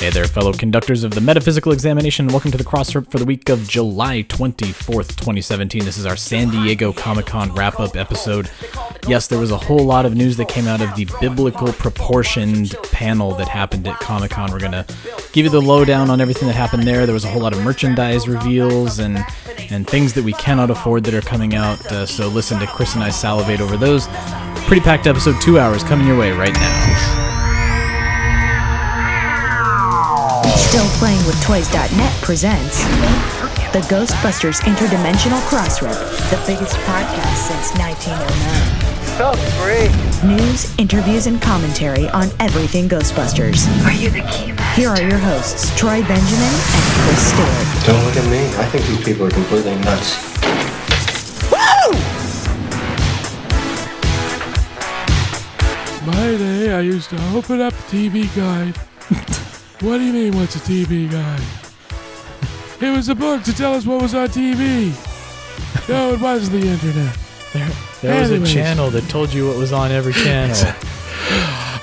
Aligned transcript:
Hey 0.00 0.08
there, 0.08 0.24
fellow 0.24 0.54
conductors 0.54 1.04
of 1.04 1.10
the 1.10 1.20
metaphysical 1.20 1.72
examination. 1.72 2.26
Welcome 2.28 2.50
to 2.52 2.56
the 2.56 2.64
crossrip 2.64 3.10
for 3.10 3.18
the 3.18 3.26
week 3.26 3.50
of 3.50 3.68
July 3.68 4.22
24th, 4.22 5.08
2017. 5.08 5.84
This 5.84 5.98
is 5.98 6.06
our 6.06 6.16
San 6.16 6.48
Diego 6.48 6.90
Comic 6.90 7.26
Con 7.26 7.54
wrap 7.54 7.78
up 7.78 7.96
episode. 7.96 8.50
Yes, 9.06 9.26
there 9.26 9.38
was 9.38 9.50
a 9.50 9.58
whole 9.58 9.84
lot 9.84 10.06
of 10.06 10.16
news 10.16 10.38
that 10.38 10.48
came 10.48 10.66
out 10.66 10.80
of 10.80 10.96
the 10.96 11.06
biblical 11.20 11.70
proportioned 11.74 12.74
panel 12.84 13.32
that 13.34 13.46
happened 13.46 13.86
at 13.86 14.00
Comic 14.00 14.30
Con. 14.30 14.50
We're 14.50 14.58
going 14.58 14.72
to 14.72 14.86
give 15.34 15.44
you 15.44 15.50
the 15.50 15.60
lowdown 15.60 16.08
on 16.08 16.18
everything 16.18 16.48
that 16.48 16.54
happened 16.54 16.84
there. 16.84 17.04
There 17.04 17.12
was 17.12 17.26
a 17.26 17.30
whole 17.30 17.42
lot 17.42 17.52
of 17.52 17.62
merchandise 17.62 18.26
reveals 18.26 19.00
and, 19.00 19.22
and 19.68 19.86
things 19.86 20.14
that 20.14 20.24
we 20.24 20.32
cannot 20.32 20.70
afford 20.70 21.04
that 21.04 21.14
are 21.14 21.20
coming 21.20 21.54
out. 21.54 21.78
Uh, 21.92 22.06
so 22.06 22.26
listen 22.28 22.58
to 22.60 22.66
Chris 22.66 22.94
and 22.94 23.04
I 23.04 23.10
salivate 23.10 23.60
over 23.60 23.76
those. 23.76 24.08
Pretty 24.64 24.80
packed 24.80 25.06
episode, 25.06 25.38
two 25.42 25.58
hours 25.58 25.84
coming 25.84 26.06
your 26.06 26.16
way 26.18 26.32
right 26.32 26.54
now. 26.54 27.29
Still 30.70 30.86
Playing 31.00 31.26
with 31.26 31.34
Toys.net 31.42 32.22
presents 32.22 32.84
the 33.74 33.82
Ghostbusters 33.90 34.60
Interdimensional 34.60 35.40
Crossrip, 35.50 35.98
the 36.30 36.36
biggest 36.46 36.76
podcast 36.86 37.50
since 37.50 37.74
1909. 37.74 39.18
So 39.18 39.34
free. 39.58 39.90
News, 40.28 40.72
interviews, 40.78 41.26
and 41.26 41.42
commentary 41.42 42.08
on 42.10 42.28
everything 42.38 42.88
Ghostbusters. 42.88 43.66
Are 43.84 43.90
you 43.90 44.10
the 44.10 44.20
key 44.30 44.54
Here 44.80 44.90
are 44.90 45.02
your 45.02 45.18
hosts, 45.18 45.76
Troy 45.76 46.02
Benjamin 46.06 46.54
and 46.54 46.84
Chris 47.02 47.32
Stewart. 47.32 47.86
Don't 47.86 48.04
look 48.04 48.16
at 48.16 48.30
me. 48.30 48.38
I 48.56 48.64
think 48.70 48.86
these 48.86 49.04
people 49.04 49.26
are 49.26 49.30
completely 49.30 49.74
nuts. 49.74 50.22
My 56.06 56.36
day, 56.38 56.72
I 56.72 56.80
used 56.82 57.10
to 57.10 57.16
open 57.34 57.60
up 57.60 57.74
the 57.74 58.08
TV 58.12 58.36
guide. 58.36 58.78
what 59.80 59.98
do 59.98 60.04
you 60.04 60.12
mean, 60.12 60.36
what's 60.36 60.56
a 60.56 60.58
TV 60.58 61.10
guide? 61.10 61.42
It 62.82 62.94
was 62.94 63.08
a 63.08 63.14
book 63.14 63.42
to 63.44 63.52
tell 63.54 63.74
us 63.74 63.86
what 63.86 64.02
was 64.02 64.14
on 64.14 64.28
TV. 64.28 64.90
No, 65.88 66.14
it 66.14 66.20
was 66.20 66.50
the 66.50 66.58
internet. 66.58 67.16
There, 67.52 67.68
there 68.00 68.20
was 68.20 68.30
Anyways. 68.30 68.50
a 68.50 68.54
channel 68.54 68.90
that 68.90 69.08
told 69.08 69.32
you 69.32 69.48
what 69.48 69.56
was 69.56 69.72
on 69.72 69.90
every 69.90 70.12
channel. 70.12 70.56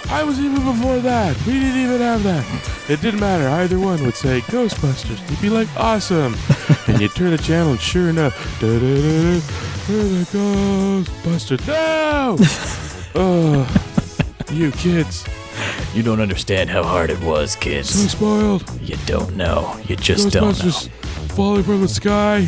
I 0.09 0.23
was 0.23 0.39
even 0.39 0.63
before 0.63 0.99
that. 0.99 1.35
We 1.45 1.59
didn't 1.59 1.81
even 1.81 1.99
have 2.01 2.23
that. 2.23 2.89
It 2.89 3.01
didn't 3.01 3.19
matter. 3.19 3.47
Either 3.49 3.77
one 3.77 4.03
would 4.05 4.15
say 4.15 4.39
Ghostbusters. 4.41 5.29
You'd 5.29 5.41
be 5.41 5.49
like, 5.49 5.67
awesome. 5.75 6.35
and 6.87 7.01
you'd 7.01 7.13
turn 7.13 7.31
the 7.31 7.37
channel, 7.37 7.71
and 7.71 7.81
sure 7.81 8.09
enough, 8.09 8.33
da-da-da-da, 8.61 9.41
we're 9.89 10.03
the 10.03 10.25
Ghostbusters. 10.31 11.67
No! 11.67 12.37
oh, 13.15 13.67
you 14.51 14.71
kids. 14.71 15.25
You 15.93 16.03
don't 16.03 16.21
understand 16.21 16.69
how 16.69 16.83
hard 16.83 17.09
it 17.09 17.19
was, 17.21 17.55
kids. 17.55 17.89
So 17.89 18.07
spoiled. 18.07 18.81
You 18.81 18.97
don't 19.05 19.35
know. 19.35 19.79
You 19.87 19.95
just 19.95 20.31
don't 20.31 20.43
know. 20.43 20.51
Ghostbusters 20.51 20.89
falling 21.31 21.63
from 21.63 21.81
the 21.81 21.87
sky. 21.87 22.47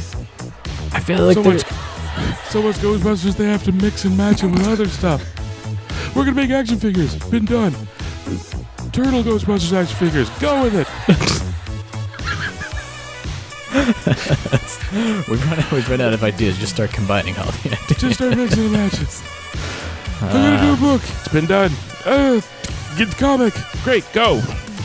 I 0.92 1.00
feel 1.00 1.24
like 1.26 1.36
so 1.36 1.44
much, 1.44 1.64
so 2.50 2.62
much 2.62 2.76
Ghostbusters 2.78 3.36
they 3.36 3.46
have 3.46 3.64
to 3.64 3.72
mix 3.72 4.06
and 4.06 4.18
match 4.18 4.44
it 4.44 4.48
with 4.48 4.68
other 4.68 4.88
stuff. 4.88 5.24
We're 6.16 6.26
gonna 6.26 6.36
make 6.36 6.50
action 6.50 6.80
figures. 6.80 7.16
Been 7.30 7.46
done. 7.46 7.74
Turtle 8.92 9.24
Ghostbusters 9.24 9.74
action 9.74 9.98
figures. 9.98 10.30
Go 10.40 10.64
with 10.64 10.76
it. 10.76 10.88
we've 15.30 15.46
run, 15.50 15.60
out, 15.60 15.72
we've 15.72 15.90
run 15.90 16.02
out 16.02 16.14
of 16.14 16.24
ideas. 16.24 16.58
Just 16.58 16.74
start 16.74 16.92
combining 16.92 17.38
all 17.38 17.46
the 17.46 17.70
ideas. 17.72 18.00
Just 18.00 18.16
start 18.16 18.36
mixing 18.36 18.64
and 18.64 18.74
matching. 18.74 19.08
I'm 20.22 20.32
gonna 20.34 20.62
do 20.62 20.74
a 20.74 20.78
book. 20.78 21.02
It's 21.04 21.28
been 21.28 21.46
done. 21.46 21.72
Uh, 22.06 22.42
get 22.98 23.10
the 23.10 23.16
comic. 23.16 23.54
Great. 23.84 24.06
Go. 24.14 24.42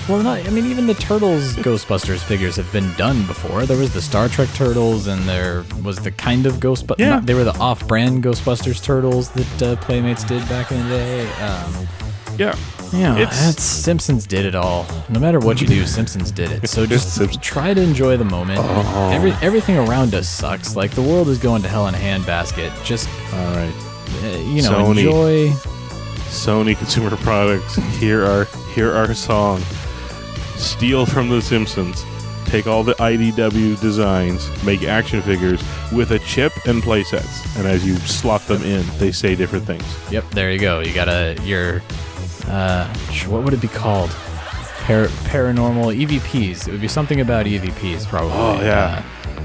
Well, 0.09 0.23
not. 0.23 0.47
I 0.47 0.51
mean, 0.51 0.67
even 0.67 0.87
the 0.87 0.95
Turtles 0.95 1.55
Ghostbusters 1.57 2.19
figures 2.23 2.57
have 2.57 2.71
been 2.73 2.93
done 2.95 3.27
before. 3.27 3.65
There 3.65 3.79
was 3.79 3.95
the 3.95 4.03
Star 4.03 4.29
Trek 4.29 4.49
Turtles, 4.51 5.07
and 5.07 5.23
there 5.23 5.65
was 5.83 5.97
the 5.99 6.11
kind 6.11 6.45
of 6.47 6.55
Ghostbusters. 6.57 6.99
Yeah. 6.99 7.21
They 7.21 7.33
were 7.35 7.45
the 7.45 7.57
off-brand 7.59 8.23
Ghostbusters 8.23 8.83
Turtles 8.83 9.31
that 9.31 9.63
uh, 9.63 9.77
Playmates 9.77 10.23
did 10.25 10.47
back 10.49 10.71
in 10.73 10.83
the 10.83 10.89
day. 10.89 11.31
Um, 11.41 11.89
Yeah. 12.39 12.55
Yeah, 12.93 13.17
It's- 13.19 13.51
it's 13.51 13.63
Simpsons 13.63 14.25
did 14.27 14.45
it 14.45 14.55
all. 14.55 14.87
No 15.09 15.19
matter 15.19 15.41
what 15.41 15.61
you 15.61 15.67
do, 15.67 15.85
Simpsons 15.87 16.31
did 16.31 16.53
it. 16.53 16.69
So 16.69 16.85
just 16.97 17.43
try 17.43 17.73
to 17.75 17.81
enjoy 17.81 18.17
the 18.19 18.25
moment. 18.25 18.61
Oh. 18.63 19.11
Every, 19.13 19.33
everything 19.43 19.77
around 19.79 20.15
us 20.15 20.29
sucks. 20.29 20.77
Like 20.77 20.93
the 20.93 21.03
world 21.03 21.29
is 21.29 21.39
going 21.39 21.63
to 21.63 21.69
hell 21.69 21.89
in 21.89 21.95
a 21.95 21.99
handbasket. 21.99 22.71
Just 22.85 23.09
All 23.33 23.55
right. 23.57 23.75
uh, 24.23 24.37
you 24.39 24.63
know, 24.63 24.71
Sony. 24.85 24.99
enjoy. 24.99 25.53
Sony 26.35 26.77
Consumer 26.77 27.17
Products. 27.19 27.77
Here 27.99 28.25
are 28.25 28.45
here 28.75 28.93
our 28.93 29.15
song. 29.15 29.61
Steal 30.57 31.07
from 31.07 31.29
The 31.29 31.41
Simpsons. 31.41 32.05
Take 32.47 32.67
all 32.67 32.83
the 32.85 32.95
IDW 32.95 33.81
designs, 33.81 34.49
make 34.65 34.83
action 34.83 35.23
figures 35.23 35.63
with 35.93 36.11
a 36.13 36.19
chip 36.21 36.53
and 36.67 36.83
playsets, 36.83 37.57
and 37.57 37.67
as 37.67 37.85
you 37.87 37.97
slot 37.97 38.43
them 38.43 38.63
in, 38.63 38.85
they 38.99 39.11
say 39.11 39.35
different 39.35 39.65
things. 39.65 39.83
Yep, 40.13 40.31
there 40.31 40.53
you 40.53 40.59
go. 40.59 40.81
You 40.81 40.93
got 40.95 41.09
a 41.09 41.37
your 41.43 41.83
uh, 42.49 42.87
what 43.29 43.45
would 43.45 43.55
it 43.55 43.61
be 43.61 43.69
called? 43.69 44.11
Par- 44.11 45.07
paranormal 45.31 45.97
EVPs. 45.97 46.69
It 46.69 46.73
would 46.73 46.81
be 46.83 46.89
something 46.89 47.21
about 47.23 47.47
EVPs, 47.47 48.07
probably. 48.07 48.33
Oh, 48.35 48.61
yeah. 48.61 49.03
Uh, 49.39 49.43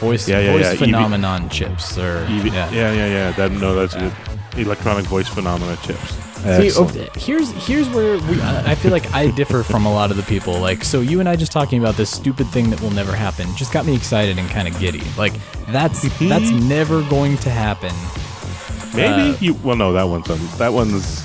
voice 0.00 0.26
Yeah, 0.28 0.40
yeah, 0.40 0.52
voice 0.52 0.64
yeah, 0.64 0.70
EV 0.72 0.78
phenomenon 0.78 1.48
chips 1.50 1.98
or 1.98 2.18
EV- 2.24 2.46
yeah. 2.46 2.70
yeah, 2.70 2.92
yeah, 2.92 3.06
yeah. 3.06 3.32
That 3.32 3.52
no, 3.52 3.74
that's 3.74 3.94
good. 3.94 4.12
Electronic 4.56 5.04
voice 5.04 5.28
phenomena 5.28 5.76
chips. 5.82 6.16
See, 6.56 6.70
oh, 6.80 6.84
here's 7.16 7.50
here's 7.66 7.88
where 7.90 8.18
we, 8.30 8.40
I 8.42 8.74
feel 8.74 8.90
like 8.92 9.12
I 9.12 9.30
differ 9.30 9.62
from 9.62 9.84
a 9.86 9.92
lot 9.92 10.10
of 10.10 10.16
the 10.16 10.22
people. 10.22 10.58
Like, 10.58 10.82
so 10.84 11.00
you 11.00 11.20
and 11.20 11.28
I 11.28 11.36
just 11.36 11.52
talking 11.52 11.78
about 11.80 11.96
this 11.96 12.10
stupid 12.10 12.46
thing 12.48 12.70
that 12.70 12.80
will 12.80 12.90
never 12.92 13.12
happen 13.12 13.46
just 13.56 13.72
got 13.72 13.84
me 13.86 13.94
excited 13.94 14.38
and 14.38 14.48
kind 14.48 14.66
of 14.66 14.78
giddy. 14.80 15.02
Like, 15.18 15.34
that's 15.68 16.02
that's 16.18 16.50
never 16.50 17.02
going 17.10 17.36
to 17.38 17.50
happen. 17.50 17.92
Maybe 18.94 19.34
Uh, 19.34 19.36
you. 19.40 19.54
Well, 19.62 19.76
no, 19.76 19.92
that 19.92 20.04
one's 20.04 20.30
on. 20.30 20.38
That 20.58 20.72
one's. 20.72 21.22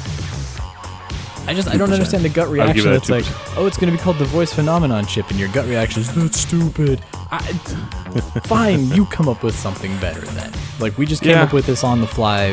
I 1.46 1.54
just 1.54 1.68
I 1.68 1.76
don't 1.76 1.90
2%. 1.90 1.94
understand 1.94 2.24
the 2.24 2.30
gut 2.30 2.48
reaction. 2.48 2.94
It's 2.94 3.10
like, 3.10 3.26
oh, 3.58 3.66
it's 3.68 3.78
going 3.78 3.92
to 3.92 3.98
be 3.98 4.02
called 4.02 4.18
the 4.18 4.24
voice 4.26 4.54
phenomenon 4.54 5.06
chip, 5.06 5.30
and 5.30 5.38
your 5.40 5.50
gut 5.50 5.66
reaction 5.68 6.02
is 6.02 6.14
that's 6.16 6.40
stupid. 6.40 7.02
I, 7.32 7.40
fine, 8.46 8.88
you 8.92 9.06
come 9.08 9.28
up 9.28 9.44
with 9.44 9.56
something 9.56 9.98
better 10.00 10.22
then. 10.22 10.52
Like 10.80 10.98
we 10.98 11.06
just 11.06 11.22
came 11.22 11.32
Yeah. 11.32 11.44
up 11.44 11.52
with 11.54 11.66
this 11.66 11.84
on 11.84 12.00
the 12.00 12.08
fly, 12.08 12.52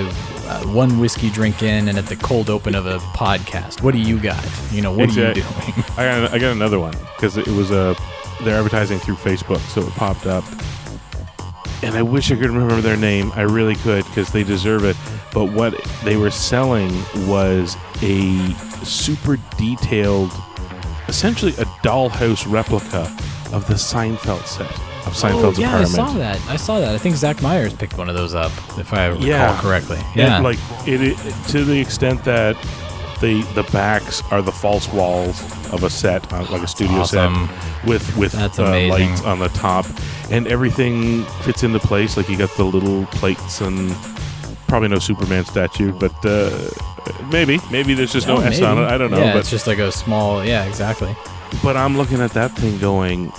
uh, 0.50 0.66
one 0.66 0.99
whiskey 0.99 1.31
drink 1.31 1.62
in, 1.62 1.88
and 1.88 1.97
at 1.97 2.06
the 2.06 2.16
cold 2.16 2.50
open 2.50 2.75
of 2.75 2.87
a 2.87 2.99
podcast. 2.99 3.83
What 3.83 3.93
do 3.94 4.00
you 4.00 4.19
got? 4.19 4.44
You 4.72 4.83
know, 4.83 4.91
what 4.91 5.05
Exact- 5.05 5.37
are 5.37 5.41
you 5.41 5.47
doing? 5.47 5.84
I 5.97 6.05
got. 6.05 6.33
I 6.33 6.38
got 6.38 6.53
another 6.53 6.81
one 6.81 6.94
because 7.16 7.37
it 7.37 7.47
was 7.47 7.71
a. 7.71 7.94
they're 8.43 8.56
advertising 8.56 8.99
through 8.99 9.15
Facebook, 9.16 9.61
so 9.71 9.83
it 9.83 9.91
popped 9.91 10.27
up. 10.27 10.44
And 11.83 11.94
I 11.94 12.03
wish 12.03 12.31
I 12.33 12.34
could 12.34 12.50
remember 12.50 12.81
their 12.81 12.97
name. 12.97 13.33
I 13.34 13.43
really 13.43 13.77
could 13.77 14.05
because 14.06 14.33
they 14.33 14.43
deserve 14.43 14.84
it. 14.84 14.97
But 15.33 15.47
what 15.47 15.72
they 16.05 16.16
were 16.16 16.31
selling 16.31 16.93
was 17.28 17.77
a 18.03 18.53
super 18.84 19.38
detailed, 19.56 20.32
essentially 21.09 21.53
a 21.53 21.65
dollhouse 21.84 22.50
replica 22.50 23.03
of 23.55 23.67
the 23.69 23.75
Seinfeld 23.75 24.44
set 24.47 24.90
of 25.06 25.15
Seinfeld's 25.15 25.59
oh, 25.59 25.62
yeah, 25.62 25.69
apartment. 25.83 25.91
I 25.99 26.06
saw 26.06 26.12
that. 26.15 26.41
I 26.49 26.56
saw 26.56 26.81
that. 26.81 26.94
I 26.94 26.99
think 26.99 27.16
Zach 27.16 27.41
Myers 27.43 27.72
picked 27.75 27.97
one 27.97 28.09
of 28.09 28.15
those 28.15 28.34
up, 28.34 28.53
if 28.78 28.93
I 28.93 29.06
recall 29.06 29.25
Yeah. 29.27 29.59
correctly. 29.61 29.99
And, 29.99 30.16
Yeah, 30.16 30.38
like 30.41 30.59
it, 30.87 31.00
it 31.03 31.16
to 31.49 31.65
the 31.65 31.78
extent 31.81 32.25
that 32.25 32.56
the 33.21 33.43
the 33.55 33.65
backs 33.72 34.22
are 34.31 34.41
the 34.43 34.53
false 34.53 34.91
walls 34.93 35.41
of 35.72 35.84
a 35.84 35.91
set, 35.91 36.31
uh, 36.33 36.44
like 36.50 36.62
a 36.62 36.66
studio 36.66 37.00
awesome. 37.00 37.49
set, 37.49 37.87
with 37.87 38.16
with 38.16 38.34
uh, 38.34 38.49
lights 38.88 39.22
on 39.25 39.38
the 39.38 39.49
top, 39.49 39.87
and 40.31 40.47
everything 40.47 41.25
fits 41.44 41.62
into 41.62 41.78
place. 41.81 42.17
Like 42.17 42.28
you 42.28 42.37
got 42.38 42.55
the 42.56 42.65
little 42.65 43.05
plates 43.06 43.61
and 43.61 43.94
probably 44.69 44.88
no 44.88 44.99
Superman 44.99 45.44
statue, 45.44 45.93
but 45.93 46.15
uh, 46.25 46.50
maybe 47.31 47.59
maybe 47.71 47.93
there's 47.94 48.12
just 48.12 48.27
no, 48.27 48.37
Oh, 48.37 48.41
S 48.41 48.61
on 48.62 48.78
it. 48.78 48.84
I 48.87 48.97
don't 48.97 49.11
know, 49.11 49.19
Yeah, 49.19 49.32
but 49.32 49.41
it's 49.41 49.50
just 49.50 49.67
like 49.67 49.79
a 49.79 49.93
small. 49.93 50.44
Yeah, 50.44 50.64
exactly. 50.64 51.14
but 51.62 51.76
I'm 51.76 51.97
looking 51.99 52.20
at 52.20 52.32
that 52.32 52.52
thing 52.56 52.79
going. 52.79 53.32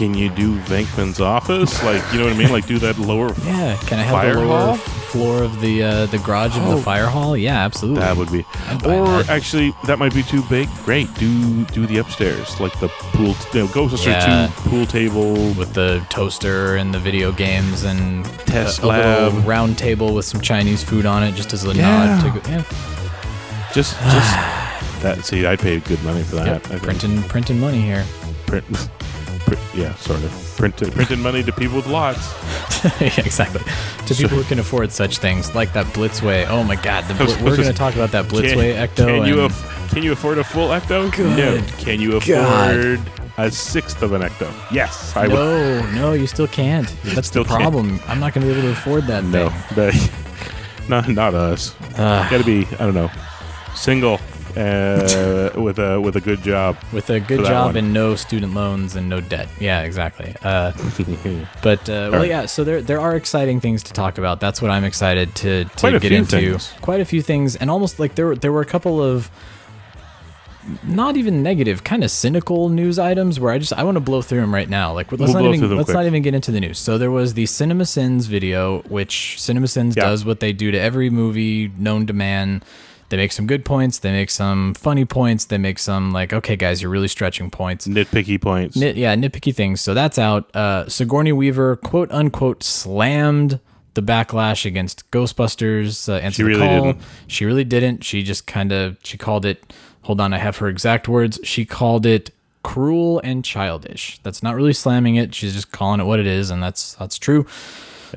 Can 0.00 0.14
you 0.14 0.30
do 0.30 0.56
Venkman's 0.60 1.20
office? 1.20 1.82
Like, 1.84 2.02
you 2.10 2.20
know 2.20 2.24
what 2.24 2.32
I 2.32 2.36
mean? 2.38 2.50
Like, 2.50 2.66
do 2.66 2.78
that 2.78 2.98
lower. 2.98 3.34
Yeah, 3.44 3.76
can 3.86 3.98
I 3.98 4.02
have 4.04 4.10
Fire 4.12 4.32
the 4.32 4.40
lower 4.40 4.58
hall? 4.68 4.76
floor 4.76 5.42
of 5.42 5.60
the 5.60 5.82
uh, 5.82 6.06
the 6.06 6.16
garage 6.20 6.56
of 6.56 6.62
Oh. 6.66 6.76
the 6.76 6.82
fire 6.82 7.04
hall? 7.04 7.36
Yeah, 7.36 7.58
absolutely. 7.62 8.00
That 8.00 8.16
would 8.16 8.32
be, 8.32 8.46
I'd 8.68 8.82
buy 8.82 8.94
or 8.96 9.06
that. 9.22 9.28
actually, 9.28 9.74
that 9.86 9.98
might 9.98 10.14
be 10.14 10.22
too 10.22 10.42
big. 10.48 10.70
Great, 10.86 11.12
do 11.16 11.64
do 11.66 11.84
the 11.84 11.98
upstairs, 11.98 12.58
like 12.60 12.72
the 12.80 12.88
pool. 12.88 13.34
You 13.52 13.60
know, 13.60 13.66
Ghostbusters 13.66 14.06
Yeah. 14.06 14.46
two 14.46 14.70
pool 14.70 14.86
table. 14.86 15.34
with 15.60 15.74
the 15.74 16.00
toaster 16.08 16.76
and 16.76 16.94
the 16.94 16.98
video 16.98 17.30
games 17.30 17.82
and 17.84 18.24
Test 18.46 18.78
a, 18.78 18.86
a 18.86 18.86
little 18.86 19.38
lab. 19.38 19.46
round 19.46 19.76
table 19.76 20.14
with 20.14 20.24
some 20.24 20.40
Chinese 20.40 20.82
food 20.82 21.04
on 21.04 21.22
it, 21.24 21.32
just 21.34 21.52
as 21.52 21.64
a 21.66 21.74
Yeah. 21.74 22.16
nod 22.16 22.22
to 22.24 22.40
go, 22.40 22.50
yeah, 22.50 22.62
Just, 23.74 24.00
just 24.00 24.32
that. 25.02 25.18
See, 25.24 25.44
I'd 25.44 25.58
pay 25.58 25.78
good 25.80 26.02
money 26.04 26.22
for 26.22 26.36
that. 26.36 26.46
yeah, 26.46 26.54
I 26.54 26.58
think. 26.60 26.82
printing 26.84 27.22
printing 27.24 27.60
money 27.60 27.82
here. 27.82 28.06
print, 28.46 28.64
print, 29.46 29.60
yeah, 29.74 29.94
sort 29.96 30.22
of. 30.22 30.30
Printed, 30.56 30.92
printed 30.92 31.18
money 31.18 31.42
to 31.42 31.52
people 31.52 31.76
with 31.76 31.86
lots. 31.86 32.18
yeah, 33.00 33.08
exactly. 33.24 33.60
To 34.06 34.14
people 34.14 34.36
who 34.38 34.44
can 34.44 34.58
afford 34.58 34.92
such 34.92 35.18
things, 35.18 35.54
like 35.54 35.72
that 35.72 35.86
Blitzway. 35.86 36.46
Oh 36.48 36.62
my 36.64 36.76
God, 36.76 37.04
the 37.08 37.14
we're 37.44 37.56
going 37.56 37.68
to 37.68 37.72
talk 37.72 37.94
about 37.94 38.10
that 38.12 38.28
Can, 38.28 38.38
Blitzway 38.40 38.74
Ecto. 38.86 39.06
can 39.18 39.26
you 39.26 39.40
aff- 39.42 39.90
Can 39.90 40.02
you 40.02 40.12
afford 40.12 40.38
a 40.38 40.44
full 40.44 40.68
ecto? 40.68 41.10
No. 41.36 41.60
Can 41.78 42.00
you 42.00 42.16
afford 42.16 43.00
a 43.38 43.50
sixth 43.50 44.02
of 44.02 44.12
an 44.12 44.22
ecto? 44.22 44.52
Yes, 44.70 45.16
I. 45.16 45.26
No, 45.26 45.80
no, 45.92 46.12
you 46.12 46.26
still 46.26 46.46
can't. 46.48 46.86
That's 47.04 47.28
Still 47.28 47.42
the 47.44 47.48
can't. 47.50 47.62
problem. 47.62 48.00
I'm 48.06 48.20
not 48.20 48.34
going 48.34 48.46
to 48.46 48.52
be 48.52 48.58
able 48.58 48.68
to 48.68 48.72
afford 48.72 49.04
that 49.08 49.24
No, 49.24 49.48
thing. 49.50 49.62
but 49.74 50.10
not 50.88 51.08
not 51.08 51.34
us. 51.34 51.74
Got 51.96 52.30
to 52.38 52.44
be 52.44 52.66
I 52.78 52.84
don't 52.84 52.94
know, 52.94 53.10
single 53.74 54.18
uh, 54.56 55.50
with 55.60 55.78
a 55.78 56.00
with 56.00 56.16
a 56.16 56.20
good 56.20 56.42
job. 56.42 56.76
With 56.92 57.10
a 57.10 57.20
good 57.20 57.44
job 57.44 57.66
one. 57.68 57.76
and 57.76 57.92
no 57.92 58.14
student 58.16 58.54
loans 58.54 58.96
and 58.96 59.08
no 59.08 59.20
debt. 59.20 59.48
Yeah, 59.60 59.82
exactly. 59.82 60.34
Uh, 60.42 60.72
but 61.62 61.80
uh, 61.88 62.10
well, 62.10 62.12
right. 62.20 62.28
yeah. 62.28 62.46
So 62.46 62.64
there 62.64 62.80
there 62.82 63.00
are 63.00 63.16
exciting 63.16 63.60
things 63.60 63.82
to 63.84 63.92
talk 63.92 64.18
about. 64.18 64.40
That's 64.40 64.60
what 64.62 64.70
I'm 64.70 64.84
excited 64.84 65.34
to 65.36 65.64
to 65.64 65.98
get 65.98 66.12
into. 66.12 66.36
things. 66.36 66.72
Quite 66.80 67.00
a 67.00 67.04
few 67.04 67.22
things, 67.22 67.56
and 67.56 67.70
almost 67.70 67.98
like 67.98 68.14
there 68.14 68.26
were- 68.26 68.36
there 68.36 68.52
were 68.52 68.60
a 68.62 68.66
couple 68.66 69.02
of 69.02 69.30
not 70.84 71.16
even 71.16 71.42
negative, 71.42 71.82
kind 71.84 72.04
of 72.04 72.10
cynical 72.10 72.68
news 72.68 72.98
items 72.98 73.40
where 73.40 73.50
I 73.52 73.58
just 73.58 73.72
I 73.72 73.82
want 73.82 73.96
to 73.96 74.00
blow 74.00 74.20
through 74.22 74.40
them 74.42 74.54
right 74.54 74.68
now. 74.68 74.92
Like 74.92 75.10
let's 75.10 75.32
We'll 75.32 75.42
not 75.42 75.54
even 75.54 75.74
let's 75.76 75.86
quick. 75.86 75.94
not 75.94 76.04
even 76.06 76.22
get 76.22 76.34
into 76.34 76.50
the 76.52 76.60
news. 76.60 76.78
So 76.78 76.98
there 76.98 77.10
was 77.10 77.34
the 77.34 77.46
Cinema 77.46 77.86
Sins 77.86 78.26
video, 78.26 78.82
which 78.82 79.40
Cinema 79.40 79.68
Sins 79.68 79.96
Yeah. 79.96 80.04
does 80.04 80.24
what 80.24 80.40
they 80.40 80.52
do 80.52 80.70
to 80.70 80.78
every 80.78 81.08
movie 81.10 81.72
known 81.78 82.06
to 82.06 82.12
man. 82.12 82.62
They 83.10 83.16
make 83.16 83.32
some 83.32 83.46
good 83.46 83.64
points. 83.64 83.98
They 83.98 84.12
make 84.12 84.30
some 84.30 84.72
funny 84.74 85.04
points. 85.04 85.44
They 85.44 85.58
make 85.58 85.78
some 85.78 86.12
like, 86.12 86.32
okay, 86.32 86.56
guys, 86.56 86.80
you're 86.80 86.90
really 86.90 87.08
stretching 87.08 87.50
points. 87.50 87.86
Nitpicky 87.86 88.40
points. 88.40 88.76
Nit, 88.76 88.96
yeah, 88.96 89.14
nitpicky 89.14 89.54
things. 89.54 89.80
So 89.80 89.94
that's 89.94 90.18
out. 90.18 90.54
Uh, 90.56 90.88
Sigourney 90.88 91.32
Weaver, 91.32 91.76
quote 91.76 92.10
unquote, 92.12 92.62
slammed 92.62 93.60
the 93.94 94.02
backlash 94.02 94.64
against 94.64 95.10
Ghostbusters. 95.10 96.08
Uh, 96.08 96.14
answer 96.18 96.36
She 96.36 96.42
the 96.44 96.48
really 96.48 96.60
call. 96.66 96.84
didn't. 96.84 97.02
She 97.26 97.44
really 97.44 97.64
didn't. 97.64 98.04
She 98.04 98.22
just 98.22 98.46
kind 98.46 98.72
of 98.72 98.96
she 99.02 99.18
called 99.18 99.44
it. 99.44 99.72
Hold 100.02 100.20
on, 100.20 100.32
I 100.32 100.38
have 100.38 100.56
her 100.58 100.68
exact 100.68 101.08
words. 101.08 101.38
She 101.44 101.64
called 101.66 102.06
it 102.06 102.30
cruel 102.62 103.20
and 103.24 103.44
childish. 103.44 104.20
That's 104.22 104.42
not 104.42 104.54
really 104.54 104.72
slamming 104.72 105.16
it. 105.16 105.34
She's 105.34 105.52
just 105.54 105.72
calling 105.72 106.00
it 106.00 106.04
what 106.04 106.20
it 106.20 106.26
is, 106.26 106.50
and 106.50 106.62
that's 106.62 106.94
that's 106.94 107.18
true. 107.18 107.44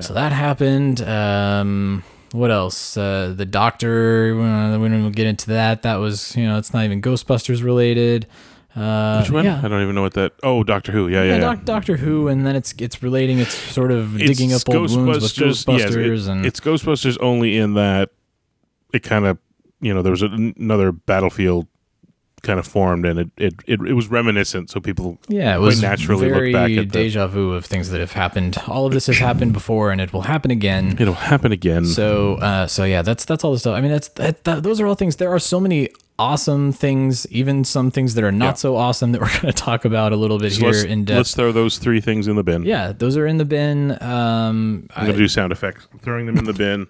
So 0.00 0.12
that 0.14 0.32
happened. 0.32 1.02
Um, 1.02 2.02
what 2.34 2.50
else? 2.50 2.96
Uh, 2.96 3.32
the 3.36 3.44
doctor. 3.46 4.38
Uh, 4.40 4.78
we 4.78 4.88
don't 4.88 5.12
get 5.12 5.26
into 5.26 5.46
that. 5.50 5.82
That 5.82 5.96
was 5.96 6.36
you 6.36 6.44
know 6.46 6.58
it's 6.58 6.72
not 6.74 6.84
even 6.84 7.00
Ghostbusters 7.00 7.62
related. 7.62 8.26
Uh, 8.76 9.20
Which 9.20 9.30
one? 9.30 9.44
Yeah. 9.44 9.60
I 9.62 9.68
don't 9.68 9.82
even 9.82 9.94
know 9.94 10.02
what 10.02 10.14
that. 10.14 10.32
Oh, 10.42 10.64
Doctor 10.64 10.90
Who. 10.90 11.06
Yeah, 11.06 11.18
yeah, 11.22 11.24
Yeah, 11.28 11.34
yeah. 11.34 11.40
Doc, 11.40 11.64
Doctor 11.64 11.96
Who, 11.96 12.26
and 12.26 12.44
then 12.44 12.56
it's 12.56 12.74
it's 12.78 13.02
relating. 13.04 13.38
It's 13.38 13.54
sort 13.54 13.92
of 13.92 14.20
It's 14.20 14.28
digging 14.28 14.52
up 14.52 14.62
old 14.68 14.90
wounds 14.90 15.22
with 15.22 15.38
yes, 15.38 15.64
Ghostbusters, 15.64 16.26
it- 16.26 16.30
and 16.30 16.44
it's 16.46 16.58
Ghostbusters 16.60 17.16
only 17.20 17.56
in 17.56 17.74
that 17.74 18.10
it 18.92 19.04
kind 19.04 19.26
of 19.26 19.38
you 19.80 19.94
know 19.94 20.02
there 20.02 20.10
was 20.10 20.22
a, 20.22 20.26
another 20.26 20.90
battlefield 20.90 21.68
kind 22.44 22.58
of 22.60 22.66
formed 22.66 23.04
and 23.06 23.18
it, 23.18 23.30
it, 23.36 23.54
it, 23.66 23.80
it 23.80 23.94
was 23.94 24.08
reminiscent 24.08 24.70
so 24.70 24.78
people 24.80 25.18
yeah, 25.28 25.56
it 25.56 25.58
was 25.58 25.82
naturally 25.82 26.28
very 26.28 26.52
look 26.52 26.60
back 26.60 26.70
at 26.70 26.92
the, 26.92 26.98
deja 27.02 27.26
vu 27.26 27.52
of 27.54 27.64
things 27.64 27.90
that 27.90 28.00
have 28.00 28.12
happened. 28.12 28.56
All 28.68 28.86
of 28.86 28.92
this 28.92 29.06
has 29.08 29.18
happened 29.18 29.52
before, 29.52 29.90
and 29.90 30.00
it 30.00 30.12
will 30.12 30.22
happen 30.22 30.50
again. 30.50 30.96
it'll 31.00 31.14
happen 31.14 31.50
again 31.50 31.84
So, 31.86 32.34
uh, 32.36 32.66
so 32.68 32.84
yeah, 32.84 33.02
that's 33.02 33.24
that's 33.24 33.42
all 33.42 33.52
the 33.52 33.58
stuff. 33.58 33.74
I 33.76 33.80
mean, 33.80 33.90
that's 33.90 34.08
that, 34.10 34.44
that, 34.44 34.62
those 34.62 34.80
are 34.80 34.86
all 34.86 34.94
things. 34.94 35.16
There 35.16 35.30
are 35.34 35.38
so 35.40 35.58
many 35.58 35.88
awesome 36.18 36.70
things, 36.70 37.26
even 37.32 37.64
some 37.64 37.90
things 37.90 38.14
that 38.14 38.22
are 38.22 38.30
not 38.30 38.44
Yeah. 38.46 38.52
so 38.54 38.76
awesome 38.76 39.10
that 39.12 39.20
we're 39.20 39.32
going 39.40 39.52
to 39.52 39.52
talk 39.52 39.84
about 39.84 40.12
a 40.12 40.16
little 40.16 40.38
bit 40.38 40.52
So 40.52 40.60
here 40.60 40.70
let's, 40.70 40.84
in 40.84 41.04
depth. 41.04 41.16
let's 41.16 41.34
throw 41.34 41.50
those 41.50 41.78
three 41.78 42.00
things 42.00 42.28
in 42.28 42.36
the 42.36 42.44
bin 42.44 42.62
yeah, 42.64 42.92
those 42.92 43.16
are 43.16 43.26
in 43.26 43.38
the 43.38 43.44
bin. 43.44 44.00
Um, 44.00 44.86
I'm 44.94 45.06
gonna 45.06 45.18
do 45.18 45.26
sound 45.28 45.50
effects 45.50 45.88
I'm 45.92 45.98
throwing 45.98 46.26
them 46.26 46.36
in 46.38 46.44
the 46.44 46.52
bin 46.52 46.86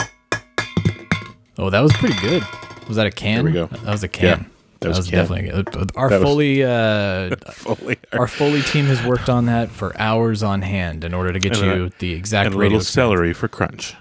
oh, 1.58 1.70
that 1.70 1.80
was 1.80 1.92
pretty 1.94 2.18
good. 2.20 2.42
Was 2.88 2.96
that 2.96 3.06
a 3.06 3.10
can? 3.10 3.36
There 3.36 3.44
we 3.44 3.52
go. 3.52 3.66
That 3.66 3.92
was 3.92 4.02
a 4.02 4.08
can. 4.08 4.50
That 4.80 4.88
was 4.88 5.06
a 5.06 5.10
can. 5.10 5.18
definitely 5.20 5.50
good. 5.50 5.92
Our 5.96 6.10
That 6.10 6.20
was- 6.20 6.28
Foley, 6.28 6.62
uh, 6.64 7.36
Foley. 7.52 7.96
our 8.12 8.26
Foley 8.28 8.62
team 8.62 8.86
has 8.86 9.04
worked 9.04 9.28
on 9.28 9.46
that 9.46 9.70
for 9.70 9.98
hours 10.00 10.42
on 10.42 10.62
hand 10.62 11.04
in 11.04 11.14
order 11.14 11.32
to 11.32 11.38
get 11.38 11.56
And, 11.58 11.70
uh, 11.70 11.74
you 11.74 11.90
the 11.98 12.12
exact 12.12 12.46
and 12.46 12.54
a 12.54 12.58
little 12.58 12.80
celery 12.80 13.32
for 13.32 13.48
crunch 13.48 13.94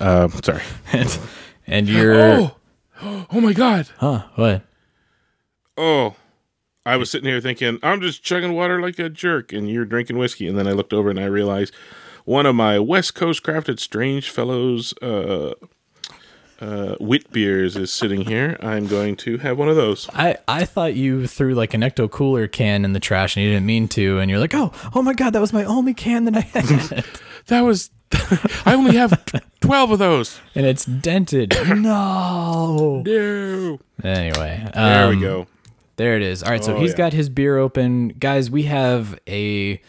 um, 0.00 0.30
sorry 0.42 0.62
experience. 0.92 1.18
and 1.66 1.88
you're, 1.88 2.52
oh 3.02 3.26
my 3.32 3.52
god 3.52 3.88
huh? 3.98 4.24
What? 4.36 4.62
oh 5.76 6.14
I 6.86 6.96
was 6.96 7.10
sitting 7.10 7.28
here 7.28 7.40
thinking, 7.40 7.80
I'm 7.82 8.00
just 8.00 8.22
chugging 8.22 8.52
water 8.52 8.80
like 8.80 8.96
a 9.00 9.08
jerk, 9.08 9.52
and 9.52 9.68
you're 9.68 9.84
drinking 9.84 10.18
whiskey. 10.18 10.46
And 10.46 10.56
then 10.56 10.68
I 10.68 10.70
looked 10.70 10.92
over 10.92 11.10
and 11.10 11.18
I 11.18 11.24
realized 11.24 11.74
one 12.24 12.46
of 12.46 12.54
my 12.54 12.78
West 12.78 13.16
Coast 13.16 13.42
crafted 13.42 13.80
Strange 13.80 14.30
Fellows 14.30 14.94
uh, 15.02 15.54
uh, 16.60 16.96
wit 17.00 17.30
beers 17.32 17.76
is 17.76 17.92
sitting 17.92 18.22
here. 18.22 18.56
I'm 18.60 18.86
going 18.86 19.16
to 19.16 19.38
have 19.38 19.58
one 19.58 19.68
of 19.68 19.76
those. 19.76 20.08
I, 20.14 20.36
I 20.48 20.64
thought 20.64 20.94
you 20.94 21.26
threw 21.26 21.54
like 21.54 21.74
an 21.74 21.82
ecto 21.82 22.10
cooler 22.10 22.48
can 22.48 22.84
in 22.84 22.92
the 22.92 23.00
trash 23.00 23.36
and 23.36 23.44
you 23.44 23.52
didn't 23.52 23.66
mean 23.66 23.88
to, 23.88 24.18
and 24.18 24.30
you're 24.30 24.40
like, 24.40 24.54
oh, 24.54 24.72
oh 24.94 25.02
my 25.02 25.12
god, 25.14 25.32
that 25.34 25.40
was 25.40 25.52
my 25.52 25.64
only 25.64 25.94
can 25.94 26.24
that 26.24 26.36
I 26.36 26.40
had, 26.40 27.04
That 27.46 27.60
was. 27.60 27.90
I 28.64 28.74
only 28.74 28.96
have 28.96 29.20
12 29.60 29.90
of 29.90 29.98
those. 29.98 30.40
and 30.54 30.64
it's 30.64 30.84
dented. 30.84 31.56
no. 31.68 33.02
No. 33.04 33.78
Anyway, 34.04 34.70
There 34.74 35.08
we 35.08 35.14
um, 35.16 35.20
go. 35.20 35.46
There 35.96 36.14
it 36.16 36.22
is. 36.22 36.42
All 36.42 36.50
right, 36.50 36.62
so 36.62 36.76
Oh, 36.76 36.80
he's 36.80 36.90
yeah. 36.92 36.96
got 36.98 37.12
his 37.12 37.28
beer 37.28 37.58
open. 37.58 38.08
Guys, 38.10 38.50
we 38.50 38.64
have 38.64 39.18
a, 39.26 39.80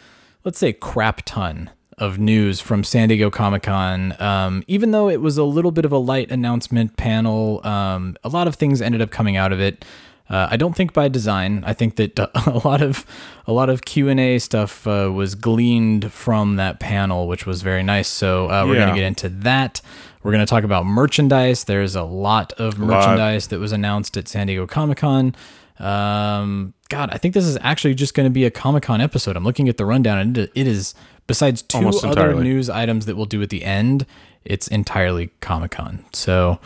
let's 0.43 0.57
say, 0.57 0.73
crap 0.73 1.21
ton 1.25 1.69
of 1.97 2.19
news 2.19 2.59
from 2.59 2.83
San 2.83 3.09
Diego 3.09 3.29
Comic 3.29 3.63
Con. 3.63 4.15
Um, 4.21 4.63
even 4.67 4.91
though 4.91 5.09
it 5.09 5.19
was 5.21 5.37
a 5.37 5.43
little 5.43 5.71
bit 5.71 5.83
of 5.85 5.91
a 5.91 5.97
light 5.97 6.31
announcement 6.31 6.95
panel, 6.97 7.65
um, 7.65 8.15
a 8.23 8.29
lot 8.29 8.47
of 8.47 8.55
things 8.55 8.81
ended 8.81 9.01
up 9.01 9.09
coming 9.09 9.35
out 9.35 9.51
of 9.51 9.59
it. 9.59 9.83
Uh, 10.29 10.47
I 10.51 10.57
don't 10.57 10.75
think 10.75 10.93
by 10.93 11.07
design. 11.07 11.63
I 11.65 11.73
think 11.73 11.95
that 11.95 12.19
a 12.45 12.61
lot 12.67 12.81
of 12.81 13.05
a 13.47 13.53
lot 13.53 13.69
of 13.69 13.85
Q 13.85 14.09
and 14.09 14.19
A 14.19 14.39
stuff 14.39 14.85
uh, 14.85 15.09
was 15.13 15.35
gleaned 15.35 16.11
from 16.11 16.57
that 16.57 16.79
panel, 16.79 17.27
which 17.27 17.45
was 17.45 17.61
very 17.61 17.81
nice. 17.81 18.09
So 18.09 18.49
uh, 18.49 18.65
we're 18.67 18.75
Yeah. 18.75 18.85
gonna 18.87 18.95
get 18.95 19.05
into 19.05 19.29
that. 19.29 19.81
We're 20.23 20.33
gonna 20.33 20.45
talk 20.45 20.65
about 20.65 20.85
merchandise. 20.85 21.63
There's 21.63 21.95
a 21.95 22.03
lot 22.03 22.51
of 22.53 22.77
lot. 22.77 22.87
merchandise 22.87 23.47
that 23.47 23.59
was 23.59 23.71
announced 23.71 24.17
at 24.17 24.27
San 24.27 24.47
Diego 24.47 24.67
Comic 24.67 24.97
Con. 24.97 25.33
Um, 25.79 26.73
God, 26.89 27.09
I 27.11 27.17
think 27.17 27.33
this 27.33 27.45
is 27.45 27.57
actually 27.61 27.93
just 27.95 28.13
going 28.13 28.25
to 28.25 28.31
be 28.31 28.45
a 28.45 28.51
Comic 28.51 28.83
Con 28.83 28.99
episode. 28.99 29.35
I'm 29.35 29.43
looking 29.43 29.69
at 29.69 29.77
the 29.77 29.85
rundown, 29.85 30.17
and 30.17 30.37
it 30.37 30.49
is 30.55 30.93
besides 31.27 31.61
two 31.61 31.77
Almost 31.79 32.03
other 32.05 32.21
entirely. 32.21 32.43
news 32.43 32.69
items 32.69 33.05
that 33.05 33.15
we'll 33.15 33.25
do 33.25 33.41
at 33.41 33.49
the 33.49 33.63
end. 33.63 34.05
It's 34.45 34.67
entirely 34.69 35.29
Comic 35.41 35.71
Con. 35.71 36.05
So, 36.13 36.59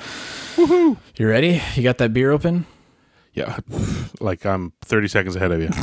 you 0.58 0.98
ready? 1.20 1.62
You 1.76 1.84
got 1.84 1.98
that 1.98 2.14
beer 2.14 2.32
open? 2.32 2.66
Yeah. 3.34 3.58
Like 4.20 4.46
I'm 4.46 4.72
30 4.84 5.08
seconds 5.08 5.36
ahead 5.36 5.52
of 5.52 5.62
you. 5.62 5.70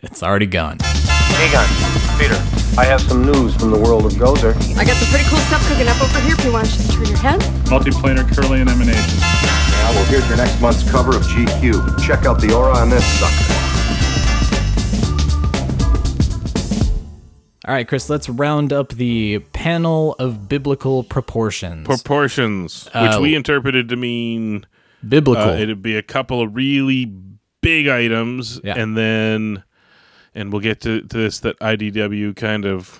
It's 0.00 0.22
already 0.22 0.46
gone. 0.46 0.78
Hey, 0.80 1.48
Egon, 1.50 1.66
Peter, 2.20 2.38
I 2.78 2.84
have 2.84 3.00
some 3.00 3.26
news 3.26 3.52
from 3.56 3.72
the 3.72 3.78
world 3.78 4.06
of 4.06 4.12
Gozer. 4.12 4.54
I 4.78 4.84
got 4.84 4.94
some 4.94 5.08
pretty 5.10 5.28
cool 5.28 5.40
stuff 5.50 5.66
cooking 5.66 5.88
up 5.88 6.00
over 6.00 6.20
here 6.20 6.36
if 6.38 6.44
you 6.44 6.52
want 6.52 6.66
to 6.68 6.72
just 6.76 6.92
turn 6.92 7.06
your 7.06 7.18
head. 7.18 7.40
Multiplanar 7.66 8.22
Kirlian 8.22 8.68
Emanation. 8.70 9.18
Now, 9.18 9.90
well, 9.90 10.04
here's 10.04 10.24
your 10.28 10.36
next 10.36 10.60
month's 10.60 10.88
cover 10.88 11.16
of 11.16 11.22
GQ. 11.24 11.98
Check 12.06 12.26
out 12.26 12.40
the 12.40 12.54
aura 12.54 12.76
on 12.76 12.90
this 12.90 13.04
sucker. 13.18 13.67
All 17.68 17.74
right, 17.74 17.86
Chris, 17.86 18.08
let's 18.08 18.30
round 18.30 18.72
up 18.72 18.94
the 18.94 19.40
panel 19.52 20.14
of 20.18 20.48
biblical 20.48 21.02
proportions. 21.04 21.86
Proportions, 21.86 22.86
which 22.86 22.94
Uh, 22.94 23.18
we 23.20 23.34
interpreted 23.34 23.90
to 23.90 23.96
mean 23.96 24.64
biblical. 25.06 25.50
uh, 25.50 25.56
it'd 25.58 25.82
be 25.82 25.94
a 25.94 26.00
couple 26.02 26.40
of 26.40 26.56
really 26.56 27.12
big 27.60 27.86
items, 27.86 28.58
Yeah. 28.64 28.72
and 28.78 28.96
then, 28.96 29.64
and 30.34 30.50
we'll 30.50 30.62
get 30.62 30.80
to, 30.80 31.02
to 31.02 31.16
this 31.18 31.40
that 31.40 31.58
IDW 31.60 32.32
kind 32.34 32.64
of 32.64 32.98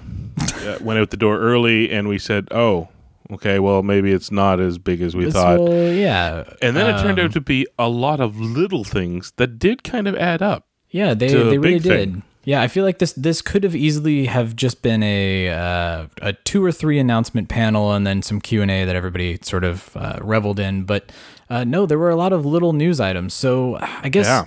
uh, 0.66 0.76
went 0.82 1.00
out 1.00 1.08
the 1.08 1.16
door 1.16 1.38
early, 1.38 1.90
and 1.90 2.06
we 2.06 2.18
said, 2.18 2.46
oh, 2.50 2.88
okay, 3.30 3.58
well 3.58 3.82
maybe 3.82 4.12
it's 4.12 4.30
not 4.30 4.60
as 4.60 4.76
big 4.76 5.00
as 5.00 5.16
we 5.16 5.30
thought, 5.30 5.60
yeah. 5.70 6.44
and 6.60 6.76
then 6.76 6.94
it 6.94 7.00
turned 7.00 7.18
um, 7.18 7.24
out 7.24 7.32
to 7.32 7.40
be 7.40 7.66
a 7.78 7.88
lot 7.88 8.20
of 8.20 8.38
little 8.38 8.84
things 8.84 9.32
that 9.36 9.58
did 9.58 9.82
kind 9.82 10.06
of 10.06 10.14
add 10.14 10.42
up. 10.42 10.66
Yeah, 10.90 11.14
they, 11.14 11.28
they 11.28 11.56
really 11.56 11.78
did. 11.78 12.12
thing. 12.12 12.22
Yeah, 12.48 12.62
I 12.62 12.68
feel 12.68 12.82
like 12.82 12.98
this 12.98 13.12
this 13.12 13.42
could 13.42 13.62
have 13.62 13.76
easily 13.76 14.24
have 14.24 14.56
just 14.56 14.80
been 14.80 15.02
a 15.02 15.50
uh, 15.50 16.06
a 16.22 16.32
two 16.32 16.64
or 16.64 16.72
three 16.72 16.98
announcement 16.98 17.50
panel 17.50 17.92
and 17.92 18.06
then 18.06 18.22
some 18.22 18.40
Q 18.40 18.62
and 18.62 18.70
A 18.70 18.86
that 18.86 18.96
everybody 18.96 19.38
sort 19.42 19.64
of 19.64 19.94
uh, 19.94 20.18
reveled 20.22 20.58
in. 20.58 20.84
But 20.84 21.12
uh, 21.50 21.64
no, 21.64 21.84
there 21.84 21.98
were 21.98 22.08
a 22.08 22.16
lot 22.16 22.32
of 22.32 22.46
little 22.46 22.72
news 22.72 23.00
items. 23.00 23.34
So 23.34 23.76
I 23.78 24.08
guess 24.08 24.24
Yeah. 24.24 24.46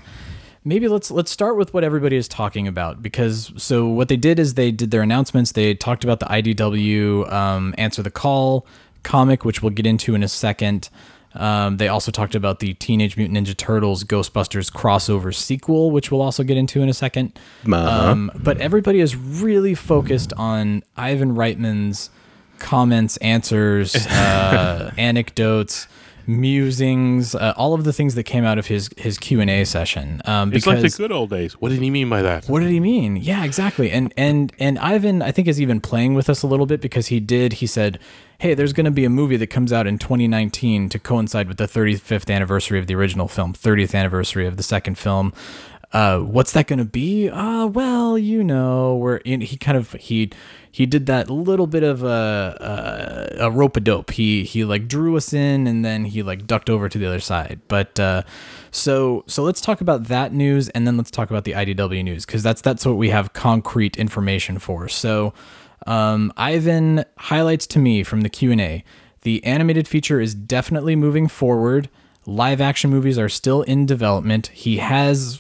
maybe 0.65 0.87
let's 0.87 1.11
let's 1.11 1.29
start 1.29 1.57
with 1.57 1.75
what 1.75 1.83
everybody 1.83 2.15
is 2.15 2.27
talking 2.27 2.67
about 2.67 3.03
because 3.03 3.53
so 3.57 3.85
what 3.85 4.07
they 4.07 4.17
did 4.17 4.39
is 4.39 4.55
they 4.55 4.71
did 4.71 4.89
their 4.89 5.03
announcements. 5.03 5.51
They 5.51 5.75
talked 5.75 6.03
about 6.03 6.19
the 6.19 6.25
IDW 6.25 7.31
um, 7.31 7.75
answer 7.77 8.01
the 8.01 8.09
call 8.09 8.65
comic, 9.03 9.45
which 9.45 9.61
we'll 9.61 9.69
get 9.69 9.85
into 9.85 10.15
in 10.15 10.23
a 10.23 10.27
second. 10.27 10.89
Um, 11.33 11.77
they 11.77 11.87
also 11.87 12.11
talked 12.11 12.35
about 12.35 12.59
the 12.59 12.73
Teenage 12.73 13.15
Mutant 13.17 13.37
Ninja 13.37 13.55
Turtles 13.55 14.03
Ghostbusters 14.03 14.71
crossover 14.71 15.33
sequel, 15.33 15.91
which 15.91 16.11
we'll 16.11 16.21
also 16.21 16.43
get 16.43 16.57
into 16.57 16.81
in 16.81 16.89
a 16.89 16.93
2nd 16.93 17.31
Um, 17.87 18.31
but 18.35 18.59
everybody 18.59 18.99
is 18.99 19.15
really 19.15 19.73
focused 19.75 20.33
on 20.33 20.83
Ivan 20.97 21.35
Reitman's 21.35 22.09
comments, 22.59 23.17
answers, 23.17 23.95
uh, 24.07 24.91
anecdotes, 24.97 25.87
musings, 26.27 27.35
uh, 27.35 27.53
all 27.57 27.73
of 27.73 27.83
the 27.83 27.93
things 27.93 28.15
that 28.15 28.23
came 28.23 28.43
out 28.45 28.57
of 28.57 28.67
his 28.67 28.89
his 28.97 29.17
Q 29.17 29.39
and 29.41 29.49
A 29.49 29.63
session. 29.65 30.21
Um, 30.25 30.53
It's 30.53 30.67
like 30.67 30.81
the 30.81 30.89
good 30.89 31.11
old 31.11 31.29
days. 31.29 31.53
What 31.53 31.69
did 31.69 31.81
he 31.81 31.89
mean 31.89 32.09
by 32.09 32.21
that? 32.21 32.45
what 32.45 32.59
did 32.61 32.69
he 32.69 32.79
mean? 32.79 33.15
Yeah, 33.17 33.43
exactly. 33.43 33.91
And 33.91 34.13
and 34.17 34.51
and 34.59 34.77
Ivan, 34.79 35.21
I 35.21 35.31
think, 35.31 35.47
is 35.47 35.59
even 35.61 35.81
playing 35.81 36.13
with 36.13 36.29
us 36.29 36.43
a 36.43 36.47
little 36.47 36.65
bit 36.65 36.81
because 36.81 37.07
he 37.07 37.19
did. 37.19 37.53
He 37.53 37.67
said, 37.67 37.99
"Hey, 38.39 38.53
there's 38.53 38.73
going 38.73 38.85
to 38.85 38.91
be 38.91 39.05
a 39.05 39.09
movie 39.09 39.37
that 39.37 39.47
comes 39.47 39.71
out 39.73 39.87
in 39.87 39.97
2019 39.97 40.89
to 40.89 40.99
coincide 40.99 41.47
with 41.47 41.57
the 41.57 41.67
35th 41.67 42.29
anniversary 42.33 42.79
of 42.79 42.87
the 42.87 42.95
original 42.95 43.27
film, 43.27 43.53
30th 43.53 43.95
anniversary 43.95 44.45
of 44.47 44.57
the 44.57 44.63
second 44.63 44.97
film." 44.97 45.33
Uh, 45.93 46.19
what's 46.19 46.53
that 46.53 46.67
going 46.67 46.79
to 46.79 46.85
be? 46.85 47.29
Uh, 47.29 47.65
well, 47.65 48.17
you 48.17 48.43
know, 48.43 48.95
where 48.95 49.21
he 49.25 49.57
kind 49.57 49.77
of 49.77 49.91
he 49.93 50.31
he 50.71 50.85
did 50.85 51.05
that 51.07 51.29
little 51.29 51.67
bit 51.67 51.83
of 51.83 52.03
a 52.03 53.35
a, 53.37 53.45
a 53.45 53.51
rope 53.51 53.75
a 53.75 53.79
dope. 53.81 54.11
He 54.11 54.43
he 54.43 54.63
like 54.63 54.87
drew 54.87 55.17
us 55.17 55.33
in 55.33 55.67
and 55.67 55.83
then 55.83 56.05
he 56.05 56.23
like 56.23 56.47
ducked 56.47 56.69
over 56.69 56.87
to 56.87 56.97
the 56.97 57.05
other 57.05 57.19
side. 57.19 57.59
But 57.67 57.99
uh, 57.99 58.23
so 58.71 59.23
so 59.27 59.43
let's 59.43 59.59
talk 59.59 59.81
about 59.81 60.05
that 60.05 60.33
news 60.33 60.69
and 60.69 60.87
then 60.87 60.95
let's 60.95 61.11
talk 61.11 61.29
about 61.29 61.43
the 61.43 61.51
IDW 61.51 62.03
news 62.03 62.25
because 62.25 62.41
that's 62.41 62.61
that's 62.61 62.85
what 62.85 62.95
we 62.95 63.09
have 63.09 63.33
concrete 63.33 63.97
information 63.97 64.59
for. 64.59 64.87
So 64.87 65.33
um, 65.87 66.31
Ivan 66.37 67.03
highlights 67.17 67.67
to 67.67 67.79
me 67.79 68.03
from 68.03 68.21
the 68.21 68.29
Q 68.29 68.51
and 68.51 68.61
A 68.61 68.83
the 69.23 69.43
animated 69.43 69.87
feature 69.87 70.19
is 70.19 70.33
definitely 70.33 70.95
moving 70.95 71.27
forward. 71.27 71.89
Live 72.25 72.61
action 72.61 72.89
movies 72.89 73.17
are 73.17 73.29
still 73.29 73.61
in 73.63 73.85
development. 73.85 74.47
He 74.47 74.77
has 74.77 75.39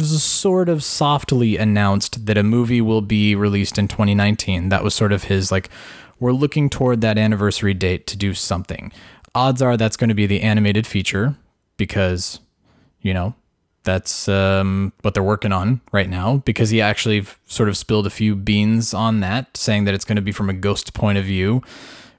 sort 0.00 0.68
of 0.68 0.84
softly 0.84 1.56
announced 1.56 2.26
that 2.26 2.38
a 2.38 2.42
movie 2.42 2.80
will 2.80 3.00
be 3.00 3.34
released 3.34 3.78
in 3.78 3.88
2019. 3.88 4.68
That 4.68 4.84
was 4.84 4.94
sort 4.94 5.12
of 5.12 5.24
his 5.24 5.50
like, 5.50 5.68
we're 6.20 6.32
looking 6.32 6.70
toward 6.70 7.00
that 7.00 7.18
anniversary 7.18 7.74
date 7.74 8.06
to 8.08 8.16
do 8.16 8.34
something. 8.34 8.92
Odds 9.34 9.60
are 9.60 9.76
that's 9.76 9.96
going 9.96 10.08
to 10.08 10.14
be 10.14 10.26
the 10.26 10.42
animated 10.42 10.86
feature 10.86 11.34
because, 11.76 12.38
you 13.00 13.12
know, 13.12 13.34
that's 13.82 14.28
um, 14.28 14.92
what 15.02 15.12
they're 15.14 15.22
working 15.22 15.52
on 15.52 15.80
right 15.92 16.08
now 16.08 16.38
because 16.38 16.70
he 16.70 16.80
actually 16.80 17.26
sort 17.46 17.68
of 17.68 17.76
spilled 17.76 18.06
a 18.06 18.10
few 18.10 18.34
beans 18.34 18.94
on 18.94 19.20
that, 19.20 19.56
saying 19.56 19.84
that 19.84 19.94
it's 19.94 20.04
going 20.04 20.16
to 20.16 20.22
be 20.22 20.32
from 20.32 20.48
a 20.48 20.54
ghost 20.54 20.94
point 20.94 21.18
of 21.18 21.24
view, 21.24 21.62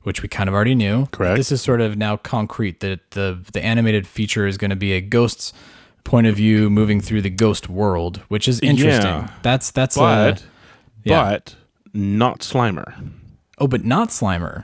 which 0.03 0.21
we 0.21 0.29
kind 0.29 0.47
of 0.47 0.53
already 0.53 0.75
knew. 0.75 1.07
Correct. 1.07 1.37
This 1.37 1.51
is 1.51 1.61
sort 1.61 1.81
of 1.81 1.97
now 1.97 2.17
concrete 2.17 2.81
that 2.81 3.11
the 3.11 3.39
the 3.51 3.63
animated 3.63 4.05
feature 4.05 4.45
is 4.45 4.57
going 4.57 4.69
to 4.69 4.75
be 4.75 4.93
a 4.93 5.01
ghost's 5.01 5.53
point 6.05 6.27
of 6.27 6.35
view 6.37 6.69
moving 6.69 7.01
through 7.01 7.21
the 7.21 7.29
ghost 7.29 7.67
world, 7.67 8.21
which 8.29 8.47
is 8.47 8.61
interesting. 8.61 9.05
Yeah. 9.11 9.29
That's 9.41 9.71
that's 9.71 9.97
But 9.97 10.37
uh, 10.41 10.45
yeah. 11.03 11.23
but 11.31 11.55
not 11.93 12.39
Slimer. 12.39 12.93
oh, 13.57 13.67
but 13.67 13.83
not 13.83 14.09
Slimer. 14.09 14.63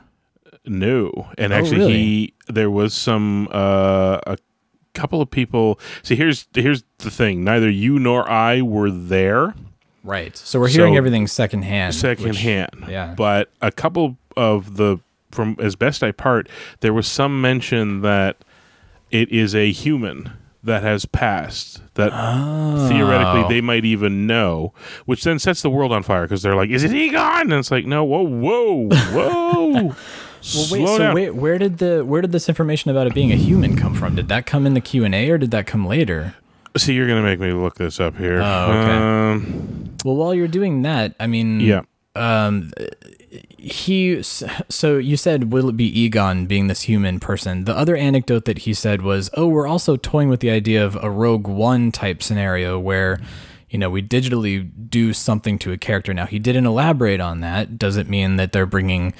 No, 0.66 1.28
and 1.38 1.52
Oh, 1.52 1.56
actually, 1.58 1.78
really? 1.80 1.94
he 1.94 2.34
there 2.48 2.70
was 2.70 2.94
some 2.94 3.48
uh, 3.52 4.20
a 4.28 4.38
couple 4.94 5.22
of 5.22 5.30
people. 5.32 5.80
See, 6.04 6.16
here's 6.16 6.48
here's 6.54 6.84
the 7.00 7.10
thing. 7.12 7.44
Neither 7.44 7.70
you 7.70 8.00
nor 8.00 8.30
I 8.30 8.62
were 8.62 8.90
there 8.92 9.54
Right. 10.04 10.36
So 10.36 10.60
we're 10.60 10.68
hearing 10.70 10.94
So- 10.96 10.98
everything 10.98 11.28
secondhand. 11.28 11.94
second 11.94 12.30
which- 12.30 12.40
hand. 12.42 12.86
yeah. 12.90 13.14
but 13.16 13.52
a 13.62 13.72
couple 13.72 14.18
of 14.38 14.78
the 14.78 14.98
from 15.32 15.56
as 15.60 15.76
best 15.76 16.02
I 16.04 16.12
part, 16.12 16.50
there 16.82 16.94
was 16.94 17.08
some 17.08 17.40
mention 17.42 18.02
that 18.02 18.38
it 19.12 19.32
is 19.32 19.54
a 19.56 19.72
human 19.72 20.32
that 20.64 20.84
has 20.84 21.06
passed 21.06 21.82
that 21.96 22.12
Oh. 22.14 22.88
theoretically 22.88 23.54
they 23.54 23.62
might 23.62 23.84
even 23.86 24.28
know 24.28 24.74
which 25.06 25.24
then 25.24 25.40
sets 25.40 25.62
the 25.62 25.70
world 25.70 25.92
on 25.92 26.04
fire 26.04 26.24
because 26.24 26.42
they're 26.44 26.56
like 26.56 26.70
is 26.70 26.84
it 26.84 26.94
egon 26.94 27.42
and 27.52 27.54
it's 27.54 27.72
like 27.72 27.86
no 27.86 28.04
whoa 28.04 28.22
whoa 28.24 28.88
whoa 29.12 29.72
Well, 29.74 29.96
wait. 30.72 30.88
So 30.88 30.98
down. 30.98 31.14
wait, 31.16 31.36
where 31.36 31.58
did 31.60 31.78
the 31.78 32.04
where 32.04 32.22
did 32.22 32.32
this 32.32 32.50
information 32.50 32.90
about 32.92 33.06
it 33.08 33.14
being 33.14 33.32
a 33.32 33.36
human 33.36 33.76
come 33.78 33.94
from? 33.94 34.16
Did 34.16 34.28
that 34.30 34.46
come 34.48 34.66
in 34.66 34.74
the 34.74 34.82
Q 34.82 35.04
and 35.06 35.14
A 35.14 35.30
or 35.30 35.38
did 35.38 35.52
that 35.52 35.68
come 35.68 35.86
later? 35.86 36.34
See, 36.78 36.94
you're 36.94 37.08
gonna 37.08 37.22
make 37.22 37.40
me 37.40 37.52
look 37.52 37.76
this 37.76 38.00
up 38.00 38.18
here. 38.18 38.42
Oh, 38.42 38.72
okay. 38.72 38.92
Um, 38.92 39.90
Well, 40.04 40.16
while 40.16 40.34
you're 40.34 40.48
doing 40.48 40.82
that, 40.82 41.14
I 41.20 41.28
mean, 41.28 41.60
yeah. 41.60 41.82
Um, 42.16 42.72
he. 43.58 44.22
So 44.24 44.98
you 44.98 45.18
said, 45.18 45.52
will 45.52 45.70
it 45.70 45.78
be 45.78 46.00
Egon 46.00 46.46
being 46.46 46.68
this 46.68 46.84
human 46.84 47.20
person? 47.20 47.66
The 47.66 47.76
other 47.76 47.96
anecdote 47.96 48.46
that 48.46 48.60
he 48.60 48.74
said 48.74 49.02
was, 49.02 49.30
oh, 49.36 49.48
we're 49.48 49.68
also 49.68 49.96
toying 49.96 50.30
with 50.30 50.40
the 50.40 50.52
idea 50.52 50.86
of 50.86 50.98
a 51.02 51.10
Rogue 51.10 51.48
One 51.48 51.92
type 51.92 52.24
scenario 52.24 52.80
where. 52.80 53.20
You 53.74 53.78
know, 53.78 53.90
we 53.90 54.04
digitally 54.04 54.70
do 54.90 55.14
something 55.14 55.58
to 55.60 55.72
a 55.72 55.78
character. 55.78 56.14
Now, 56.14 56.26
he 56.26 56.40
didn't 56.40 56.66
elaborate 56.66 57.22
on 57.22 57.40
that. 57.40 57.80
Does 57.80 57.96
it 57.96 58.10
mean 58.10 58.36
that 58.36 58.52
they're 58.52 58.66
bringing 58.66 59.14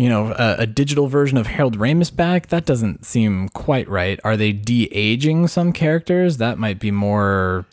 you 0.00 0.08
know, 0.08 0.32
a, 0.32 0.62
a 0.62 0.66
digital 0.66 1.08
version 1.08 1.36
of 1.36 1.46
Harold 1.46 1.76
Ramis 1.76 2.14
back, 2.14 2.46
that 2.46 2.64
doesn't 2.64 3.04
seem 3.04 3.50
quite 3.50 3.86
right. 3.86 4.18
Are 4.24 4.34
they 4.34 4.50
de-aging 4.50 5.46
some 5.48 5.74
characters? 5.74 6.38
That 6.38 6.56
might 6.56 6.78
be 6.78 6.90
more 6.90 7.66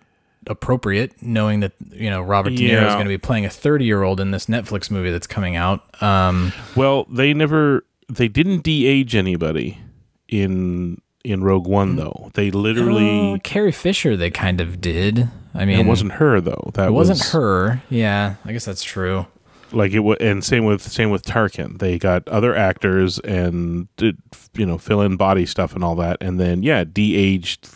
appropriate, 0.50 1.22
knowing 1.22 1.60
that 1.62 1.74
you 1.92 2.10
know 2.10 2.22
Robert 2.22 2.52
De 2.52 2.70
Niro 2.70 2.88
is 2.88 2.94
going 2.94 3.06
to 3.06 3.10
be 3.10 3.18
playing 3.18 3.46
a 3.46 3.50
30-year-old 3.50 4.20
in 4.20 4.32
this 4.32 4.46
Netflix 4.48 4.90
movie 4.90 5.12
that's 5.12 5.28
coming 5.28 5.56
out. 5.56 6.02
Um, 6.02 6.54
Well, 6.76 7.06
they 7.06 7.34
never 7.34 7.86
they 8.10 8.28
didn't 8.28 8.64
de-age 8.64 9.16
anybody 9.16 9.80
in 10.28 11.02
in 11.24 11.44
Rogue 11.44 11.68
One 11.68 11.96
though. 11.96 12.32
They 12.34 12.52
literally 12.52 13.34
oh, 13.34 13.40
Carrie 13.44 13.72
Fisher, 13.72 14.16
they 14.16 14.32
kind 14.32 14.62
of 14.62 14.80
did. 14.80 15.30
I 15.54 15.66
mean, 15.66 15.80
it 15.80 15.86
wasn't 15.86 16.14
her 16.14 16.40
though. 16.40 16.72
That 16.76 16.90
It 16.90 16.92
wasn't 16.92 17.20
was, 17.20 17.32
her. 17.32 17.82
Yeah, 17.90 18.36
I 18.46 18.54
guess 18.54 18.66
that's 18.66 18.84
true. 18.84 19.26
Like 19.72 19.92
it 19.92 20.00
was, 20.00 20.18
and 20.22 20.44
same 20.44 20.64
with 20.64 20.82
same 20.82 21.10
with 21.10 21.24
Tarkin. 21.24 21.80
They 21.80 22.00
got 22.00 22.28
other 22.30 22.56
actors 22.56 23.20
and 23.20 23.94
did 23.98 24.18
you 24.54 24.66
know 24.66 24.78
fill 24.78 25.02
in 25.02 25.18
body 25.18 25.46
stuff 25.46 25.76
and 25.76 25.84
all 25.84 25.96
that, 25.96 26.18
and 26.22 26.40
then 26.40 26.64
yeah, 26.64 26.86
de-aged, 26.86 27.68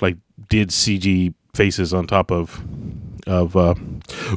like 0.00 0.16
did 0.48 0.70
CG 0.70 1.34
faces 1.54 1.94
on 1.94 2.06
top 2.06 2.30
of 2.30 2.62
of 3.26 3.56
uh, 3.56 3.74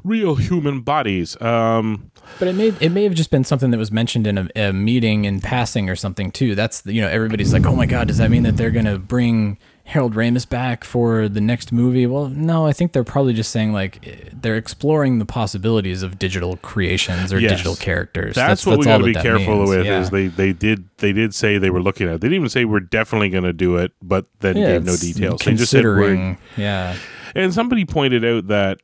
real 0.04 0.36
human 0.36 0.80
bodies. 0.82 1.40
Um, 1.42 2.10
But 2.40 2.48
it 2.48 2.56
may 2.56 2.68
it 2.80 2.92
may 2.92 3.04
have 3.04 3.14
just 3.14 3.32
been 3.32 3.44
something 3.44 3.72
that 3.72 3.78
was 3.78 3.92
mentioned 3.92 4.28
in 4.28 4.38
a, 4.38 4.48
a 4.56 4.74
meeting 4.74 5.26
in 5.26 5.42
passing 5.42 5.90
or 5.90 5.96
something 5.96 6.32
too. 6.32 6.56
That's 6.56 6.86
you 6.86 7.02
know 7.02 7.10
everybody's 7.10 7.52
like, 7.54 7.66
oh 7.66 7.76
my 7.76 7.86
god, 7.86 8.08
does 8.08 8.18
that 8.18 8.30
mean 8.32 8.44
that 8.44 8.56
they're 8.58 8.72
gonna 8.72 8.98
bring 8.98 9.58
Harold 9.92 10.16
Ramis 10.16 10.48
back 10.48 10.84
for 10.84 11.30
the 11.30 11.40
next 11.40 11.72
movie? 11.72 12.06
Well, 12.06 12.28
no, 12.28 12.66
I 12.68 12.74
think 12.74 12.92
they're 12.92 13.06
probably 13.06 13.32
just 13.34 13.52
saying 13.52 13.72
like 13.72 14.06
eh, 14.06 14.16
they're 14.34 14.58
exploring 14.58 15.20
the 15.20 15.26
possibilities 15.26 16.04
of 16.04 16.20
digital 16.20 16.58
creations 16.58 17.32
or 17.32 17.40
Yes. 17.40 17.52
digital 17.52 17.78
characters. 17.78 18.36
That's, 18.36 18.66
what 18.66 18.80
we 18.80 18.86
all 18.86 18.96
got 18.96 18.98
to 18.98 19.04
be 19.06 19.14
that 19.14 19.24
that 19.24 19.30
careful 19.30 19.60
means. 19.60 19.70
with. 19.70 19.86
Yeah. 19.86 20.02
Is 20.02 20.10
they 20.10 20.28
they 20.28 20.52
did 20.52 20.90
they 20.98 21.14
did 21.14 21.34
say 21.34 21.58
they 21.58 21.70
were 21.70 21.82
looking 21.82 22.08
at. 22.10 22.16
it. 22.16 22.22
They 22.22 22.28
didn't 22.28 22.36
even 22.42 22.50
say 22.50 22.66
we're 22.66 22.82
definitely 22.82 23.30
going 23.30 23.46
to 23.46 23.54
do 23.54 23.78
it, 23.78 23.94
but 24.02 24.26
then 24.42 24.58
yeah, 24.58 24.74
gave 24.74 24.84
no 24.84 24.92
it's 24.94 25.02
details. 25.02 25.40
They 25.42 25.54
just 25.54 25.72
said 25.72 25.86
we're. 25.86 25.96
considering. 25.96 26.38
Yeah, 26.58 26.98
And 27.34 27.54
somebody 27.54 27.86
pointed 27.86 28.26
out 28.26 28.48
that 28.48 28.80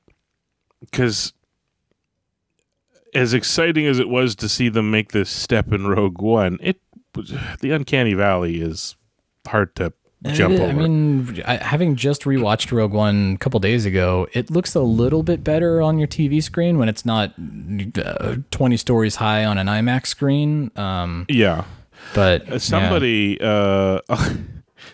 because 0.80 1.34
as 3.14 3.34
exciting 3.34 3.86
as 3.88 4.00
it 4.00 4.08
was 4.08 4.36
to 4.36 4.48
see 4.48 4.70
them 4.70 4.90
make 4.90 5.12
this 5.12 5.30
step 5.30 5.74
in 5.74 5.86
Rogue 5.86 6.22
One, 6.22 6.60
it 6.62 6.80
the 7.60 7.72
uncanny 7.72 8.14
valley 8.14 8.62
is 8.62 8.96
hard 9.46 9.76
to 9.76 9.92
jump 10.32 10.60
over. 10.60 10.64
I 10.66 10.74
mean, 10.74 11.36
having 11.46 11.96
just 11.96 12.24
rewatched 12.24 12.72
Rogue 12.72 12.94
One 12.94 13.34
a 13.34 13.38
couple 13.38 13.60
days 13.60 13.86
ago, 13.86 14.28
it 14.34 14.50
looks 14.50 14.76
a 14.76 14.82
little 14.82 15.24
bit 15.24 15.44
better 15.44 15.82
on 15.82 15.98
your 15.98 16.08
TV 16.08 16.42
screen 16.42 16.78
when 16.78 16.90
it's 16.90 17.06
not 17.06 17.34
uh, 17.98 18.36
20 18.52 18.78
stories 18.78 19.18
high 19.18 19.46
on 19.46 19.58
an 19.58 19.68
IMAX 19.68 20.08
screen. 20.08 20.72
Um, 20.76 21.26
yeah. 21.30 21.66
but 22.14 22.50
Uh, 22.50 22.60
Somebody, 22.60 23.38
uh, 23.42 24.00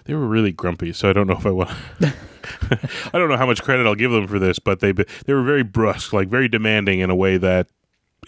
they 0.06 0.14
were 0.14 0.28
really 0.28 0.52
grumpy, 0.52 0.94
so 0.94 1.10
I 1.10 1.14
don't 1.14 1.28
know 1.28 1.38
if 1.38 1.46
I 1.46 1.52
want. 1.52 1.72
I 2.72 3.18
don't 3.18 3.30
know 3.30 3.38
how 3.38 3.46
much 3.46 3.62
credit 3.62 3.86
I'll 3.86 3.96
give 3.96 4.12
them 4.12 4.28
for 4.28 4.40
this, 4.40 4.60
but 4.60 4.80
they 4.80 4.92
they 4.92 5.34
were 5.34 5.44
very 5.44 5.64
brusque, 5.64 6.14
like 6.14 6.28
very 6.30 6.48
demanding 6.48 7.00
in 7.00 7.10
a 7.10 7.16
way 7.16 7.38
that 7.38 7.68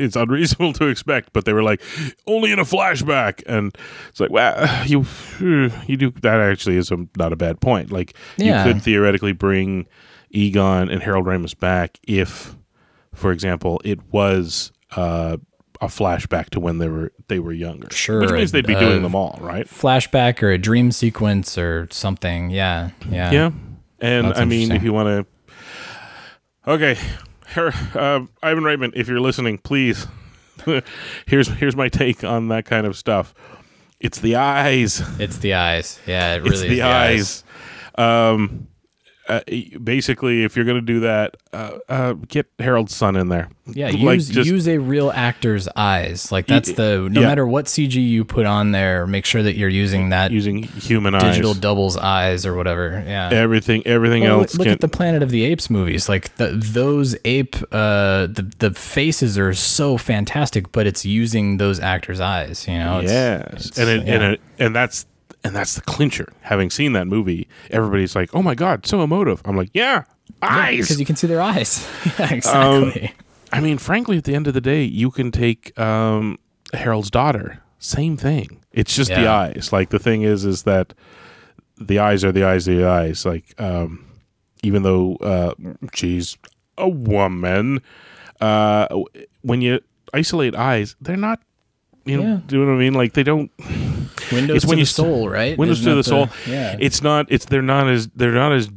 it's 0.01 0.15
unreasonable 0.15 0.73
to 0.79 0.87
expect. 0.87 1.31
But 1.33 1.45
they 1.45 1.53
were 1.53 1.63
like, 1.63 1.81
only 2.27 2.51
in 2.51 2.59
a 2.59 2.63
flashback, 2.63 3.43
and 3.45 3.75
it's 4.09 4.19
like, 4.19 4.31
well, 4.31 4.85
you 4.87 5.05
you 5.87 5.97
do 5.97 6.11
that 6.21 6.39
actually 6.41 6.77
is 6.77 6.91
a, 6.91 6.97
not 7.17 7.31
a 7.33 7.35
bad 7.35 7.61
point. 7.61 7.91
Like 7.91 8.15
Yeah. 8.37 8.65
you 8.65 8.73
could 8.73 8.81
theoretically 8.83 9.33
bring 9.33 9.87
Egon 10.31 10.89
and 10.89 11.01
Harold 11.03 11.25
Ramis 11.25 11.57
back 11.57 11.99
if, 12.07 12.55
for 13.13 13.31
example, 13.31 13.81
it 13.83 13.99
was. 14.11 14.71
Uh, 14.95 15.37
a 15.83 15.87
flashback 15.87 16.51
to 16.51 16.59
when 16.59 16.77
they 16.77 16.87
were 16.87 17.11
they 17.27 17.39
were 17.39 17.51
younger, 17.53 17.87
Sure, 17.89 18.21
which 18.21 18.29
means 18.29 18.51
they'd 18.51 18.67
be 18.67 18.75
uh, 18.75 18.79
doing 18.79 19.01
them 19.01 19.15
all, 19.15 19.39
right? 19.41 19.65
flashback 19.67 20.43
or 20.43 20.51
a 20.51 20.57
dream 20.59 20.91
sequence 20.91 21.57
or 21.57 21.87
something. 21.89 22.51
Yeah, 22.51 22.91
yeah, 23.09 23.31
Yeah. 23.31 23.51
And 23.99 24.27
That's 24.27 24.39
I 24.39 24.45
mean, 24.45 24.71
if 24.71 24.83
you 24.83 24.93
want 24.93 25.25
to, 26.67 26.71
okay, 26.71 26.99
Her, 27.51 27.67
uh, 27.95 28.25
Ivan 28.41 28.63
Reitman, 28.63 28.93
if 28.95 29.07
you're 29.07 29.19
listening, 29.19 29.57
please. 29.57 30.07
here's 31.25 31.47
here's 31.47 31.75
my 31.75 31.89
take 31.89 32.23
on 32.23 32.49
that 32.49 32.65
kind 32.65 32.85
of 32.85 32.95
stuff. 32.97 33.33
It's 33.99 34.19
the 34.19 34.35
eyes. 34.35 35.01
It's 35.19 35.37
the 35.37 35.53
eyes. 35.53 35.99
Yeah, 36.07 36.35
it 36.35 36.43
really 36.43 36.49
it's 36.49 36.61
is 36.61 36.69
the, 36.69 36.81
eyes. 36.81 37.43
Um, 37.95 38.67
uh, 39.31 39.41
basically, 39.81 40.43
if 40.43 40.55
you're 40.55 40.65
going 40.65 40.77
to 40.77 40.81
do 40.81 40.99
that, 41.01 41.37
uh, 41.53 41.77
uh, 41.87 42.13
get 42.27 42.47
Harold's 42.59 42.93
son 42.95 43.15
in 43.15 43.29
there. 43.29 43.49
Yeah, 43.65 43.87
Like, 43.87 44.15
use 44.15 44.29
just- 44.29 44.49
use 44.49 44.67
a 44.67 44.77
real 44.79 45.11
actor's 45.11 45.69
eyes. 45.75 46.31
Like 46.31 46.45
that's 46.47 46.73
the 46.73 47.07
no 47.09 47.21
yeah. 47.21 47.27
matter 47.27 47.47
what 47.47 47.65
CG 47.65 47.93
you 47.95 48.25
put 48.25 48.45
on 48.45 48.71
there, 48.71 49.07
make 49.07 49.25
sure 49.25 49.41
that 49.41 49.55
you're 49.55 49.69
using 49.69 50.09
that 50.09 50.31
using 50.31 50.63
human 50.63 51.13
digital 51.13 51.51
eyes. 51.51 51.59
doubles 51.59 51.95
eyes 51.97 52.45
or 52.45 52.53
whatever. 52.55 53.01
Yeah. 53.07 53.29
Everything, 53.31 53.81
everything 53.87 54.23
Well, 54.23 54.41
else. 54.41 54.55
look 54.55 54.65
can, 54.65 54.73
at 54.73 54.81
the 54.81 54.89
Planet 54.89 55.23
of 55.23 55.29
the 55.29 55.45
Apes 55.45 55.69
movies. 55.69 56.09
Like 56.09 56.35
the, 56.35 56.47
those 56.47 57.15
ape, 57.23 57.55
uh, 57.71 58.27
the 58.27 58.51
the 58.59 58.71
faces 58.71 59.37
are 59.37 59.53
so 59.53 59.97
fantastic, 59.97 60.71
but 60.73 60.85
it's 60.85 61.05
using 61.05 61.55
those 61.57 61.79
actors' 61.79 62.19
eyes. 62.19 62.67
You 62.67 62.77
know. 62.79 62.99
It's, 62.99 63.11
yes, 63.11 63.45
it's- 63.67 63.77
and 63.79 63.89
it, 63.89 64.05
yeah. 64.07 64.13
and 64.15 64.23
it, 64.33 64.41
and 64.59 64.75
that's 64.75 65.05
and 65.43 65.55
that's 65.55 65.75
the 65.75 65.81
clincher. 65.81 66.31
Having 66.41 66.69
seen 66.71 66.93
that 66.93 67.07
movie, 67.07 67.47
everybody's 67.69 68.15
like, 68.15 68.33
"Oh 68.35 68.41
my 68.43 68.55
god, 68.55 68.85
so 68.85 69.01
emotive." 69.03 69.41
I'm 69.45 69.55
like, 69.57 69.69
"Yeah, 69.73 70.03
eyes." 70.41 70.81
because 70.85 70.99
you 70.99 71.05
can 71.05 71.15
see 71.15 71.27
their 71.27 71.41
eyes. 71.41 71.87
yeah, 72.19 72.25
Um, 72.25 72.33
exactly. 72.33 73.13
I 73.53 73.59
mean, 73.59 73.77
frankly, 73.77 74.17
at 74.17 74.23
the 74.23 74.33
end 74.35 74.47
of 74.47 74.53
the 74.53 74.61
day, 74.61 74.83
you 74.83 75.11
can 75.11 75.29
take 75.31 75.77
um, 75.77 76.37
Harold's 76.73 77.09
daughter. 77.11 77.61
Same 77.79 78.15
thing. 78.15 78.61
It's 78.71 78.95
just 78.95 79.09
the 79.09 79.27
eyes. 79.27 79.69
Like 79.73 79.89
the 79.89 79.99
thing 79.99 80.21
is, 80.21 80.45
is 80.45 80.63
that 80.63 80.93
the 81.77 81.99
eyes 81.99 82.23
are 82.23 82.31
the 82.31 82.43
eyes 82.45 82.67
are 82.69 82.75
the 82.75 82.85
eyes. 82.87 83.25
Like 83.25 83.59
um, 83.59 84.05
even 84.63 84.83
though 84.83 85.15
uh, 85.17 85.53
she's 85.93 86.37
a 86.77 86.87
woman, 86.87 87.81
uh, 88.39 88.87
when 89.41 89.61
you 89.61 89.81
isolate 90.13 90.55
eyes, 90.55 90.95
they're 91.01 91.17
not. 91.17 91.41
You 92.05 92.17
know, 92.17 92.23
Yeah. 92.23 92.39
do 92.47 92.55
you 92.55 92.61
know 92.65 92.71
what 92.71 92.77
I 92.77 92.79
mean? 92.83 92.93
Like 92.93 93.13
they 93.13 93.23
don't. 93.23 93.51
Windows 94.31 94.55
it's 94.57 94.65
to 94.65 94.69
when 94.69 94.77
the 94.77 94.81
you 94.81 94.85
soul, 94.85 95.29
right? 95.29 95.57
Windows 95.57 95.79
Isn't 95.81 95.91
to 95.91 95.95
the 95.95 96.03
soul. 96.03 96.29
Yeah. 96.47 96.77
It's 96.79 97.01
not. 97.01 97.27
It's 97.29 97.45
they're 97.45 97.61
not 97.61 97.87
as 97.89 98.07
they're 98.15 98.31
not 98.31 98.51
as 98.53 98.69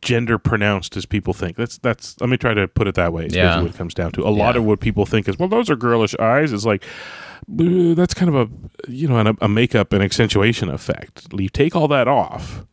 gender 0.00 0.38
pronounced 0.38 0.96
as 0.96 1.06
people 1.06 1.32
think. 1.32 1.56
That's 1.56 1.78
that's. 1.78 2.20
Let 2.20 2.28
me 2.30 2.36
try 2.36 2.54
to 2.54 2.68
put 2.68 2.86
it 2.88 2.94
that 2.96 3.12
way. 3.12 3.26
It's 3.26 3.34
Yeah. 3.34 3.60
what 3.60 3.70
it 3.70 3.76
comes 3.76 3.94
down 3.94 4.12
to. 4.12 4.22
A 4.26 4.30
lot 4.30 4.54
Yeah. 4.54 4.60
of 4.60 4.64
what 4.66 4.80
people 4.80 5.06
think 5.06 5.28
is 5.28 5.38
well, 5.38 5.48
those 5.48 5.70
are 5.70 5.76
girlish 5.76 6.14
eyes. 6.18 6.52
Is 6.52 6.66
like 6.66 6.84
uh, 7.50 7.94
that's 7.94 8.14
kind 8.14 8.34
of 8.34 8.36
a 8.36 8.90
you 8.90 9.08
know 9.08 9.18
an, 9.18 9.36
a 9.40 9.48
makeup 9.48 9.92
and 9.92 10.02
accentuation 10.02 10.68
effect. 10.68 11.26
You 11.36 11.48
take 11.48 11.74
all 11.76 11.88
that 11.88 12.08
off. 12.08 12.64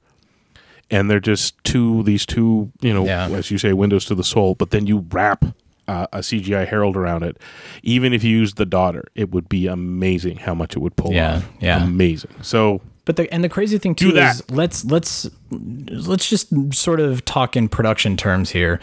And 0.93 1.09
they're 1.09 1.21
just 1.21 1.55
two, 1.63 2.03
these 2.03 2.25
two, 2.25 2.69
you 2.81 2.93
know, 2.93 3.05
Yeah. 3.05 3.29
as 3.29 3.49
you 3.49 3.57
say, 3.57 3.71
windows 3.71 4.03
to 4.07 4.15
the 4.15 4.25
soul. 4.25 4.55
But 4.55 4.71
then 4.71 4.87
you 4.87 5.05
wrap 5.09 5.45
uh, 5.91 6.07
a 6.13 6.19
CGI 6.19 6.67
Harold 6.67 6.95
around 6.95 7.23
it. 7.23 7.37
Even 7.83 8.13
if 8.13 8.23
you 8.23 8.37
used 8.37 8.55
the 8.57 8.65
daughter, 8.65 9.03
it 9.15 9.31
would 9.31 9.47
be 9.49 9.67
amazing 9.67 10.37
how 10.37 10.53
much 10.55 10.75
it 10.75 10.79
would 10.79 10.95
pull 10.95 11.11
Yeah, 11.13 11.37
off. 11.37 11.49
yeah. 11.59 11.83
amazing. 11.83 12.31
So 12.41 12.81
But 13.05 13.15
the 13.17 13.31
and 13.33 13.43
the 13.43 13.49
crazy 13.49 13.77
thing 13.77 13.95
too 13.95 14.11
that. 14.13 14.35
is 14.35 14.43
let's 14.49 14.85
let's 14.85 15.29
let's 15.51 16.29
just 16.29 16.47
sort 16.73 16.99
of 16.99 17.25
talk 17.25 17.55
in 17.57 17.67
production 17.69 18.15
terms 18.17 18.51
here. 18.51 18.79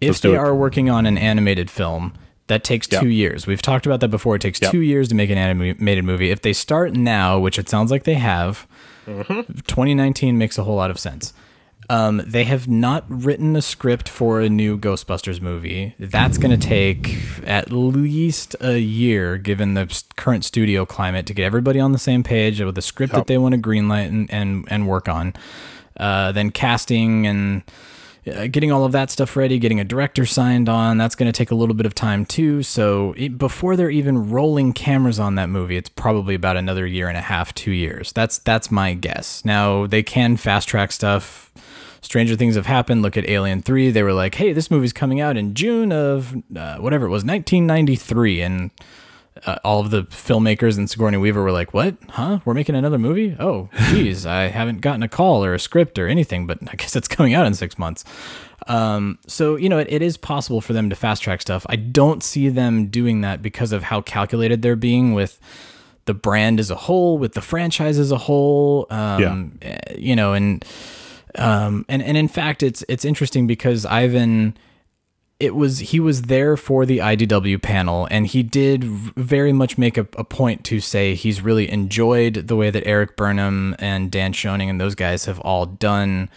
If 0.00 0.08
Let's 0.08 0.20
they 0.20 0.34
it. 0.34 0.36
are 0.38 0.54
working 0.54 0.90
on 0.90 1.06
an 1.06 1.16
animated 1.18 1.70
film, 1.70 2.12
that 2.48 2.62
takes 2.64 2.86
Yeah. 2.90 3.00
two 3.00 3.08
years. 3.08 3.46
We've 3.46 3.62
talked 3.62 3.86
about 3.86 4.00
that 4.00 4.08
before. 4.10 4.36
It 4.36 4.42
takes 4.42 4.60
Yeah. 4.60 4.70
two 4.70 4.82
years 4.82 5.08
to 5.08 5.14
make 5.14 5.30
an 5.30 5.38
animated 5.38 6.04
movie. 6.04 6.30
If 6.30 6.42
they 6.42 6.52
start 6.52 6.94
now, 6.94 7.38
which 7.38 7.58
it 7.58 7.68
sounds 7.68 7.90
like 7.90 8.04
they 8.04 8.14
have, 8.14 8.66
Mm-hmm. 9.06 9.52
2019 9.68 10.36
makes 10.36 10.58
a 10.58 10.64
whole 10.64 10.74
lot 10.76 10.90
of 10.90 10.98
sense. 10.98 11.32
Um, 11.88 12.22
they 12.26 12.44
have 12.44 12.66
not 12.66 13.04
written 13.08 13.54
a 13.54 13.62
script 13.62 14.08
for 14.08 14.40
a 14.40 14.48
new 14.48 14.78
Ghostbusters 14.78 15.40
movie. 15.40 15.94
That's 15.98 16.36
going 16.36 16.58
to 16.58 16.66
take 16.66 17.16
at 17.44 17.70
least 17.70 18.56
a 18.60 18.78
year, 18.78 19.38
given 19.38 19.74
the 19.74 20.02
current 20.16 20.44
studio 20.44 20.84
climate, 20.84 21.26
to 21.26 21.34
get 21.34 21.44
everybody 21.44 21.78
on 21.78 21.92
the 21.92 21.98
same 21.98 22.22
page 22.22 22.60
with 22.60 22.76
a 22.76 22.82
script 22.82 23.12
that 23.12 23.26
they 23.26 23.38
want 23.38 23.54
to 23.54 23.60
greenlight 23.60 24.08
and, 24.08 24.30
and, 24.32 24.66
and 24.68 24.88
work 24.88 25.08
on. 25.08 25.34
Uh, 25.96 26.32
then 26.32 26.50
casting 26.50 27.26
and 27.26 27.62
uh, 28.26 28.48
getting 28.48 28.72
all 28.72 28.84
of 28.84 28.92
that 28.92 29.10
stuff 29.10 29.36
ready, 29.36 29.58
getting 29.58 29.78
a 29.78 29.84
director 29.84 30.26
signed 30.26 30.68
on, 30.68 30.98
that's 30.98 31.14
going 31.14 31.30
to 31.30 31.36
take 31.36 31.50
a 31.50 31.54
little 31.54 31.74
bit 31.74 31.86
of 31.86 31.94
time 31.94 32.26
too. 32.26 32.62
So 32.62 33.14
it, 33.16 33.38
before 33.38 33.76
they're 33.76 33.90
even 33.90 34.30
rolling 34.30 34.72
cameras 34.72 35.20
on 35.20 35.36
that 35.36 35.48
movie, 35.48 35.76
it's 35.76 35.88
probably 35.88 36.34
about 36.34 36.56
another 36.56 36.86
year 36.86 37.08
and 37.08 37.16
a 37.16 37.22
half, 37.22 37.54
two 37.54 37.70
years. 37.70 38.12
That's 38.12 38.38
that's 38.38 38.70
my 38.70 38.94
guess. 38.94 39.44
Now 39.44 39.86
they 39.86 40.02
can 40.02 40.36
fast 40.36 40.68
track 40.68 40.90
stuff. 40.92 41.52
Stranger 42.00 42.36
things 42.36 42.54
have 42.54 42.66
happened. 42.66 43.02
Look 43.02 43.16
at 43.16 43.28
Alien 43.28 43.62
3. 43.62 43.90
They 43.90 44.02
were 44.02 44.12
like, 44.12 44.34
hey, 44.36 44.52
this 44.52 44.70
movie's 44.70 44.92
coming 44.92 45.20
out 45.20 45.36
in 45.36 45.54
June 45.54 45.92
of 45.92 46.34
uh, 46.56 46.76
whatever 46.78 47.06
it 47.06 47.10
was, 47.10 47.24
1993. 47.24 48.40
And 48.42 48.70
uh, 49.44 49.58
all 49.64 49.80
of 49.80 49.90
the 49.90 50.04
filmmakers 50.04 50.78
and 50.78 50.88
Sigourney 50.88 51.18
Weaver 51.18 51.42
were 51.42 51.52
like, 51.52 51.74
what? 51.74 51.96
Huh? 52.10 52.40
We're 52.44 52.54
making 52.54 52.74
another 52.74 52.98
movie? 52.98 53.36
Oh, 53.38 53.68
geez, 53.90 54.24
I 54.24 54.44
haven't 54.48 54.80
gotten 54.80 55.02
a 55.02 55.08
call 55.08 55.44
or 55.44 55.54
a 55.54 55.58
script 55.58 55.98
or 55.98 56.06
anything, 56.08 56.46
but 56.46 56.58
I 56.68 56.76
guess 56.76 56.96
it's 56.96 57.08
coming 57.16 57.34
out 57.34 57.46
in 57.46 57.54
six 57.54 57.78
months. 57.78 58.04
Um, 58.68 59.18
so, 59.26 59.56
you 59.56 59.68
know, 59.68 59.78
it, 59.78 59.86
it 59.90 60.02
is 60.02 60.16
possible 60.16 60.60
for 60.60 60.72
them 60.72 60.90
to 60.90 60.96
fast 60.96 61.22
track 61.22 61.40
stuff. 61.42 61.66
I 61.68 61.76
don't 61.76 62.22
see 62.22 62.48
them 62.48 62.86
doing 62.88 63.20
that 63.20 63.42
because 63.42 63.72
of 63.72 63.84
how 63.84 64.00
calculated 64.00 64.62
they're 64.62 64.74
being 64.76 65.12
with 65.12 65.38
the 66.06 66.14
brand 66.14 66.58
as 66.58 66.70
a 66.70 66.74
whole, 66.74 67.18
with 67.18 67.34
the 67.34 67.40
franchise 67.42 67.98
as 67.98 68.10
a 68.12 68.18
whole. 68.18 68.86
Um, 68.90 69.58
eh, 69.62 69.78
You 69.98 70.16
know, 70.16 70.32
and 70.32 70.64
um, 71.36 71.84
and 71.88 72.02
and 72.02 72.16
in 72.16 72.28
fact, 72.28 72.62
it's 72.62 72.84
it's 72.88 73.04
interesting 73.04 73.46
because 73.46 73.84
Ivan, 73.86 74.56
it 75.38 75.54
was 75.54 75.78
he 75.78 76.00
was 76.00 76.22
there 76.22 76.56
for 76.56 76.86
the 76.86 76.98
IDW 76.98 77.60
panel, 77.62 78.08
and 78.10 78.26
he 78.26 78.42
did 78.42 78.84
very 78.84 79.52
much 79.52 79.78
make 79.78 79.96
a, 79.96 80.06
a 80.16 80.24
point 80.24 80.64
to 80.66 80.80
say 80.80 81.14
he's 81.14 81.40
really 81.40 81.70
enjoyed 81.70 82.48
the 82.48 82.56
way 82.56 82.70
that 82.70 82.86
Erik 82.86 83.16
Burnham 83.16 83.76
and 83.78 84.10
Dan 84.10 84.32
Schoening 84.32 84.68
and 84.68 84.80
those 84.80 84.94
guys 84.94 85.26
have 85.26 85.40
all 85.40 85.66
done 85.66 86.28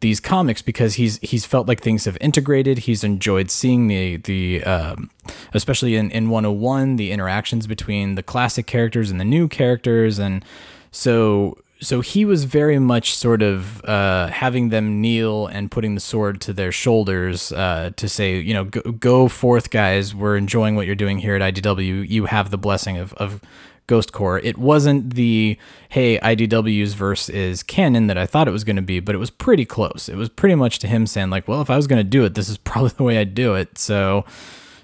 these 0.00 0.20
comics 0.20 0.62
because 0.62 0.94
he's 0.94 1.18
he's 1.18 1.44
felt 1.44 1.66
like 1.66 1.80
things 1.80 2.04
have 2.04 2.16
integrated. 2.20 2.78
He's 2.78 3.02
enjoyed 3.02 3.50
seeing 3.50 3.88
the 3.88 4.18
the 4.18 4.62
um, 4.64 5.10
especially 5.52 5.96
in 5.96 6.10
in 6.10 6.30
101 6.30 6.96
the 6.96 7.10
interactions 7.10 7.66
between 7.66 8.14
the 8.14 8.22
classic 8.22 8.66
characters 8.66 9.10
and 9.10 9.20
the 9.20 9.24
new 9.24 9.48
characters, 9.48 10.18
and 10.18 10.44
so 10.92 11.58
so 11.80 12.00
he 12.00 12.24
was 12.24 12.44
very 12.44 12.78
much 12.78 13.14
sort 13.14 13.42
of 13.42 13.84
uh, 13.84 14.28
having 14.28 14.70
them 14.70 15.00
kneel 15.00 15.46
and 15.46 15.70
putting 15.70 15.94
the 15.94 16.00
sword 16.00 16.40
to 16.42 16.52
their 16.52 16.72
shoulders 16.72 17.52
uh, 17.52 17.90
to 17.96 18.08
say, 18.08 18.38
you 18.40 18.52
know, 18.52 18.64
go, 18.64 18.80
go 18.92 19.28
forth, 19.28 19.70
guys. 19.70 20.14
We're 20.14 20.36
enjoying 20.36 20.74
what 20.74 20.86
you're 20.86 20.96
doing 20.96 21.18
here 21.18 21.36
at 21.36 21.54
IDW. 21.54 22.08
You 22.08 22.26
have 22.26 22.50
the 22.50 22.58
blessing 22.58 22.98
of, 22.98 23.12
of 23.14 23.40
Ghost 23.86 24.12
Corps. 24.12 24.38
It 24.40 24.58
wasn't 24.58 25.14
the 25.14 25.56
hey 25.88 26.18
IDW's 26.18 26.94
verse 26.94 27.28
is 27.28 27.62
canon 27.62 28.08
that 28.08 28.18
I 28.18 28.26
thought 28.26 28.48
it 28.48 28.52
was 28.52 28.64
going 28.64 28.76
to 28.76 28.82
be, 28.82 29.00
but 29.00 29.14
it 29.14 29.18
was 29.18 29.30
pretty 29.30 29.64
close. 29.64 30.08
It 30.08 30.16
was 30.16 30.28
pretty 30.28 30.56
much 30.56 30.78
to 30.80 30.88
him 30.88 31.06
saying 31.06 31.30
like, 31.30 31.48
well, 31.48 31.62
if 31.62 31.70
I 31.70 31.76
was 31.76 31.86
going 31.86 32.00
to 32.00 32.08
do 32.08 32.24
it, 32.24 32.34
this 32.34 32.48
is 32.48 32.58
probably 32.68 32.90
the 32.90 33.02
way 33.02 33.18
I'd 33.18 33.34
do 33.34 33.54
it. 33.54 33.78
So, 33.78 34.24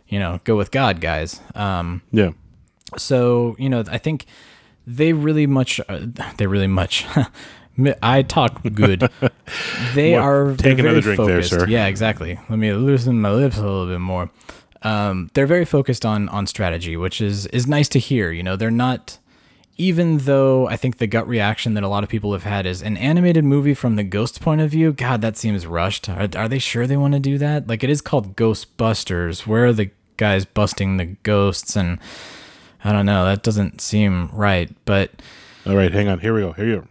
you 0.09 0.19
know, 0.19 0.41
go 0.45 0.57
with 0.57 0.71
God, 0.71 1.01
guys. 1.01 1.41
Um, 1.55 2.03
yeah, 2.13 2.31
so 2.97 3.57
you 3.59 3.69
know, 3.69 3.85
I 3.89 3.99
think 3.99 4.27
they 4.87 5.13
really 5.13 5.47
much. 5.47 5.81
Uh, 5.89 6.07
they 6.37 6.47
really 6.47 6.67
much. 6.67 7.07
I 8.03 8.23
talk 8.23 8.63
good. 8.75 9.09
They 9.95 10.13
What? 10.13 10.23
are 10.23 10.55
Take 10.57 10.79
another 10.79 11.01
very 11.01 11.17
drink 11.17 11.19
there, 11.29 11.43
focused. 11.43 11.51
sir. 11.51 11.67
Yeah, 11.69 11.87
exactly. 11.87 12.39
Let 12.49 12.59
me 12.59 12.73
loosen 12.73 13.21
my 13.21 13.31
lips 13.33 13.57
a 13.59 13.63
little 13.63 13.87
bit 13.87 13.99
more. 13.99 14.31
Um, 14.83 15.31
they're 15.35 15.47
very 15.47 15.65
focused 15.65 16.05
on 16.07 16.29
on 16.29 16.47
strategy, 16.47 16.97
which 16.97 17.21
is 17.21 17.47
is 17.47 17.67
nice 17.67 17.89
to 17.91 17.99
hear. 17.99 18.31
You 18.31 18.43
know, 18.43 18.57
they're 18.57 18.71
not. 18.71 19.19
Even 19.77 20.19
though 20.19 20.69
I 20.69 20.77
think 20.77 20.99
the 20.99 21.09
gut 21.09 21.27
reaction 21.27 21.75
that 21.75 21.83
a 21.83 21.89
lot 21.89 22.05
of 22.05 22.09
people 22.09 22.33
have 22.33 22.45
had 22.45 22.65
is 22.65 22.81
an 22.81 22.97
animated 22.97 23.45
movie 23.45 23.75
from 23.75 23.97
the 23.97 24.05
ghost 24.05 24.41
point 24.41 24.61
of 24.61 24.71
view. 24.71 24.93
God, 24.93 25.21
that 25.23 25.37
seems 25.37 25.67
rushed. 25.67 26.09
Are, 26.09 26.29
are 26.37 26.49
they 26.49 26.61
sure 26.61 26.87
they 26.87 26.97
want 26.97 27.15
to 27.15 27.19
do 27.21 27.39
that? 27.39 27.67
Like 27.67 27.83
it 27.83 27.91
is 27.91 28.01
called 28.01 28.37
Ghostbusters. 28.37 29.49
Where 29.49 29.67
are 29.67 29.73
the 29.73 29.91
guys 30.17 30.45
busting 30.45 30.97
the 30.97 31.07
ghosts? 31.25 31.75
And 31.75 31.99
I 32.85 32.93
don't 32.93 33.07
know. 33.07 33.25
That 33.25 33.43
doesn't 33.43 33.81
seem 33.81 34.29
right. 34.33 34.71
But 34.85 35.11
All 35.67 35.75
right, 35.75 35.91
hang 35.91 36.09
on. 36.09 36.21
Here 36.21 36.35
we 36.35 36.43
go. 36.43 36.53
Here 36.53 36.67
you 36.67 36.77
go. 36.81 36.89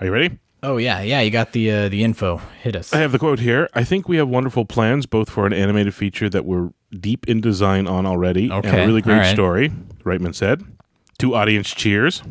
Are 0.00 0.06
you 0.06 0.12
ready? 0.12 0.38
oh 0.62 0.76
yeah, 0.76 1.00
yeah. 1.00 1.20
You 1.20 1.30
got 1.30 1.52
the 1.52 1.70
uh, 1.70 1.88
the 1.88 2.04
info. 2.04 2.40
Hit 2.62 2.76
us. 2.76 2.92
I 2.92 2.98
have 2.98 3.12
the 3.12 3.18
quote 3.18 3.40
here. 3.40 3.68
I 3.74 3.84
think 3.84 4.08
we 4.08 4.16
have 4.16 4.28
wonderful 4.28 4.64
plans, 4.64 5.06
both 5.06 5.28
for 5.28 5.46
an 5.46 5.52
animated 5.52 5.94
feature 5.94 6.28
that 6.30 6.44
we're 6.44 6.70
deep 6.98 7.28
in 7.28 7.40
design 7.40 7.86
on 7.86 8.06
already, 8.06 8.50
and 8.50 8.64
a 8.64 8.86
really 8.86 9.02
great 9.02 9.18
right. 9.18 9.34
story. 9.34 9.70
Reitman 10.04 10.34
said. 10.34 10.64
Two 11.18 11.34
audience 11.34 11.70
cheers. 11.70 12.22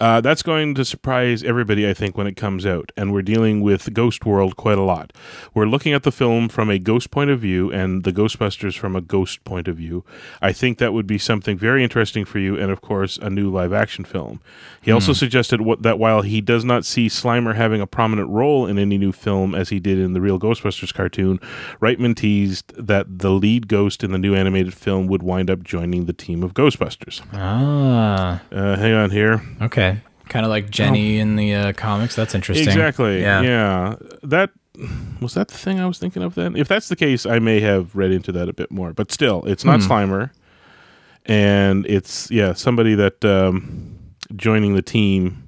Uh, 0.00 0.20
that's 0.20 0.42
going 0.42 0.74
to 0.74 0.84
surprise 0.84 1.42
everybody, 1.42 1.88
I 1.88 1.94
think, 1.94 2.16
when 2.16 2.26
it 2.26 2.34
comes 2.36 2.66
out. 2.66 2.90
And 2.96 3.12
we're 3.12 3.22
dealing 3.22 3.60
with 3.62 3.92
Ghost 3.94 4.26
World 4.26 4.56
quite 4.56 4.76
a 4.78 4.82
lot. 4.82 5.12
We're 5.54 5.66
looking 5.66 5.92
at 5.92 6.02
the 6.02 6.12
film 6.12 6.48
from 6.48 6.68
a 6.68 6.78
ghost 6.78 7.10
point 7.10 7.30
of 7.30 7.40
view 7.40 7.70
and 7.72 8.02
the 8.04 8.12
Ghostbusters 8.12 8.76
from 8.76 8.96
a 8.96 9.00
ghost 9.00 9.44
point 9.44 9.68
of 9.68 9.76
view. 9.76 10.04
I 10.42 10.52
think 10.52 10.78
that 10.78 10.92
would 10.92 11.06
be 11.06 11.18
something 11.18 11.56
very 11.56 11.82
interesting 11.84 12.24
for 12.24 12.38
you, 12.38 12.58
and 12.58 12.70
of 12.70 12.80
course, 12.80 13.18
a 13.18 13.30
new 13.30 13.50
live 13.50 13.72
action 13.72 14.04
film. 14.04 14.40
He 14.82 14.90
also 14.92 15.12
suggested 15.14 15.62
what, 15.62 15.82
that 15.82 15.98
while 15.98 16.20
he 16.22 16.40
does 16.42 16.64
not 16.64 16.84
see 16.84 17.06
Slimer 17.06 17.54
having 17.54 17.80
a 17.80 17.86
prominent 17.86 18.28
role 18.28 18.66
in 18.66 18.78
any 18.78 18.98
new 18.98 19.12
film 19.12 19.54
as 19.54 19.70
he 19.70 19.80
did 19.80 19.98
in 19.98 20.12
the 20.12 20.20
real 20.20 20.38
Ghostbusters 20.38 20.92
cartoon, 20.92 21.38
Reitman 21.80 22.14
teased 22.16 22.74
that 22.76 23.18
the 23.20 23.30
lead 23.30 23.66
ghost 23.68 24.04
in 24.04 24.12
the 24.12 24.18
new 24.18 24.34
animated 24.34 24.74
film 24.74 25.06
would 25.06 25.22
wind 25.22 25.48
up 25.50 25.62
joining 25.62 26.04
the 26.04 26.12
team 26.12 26.42
of 26.42 26.52
Ghostbusters. 26.52 27.22
Ah, 27.32 28.42
Uh, 28.52 28.76
hang 28.76 28.92
on 28.92 29.10
here. 29.10 29.40
okay. 29.62 29.93
Kind 30.28 30.44
of 30.44 30.50
like 30.50 30.70
Jenny 30.70 31.18
in 31.18 31.36
the 31.36 31.54
uh, 31.54 31.72
comics. 31.72 32.16
That's 32.16 32.34
interesting. 32.34 32.68
Exactly. 32.68 33.20
Yeah. 33.20 33.42
Yeah. 33.42 33.96
That 34.22 34.50
was 35.20 35.34
that 35.34 35.48
the 35.48 35.56
thing 35.56 35.78
I 35.80 35.86
was 35.86 35.98
thinking 35.98 36.22
of 36.22 36.34
then? 36.34 36.56
If 36.56 36.68
that's 36.68 36.88
the 36.88 36.96
case, 36.96 37.26
I 37.26 37.38
may 37.38 37.60
have 37.60 37.94
read 37.94 38.10
into 38.10 38.32
that 38.32 38.48
a 38.48 38.52
bit 38.52 38.70
more. 38.70 38.92
But 38.92 39.12
still, 39.12 39.44
it's 39.44 39.64
not 39.64 39.80
Slimer, 39.80 40.30
and 41.26 41.86
it's 41.86 42.30
yeah 42.30 42.54
somebody 42.54 42.94
that 42.94 43.24
um, 43.24 43.98
joining 44.34 44.74
the 44.74 44.82
team. 44.82 45.40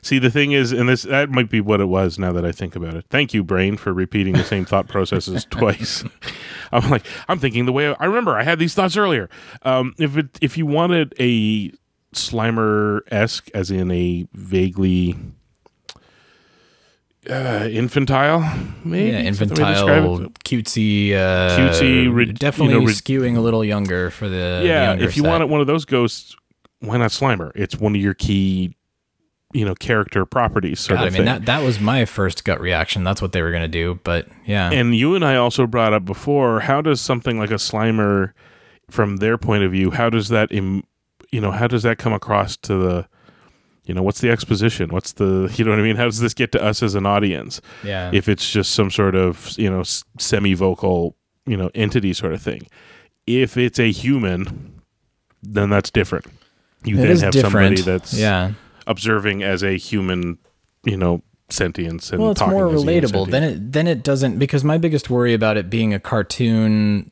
See, 0.00 0.18
the 0.18 0.30
thing 0.30 0.52
is, 0.52 0.72
and 0.72 0.88
this 0.88 1.02
that 1.02 1.28
might 1.28 1.50
be 1.50 1.60
what 1.60 1.80
it 1.80 1.86
was. 1.86 2.18
Now 2.18 2.32
that 2.32 2.44
I 2.44 2.52
think 2.52 2.74
about 2.74 2.94
it, 2.94 3.04
thank 3.10 3.34
you, 3.34 3.44
brain, 3.44 3.76
for 3.76 3.92
repeating 3.92 4.32
the 4.32 4.44
same 4.44 4.64
thought 4.64 4.88
processes 4.88 5.44
twice. 5.50 6.04
I'm 6.72 6.88
like, 6.88 7.04
I'm 7.28 7.38
thinking 7.38 7.66
the 7.66 7.72
way 7.72 7.94
I 7.98 8.06
remember. 8.06 8.36
I 8.36 8.44
had 8.44 8.58
these 8.58 8.74
thoughts 8.74 8.96
earlier. 8.96 9.28
Um, 9.62 9.94
if 9.98 10.16
it 10.16 10.38
if 10.40 10.56
you 10.56 10.64
wanted 10.64 11.14
a 11.20 11.72
Slimer 12.14 13.00
esque, 13.10 13.50
as 13.54 13.70
in 13.70 13.90
a 13.90 14.26
vaguely 14.32 15.16
uh, 17.28 17.68
infantile, 17.70 18.40
maybe 18.84 19.10
Yeah, 19.10 19.18
is 19.30 19.38
that 19.38 19.46
the 19.48 19.54
way 19.62 19.68
to 19.68 19.74
describe 19.74 20.04
infantile, 20.04 20.30
cutesy, 20.44 21.12
uh, 21.14 21.58
Cutesy, 21.58 22.04
you 22.04 22.32
definitely 22.32 22.74
know, 22.74 22.80
rid- 22.86 22.94
skewing 22.96 23.36
a 23.36 23.40
little 23.40 23.64
younger 23.64 24.10
for 24.10 24.28
the 24.28 24.60
the 24.62 24.66
yeah. 24.66 24.88
younger 24.90 25.04
If 25.04 25.16
you 25.16 25.22
set. 25.24 25.28
wanted 25.28 25.50
one 25.50 25.60
of 25.60 25.66
those 25.66 25.84
ghosts, 25.84 26.34
why 26.80 26.96
not 26.96 27.10
Slimer? 27.10 27.50
It's 27.54 27.76
one 27.76 27.94
of 27.94 28.00
your 28.00 28.14
key, 28.14 28.74
you 29.52 29.64
know, 29.66 29.74
character 29.74 30.24
properties. 30.24 30.80
Sort 30.80 30.98
God, 31.00 31.02
I 31.02 31.04
mean 31.06 31.12
thing. 31.16 31.24
that 31.26 31.44
that 31.46 31.62
was 31.62 31.78
my 31.80 32.04
first 32.06 32.44
gut 32.44 32.60
reaction. 32.60 33.04
That's 33.04 33.20
what 33.20 33.32
they 33.32 33.42
were 33.42 33.52
gonna 33.52 33.68
do, 33.68 33.98
but 34.04 34.28
yeah, 34.46 34.70
And 34.70 34.94
you 34.94 35.14
and 35.14 35.24
I 35.24 35.36
also 35.36 35.66
brought 35.66 35.92
up 35.92 36.04
before, 36.06 36.60
how 36.60 36.80
does 36.80 37.00
something 37.00 37.38
like 37.38 37.50
a 37.50 37.54
Slimer, 37.54 38.32
from 38.90 39.16
their 39.18 39.36
point 39.36 39.64
of 39.64 39.72
view, 39.72 39.90
how 39.90 40.08
does 40.08 40.28
that, 40.28 40.50
Im, 40.50 40.82
you 41.30 41.40
know, 41.40 41.50
how 41.50 41.66
does 41.66 41.82
that 41.82 41.98
come 41.98 42.12
across 42.12 42.56
to 42.58 42.74
the, 42.74 43.08
you 43.84 43.94
know, 43.94 44.02
what's 44.02 44.20
the 44.20 44.30
exposition? 44.30 44.90
What's 44.90 45.12
the, 45.12 45.52
you 45.56 45.64
know 45.64 45.70
what 45.70 45.80
I 45.80 45.82
mean? 45.82 45.96
How 45.96 46.04
does 46.04 46.20
this 46.20 46.34
get 46.34 46.52
to 46.52 46.62
us 46.62 46.82
as 46.82 46.94
an 46.94 47.06
audience? 47.06 47.60
yeah. 47.84 48.10
If 48.12 48.28
it's 48.28 48.50
just 48.50 48.72
some 48.72 48.90
sort 48.90 49.14
of, 49.14 49.52
you 49.58 49.70
know, 49.70 49.82
semi 50.18 50.54
vocal, 50.54 51.16
you 51.46 51.56
know, 51.56 51.70
entity 51.74 52.12
sort 52.12 52.32
of 52.34 52.42
thing. 52.42 52.66
If 53.26 53.56
it's 53.56 53.78
a 53.78 53.90
human, 53.90 54.80
then 55.42 55.70
that's 55.70 55.90
different. 55.90 56.26
You 56.84 56.98
It 56.98 57.02
then 57.02 57.18
have 57.18 57.32
different. 57.32 57.52
somebody 57.52 57.82
that's 57.82 58.14
yeah. 58.14 58.52
observing 58.86 59.42
as 59.42 59.62
a 59.62 59.76
human, 59.76 60.38
you 60.84 60.96
know, 60.96 61.22
sentience 61.50 62.10
and 62.10 62.20
Well, 62.20 62.32
it's 62.32 62.40
talking 62.40 62.54
more 62.54 62.68
as 62.68 62.82
a 62.82 62.90
human 62.90 63.10
relatable. 63.10 63.30
Then 63.30 63.42
it 63.42 63.72
then 63.72 63.86
it 63.86 64.02
doesn't 64.02 64.38
because 64.38 64.64
my 64.64 64.78
biggest 64.78 65.10
worry 65.10 65.34
about 65.34 65.56
it 65.56 65.70
being 65.70 65.92
a 65.94 66.00
cartoon 66.00 67.10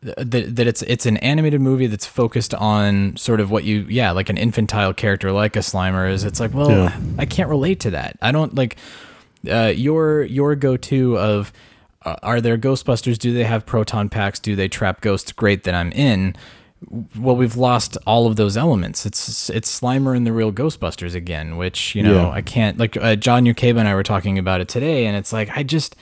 that, 0.00 0.54
that 0.56 0.66
it's 0.66 0.82
it's 0.82 1.06
an 1.06 1.16
animated 1.18 1.60
movie 1.60 1.86
that's 1.88 2.06
focused 2.06 2.54
on 2.54 3.16
sort 3.16 3.40
of 3.40 3.50
what 3.50 3.64
you 3.64 3.80
yeah 3.88 4.12
like 4.12 4.28
an 4.28 4.36
infantile 4.36 4.94
character 4.94 5.32
like 5.32 5.56
a 5.56 5.60
Slimer 5.60 6.10
is. 6.10 6.24
It's 6.24 6.38
like 6.40 6.54
well 6.54 6.70
Yeah. 6.70 6.96
I 7.18 7.26
can't 7.26 7.48
relate 7.48 7.80
to 7.80 7.90
that. 7.90 8.16
I 8.22 8.30
don't 8.32 8.54
like 8.54 8.76
uh, 9.50 9.72
your 9.74 10.22
your 10.22 10.54
go 10.54 10.76
to 10.76 11.18
of 11.18 11.52
uh, 12.04 12.14
are 12.22 12.40
there 12.40 12.56
Ghostbusters? 12.56 13.18
Do 13.18 13.32
they 13.34 13.42
have 13.44 13.66
proton 13.66 14.08
packs? 14.08 14.38
Do 14.38 14.54
they 14.54 14.68
trap 14.68 15.00
ghosts? 15.00 15.32
Great, 15.32 15.64
then 15.64 15.74
I'm 15.74 15.90
in. 15.92 16.36
Well, 17.18 17.34
we've 17.34 17.56
lost 17.56 17.98
all 18.06 18.28
of 18.28 18.36
those 18.36 18.56
elements. 18.56 19.04
It's 19.04 19.50
it's 19.50 19.80
Slimer 19.80 20.16
and 20.16 20.24
the 20.24 20.32
real 20.32 20.52
Ghostbusters 20.52 21.16
again, 21.16 21.56
which 21.56 21.96
you 21.96 22.04
know 22.04 22.14
Yeah. 22.14 22.30
I 22.30 22.40
can't 22.40 22.78
like 22.78 22.96
uh, 22.96 23.16
John 23.16 23.44
Ukeba 23.46 23.78
and 23.80 23.88
I 23.88 23.94
were 23.96 24.04
talking 24.04 24.38
about 24.38 24.60
it 24.60 24.68
today, 24.68 25.06
and 25.06 25.16
it's 25.16 25.32
like 25.32 25.50
I 25.56 25.64
just 25.64 25.96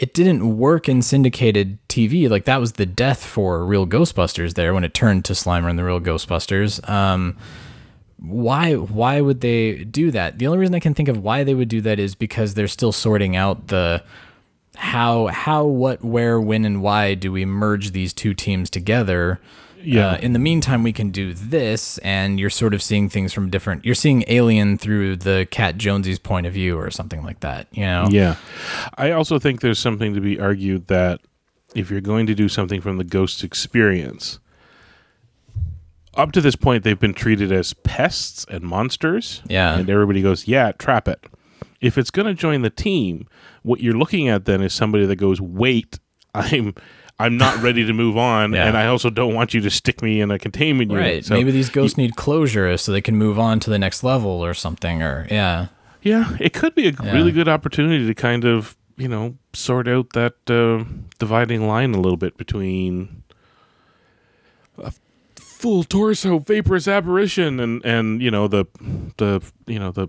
it 0.00 0.14
didn't 0.14 0.56
work 0.56 0.88
in 0.88 1.02
syndicated 1.02 1.78
TV. 1.88 2.28
Like 2.28 2.46
that 2.46 2.58
was 2.58 2.72
the 2.72 2.86
death 2.86 3.22
for 3.22 3.66
real 3.66 3.86
Ghostbusters 3.86 4.54
there 4.54 4.72
when 4.72 4.82
it 4.82 4.94
turned 4.94 5.26
to 5.26 5.34
Slimer 5.34 5.68
and 5.68 5.78
the 5.78 5.84
real 5.84 6.00
Ghostbusters. 6.00 6.88
Um, 6.88 7.36
why 8.16 8.76
why 8.76 9.20
would 9.20 9.42
they 9.42 9.84
do 9.84 10.10
that? 10.10 10.38
The 10.38 10.46
only 10.46 10.58
reason 10.58 10.74
I 10.74 10.80
can 10.80 10.94
think 10.94 11.10
of 11.10 11.22
why 11.22 11.44
they 11.44 11.52
would 11.52 11.68
do 11.68 11.82
that 11.82 11.98
is 11.98 12.14
because 12.14 12.54
they're 12.54 12.66
still 12.66 12.92
sorting 12.92 13.36
out 13.36 13.68
the 13.68 14.02
how 14.74 15.26
how 15.26 15.66
what 15.66 16.02
where 16.02 16.40
when 16.40 16.64
and 16.64 16.80
why 16.80 17.12
do 17.12 17.30
we 17.30 17.44
merge 17.44 17.90
these 17.90 18.14
two 18.14 18.32
teams 18.32 18.70
together. 18.70 19.38
Yeah. 19.82 20.12
Uh, 20.12 20.16
in 20.18 20.32
the 20.32 20.38
meantime, 20.38 20.82
we 20.82 20.92
can 20.92 21.10
do 21.10 21.32
this, 21.32 21.98
and 21.98 22.38
you're 22.38 22.50
sort 22.50 22.74
of 22.74 22.82
seeing 22.82 23.08
things 23.08 23.32
from 23.32 23.50
different. 23.50 23.84
You're 23.84 23.94
seeing 23.94 24.24
Alien 24.28 24.78
through 24.78 25.16
the 25.16 25.46
Cat 25.50 25.76
Jonesy's 25.76 26.18
point 26.18 26.46
of 26.46 26.52
view, 26.52 26.78
or 26.78 26.90
something 26.90 27.22
like 27.22 27.40
that. 27.40 27.66
You 27.72 27.82
know? 27.82 28.08
Yeah. 28.10 28.36
I 28.96 29.10
also 29.12 29.38
think 29.38 29.60
there's 29.60 29.78
something 29.78 30.14
to 30.14 30.20
be 30.20 30.38
argued 30.38 30.88
that 30.88 31.20
if 31.74 31.90
you're 31.90 32.00
going 32.00 32.26
to 32.26 32.34
do 32.34 32.48
something 32.48 32.80
from 32.80 32.98
the 32.98 33.04
ghost 33.04 33.44
experience, 33.44 34.38
up 36.14 36.32
to 36.32 36.40
this 36.40 36.56
point, 36.56 36.84
they've 36.84 36.98
been 36.98 37.14
treated 37.14 37.52
as 37.52 37.72
pests 37.72 38.44
and 38.50 38.62
monsters. 38.64 39.42
Yeah. 39.46 39.78
And 39.78 39.88
everybody 39.88 40.22
goes, 40.22 40.48
yeah, 40.48 40.72
trap 40.72 41.08
it. 41.08 41.24
If 41.80 41.96
it's 41.96 42.10
going 42.10 42.26
to 42.26 42.34
join 42.34 42.62
the 42.62 42.70
team, 42.70 43.26
what 43.62 43.80
you're 43.80 43.94
looking 43.94 44.28
at 44.28 44.44
then 44.44 44.60
is 44.60 44.74
somebody 44.74 45.06
that 45.06 45.16
goes, 45.16 45.40
wait, 45.40 45.98
I'm. 46.34 46.74
I'm 47.20 47.36
not 47.36 47.62
ready 47.62 47.84
to 47.84 47.92
move 47.92 48.16
on, 48.16 48.52
Yeah. 48.52 48.66
and 48.66 48.76
I 48.76 48.86
also 48.86 49.10
don't 49.10 49.34
want 49.34 49.52
you 49.54 49.60
to 49.60 49.70
stick 49.70 50.02
me 50.02 50.20
in 50.20 50.30
a 50.30 50.38
containment 50.38 50.90
unit. 50.90 51.04
Right. 51.04 51.24
So, 51.24 51.34
Maybe 51.34 51.50
these 51.50 51.68
ghosts 51.70 51.96
need 51.96 52.16
closure 52.16 52.76
so 52.76 52.92
they 52.92 53.00
can 53.02 53.16
move 53.16 53.38
on 53.38 53.60
to 53.60 53.70
the 53.70 53.78
next 53.78 54.02
level 54.02 54.30
or 54.44 54.54
something. 54.54 55.02
Or 55.02 55.26
yeah, 55.30 55.66
Yeah, 56.02 56.34
it 56.40 56.52
could 56.54 56.74
be 56.74 56.88
a 56.88 56.92
Yeah. 56.92 57.12
really 57.12 57.30
good 57.32 57.48
opportunity 57.48 58.06
to 58.06 58.14
kind 58.14 58.44
of, 58.44 58.76
you 58.96 59.06
know, 59.08 59.34
sort 59.52 59.86
out 59.86 60.10
that 60.14 60.34
uh, 60.48 60.84
dividing 61.18 61.66
line 61.66 61.94
a 61.94 62.00
little 62.00 62.16
bit 62.16 62.36
between 62.38 63.22
a 64.78 64.92
full 65.36 65.84
torso 65.84 66.38
vaporous 66.38 66.88
apparition 66.88 67.60
and 67.60 67.84
and 67.84 68.22
you 68.22 68.30
know 68.30 68.48
the 68.48 68.64
the 69.18 69.42
you 69.66 69.78
know 69.78 69.90
the 69.90 70.08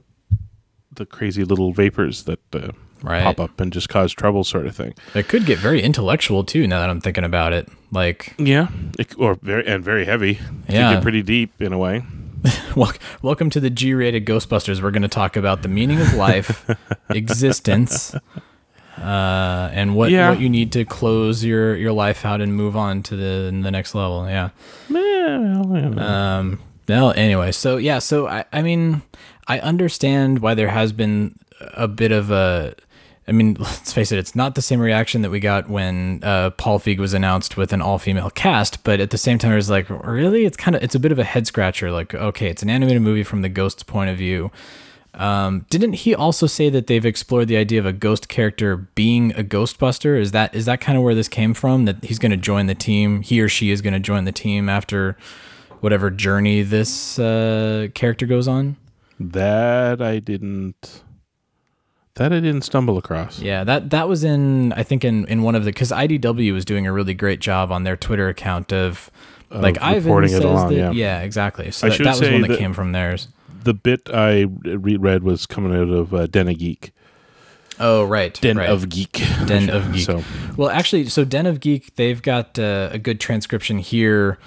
the 0.96 1.06
crazy 1.06 1.44
little 1.44 1.74
vapors 1.74 2.24
that 2.24 2.40
uh, 2.54 2.72
Right. 3.04 3.24
pop 3.24 3.40
up 3.40 3.60
and 3.60 3.74
just 3.74 3.90
cause 3.90 4.14
trouble, 4.14 4.44
sort 4.44 4.68
of 4.68 4.76
thing. 4.76 4.94
it 5.16 5.28
could 5.28 5.46
get 5.46 5.58
very 5.60 5.82
intellectual 5.82 6.44
too. 6.44 6.68
Now 6.68 6.80
that 6.82 6.90
I'm 6.90 7.02
thinking 7.02 7.24
about 7.24 7.52
it, 7.54 7.68
like, 7.92 8.36
Yeah, 8.38 8.68
it, 9.00 9.16
or 9.18 9.36
very 9.42 9.66
and 9.66 9.84
very 9.84 10.06
heavy. 10.06 10.32
It 10.32 10.38
could 10.68 10.76
Yeah. 10.76 10.94
get 10.94 11.02
pretty 11.04 11.24
deep 11.24 11.60
in 11.62 11.74
a 11.74 11.78
way. 11.78 12.04
welcome 13.22 13.50
to 13.52 13.60
the 13.60 13.70
G-rated 13.70 14.26
Ghostbusters. 14.26 14.82
We're 14.82 14.92
going 14.92 15.02
to 15.04 15.08
talk 15.08 15.36
about 15.36 15.62
the 15.62 15.68
meaning 15.68 16.00
of 16.02 16.14
life, 16.16 16.68
existence, 17.10 18.16
uh, 18.98 19.70
and 19.72 19.96
what 19.96 20.10
Yeah. 20.12 20.30
what 20.32 20.40
you 20.40 20.50
need 20.50 20.72
to 20.74 20.84
close 20.86 21.44
your 21.46 21.76
your 21.76 21.92
life 21.92 22.26
out 22.26 22.42
and 22.42 22.56
move 22.56 22.76
on 22.76 23.04
to 23.04 23.16
the 23.16 23.52
the 23.62 23.72
next 23.72 23.94
level. 23.96 24.28
Yeah. 24.28 24.50
Um. 24.90 26.60
Well, 26.88 27.14
anyway, 27.16 27.52
so 27.52 27.78
yeah, 27.78 28.00
so 28.00 28.28
I, 28.28 28.44
I 28.52 28.62
mean, 28.62 29.02
I 29.48 29.60
understand 29.60 30.40
why 30.40 30.56
there 30.56 30.68
has 30.70 30.92
been 30.94 31.36
a 31.60 31.88
bit 31.88 32.12
of 32.12 32.32
a. 32.32 32.76
I 33.28 33.32
mean, 33.32 33.56
let's 33.60 33.94
face 33.94 34.12
it, 34.12 34.20
it's 34.20 34.36
not 34.36 34.56
the 34.56 34.62
same 34.62 34.80
reaction 34.80 35.22
that 35.22 35.30
we 35.30 35.40
got 35.40 35.70
when 35.70 36.22
uh, 36.24 36.52
Paul 36.52 36.80
Feig 36.80 37.00
was 37.00 37.14
announced 37.14 37.58
with 37.58 37.74
an 37.74 37.82
all-female 37.82 38.32
cast, 38.32 38.84
but 38.84 39.00
at 39.00 39.10
the 39.12 39.18
same 39.18 39.38
time, 39.38 39.58
it's 39.58 39.70
like, 39.70 39.90
really, 39.90 40.46
it's 40.46 40.58
kind 40.58 40.76
of, 40.76 40.84
it's 40.84 40.96
a 40.96 41.00
bit 41.00 41.12
of 41.12 41.20
a 41.20 41.24
head 41.24 41.48
scratcher. 41.48 41.92
Like, 41.92 42.14
okay, 42.14 42.48
it's 42.48 42.64
an 42.64 42.70
animated 42.70 43.02
movie 43.02 43.24
from 43.24 43.42
the 43.42 43.50
ghost's 43.50 43.84
point 43.84 44.10
of 44.10 44.18
view. 44.18 44.52
Um, 45.14 45.66
didn't 45.70 45.94
he 45.94 46.16
also 46.16 46.48
say 46.48 46.70
that 46.70 46.88
they've 46.88 47.06
explored 47.06 47.48
the 47.48 47.58
idea 47.58 47.80
of 47.80 47.86
a 47.86 47.92
ghost 47.92 48.30
character 48.30 48.78
being 48.78 49.32
a 49.34 49.44
Ghostbuster? 49.44 50.20
Is 50.20 50.32
that 50.32 50.56
is 50.56 50.66
that 50.66 50.80
kind 50.80 50.98
of 50.98 51.04
where 51.04 51.14
this 51.16 51.28
came 51.28 51.54
from? 51.54 51.86
That 51.86 52.04
he's 52.04 52.18
going 52.18 52.32
to 52.32 52.38
join 52.38 52.68
the 52.68 52.76
team, 52.76 53.22
he 53.22 53.42
or 53.42 53.50
she 53.50 53.72
is 53.72 53.82
going 53.82 53.94
to 53.94 54.00
join 54.00 54.24
the 54.24 54.32
team 54.32 54.70
after 54.70 55.18
whatever 55.82 56.10
journey 56.10 56.62
this 56.62 57.20
uh, 57.20 57.90
character 57.94 58.26
goes 58.26 58.48
on. 58.48 58.78
That 59.20 60.02
I 60.02 60.20
didn't. 60.20 61.04
That 62.16 62.34
I 62.34 62.40
didn't 62.42 62.64
stumble 62.64 62.98
across. 62.98 63.40
Yeah, 63.40 63.64
that 63.64 63.90
that 63.92 64.08
was 64.10 64.24
in 64.24 64.74
I 64.74 64.84
think 64.84 65.06
in 65.06 65.26
in 65.26 65.44
one 65.44 65.56
of 65.56 65.64
the 65.64 65.72
because 65.72 65.92
IDW 65.92 66.52
was 66.54 66.66
doing 66.66 66.86
a 66.86 66.92
really 66.92 67.14
great 67.14 67.40
job 67.40 67.72
on 67.72 67.84
their 67.84 67.96
Twitter 67.96 68.28
account 68.30 68.74
of. 68.74 69.10
Like 69.54 69.82
Ivan 69.82 70.30
says 70.30 70.40
along, 70.46 70.70
that, 70.70 70.76
yeah. 70.76 70.92
yeah. 70.92 71.22
exactly. 71.24 71.72
So 71.72 71.90
that, 71.90 71.98
that 71.98 72.20
was 72.20 72.22
one 72.22 72.42
that, 72.42 72.48
that- 72.50 72.58
came 72.58 72.74
from 72.74 72.94
theirs. 72.94 73.28
The 73.64 73.74
bit 73.74 74.10
I 74.12 74.44
reread 74.64 75.24
was 75.24 75.46
coming 75.46 75.76
out 75.78 75.90
of 75.90 76.14
uh, 76.14 76.28
Den 76.28 76.48
of 76.48 76.58
Geek. 76.58 76.94
Oh, 77.80 78.04
right, 78.06 78.34
Den 78.42 78.58
right. 78.58 78.70
of 78.70 78.90
Geek. 78.90 79.12
Den 79.46 79.70
of 79.70 79.92
Geek. 79.92 80.06
So 80.06 80.24
Well, 80.56 80.70
actually, 80.70 81.10
so 81.10 81.26
Den 81.26 81.46
of 81.46 81.60
Geek, 81.60 81.96
they've 81.96 82.22
got 82.22 82.58
uh, 82.58 82.90
a 82.92 82.98
good 82.98 83.20
transcription 83.20 83.80
here 83.80 84.38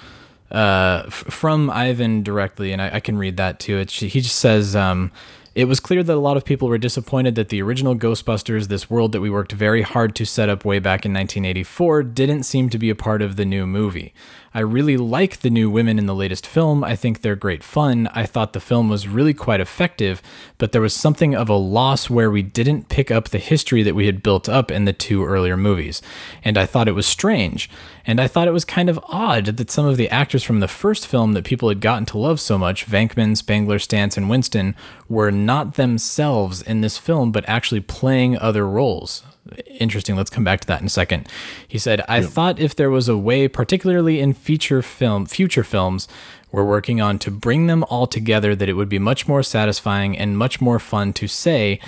uh, 0.50 1.02
f- 1.06 1.12
from 1.12 1.68
Ivan 1.68 2.22
directly, 2.22 2.72
and 2.72 2.80
I, 2.80 2.94
I 2.94 3.00
can 3.00 3.18
read 3.18 3.36
that 3.36 3.60
too. 3.60 3.78
It, 3.78 3.90
he 3.90 4.20
just 4.20 4.36
says, 4.36 4.74
um, 4.74 5.12
It 5.54 5.66
was 5.66 5.78
clear 5.78 6.02
that 6.02 6.12
a 6.12 6.18
lot 6.18 6.36
of 6.36 6.44
people 6.44 6.66
were 6.66 6.78
disappointed 6.78 7.36
that 7.36 7.48
the 7.48 7.62
original 7.62 7.94
Ghostbusters, 7.94 8.66
this 8.66 8.90
world 8.90 9.12
that 9.12 9.20
we 9.20 9.30
worked 9.30 9.52
very 9.52 9.82
hard 9.82 10.16
to 10.16 10.26
set 10.26 10.48
up 10.48 10.64
way 10.64 10.80
back 10.80 11.06
in 11.06 11.12
1984, 11.12 12.02
didn't 12.02 12.42
seem 12.42 12.68
to 12.70 12.78
be 12.78 12.90
a 12.90 12.96
part 12.96 13.22
of 13.22 13.36
the 13.36 13.44
new 13.44 13.64
movie. 13.64 14.12
I 14.56 14.60
really 14.60 14.96
like 14.96 15.40
the 15.40 15.50
new 15.50 15.68
women 15.68 15.98
in 15.98 16.06
the 16.06 16.14
latest 16.14 16.46
film. 16.46 16.84
I 16.84 16.94
think 16.94 17.20
they're 17.20 17.34
great 17.34 17.64
fun. 17.64 18.06
I 18.14 18.24
thought 18.24 18.52
the 18.52 18.60
film 18.60 18.88
was 18.88 19.08
really 19.08 19.34
quite 19.34 19.58
effective, 19.58 20.22
but 20.58 20.70
there 20.70 20.80
was 20.80 20.94
something 20.94 21.34
of 21.34 21.48
a 21.48 21.56
loss 21.56 22.08
where 22.08 22.30
we 22.30 22.42
didn't 22.42 22.88
pick 22.88 23.10
up 23.10 23.30
the 23.30 23.38
history 23.38 23.82
that 23.82 23.96
we 23.96 24.06
had 24.06 24.22
built 24.22 24.48
up 24.48 24.70
in 24.70 24.84
the 24.84 24.92
two 24.92 25.24
earlier 25.24 25.56
movies. 25.56 26.02
And 26.44 26.56
I 26.56 26.66
thought 26.66 26.86
it 26.86 26.92
was 26.92 27.04
strange. 27.04 27.68
And 28.06 28.20
I 28.20 28.28
thought 28.28 28.46
it 28.46 28.52
was 28.52 28.64
kind 28.64 28.88
of 28.88 29.00
odd 29.08 29.46
that 29.46 29.72
some 29.72 29.86
of 29.86 29.96
the 29.96 30.08
actors 30.08 30.44
from 30.44 30.60
the 30.60 30.68
first 30.68 31.08
film 31.08 31.32
that 31.32 31.44
people 31.44 31.68
had 31.68 31.80
gotten 31.80 32.06
to 32.06 32.18
love 32.18 32.38
so 32.38 32.56
much, 32.56 32.86
Venkman, 32.86 33.36
Spangler, 33.36 33.78
Stantz, 33.78 34.16
and 34.16 34.30
Winston, 34.30 34.76
were 35.08 35.32
not 35.32 35.74
themselves 35.74 36.62
in 36.62 36.80
this 36.80 36.96
film, 36.96 37.32
but 37.32 37.48
actually 37.48 37.80
playing 37.80 38.38
other 38.38 38.68
roles 38.68 39.24
interesting. 39.66 40.16
Let's 40.16 40.30
come 40.30 40.44
back 40.44 40.60
to 40.60 40.66
that 40.68 40.80
in 40.80 40.86
a 40.86 40.90
second. 40.90 41.28
He 41.66 41.78
said, 41.78 42.02
"I 42.08 42.22
thought 42.22 42.58
if 42.58 42.74
there 42.74 42.90
was 42.90 43.08
a 43.08 43.16
way, 43.16 43.48
particularly 43.48 44.20
in 44.20 44.32
feature 44.32 44.82
film, 44.82 45.26
future 45.26 45.64
films, 45.64 46.08
we're 46.52 46.64
working 46.64 47.00
on 47.00 47.18
to 47.20 47.30
bring 47.30 47.66
them 47.66 47.84
all 47.88 48.06
together, 48.06 48.54
that 48.54 48.68
it 48.68 48.74
would 48.74 48.88
be 48.88 48.98
much 48.98 49.26
more 49.26 49.42
satisfying 49.42 50.16
and 50.16 50.38
much 50.38 50.60
more 50.60 50.78
fun 50.78 51.12
to 51.14 51.26
say." 51.26 51.80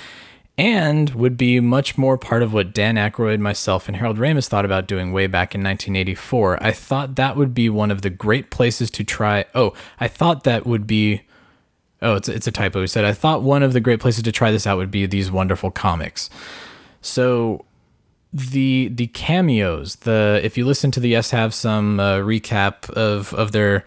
And 0.59 1.11
would 1.11 1.37
be 1.37 1.61
much 1.61 1.99
more 1.99 2.17
part 2.17 2.43
of 2.43 2.55
what 2.55 2.73
Dan 2.73 2.95
Aykroyd, 2.95 3.41
myself, 3.41 3.89
and 3.89 3.97
Harold 3.99 4.17
Ramis 4.17 4.49
thought 4.49 4.65
about 4.65 4.87
doing 4.87 5.13
way 5.13 5.27
back 5.27 5.55
in 5.55 5.63
1984. 5.63 6.59
I 6.63 6.73
thought 6.73 7.17
that 7.17 7.37
would 7.37 7.53
be 7.53 7.69
one 7.69 7.91
of 7.91 8.01
the 8.01 8.09
great 8.09 8.49
places 8.49 8.91
to 8.93 9.05
try. 9.05 9.45
Oh, 9.55 9.75
I 10.01 10.09
thought 10.09 10.45
that 10.45 10.67
would 10.67 10.87
be 10.87 11.21
Oh, 12.03 12.15
it's 12.15 12.29
it's 12.29 12.47
a 12.47 12.53
typo. 12.53 12.83
He 12.83 12.87
said, 12.87 13.05
I 13.05 13.13
thought 13.13 13.43
one 13.43 13.63
of 13.63 13.73
the 13.73 13.81
great 13.81 14.01
places 14.01 14.23
to 14.25 14.33
try 14.33 14.51
this 14.51 14.67
out 14.67 14.77
would 14.77 14.91
be 14.91 15.07
these 15.07 15.31
wonderful 15.31 15.71
comics. 15.71 16.29
So 17.07 17.65
the 18.33 18.89
the 18.89 19.07
cameos, 19.09 19.97
the 19.97 20.41
if 20.43 20.59
you 20.59 20.67
listen 20.67 20.91
to 20.91 21.01
the 21.01 21.09
Yes 21.09 21.31
Have 21.31 21.55
Some 21.55 22.01
uh, 22.01 22.17
recap 22.19 22.91
of 22.91 23.33
of 23.35 23.53
their 23.53 23.85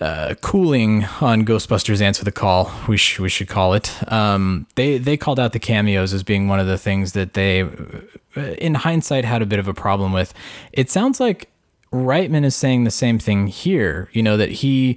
uh, 0.00 0.34
cooling 0.40 1.04
on 1.20 1.44
Ghostbusters 1.44 2.00
Answer 2.00 2.24
the 2.24 2.32
Call, 2.32 2.72
we 2.86 2.96
sh- 2.96 3.18
we 3.18 3.28
should 3.28 3.48
call 3.48 3.74
it. 3.74 3.92
Um, 4.10 4.66
they 4.76 4.98
they 4.98 5.16
called 5.16 5.40
out 5.40 5.52
the 5.52 5.58
cameos 5.58 6.14
as 6.14 6.22
being 6.22 6.46
one 6.48 6.60
of 6.60 6.68
the 6.68 6.78
things 6.78 7.12
that 7.12 7.34
they, 7.34 7.62
uh, 7.62 8.40
in 8.58 8.76
hindsight, 8.76 9.24
had 9.24 9.42
a 9.42 9.46
bit 9.46 9.58
of 9.58 9.66
a 9.66 9.74
problem 9.74 10.12
with. 10.12 10.32
It 10.72 10.90
sounds 10.90 11.18
like 11.18 11.50
Reitman 11.92 12.44
is 12.44 12.54
saying 12.54 12.84
the 12.84 12.90
same 12.92 13.18
thing 13.18 13.48
here. 13.48 14.08
You 14.12 14.22
know 14.22 14.36
that 14.36 14.50
he, 14.50 14.96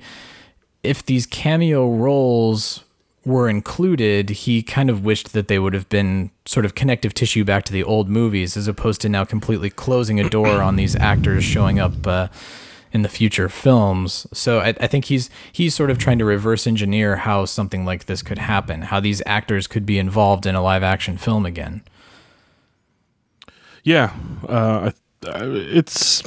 if 0.84 1.04
these 1.04 1.26
cameo 1.26 1.90
roles 1.90 2.84
were 3.24 3.48
included, 3.48 4.30
he 4.30 4.64
kind 4.64 4.90
of 4.90 5.04
wished 5.06 5.34
that 5.34 5.48
they 5.48 5.60
would 5.60 5.74
have 5.74 5.88
been 5.90 6.32
sort 6.46 6.66
of 6.66 6.74
connective 6.74 7.14
tissue 7.14 7.44
back 7.46 7.64
to 7.66 7.74
the 7.74 7.84
old 7.84 8.10
movies, 8.10 8.58
as 8.58 8.68
opposed 8.68 9.02
to 9.02 9.10
now 9.10 9.24
completely 9.26 9.70
closing 9.70 10.20
a 10.20 10.30
door 10.30 10.62
on 10.62 10.76
these 10.76 10.96
actors 10.96 11.44
showing 11.44 11.80
up 11.80 12.08
uh, 12.08 12.28
in 12.92 13.04
the 13.04 13.10
future 13.10 13.48
films. 13.48 14.26
So 14.34 14.60
I, 14.60 14.70
I 14.80 14.88
think 14.88 15.06
he's 15.06 15.30
he's 15.52 15.76
sort 15.76 15.92
of 15.92 15.98
trying 15.98 16.18
to 16.20 16.26
reverse 16.26 16.66
engineer 16.66 17.18
how 17.18 17.46
something 17.46 17.86
like 17.86 18.06
this 18.06 18.24
could 18.24 18.40
happen, 18.40 18.84
how 18.84 19.00
these 19.00 19.22
actors 19.26 19.68
could 19.68 19.86
be 19.86 20.00
involved 20.00 20.46
in 20.46 20.56
a 20.56 20.62
live 20.62 20.84
action 20.84 21.18
film 21.18 21.46
again. 21.46 21.84
Yeah, 23.84 24.14
uh, 24.48 24.92
it's 25.24 26.24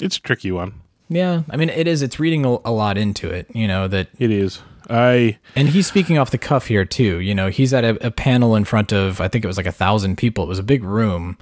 it's 0.00 0.16
a 0.16 0.20
tricky 0.20 0.52
one. 0.52 0.80
Yeah, 1.08 1.42
I 1.50 1.56
mean 1.56 1.68
it 1.68 1.86
is. 1.86 2.02
It's 2.02 2.18
reading 2.18 2.44
a, 2.44 2.56
a 2.64 2.72
lot 2.72 2.96
into 2.96 3.28
it. 3.28 3.46
You 3.54 3.68
know 3.68 3.88
that 3.88 4.08
It 4.18 4.30
is. 4.30 4.62
I 4.90 5.38
And 5.56 5.68
he's 5.68 5.86
speaking 5.86 6.18
off 6.18 6.30
the 6.30 6.38
cuff 6.38 6.66
here 6.66 6.84
too. 6.84 7.18
You 7.20 7.34
know, 7.34 7.48
he's 7.48 7.72
at 7.72 7.84
a, 7.84 8.06
a 8.06 8.10
panel 8.10 8.54
in 8.56 8.64
front 8.64 8.92
of 8.92 9.20
I 9.20 9.28
think 9.28 9.44
it 9.44 9.48
was 9.48 9.56
like 9.56 9.66
a 9.66 9.72
thousand 9.72 10.16
people. 10.16 10.44
It 10.44 10.48
was 10.48 10.58
a 10.58 10.64
big 10.64 10.84
room. 10.84 11.38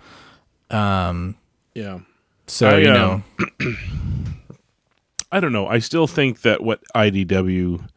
Um, 0.70 1.36
yeah. 1.74 2.00
so 2.46 2.68
I, 2.68 2.78
you 2.78 2.90
um, 2.90 3.24
know, 3.60 3.74
I 5.32 5.40
don't 5.40 5.52
know. 5.52 5.66
I 5.66 5.78
still 5.78 6.06
think 6.06 6.42
that 6.42 6.62
what 6.62 6.82
IDW 6.94 7.88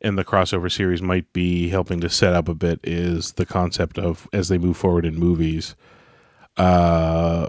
and 0.00 0.16
the 0.16 0.24
crossover 0.24 0.70
series 0.70 1.02
might 1.02 1.32
be 1.32 1.68
helping 1.68 2.00
to 2.00 2.08
set 2.08 2.32
up 2.32 2.48
a 2.48 2.54
bit 2.54 2.80
is 2.84 3.32
the 3.32 3.46
concept 3.46 3.98
of 3.98 4.28
as 4.32 4.48
they 4.48 4.58
move 4.58 4.76
forward 4.76 5.04
in 5.04 5.16
movies, 5.16 5.74
uh, 6.56 7.48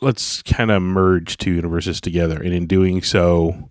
let's 0.00 0.42
kind 0.42 0.70
of 0.70 0.82
merge 0.82 1.36
two 1.36 1.52
universes 1.52 2.00
together, 2.00 2.40
and 2.42 2.52
in 2.52 2.66
doing 2.66 3.02
so, 3.02 3.70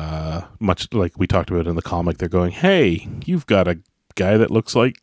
uh, 0.00 0.46
much 0.58 0.92
like 0.92 1.18
we 1.18 1.26
talked 1.26 1.50
about 1.50 1.66
in 1.66 1.76
the 1.76 1.82
comic, 1.82 2.18
they're 2.18 2.28
going, 2.28 2.52
"Hey, 2.52 3.06
you've 3.26 3.46
got 3.46 3.68
a 3.68 3.78
guy 4.14 4.36
that 4.36 4.50
looks 4.50 4.74
like." 4.74 4.96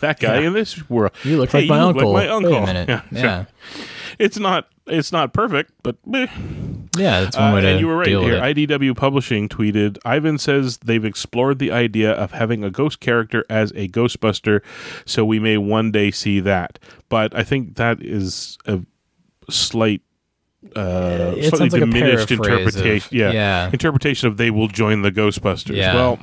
That 0.00 0.20
guy 0.20 0.42
in 0.42 0.52
this 0.52 0.88
world. 0.88 1.10
you 1.24 1.38
look 1.38 1.50
Hey, 1.50 1.62
like 1.62 1.68
my 1.70 1.80
uncle. 1.80 2.12
my 2.12 2.28
uncle. 2.28 2.52
Wait 2.52 2.62
a 2.62 2.66
minute. 2.66 2.88
Yeah. 2.88 3.02
Yeah, 3.10 3.44
It's 4.18 4.38
not. 4.38 4.68
It's 4.86 5.10
not 5.12 5.32
perfect, 5.34 5.72
but 5.82 5.96
eh. 6.14 6.28
yeah, 6.96 7.20
that's 7.22 7.36
one 7.36 7.50
Uh, 7.50 7.54
way 7.56 7.60
to 7.62 7.68
and 7.68 7.80
you 7.80 7.88
were 7.88 7.96
right 7.96 8.06
here. 8.06 8.40
IDW 8.40 8.96
Publishing 8.96 9.48
tweeted 9.48 9.98
Ivan 10.04 10.38
says 10.38 10.78
they've 10.78 11.04
explored 11.04 11.58
the 11.58 11.72
idea 11.72 12.12
of 12.12 12.30
having 12.30 12.62
a 12.64 12.70
ghost 12.70 13.00
character 13.00 13.44
as 13.50 13.70
a 13.72 13.88
Ghostbuster, 13.88 14.60
so 15.04 15.24
we 15.26 15.38
may 15.40 15.58
one 15.58 15.90
day 15.90 16.10
see 16.12 16.38
that. 16.40 16.78
But 17.08 17.34
I 17.36 17.42
think 17.42 17.74
that 17.76 18.00
is 18.00 18.56
a 18.66 18.80
slight. 19.50 20.02
Uh, 20.74 21.34
It 21.36 21.50
slightly 21.50 21.68
like 21.68 21.82
a 21.82 21.86
diminished 21.86 22.28
paraphrase 22.28 22.30
of- 22.30 22.40
interpretation. 22.86 23.16
yeah, 23.16 23.30
yeah. 23.30 23.70
interpretation 23.72 24.28
of 24.28 24.36
they 24.38 24.50
will 24.50 24.68
join 24.68 25.02
the 25.02 25.12
Ghostbusters. 25.12 25.76
Yeah. 25.76 25.94
Well, 25.94 26.18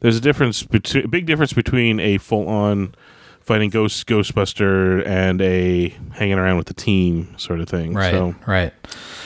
there's 0.00 0.16
a 0.16 0.20
difference 0.20 0.62
between 0.62 1.04
a 1.04 1.08
big 1.08 1.26
difference 1.26 1.52
between 1.52 1.98
a 2.00 2.18
full 2.18 2.48
on 2.48 2.94
fighting 3.40 3.70
ghost 3.70 4.06
Ghostbuster 4.06 5.04
and 5.06 5.42
a 5.42 5.88
hanging 6.12 6.38
around 6.38 6.58
with 6.58 6.68
the 6.68 6.74
team 6.74 7.34
sort 7.36 7.58
of 7.60 7.68
thing. 7.68 7.92
Right, 7.94 8.12
So 8.12 8.34
right. 8.46 8.72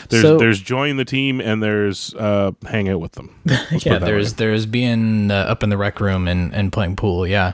there's 0.08 0.22
so, 0.22 0.38
there's 0.38 0.60
join 0.60 0.96
the 0.96 1.04
team 1.04 1.40
and 1.42 1.62
there's 1.62 2.14
uh, 2.14 2.52
hang 2.66 2.88
out 2.88 3.00
with 3.00 3.12
them. 3.12 3.38
Let's 3.44 3.84
yeah, 3.84 3.98
there's 3.98 4.32
way. 4.32 4.37
there's 4.38 4.64
being 4.66 5.30
uh, 5.30 5.34
up 5.34 5.62
in 5.62 5.68
the 5.68 5.76
rec 5.76 6.00
room 6.00 6.26
and, 6.26 6.54
and 6.54 6.72
playing 6.72 6.96
pool. 6.96 7.26
Yeah. 7.26 7.52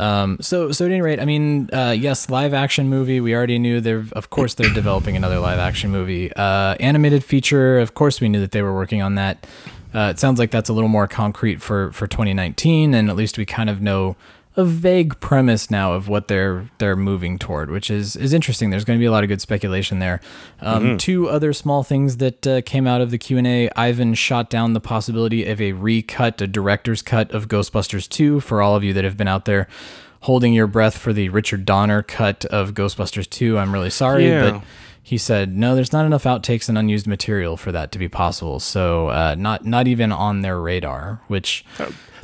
Um, 0.00 0.38
so 0.40 0.72
so 0.72 0.86
at 0.86 0.90
any 0.90 1.02
rate, 1.02 1.20
I 1.20 1.26
mean, 1.26 1.68
uh, 1.72 1.94
yes, 1.96 2.30
live 2.30 2.54
action 2.54 2.88
movie. 2.88 3.20
We 3.20 3.34
already 3.34 3.58
knew 3.58 3.80
they're 3.82 4.06
of 4.12 4.30
course 4.30 4.54
they're 4.54 4.72
developing 4.72 5.14
another 5.14 5.38
live 5.38 5.58
action 5.58 5.90
movie. 5.90 6.32
Uh, 6.32 6.74
animated 6.80 7.22
feature. 7.22 7.78
Of 7.78 7.92
course, 7.92 8.20
we 8.20 8.28
knew 8.30 8.40
that 8.40 8.52
they 8.52 8.62
were 8.62 8.74
working 8.74 9.02
on 9.02 9.16
that. 9.16 9.46
Uh, 9.94 10.08
it 10.10 10.18
sounds 10.18 10.38
like 10.38 10.50
that's 10.50 10.70
a 10.70 10.72
little 10.72 10.88
more 10.88 11.06
concrete 11.06 11.60
for 11.60 11.92
for 11.92 12.06
2019, 12.06 12.94
and 12.94 13.10
at 13.10 13.16
least 13.16 13.36
we 13.36 13.44
kind 13.44 13.68
of 13.68 13.82
know 13.82 14.16
a 14.56 14.64
vague 14.64 15.20
premise 15.20 15.70
now 15.70 15.92
of 15.92 16.08
what 16.08 16.26
they're 16.28 16.68
they're 16.78 16.96
moving 16.96 17.38
toward, 17.38 17.70
which 17.70 17.90
is 17.90 18.16
is 18.16 18.32
interesting. 18.32 18.70
There's 18.70 18.84
going 18.84 18.98
to 18.98 19.00
be 19.02 19.06
a 19.06 19.10
lot 19.12 19.22
of 19.22 19.28
good 19.28 19.40
speculation 19.40 20.00
there. 20.00 20.20
Um, 20.60 20.98
Two 20.98 21.28
other 21.28 21.52
small 21.52 21.82
things 21.84 22.16
that 22.16 22.46
uh, 22.46 22.60
came 22.62 22.86
out 22.86 23.00
of 23.00 23.10
the 23.10 23.18
Q 23.18 23.38
and 23.38 23.46
A. 23.46 23.70
Ivan 23.76 24.14
shot 24.14 24.50
down 24.50 24.72
the 24.72 24.80
possibility 24.80 25.46
of 25.46 25.60
a 25.60 25.72
recut, 25.72 26.40
a 26.40 26.46
director's 26.46 27.00
cut 27.02 27.30
of 27.32 27.46
Ghostbusters 27.48 28.08
2. 28.08 28.40
For 28.40 28.60
all 28.60 28.74
of 28.74 28.82
you 28.82 28.92
that 28.92 29.04
have 29.04 29.16
been 29.16 29.28
out 29.28 29.44
there 29.44 29.68
holding 30.22 30.52
your 30.52 30.66
breath 30.66 30.98
for 30.98 31.12
the 31.12 31.28
Richard 31.28 31.64
Donner 31.64 32.02
cut 32.02 32.44
of 32.46 32.74
Ghostbusters 32.74 33.30
2, 33.30 33.56
I'm 33.56 33.72
really 33.72 33.88
sorry, 33.88 34.28
Yeah. 34.28 34.50
but 34.50 34.62
he 35.02 35.16
said 35.16 35.56
no. 35.56 35.74
There's 35.76 35.92
not 35.92 36.04
enough 36.06 36.24
outtakes 36.24 36.68
and 36.68 36.76
unused 36.76 37.06
material 37.06 37.56
for 37.56 37.70
that 37.72 37.92
to 37.92 37.98
be 37.98 38.08
possible. 38.08 38.58
So 38.60 39.08
uh, 39.08 39.36
not 39.38 39.64
not 39.64 39.86
even 39.86 40.10
on 40.10 40.40
their 40.40 40.60
radar. 40.60 41.22
Which 41.28 41.64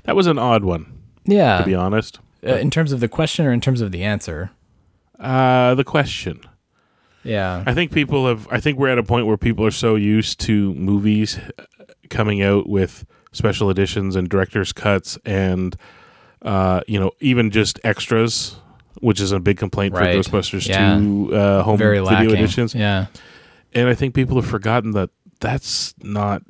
that 0.03 0.17
was 0.17 0.27
an 0.27 0.39
odd 0.39 0.65
one 0.65 0.93
yeah, 1.27 1.59
to 1.59 1.65
be 1.65 1.75
honest. 1.75 2.21
uh, 2.47 2.55
in 2.55 2.71
terms 2.71 2.93
of 2.93 3.01
the 3.01 3.09
question 3.09 3.45
or 3.47 3.53
in 3.53 3.61
terms 3.61 3.81
of 3.81 3.93
the 3.93 4.03
answer. 4.03 4.51
Uh, 5.19 5.75
the 5.75 5.85
question. 5.85 6.41
Yeah. 7.25 7.65
I 7.67 7.75
think 7.75 7.91
people 7.93 8.29
have. 8.29 8.47
I 8.51 8.61
think 8.61 8.79
we're 8.79 8.89
at 8.89 8.99
a 8.99 9.03
point 9.03 9.27
where 9.27 9.37
people 9.37 9.65
are 9.67 9.71
so 9.73 9.95
used 9.97 10.39
to 10.41 10.75
movies 10.75 11.39
uh, 11.59 11.65
coming 12.11 12.43
out 12.43 12.69
with 12.69 13.05
special 13.33 13.69
editions 13.71 14.15
and 14.17 14.29
director's 14.29 14.73
cuts, 14.73 15.19
and 15.25 15.77
uh, 16.43 16.83
you 16.87 17.01
know, 17.01 17.11
even 17.21 17.51
just 17.51 17.81
extras, 17.83 18.57
which 19.01 19.21
is 19.21 19.33
a 19.33 19.41
big 19.41 19.57
complaint 19.57 19.95
Right. 19.95 20.23
for 20.25 20.31
Ghostbusters 20.31 20.69
Yeah. 20.69 20.99
two 20.99 21.35
uh, 21.35 21.63
home 21.63 21.79
Very 21.79 21.99
video 21.99 22.05
lacking. 22.13 22.31
editions. 22.31 22.75
Yeah. 22.75 23.07
and 23.75 23.89
I 23.89 23.95
think 23.95 24.15
people 24.15 24.37
have 24.41 24.47
forgotten 24.49 24.93
that 24.93 25.11
that's 25.41 25.95
not 26.03 26.43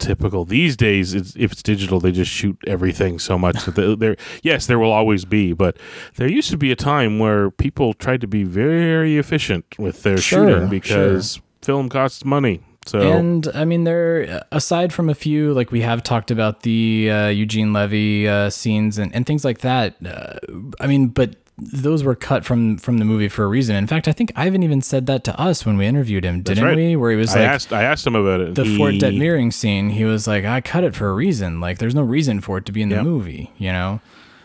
typical 0.00 0.44
these 0.44 0.76
days. 0.76 1.14
It's, 1.14 1.36
if 1.36 1.52
it's 1.52 1.62
digital, 1.62 2.00
they 2.00 2.12
just 2.12 2.30
shoot 2.30 2.58
everything 2.66 3.18
so 3.18 3.38
much 3.38 3.64
that 3.64 3.98
there. 3.98 4.16
Yes, 4.42 4.66
there 4.66 4.78
will 4.78 4.92
always 4.92 5.24
be, 5.24 5.52
but 5.52 5.76
there 6.16 6.28
used 6.28 6.50
to 6.50 6.56
be 6.56 6.72
a 6.72 6.76
time 6.76 7.18
where 7.18 7.50
people 7.50 7.94
tried 7.94 8.20
to 8.22 8.26
be 8.26 8.44
very 8.44 9.18
efficient 9.18 9.78
with 9.78 10.02
their 10.02 10.18
Sure, 10.18 10.48
shooting 10.48 10.68
because 10.68 11.40
film 11.62 11.88
costs 11.88 12.24
money. 12.24 12.62
So 12.86 12.98
And 12.98 13.46
I 13.54 13.66
mean, 13.66 13.84
there, 13.84 14.42
aside 14.50 14.92
from 14.92 15.10
a 15.10 15.14
few, 15.14 15.52
like 15.52 15.70
we 15.70 15.82
have 15.82 16.02
talked 16.02 16.30
about 16.30 16.62
the 16.62 17.10
uh, 17.10 17.28
Eugene 17.28 17.72
Levy 17.72 18.26
uh, 18.26 18.48
scenes 18.48 18.96
and, 18.96 19.14
and 19.14 19.26
things 19.26 19.44
like 19.44 19.58
that. 19.58 19.96
Uh, 20.04 20.38
I 20.80 20.86
mean, 20.86 21.08
but 21.08 21.36
those 21.60 22.02
were 22.02 22.14
cut 22.14 22.44
from 22.44 22.76
from 22.78 22.98
the 22.98 23.04
movie 23.04 23.28
for 23.28 23.44
a 23.44 23.46
reason. 23.46 23.76
In 23.76 23.86
fact, 23.86 24.08
I 24.08 24.12
think 24.12 24.32
Ivan 24.36 24.62
even 24.62 24.80
said 24.82 25.06
that 25.06 25.24
to 25.24 25.38
us 25.40 25.64
when 25.66 25.76
we 25.76 25.86
interviewed 25.86 26.24
him, 26.24 26.42
didn't 26.42 26.64
right. 26.64 26.76
we? 26.76 26.96
Where 26.96 27.10
he 27.10 27.16
was 27.16 27.34
I 27.34 27.40
like, 27.40 27.48
asked 27.48 27.72
I 27.72 27.82
asked 27.84 28.06
him 28.06 28.14
about 28.14 28.40
it. 28.40 28.54
the 28.54 28.64
He- 28.64 28.76
Fort 28.76 28.94
Detmering 28.94 29.52
scene, 29.52 29.90
he 29.90 30.04
was 30.04 30.26
like, 30.26 30.44
I 30.44 30.60
cut 30.60 30.84
it 30.84 30.94
for 30.94 31.08
a 31.08 31.14
reason. 31.14 31.60
Like, 31.60 31.78
there's 31.78 31.94
no 31.94 32.02
reason 32.02 32.40
for 32.40 32.58
it 32.58 32.66
to 32.66 32.72
be 32.72 32.82
in 32.82 32.88
the 32.88 32.96
Yep. 32.96 33.04
movie, 33.04 33.50
you 33.58 33.72
know? 33.72 34.00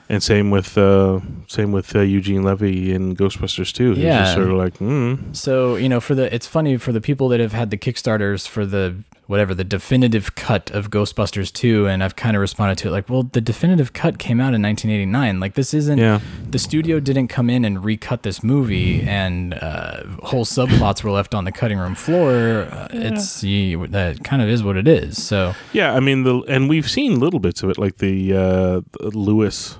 And 0.08 0.22
same 0.22 0.52
with 0.52 0.78
uh, 0.78 1.20
same 1.48 1.72
with 1.72 1.96
uh, 1.96 2.02
Eugene 2.02 2.44
Levy 2.44 2.94
in 2.94 3.16
Ghostbusters 3.16 3.74
too. 3.74 3.94
He's 3.94 4.04
Yeah. 4.04 4.20
just 4.20 4.36
sort 4.36 4.50
of 4.52 4.56
like, 4.58 4.78
mm. 4.78 5.36
So 5.36 5.78
you 5.78 5.90
know, 5.90 6.00
for 6.00 6.14
the 6.14 6.34
it's 6.34 6.46
funny 6.46 6.78
for 6.78 6.92
the 6.92 7.02
people 7.02 7.28
that 7.30 7.40
have 7.40 7.54
had 7.54 7.72
the 7.72 7.78
Kickstarters 7.78 8.48
for 8.48 8.68
the 8.68 8.98
whatever 9.28 9.54
the 9.56 9.64
definitive 9.64 10.36
cut 10.36 10.70
of 10.72 10.90
Ghostbusters 10.92 11.52
2, 11.52 11.88
and 11.88 12.04
I've 12.04 12.16
kind 12.16 12.36
of 12.36 12.42
responded 12.42 12.78
to 12.80 12.90
it 12.90 12.92
like, 12.92 13.10
well, 13.10 13.24
the 13.24 13.42
definitive 13.42 13.92
cut 13.94 14.20
came 14.20 14.40
out 14.40 14.54
in 14.54 14.62
1989. 14.62 15.40
Like 15.40 15.56
this 15.56 15.74
isn't 15.74 15.98
Yeah. 15.98 16.20
the 16.50 16.60
studio 16.60 17.00
didn't 17.00 17.28
come 17.30 17.50
in 17.50 17.66
and 17.66 17.84
recut 17.84 18.24
this 18.24 18.44
movie, 18.44 19.02
and 19.02 19.54
uh, 19.56 20.04
whole 20.24 20.46
subplots 20.46 21.04
were 21.04 21.12
left 21.12 21.34
on 21.34 21.46
the 21.46 21.52
cutting 21.52 21.78
room 21.80 21.96
floor. 21.96 22.68
Uh, 22.72 22.88
It's 22.92 23.44
you, 23.44 23.88
that 23.88 24.24
kind 24.24 24.42
of 24.42 24.48
is 24.50 24.64
what 24.64 24.78
it 24.78 24.88
is. 24.88 25.22
So 25.24 25.54
Yeah, 25.74 25.94
I 25.94 26.00
mean 26.00 26.24
the 26.24 26.40
and 26.48 26.70
we've 26.70 26.90
seen 26.90 27.20
little 27.20 27.40
bits 27.40 27.64
of 27.64 27.70
it, 27.70 27.78
like 27.78 27.98
the 27.98 28.34
uh, 28.34 28.82
Lewis, 29.02 29.78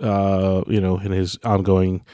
uh, 0.00 0.62
you 0.66 0.80
know, 0.80 0.98
in 0.98 1.12
his 1.12 1.38
ongoing 1.44 2.04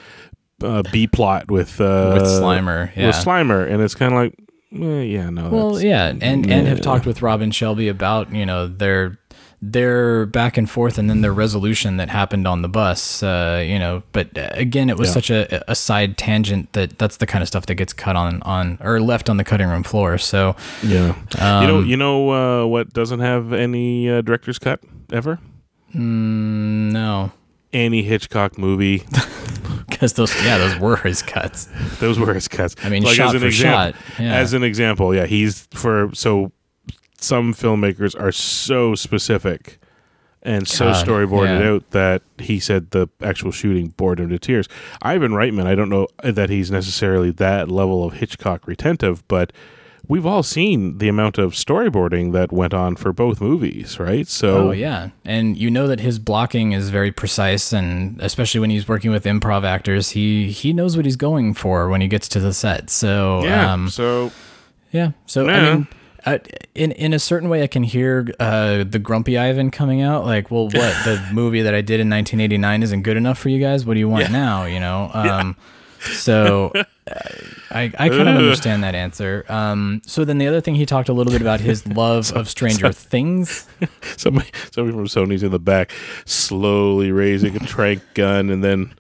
uh, 0.63 0.83
B 0.93 1.07
plot 1.07 1.51
with 1.51 1.81
uh, 1.81 2.13
with 2.19 2.25
Slimer, 2.29 2.95
yeah. 2.97 3.07
with 3.09 3.17
Slimer, 3.17 3.67
and 3.71 3.83
it's 3.83 3.95
kind 3.95 4.13
of 4.13 4.19
like, 4.21 4.35
eh, 4.73 5.03
yeah, 5.03 5.31
no, 5.31 5.49
Well, 5.51 5.71
that's, 5.73 5.85
yeah, 5.85 6.09
and 6.21 6.51
and 6.51 6.67
have 6.67 6.81
talked 6.81 7.07
with 7.07 7.23
Robin 7.23 7.51
Shelby 7.51 7.89
about 7.89 8.33
you 8.33 8.45
know 8.47 8.67
their 8.67 9.19
their 9.63 10.25
back 10.25 10.57
and 10.57 10.71
forth, 10.71 10.97
and 10.97 11.11
then 11.11 11.21
their 11.21 11.35
resolution 11.35 11.99
that 11.99 12.09
happened 12.09 12.49
on 12.49 12.63
the 12.63 12.69
bus. 12.69 13.23
Uh, 13.23 13.63
you 13.67 13.79
know, 13.79 14.03
but 14.13 14.37
uh, 14.39 14.49
again, 14.55 14.89
it 14.89 14.97
was 14.97 15.09
Yeah. 15.09 15.13
such 15.15 15.31
a, 15.31 15.71
a 15.71 15.75
side 15.75 16.17
tangent 16.17 16.73
that 16.73 16.99
that's 16.99 17.19
the 17.19 17.27
kind 17.27 17.43
of 17.43 17.49
stuff 17.49 17.67
that 17.67 17.75
gets 17.75 17.93
cut 17.93 18.17
on 18.17 18.41
on 18.43 18.79
or 18.81 19.01
left 19.01 19.29
on 19.29 19.37
the 19.37 19.45
cutting 19.45 19.69
room 19.69 19.83
floor. 19.83 20.17
So 20.17 20.57
yeah. 20.83 21.15
you 21.37 21.67
know, 21.67 21.79
Um, 21.81 21.87
you 21.87 21.97
know 21.99 22.31
uh, 22.31 22.67
what 22.67 22.93
doesn't 22.95 23.21
have 23.21 23.53
any 23.53 24.09
uh, 24.09 24.23
director's 24.23 24.59
cut 24.59 24.81
ever? 25.13 25.39
mm, 25.95 26.91
no, 26.93 27.33
Any 27.73 28.03
Hitchcock 28.03 28.57
movie, 28.57 29.03
because 30.01 30.15
those 30.15 30.35
yeah 30.43 30.57
those 30.57 30.79
were 30.79 30.97
his 30.97 31.21
cuts. 31.21 31.69
those 31.99 32.19
were 32.19 32.33
his 32.33 32.49
cuts. 32.49 32.75
I 32.83 32.89
mean, 32.89 33.05
shot 33.05 33.37
for 33.37 33.51
shot, 33.51 33.95
yeah. 34.19 34.35
As 34.35 34.55
an 34.55 34.63
example, 34.63 35.15
yeah, 35.15 35.27
he's 35.27 35.69
for 35.73 36.09
so 36.15 36.53
some 37.19 37.53
filmmakers 37.53 38.19
are 38.19 38.33
so 38.33 38.95
specific 38.95 39.79
and 40.43 40.67
so 40.67 40.93
storyboarded 40.93 41.61
yeah. 41.61 41.69
out 41.69 41.91
that 41.91 42.23
he 42.39 42.59
said 42.59 42.93
the 42.93 43.09
actual 43.21 43.53
shooting 43.53 43.89
bored 43.89 44.19
him 44.19 44.31
to 44.31 44.39
tears. 44.39 44.69
Ivan 45.03 45.33
Reitman, 45.33 45.67
I 45.67 45.75
don't 45.75 45.91
know 45.91 46.09
that 46.23 46.49
he's 46.49 46.71
necessarily 46.71 47.31
that 47.33 47.71
level 47.71 48.03
of 48.03 48.15
Hitchcock 48.15 48.67
retentive, 48.67 49.23
but 49.29 49.53
we've 50.09 50.27
all 50.27 50.43
seen 50.43 50.99
the 50.99 51.09
amount 51.09 51.39
of 51.39 51.53
storyboarding 51.53 52.33
that 52.33 52.53
went 52.53 52.75
on 52.75 52.97
for 52.97 53.13
both 53.13 53.41
movies, 53.41 53.99
right? 53.99 54.27
So 54.27 54.69
Oh 54.69 54.71
yeah, 54.71 55.11
and 55.25 55.57
you 55.57 55.71
know 55.71 55.87
that 55.89 56.01
his 56.01 56.19
blocking 56.19 56.73
is 56.73 56.91
very 56.91 57.13
precise, 57.13 57.73
and 57.73 58.21
especially 58.21 58.61
when 58.61 58.71
he's 58.71 58.89
working 58.89 59.11
with 59.11 59.25
improv 59.25 59.65
actors, 59.65 60.11
he 60.11 60.51
he 60.51 60.73
knows 60.73 60.97
what 60.97 61.05
he's 61.05 61.17
going 61.17 61.55
for 61.55 61.89
when 61.89 62.01
he 62.01 62.09
gets 62.09 62.29
to 62.31 62.41
the 62.41 62.53
set. 62.53 62.91
So 62.91 63.43
yeah, 63.45 63.73
um, 63.73 63.89
so 63.89 64.33
Yeah. 64.93 65.13
So 65.27 65.47
Yeah. 65.47 65.57
I 65.57 65.75
mean, 65.75 65.89
uh, 66.27 66.39
in 66.75 66.93
in 66.93 67.15
a 67.15 67.19
certain 67.19 67.49
way, 67.49 67.63
I 67.63 67.67
can 67.67 67.83
hear 67.83 68.29
uh, 68.39 68.85
the 68.85 68.99
grumpy 68.99 69.39
Ivan 69.39 69.71
coming 69.71 70.03
out. 70.03 70.27
Like, 70.27 70.51
well, 70.51 70.65
what 70.65 70.73
the 71.05 71.27
movie 71.33 71.63
that 71.63 71.75
I 71.75 71.81
did 71.81 72.01
in 72.01 72.11
1989 72.11 72.83
isn't 72.83 73.03
good 73.03 73.17
enough 73.17 73.39
for 73.39 73.49
you 73.49 73.59
guys? 73.61 73.87
What 73.87 73.95
do 73.95 74.01
you 74.01 74.09
want 74.09 74.31
now? 74.31 74.65
You 74.65 74.81
know. 74.81 75.11
Um, 75.15 75.57
So 76.01 76.73
uh, 76.75 76.85
I 77.71 77.93
I 77.99 78.09
kind 78.09 78.29
of 78.29 78.37
understand 78.37 78.83
that 78.85 78.95
answer. 78.95 79.45
Um, 79.49 80.01
so 80.07 80.25
then 80.25 80.39
the 80.39 80.47
other 80.47 80.61
thing 80.61 80.75
he 80.75 80.87
talked 80.87 81.09
a 81.09 81.13
little 81.13 81.33
bit 81.33 81.43
about 81.43 81.61
his 81.61 81.87
love 81.95 82.33
of 82.33 82.49
Stranger 82.49 82.93
Things. 82.93 83.69
somebody 84.17 84.51
somebody 84.73 84.97
from 84.97 85.07
Sony's 85.07 85.43
in 85.43 85.51
the 85.51 85.59
back, 85.59 85.93
slowly 86.25 87.13
raising 87.13 87.57
a 87.57 87.61
trank 87.61 88.03
gun, 88.15 88.51
and 88.51 88.65
then 88.65 88.95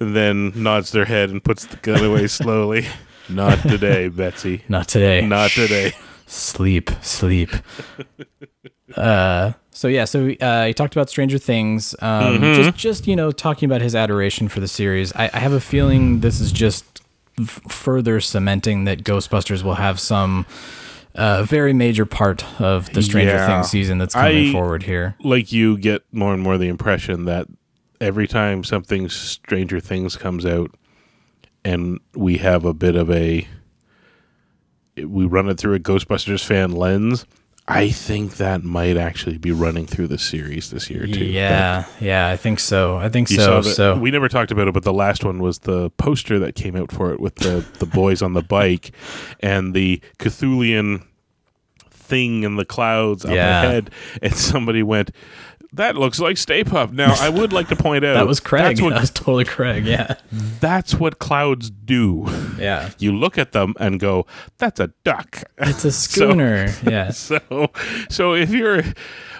and 0.00 0.14
then 0.14 0.52
nods 0.54 0.92
their 0.92 1.06
head 1.06 1.30
and 1.30 1.42
puts 1.42 1.66
the 1.66 1.76
gun 1.78 2.04
away 2.04 2.26
slowly. 2.26 2.86
Not 3.28 3.60
today, 3.62 4.08
Betsy. 4.08 4.62
Not 4.68 4.88
today. 4.88 5.26
Not 5.26 5.50
today. 5.50 5.92
sleep, 6.26 6.90
sleep. 7.02 7.50
Uh, 8.94 9.52
so 9.70 9.88
yeah, 9.88 10.04
so 10.04 10.30
uh, 10.40 10.66
he 10.66 10.72
talked 10.74 10.94
about 10.96 11.10
Stranger 11.10 11.38
Things. 11.38 11.94
Um, 12.00 12.38
Mm-hmm. 12.40 12.62
Just, 12.62 12.76
just 12.78 13.06
you 13.06 13.16
know, 13.16 13.30
talking 13.32 13.68
about 13.68 13.80
his 13.80 13.94
adoration 13.94 14.48
for 14.48 14.60
the 14.60 14.68
series. 14.68 15.12
I, 15.14 15.30
I 15.32 15.38
have 15.38 15.52
a 15.52 15.60
feeling 15.60 16.20
this 16.20 16.40
is 16.40 16.52
just 16.52 17.02
f- 17.38 17.60
further 17.68 18.20
cementing 18.20 18.84
that 18.84 19.04
Ghostbusters 19.04 19.62
will 19.62 19.74
have 19.74 19.98
some 20.00 20.46
uh, 21.14 21.42
very 21.42 21.72
major 21.72 22.06
part 22.06 22.44
of 22.60 22.90
the 22.92 23.02
Stranger 23.02 23.32
Yeah. 23.34 23.46
Things 23.46 23.70
season 23.70 23.98
that's 23.98 24.14
coming 24.14 24.48
I- 24.48 24.52
forward 24.52 24.82
here. 24.84 25.14
Like 25.22 25.52
you 25.52 25.76
get 25.78 26.02
more 26.12 26.32
and 26.32 26.42
more 26.42 26.56
the 26.58 26.68
impression 26.68 27.24
that 27.26 27.46
every 28.00 28.26
time 28.28 28.64
something 28.64 29.08
Stranger 29.08 29.80
Things 29.80 30.16
comes 30.16 30.46
out, 30.46 30.70
and 31.64 31.98
we 32.14 32.36
have 32.38 32.64
a 32.64 32.72
bit 32.72 32.94
of 32.96 33.10
a 33.10 33.46
we 34.96 35.26
run 35.26 35.48
it 35.48 35.58
through 35.58 35.74
a 35.74 35.78
Ghostbusters 35.80 36.44
fan 36.44 36.72
lens. 36.72 37.26
I 37.68 37.90
think 37.90 38.36
that 38.36 38.62
might 38.62 38.96
actually 38.96 39.38
be 39.38 39.50
running 39.50 39.86
through 39.86 40.06
the 40.06 40.18
series 40.18 40.70
this 40.70 40.88
year 40.88 41.04
too. 41.06 41.24
Yeah, 41.24 41.84
yeah, 42.00 42.28
I 42.28 42.36
think 42.36 42.60
so. 42.60 42.96
I 42.96 43.08
think 43.08 43.26
so. 43.26 43.60
that 43.60 43.74
So 43.74 43.96
we 43.98 44.12
never 44.12 44.28
talked 44.28 44.52
about 44.52 44.68
it, 44.68 44.74
but 44.74 44.84
the 44.84 44.92
last 44.92 45.24
one 45.24 45.40
was 45.40 45.58
the 45.60 45.90
poster 45.90 46.38
that 46.38 46.54
came 46.54 46.76
out 46.76 46.92
for 46.92 47.12
it 47.12 47.18
with 47.18 47.34
the 47.36 47.64
the 47.80 47.86
boys 47.86 48.22
on 48.22 48.34
the 48.34 48.42
bike 48.42 48.92
and 49.40 49.74
the 49.74 50.00
Cthulian 50.18 51.02
thing 51.90 52.44
in 52.44 52.54
the 52.54 52.64
clouds 52.64 53.24
up 53.24 53.32
Yeah. 53.32 53.62
ahead, 53.64 53.90
and 54.22 54.32
somebody 54.34 54.82
went. 54.84 55.10
That 55.76 55.96
looks 55.96 56.18
like 56.20 56.36
Stay 56.36 56.64
Puft. 56.64 56.92
Now, 56.92 57.14
I 57.18 57.28
would 57.28 57.52
like 57.52 57.68
to 57.68 57.76
point 57.76 58.04
out 58.04 58.14
that 58.14 58.26
was 58.26 58.40
Craig. 58.40 58.76
That's 58.76 58.80
that 58.80 59.00
was 59.00 59.10
totally 59.10 59.44
Craig. 59.44 59.86
Yeah, 59.86 60.16
that's 60.60 60.94
what 60.94 61.18
clouds 61.18 61.70
do. 61.70 62.26
yeah. 62.58 62.90
You 62.98 63.14
look 63.16 63.38
at 63.38 63.52
them 63.52 63.74
and 63.78 64.00
go, 64.00 64.26
"That's 64.58 64.80
a 64.80 64.88
duck." 65.04 65.42
It's 65.58 65.84
a 65.84 65.92
schooner. 66.04 66.72
yeah. 66.86 67.10
So, 67.10 67.70
so 68.10 68.34
if 68.34 68.50
you're, 68.50 68.82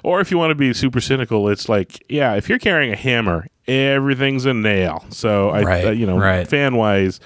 or 0.03 0.21
if 0.21 0.31
you 0.31 0.39
want 0.39 0.51
to 0.51 0.55
be 0.55 0.73
super 0.73 1.01
cynical, 1.01 1.49
it's 1.49 1.69
like, 1.69 2.05
yeah, 2.09 2.35
if 2.35 2.49
you're 2.49 2.59
carrying 2.59 2.93
a 2.93 2.97
hammer, 2.97 3.47
everything's 3.67 4.45
a 4.47 4.55
nail. 4.55 5.05
So 5.11 5.51
I, 5.51 5.63
Right, 5.63 5.85
uh, 5.87 5.91
you 5.91 6.07
know, 6.07 6.19
right. 6.19 6.47
fan 6.47 6.77
wise. 6.77 7.19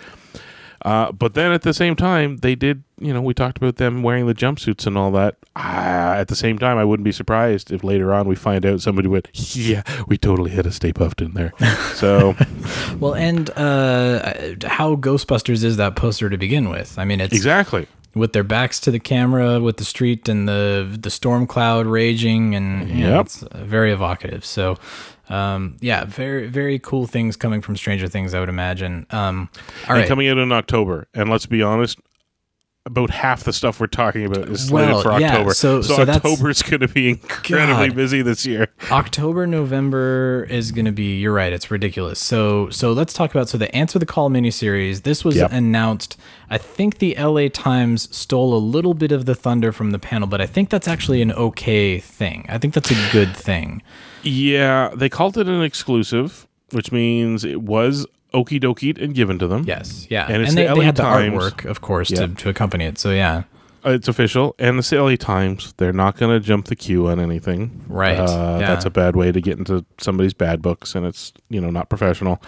Uh, 0.82 1.12
but 1.12 1.34
then 1.34 1.52
at 1.52 1.62
the 1.62 1.74
same 1.74 1.94
time, 1.94 2.38
they 2.38 2.54
did, 2.54 2.82
you 2.98 3.12
know, 3.12 3.20
we 3.20 3.34
talked 3.34 3.58
about 3.58 3.76
them 3.76 4.02
wearing 4.02 4.26
the 4.26 4.34
jumpsuits 4.34 4.86
and 4.86 4.96
all 4.96 5.10
that. 5.10 5.36
Uh, 5.56 6.14
at 6.16 6.28
the 6.28 6.36
same 6.36 6.58
time, 6.58 6.78
I 6.78 6.84
wouldn't 6.84 7.04
be 7.04 7.12
surprised 7.12 7.70
if 7.70 7.84
later 7.84 8.14
on 8.14 8.26
we 8.26 8.34
find 8.34 8.64
out 8.64 8.80
somebody 8.80 9.08
went, 9.08 9.28
yeah, 9.54 9.82
we 10.06 10.16
totally 10.16 10.50
hit 10.50 10.64
a 10.64 10.72
Stay 10.72 10.92
Puft 10.92 11.20
in 11.24 11.32
there. 11.34 11.52
So, 11.94 12.34
Well, 12.98 13.14
and 13.14 13.50
uh, 13.50 14.56
how 14.66 14.96
Ghostbusters 14.96 15.64
is 15.64 15.76
that 15.76 15.96
poster 15.96 16.30
to 16.30 16.38
begin 16.38 16.70
with? 16.70 16.98
I 16.98 17.04
mean, 17.04 17.20
it's 17.20 17.34
exactly. 17.34 17.86
with 18.14 18.32
their 18.32 18.44
backs 18.44 18.80
to 18.80 18.90
the 18.90 19.00
camera, 19.00 19.60
with 19.60 19.76
the 19.76 19.84
street 19.84 20.28
and 20.28 20.48
the 20.48 20.96
the 21.00 21.10
storm 21.10 21.46
cloud 21.46 21.86
raging, 21.86 22.54
and 22.54 22.88
you 22.88 23.06
know, 23.06 23.20
it's 23.20 23.44
very 23.54 23.92
evocative. 23.92 24.44
So, 24.44 24.76
um, 25.30 25.76
yeah, 25.80 26.04
very 26.04 26.48
very 26.48 26.78
cool 26.78 27.06
things 27.06 27.36
coming 27.36 27.62
from 27.62 27.76
Stranger 27.76 28.08
Things, 28.08 28.34
I 28.34 28.40
would 28.40 28.48
imagine. 28.48 29.06
Um, 29.10 29.48
all 29.84 29.94
and 29.94 29.98
right, 30.00 30.08
coming 30.08 30.28
out 30.28 30.38
in 30.38 30.52
October. 30.52 31.06
And 31.14 31.30
let's 31.30 31.46
be 31.46 31.62
honest, 31.62 31.98
about 32.86 33.10
half 33.10 33.44
the 33.44 33.52
stuff 33.52 33.78
we're 33.78 33.86
talking 33.86 34.24
about 34.24 34.48
is 34.48 34.68
slated 34.68 34.94
Well, 34.94 35.02
for 35.02 35.20
yeah, 35.20 35.32
October. 35.32 35.52
so- 35.52 35.82
so 35.82 36.00
October's 36.02 36.62
going 36.62 36.80
to 36.80 36.88
be 36.88 37.10
incredibly 37.10 37.88
God. 37.88 37.94
busy 37.96 38.22
this 38.22 38.46
year. 38.46 38.68
October, 38.90 39.46
November 39.46 40.46
is 40.48 40.72
going 40.72 40.86
to 40.86 40.92
be. 40.92 41.18
You're 41.18 41.34
right. 41.34 41.52
It's 41.52 41.70
ridiculous. 41.70 42.18
So, 42.18 42.70
so 42.70 42.92
let's 42.94 43.12
talk 43.12 43.32
about 43.32 43.50
so 43.50 43.58
the 43.58 43.72
Answer 43.76 43.98
the 43.98 44.06
Call 44.06 44.30
miniseries. 44.30 45.02
This 45.02 45.24
was 45.26 45.36
Yep. 45.36 45.52
announced. 45.52 46.16
I 46.48 46.56
think 46.56 46.98
the 46.98 47.14
LA 47.18 47.48
Times 47.48 48.08
stole 48.16 48.54
a 48.54 48.58
little 48.58 48.94
bit 48.94 49.12
of 49.12 49.26
the 49.26 49.34
thunder 49.34 49.72
from 49.72 49.90
the 49.90 49.98
panel, 49.98 50.26
but 50.26 50.40
I 50.40 50.46
think 50.46 50.70
that's 50.70 50.88
actually 50.88 51.20
an 51.20 51.32
okay 51.32 51.98
thing. 51.98 52.46
I 52.48 52.56
think 52.56 52.72
that's 52.72 52.90
a 52.90 53.08
good 53.12 53.36
thing. 53.36 53.82
Yeah, 54.22 54.90
they 54.94 55.10
called 55.10 55.36
it 55.36 55.48
an 55.48 55.62
exclusive, 55.62 56.46
which 56.72 56.90
means 56.92 57.44
it 57.44 57.60
was 57.60 58.06
okie 58.32 58.60
dokie 58.60 58.96
and 59.02 59.14
given 59.14 59.38
to 59.38 59.46
them. 59.46 59.64
Yes, 59.66 60.06
yeah, 60.10 60.26
And 60.28 60.42
it's 60.42 60.54
they, 60.54 60.62
the 60.66 60.74
they 60.74 60.80
LA 60.80 60.84
had 60.84 60.96
the 60.96 61.02
artwork, 61.02 61.64
of 61.64 61.80
course, 61.80 62.10
Yeah. 62.10 62.26
to, 62.26 62.28
to 62.34 62.48
accompany 62.48 62.84
it. 62.84 62.98
So 62.98 63.10
yeah, 63.10 63.42
Uh, 63.84 63.90
It's 63.92 64.08
official, 64.08 64.54
and 64.58 64.78
it's 64.78 64.90
the 64.90 65.02
LA 65.02 65.16
Times. 65.16 65.72
They're 65.78 65.92
not 66.04 66.16
going 66.18 66.38
to 66.38 66.46
jump 66.46 66.66
the 66.66 66.76
queue 66.76 67.08
on 67.08 67.18
anything. 67.18 67.82
Right, 67.88 68.18
Uh, 68.18 68.58
yeah. 68.60 68.68
That's 68.68 68.84
a 68.84 68.90
bad 68.90 69.16
way 69.16 69.32
to 69.32 69.40
get 69.40 69.58
into 69.58 69.84
somebody's 69.98 70.34
bad 70.34 70.60
books, 70.60 70.94
and 70.94 71.06
it's 71.06 71.32
you 71.48 71.60
know 71.60 71.70
not 71.70 71.88
professional. 71.88 72.40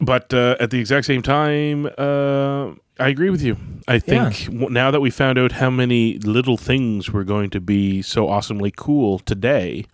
But 0.00 0.34
uh, 0.34 0.56
at 0.60 0.70
the 0.70 0.78
exact 0.78 1.06
same 1.06 1.22
time, 1.22 1.86
uh, 1.96 2.72
I 2.98 3.08
agree 3.08 3.30
with 3.30 3.42
you. 3.42 3.56
I 3.88 3.98
think 3.98 4.46
w- 4.46 4.68
now 4.68 4.90
that 4.90 5.00
we 5.00 5.10
found 5.10 5.38
out 5.38 5.52
how 5.52 5.70
many 5.70 6.18
little 6.18 6.56
things 6.58 7.10
were 7.10 7.24
going 7.24 7.50
to 7.50 7.60
be 7.60 8.02
so 8.02 8.28
awesomely 8.28 8.72
cool 8.76 9.18
today, 9.20 9.86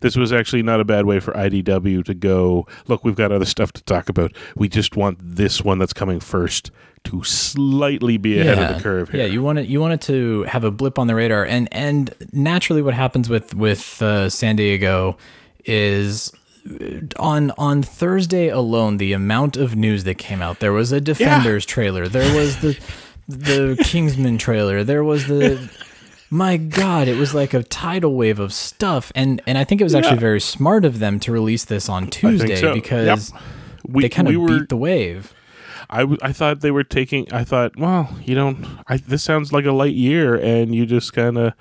this 0.00 0.16
was 0.16 0.32
actually 0.32 0.62
not 0.62 0.80
a 0.80 0.84
bad 0.84 1.06
way 1.06 1.20
for 1.20 1.32
IDW 1.32 2.04
to 2.04 2.14
go. 2.14 2.66
Look, 2.86 3.04
we've 3.04 3.16
got 3.16 3.32
other 3.32 3.44
stuff 3.44 3.72
to 3.72 3.82
talk 3.84 4.08
about. 4.08 4.32
We 4.56 4.68
just 4.68 4.96
want 4.96 5.18
this 5.20 5.62
one 5.62 5.78
that's 5.78 5.92
coming 5.92 6.20
first 6.20 6.70
to 7.04 7.22
slightly 7.24 8.16
be 8.16 8.38
ahead 8.40 8.58
of 8.58 8.76
the 8.76 8.82
curve 8.82 9.10
here. 9.10 9.22
Yeah, 9.22 9.26
you 9.26 9.42
want 9.42 9.58
it. 9.58 9.68
You 9.68 9.80
want 9.80 9.94
it 9.94 10.00
to 10.02 10.42
have 10.44 10.64
a 10.64 10.70
blip 10.70 10.98
on 10.98 11.06
the 11.06 11.14
radar, 11.14 11.44
and 11.44 11.68
and 11.72 12.14
naturally, 12.32 12.82
what 12.82 12.94
happens 12.94 13.28
with 13.28 13.54
with 13.54 14.00
uh, 14.02 14.28
San 14.30 14.56
Diego 14.56 15.16
is 15.64 16.32
on 17.18 17.50
on 17.52 17.82
Thursday 17.82 18.48
alone, 18.48 18.98
the 18.98 19.12
amount 19.12 19.56
of 19.56 19.76
news 19.76 20.04
that 20.04 20.16
came 20.16 20.42
out. 20.42 20.60
There 20.60 20.72
was 20.72 20.92
a 20.92 21.00
Defenders 21.00 21.64
trailer. 21.64 22.08
There 22.08 22.34
was 22.36 22.60
the 22.60 22.78
the 23.28 23.82
Kingsman 23.84 24.38
trailer. 24.38 24.84
There 24.84 25.04
was 25.04 25.26
the 25.26 25.70
my 26.30 26.56
God, 26.56 27.08
it 27.08 27.16
was 27.16 27.34
like 27.34 27.54
a 27.54 27.62
tidal 27.62 28.14
wave 28.14 28.38
of 28.38 28.52
stuff, 28.52 29.10
and 29.14 29.40
and 29.46 29.56
I 29.58 29.64
think 29.64 29.80
it 29.80 29.84
was 29.84 29.94
actually 29.94 30.14
Yeah. 30.16 30.20
very 30.20 30.40
smart 30.40 30.84
of 30.84 30.98
them 30.98 31.18
to 31.20 31.32
release 31.32 31.64
this 31.64 31.88
on 31.88 32.08
Tuesday 32.08 32.56
so. 32.56 32.74
because 32.74 33.32
Yep. 33.32 33.42
We, 33.86 34.02
they 34.02 34.08
kind 34.10 34.28
of 34.28 34.32
we 34.32 34.36
were, 34.36 34.60
beat 34.60 34.68
the 34.68 34.76
wave. 34.76 35.32
I, 35.90 36.00
w- 36.00 36.18
I 36.20 36.32
thought 36.32 36.60
they 36.60 36.70
were 36.70 36.84
taking. 36.84 37.32
I 37.32 37.44
thought, 37.44 37.78
well, 37.78 38.14
you 38.22 38.34
don't. 38.34 38.66
I, 38.88 38.98
this 38.98 39.22
sounds 39.22 39.54
like 39.54 39.64
a 39.64 39.72
light 39.72 39.94
year, 39.94 40.34
and 40.34 40.74
you 40.74 40.84
just 40.84 41.14
kind 41.14 41.38
of, 41.38 41.54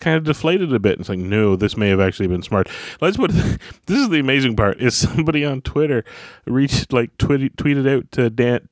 kind 0.00 0.16
of 0.16 0.24
deflated 0.24 0.72
a 0.72 0.78
bit. 0.78 0.98
It's 1.00 1.10
like, 1.10 1.18
no, 1.18 1.54
this 1.56 1.76
may 1.76 1.90
have 1.90 2.00
actually 2.00 2.28
been 2.28 2.40
smart. 2.42 2.68
Let's 3.02 3.18
put. 3.18 3.32
This 3.86 3.98
is 4.00 4.08
the 4.08 4.20
amazing 4.20 4.56
part. 4.56 4.80
Is 4.80 4.96
somebody 4.96 5.44
on 5.44 5.60
Twitter 5.60 6.04
reached 6.46 6.90
like 6.94 7.14
tweet, 7.18 7.54
tweeted 7.56 7.86
out 7.86 8.10
to 8.12 8.30
Dan 8.30 8.66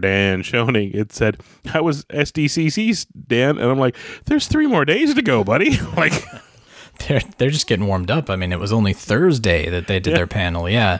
Dan 0.00 0.42
Schoening. 0.42 0.94
It 1.02 1.12
said, 1.12 1.38
"How 1.66 1.82
was 1.82 2.04
SDCC, 2.06 3.06
Dan?" 3.28 3.58
And 3.58 3.70
I'm 3.70 3.78
like, 3.78 3.96
"There's 4.26 4.46
three 4.46 4.66
more 4.66 4.84
days 4.84 5.14
to 5.14 5.22
go, 5.22 5.42
buddy." 5.44 5.78
like, 5.96 6.12
They're 7.08 7.22
they're 7.38 7.50
just 7.50 7.66
getting 7.66 7.86
warmed 7.86 8.10
up. 8.10 8.28
I 8.30 8.36
mean, 8.36 8.52
it 8.52 8.60
was 8.60 8.72
only 8.72 8.92
Thursday 8.92 9.68
that 9.70 9.86
they 9.88 9.98
did 9.98 10.10
Yeah. 10.10 10.16
their 10.18 10.26
panel. 10.26 10.68
Yeah. 10.68 10.98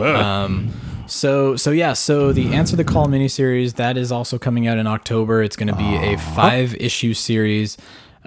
Um, 0.00 0.72
so 1.06 1.56
so 1.56 1.70
yeah, 1.70 1.92
so 1.94 2.32
the 2.32 2.52
Answer 2.54 2.76
the 2.76 2.84
Call 2.84 3.06
miniseries 3.06 3.74
that 3.76 3.96
is 3.96 4.12
also 4.12 4.38
coming 4.38 4.66
out 4.66 4.78
in 4.78 4.86
October. 4.86 5.42
It's 5.42 5.56
going 5.56 5.68
to 5.68 5.76
be 5.76 5.94
a 5.96 6.18
five 6.18 6.74
issue 6.74 7.14
series. 7.14 7.76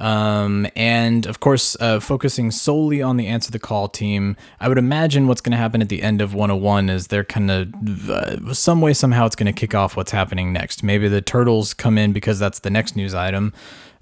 Um, 0.02 0.66
and 0.76 1.28
of 1.28 1.40
course, 1.40 1.78
uh, 1.80 2.00
focusing 2.00 2.50
solely 2.50 3.04
on 3.04 3.18
the 3.18 3.28
Answer 3.28 3.52
the 3.52 3.60
Call 3.60 3.88
team. 3.88 4.36
I 4.60 4.68
would 4.68 4.80
imagine 4.80 5.28
what's 5.28 5.42
going 5.42 5.52
to 5.52 5.58
happen 5.58 5.80
at 5.80 5.90
the 5.90 6.02
end 6.02 6.22
of 6.22 6.34
101 6.34 6.90
is 6.90 7.08
they're 7.08 7.24
kind 7.24 7.52
of 7.52 8.10
uh, 8.10 8.52
some 8.54 8.82
way, 8.82 8.94
somehow, 8.94 9.28
it's 9.28 9.36
going 9.36 9.54
to 9.54 9.58
kick 9.60 9.76
off 9.76 9.96
what's 9.96 10.12
happening 10.12 10.52
next. 10.52 10.82
Maybe 10.84 11.08
the 11.08 11.22
Turtles 11.22 11.76
come 11.76 12.00
in 12.00 12.14
because 12.14 12.40
that's 12.40 12.60
the 12.60 12.72
next 12.72 12.96
news 12.96 13.14
item. 13.14 13.54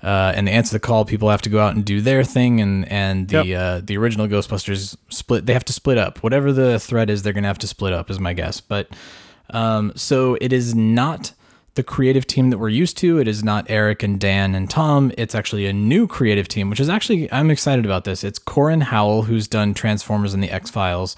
Uh, 0.01 0.31
and 0.33 0.47
the 0.47 0.53
answer 0.53 0.73
the 0.73 0.79
call, 0.79 1.03
people 1.03 1.29
have 1.29 1.41
to 1.41 1.49
go 1.49 1.59
out 1.59 1.75
and 1.75 1.83
do 1.83 1.99
their 1.99 2.23
thing, 2.23 2.61
and 2.61 2.89
and 2.89 3.27
the 3.27 3.45
Yep. 3.45 3.59
uh, 3.59 3.81
the 3.83 3.97
original 3.97 4.27
Ghostbusters 4.29 4.95
split. 5.09 5.45
They 5.45 5.51
have 5.51 5.65
to 5.65 5.73
split 5.73 5.97
up. 5.97 6.23
Whatever 6.23 6.53
the 6.53 6.79
threat 6.79 7.09
is, 7.09 7.21
they're 7.23 7.33
gonna 7.33 7.47
have 7.49 7.57
to 7.57 7.67
split 7.67 7.91
up, 7.91 8.09
is 8.09 8.17
my 8.17 8.31
guess. 8.31 8.61
But 8.61 8.87
um, 9.49 9.91
so 9.97 10.37
it 10.39 10.53
is 10.53 10.73
not 10.73 11.33
the 11.75 11.83
creative 11.83 12.27
team 12.27 12.49
that 12.49 12.57
we're 12.57 12.69
used 12.69 12.97
to. 12.97 13.19
It 13.19 13.27
is 13.27 13.43
not 13.43 13.69
Erik 13.69 14.03
and 14.03 14.19
Dan 14.19 14.55
and 14.55 14.69
Tom. 14.69 15.11
It's 15.17 15.35
actually 15.35 15.65
a 15.65 15.73
new 15.73 16.07
creative 16.07 16.47
team, 16.47 16.69
which 16.69 16.79
is 16.79 16.89
actually 16.89 17.31
I'm 17.31 17.51
excited 17.51 17.85
about 17.85 18.03
this. 18.03 18.23
It's 18.23 18.39
Corin 18.39 18.81
Howell, 18.81 19.23
who's 19.23 19.47
done 19.47 19.73
Transformers 19.73 20.33
and 20.33 20.43
the 20.43 20.51
X 20.51 20.69
Files, 20.69 21.15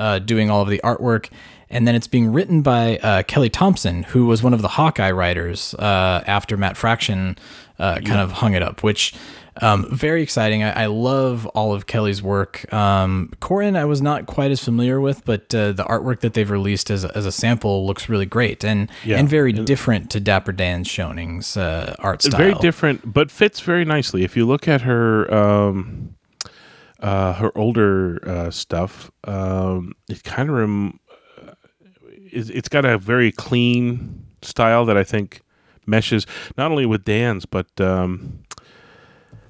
uh, 0.00 0.18
doing 0.18 0.50
all 0.50 0.62
of 0.62 0.68
the 0.68 0.80
artwork. 0.82 1.28
And 1.72 1.86
then 1.86 1.94
it's 1.94 2.08
being 2.08 2.32
written 2.32 2.62
by 2.62 2.96
uh, 2.98 3.22
Kelly 3.22 3.48
Thompson, 3.50 4.02
who 4.02 4.26
was 4.26 4.42
one 4.42 4.52
of 4.54 4.60
the 4.62 4.68
Hawkeye 4.68 5.12
writers 5.12 5.72
uh, 5.74 6.24
after 6.26 6.56
Matt 6.56 6.76
Fraction 6.76 7.36
uh, 7.78 8.00
kind 8.00 8.20
of 8.20 8.32
hung 8.32 8.54
it 8.54 8.62
up, 8.62 8.82
which 8.82 9.14
um, 9.62 9.86
very 9.94 10.20
exciting. 10.22 10.62
I, 10.64 10.84
I 10.84 10.86
love 10.86 11.46
all 11.54 11.72
of 11.72 11.86
Kelly's 11.86 12.22
work. 12.22 12.72
Um, 12.72 13.30
Corin, 13.40 13.76
I 13.76 13.84
was 13.84 14.02
not 14.02 14.26
quite 14.26 14.50
as 14.50 14.62
familiar 14.64 15.00
with, 15.00 15.24
but 15.24 15.54
uh, 15.54 15.70
the 15.72 15.84
artwork 15.84 16.20
that 16.20 16.34
they've 16.34 16.50
released 16.50 16.90
as 16.90 17.04
a, 17.04 17.16
as 17.16 17.24
a 17.24 17.32
sample 17.32 17.86
looks 17.86 18.08
really 18.08 18.26
great 18.26 18.64
and 18.64 18.90
Yeah. 19.04 19.18
and 19.18 19.28
very 19.28 19.52
different 19.52 20.10
to 20.10 20.18
Dapper 20.20 20.52
Dan 20.52 20.82
Schoening's 20.84 21.56
uh, 21.56 21.94
art 22.00 22.22
style. 22.22 22.38
very 22.40 22.54
different, 22.54 23.12
but 23.12 23.30
fits 23.30 23.60
very 23.60 23.84
nicely. 23.84 24.24
If 24.24 24.36
you 24.36 24.44
look 24.44 24.66
at 24.66 24.80
her, 24.82 25.32
um, 25.32 26.16
uh, 27.00 27.34
her 27.34 27.56
older 27.56 28.20
uh, 28.28 28.50
stuff, 28.50 29.10
um, 29.24 29.92
it 30.08 30.22
kind 30.24 30.48
of 30.48 30.54
rem- 30.56 31.00
uh, 31.40 31.52
it's, 32.08 32.50
it's 32.50 32.68
got 32.68 32.84
a 32.84 32.98
very 32.98 33.32
clean 33.32 34.24
style 34.42 34.84
that 34.86 34.96
I 34.96 35.04
think 35.04 35.42
meshes 35.86 36.26
not 36.56 36.70
only 36.70 36.86
with 36.86 37.04
Dan's, 37.04 37.46
but 37.46 37.68
um, 37.80 38.42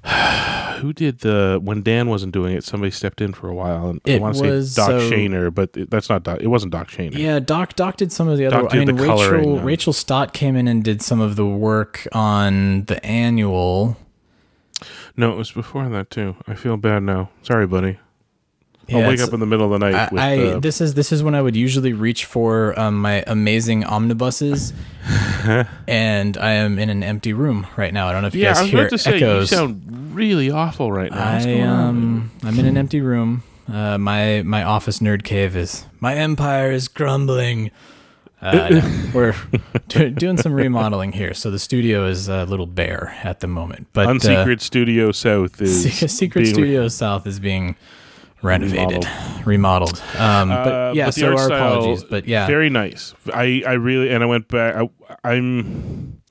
who 0.79 0.93
did 0.93 1.19
the 1.19 1.59
when 1.61 1.83
Dan 1.83 2.09
wasn't 2.09 2.33
doing 2.33 2.55
it? 2.55 2.63
Somebody 2.63 2.91
stepped 2.91 3.21
in 3.21 3.33
for 3.33 3.47
a 3.49 3.53
while, 3.53 3.89
and 3.89 4.01
I 4.05 4.11
It 4.11 4.21
want 4.21 4.35
to 4.37 4.63
say 4.63 4.81
Doc 4.81 4.89
so- 4.89 5.11
Shaner, 5.11 5.53
but 5.53 5.75
it, 5.77 5.89
that's 5.91 6.09
not 6.09 6.23
Doc. 6.23 6.39
It 6.41 6.47
wasn't 6.47 6.71
Doc 6.71 6.89
Shaner. 6.89 7.15
Yeah, 7.17 7.39
Doc 7.39 7.75
Doc 7.75 7.97
did 7.97 8.11
some 8.11 8.27
of 8.27 8.37
the 8.37 8.47
other. 8.47 8.63
Doc 8.63 8.73
I 8.73 8.79
mean, 8.83 8.95
Rachel 8.95 9.17
coloring, 9.17 9.63
Rachel 9.63 9.93
Stott 9.93 10.33
came 10.33 10.55
in 10.55 10.67
and 10.67 10.83
did 10.83 11.01
some 11.01 11.19
of 11.21 11.35
the 11.35 11.45
work 11.45 12.07
on 12.13 12.85
the 12.85 13.03
annual. 13.05 13.97
No, 15.17 15.31
it 15.31 15.37
was 15.37 15.51
before 15.51 15.87
that 15.89 16.09
too. 16.09 16.35
I 16.47 16.55
feel 16.55 16.77
bad 16.77 17.03
now. 17.03 17.29
Sorry, 17.43 17.67
buddy. 17.67 17.99
I'll 18.91 18.99
Yeah, 18.99 19.07
wake 19.07 19.19
up 19.21 19.31
in 19.33 19.39
the 19.39 19.45
middle 19.45 19.71
of 19.71 19.79
the 19.79 19.85
night 19.91 19.95
I, 19.95 20.09
with 20.11 20.21
I 20.21 20.37
uh, 20.55 20.59
this 20.59 20.81
is 20.81 20.95
this 20.95 21.11
is 21.11 21.23
when 21.23 21.33
I 21.35 21.41
would 21.41 21.55
usually 21.55 21.93
reach 21.93 22.25
for 22.25 22.77
um, 22.79 22.99
my 23.01 23.23
amazing 23.27 23.83
omnibuses, 23.85 24.73
and 25.87 26.37
I 26.37 26.51
am 26.53 26.77
in 26.79 26.89
an 26.89 27.03
empty 27.03 27.31
room 27.33 27.67
right 27.77 27.93
now. 27.93 28.07
I 28.07 28.11
don't 28.11 28.21
know 28.21 28.27
if 28.27 28.35
you 28.35 28.41
Yeah, 28.41 28.49
guys 28.49 28.57
I 28.59 28.61
was 28.63 28.71
hear 28.71 28.79
about 28.81 28.89
to 28.89 28.97
say 28.97 29.15
echoes. 29.17 29.51
you 29.51 29.57
sound 29.57 30.11
really 30.15 30.49
awful 30.51 30.91
right 30.91 31.11
now. 31.11 31.37
I 31.37 31.61
um 31.61 32.31
I'm 32.43 32.59
in 32.59 32.65
an 32.65 32.77
empty 32.77 33.01
room. 33.01 33.43
Uh, 33.71 33.97
my 33.97 34.41
my 34.43 34.63
office 34.63 34.99
nerd 34.99 35.23
cave 35.23 35.55
is 35.55 35.85
my 35.99 36.15
empire 36.15 36.71
is 36.71 36.87
crumbling. 36.87 37.71
Uh, 38.41 38.69
no, 38.69 39.09
we're 39.13 39.35
do, 39.87 40.09
doing 40.09 40.37
some 40.37 40.51
remodeling 40.53 41.11
here, 41.11 41.33
so 41.33 41.51
the 41.51 41.59
studio 41.59 42.07
is 42.07 42.27
a 42.27 42.45
little 42.45 42.65
bare 42.65 43.15
at 43.23 43.39
the 43.39 43.47
moment. 43.47 43.87
But 43.93 44.07
uh, 44.07 44.13
Unsecret 44.13 44.61
Studio 44.61 45.11
South 45.11 45.61
is 45.61 45.93
Secret 46.11 46.43
being- 46.43 46.53
Studio 46.53 46.87
South 46.87 47.27
is 47.27 47.39
being 47.39 47.75
renovated, 48.41 49.07
remodeled. 49.45 50.01
Um, 50.17 50.49
but 50.49 50.67
Uh, 50.67 50.93
yeah, 50.95 51.05
but 51.05 51.13
so 51.13 51.31
our 51.31 51.37
style, 51.37 51.73
apologies. 51.73 52.03
But 52.03 52.27
yeah, 52.27 52.47
very 52.47 52.69
nice. 52.69 53.13
I 53.33 53.63
I 53.67 53.73
really 53.73 54.09
and 54.09 54.23
I 54.23 54.25
went 54.25 54.47
back. 54.47 54.75
I, 54.75 54.89
I'm 55.23 56.21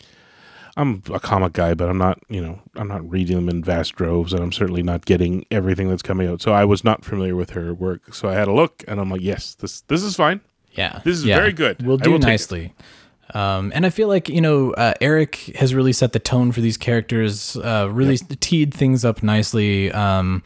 I'm 0.77 1.03
a 1.13 1.21
comic 1.21 1.53
guy, 1.53 1.75
but 1.75 1.89
I'm 1.89 1.99
not. 1.99 2.19
You 2.29 2.41
know, 2.41 2.61
I'm 2.75 2.89
not 2.89 3.09
reading 3.09 3.37
them 3.37 3.49
in 3.49 3.63
vast 3.63 3.95
droves, 3.95 4.33
and 4.33 4.43
I'm 4.43 4.53
certainly 4.53 4.83
not 4.83 5.05
getting 5.05 5.45
everything 5.51 5.89
that's 5.89 6.03
coming 6.03 6.27
out. 6.29 6.43
So 6.43 6.53
I 6.53 6.65
was 6.65 6.83
not 6.83 7.05
familiar 7.05 7.37
with 7.37 7.51
her 7.51 7.73
work. 7.73 8.15
So 8.15 8.29
I 8.29 8.35
had 8.35 8.49
a 8.49 8.53
look, 8.53 8.83
and 8.89 8.99
I'm 9.01 9.11
like, 9.11 9.21
yes, 9.21 9.55
this 9.55 9.83
this 9.83 10.03
is 10.03 10.17
fine. 10.17 10.41
Yeah, 10.81 11.01
this 11.05 11.17
is 11.19 11.25
yeah. 11.25 11.37
very 11.37 11.53
good. 11.53 11.85
We'll 11.85 12.01
I 12.01 12.05
do 12.05 12.11
will 12.13 12.19
take 12.19 12.29
it. 12.29 12.33
nicely. 12.33 12.75
Um, 13.33 13.71
and 13.75 13.87
I 13.87 13.91
feel 13.91 14.09
like 14.09 14.29
you 14.29 14.41
know 14.41 14.73
uh, 14.73 14.95
Erik 15.01 15.37
has 15.57 15.75
really 15.75 15.93
set 15.93 16.13
the 16.13 16.19
tone 16.19 16.53
for 16.53 16.61
these 16.61 16.77
characters. 16.77 17.57
Uh, 17.57 17.89
really 17.91 18.17
teed 18.17 18.75
things 18.75 19.05
up 19.05 19.23
nicely. 19.23 19.93
Um, 19.93 20.43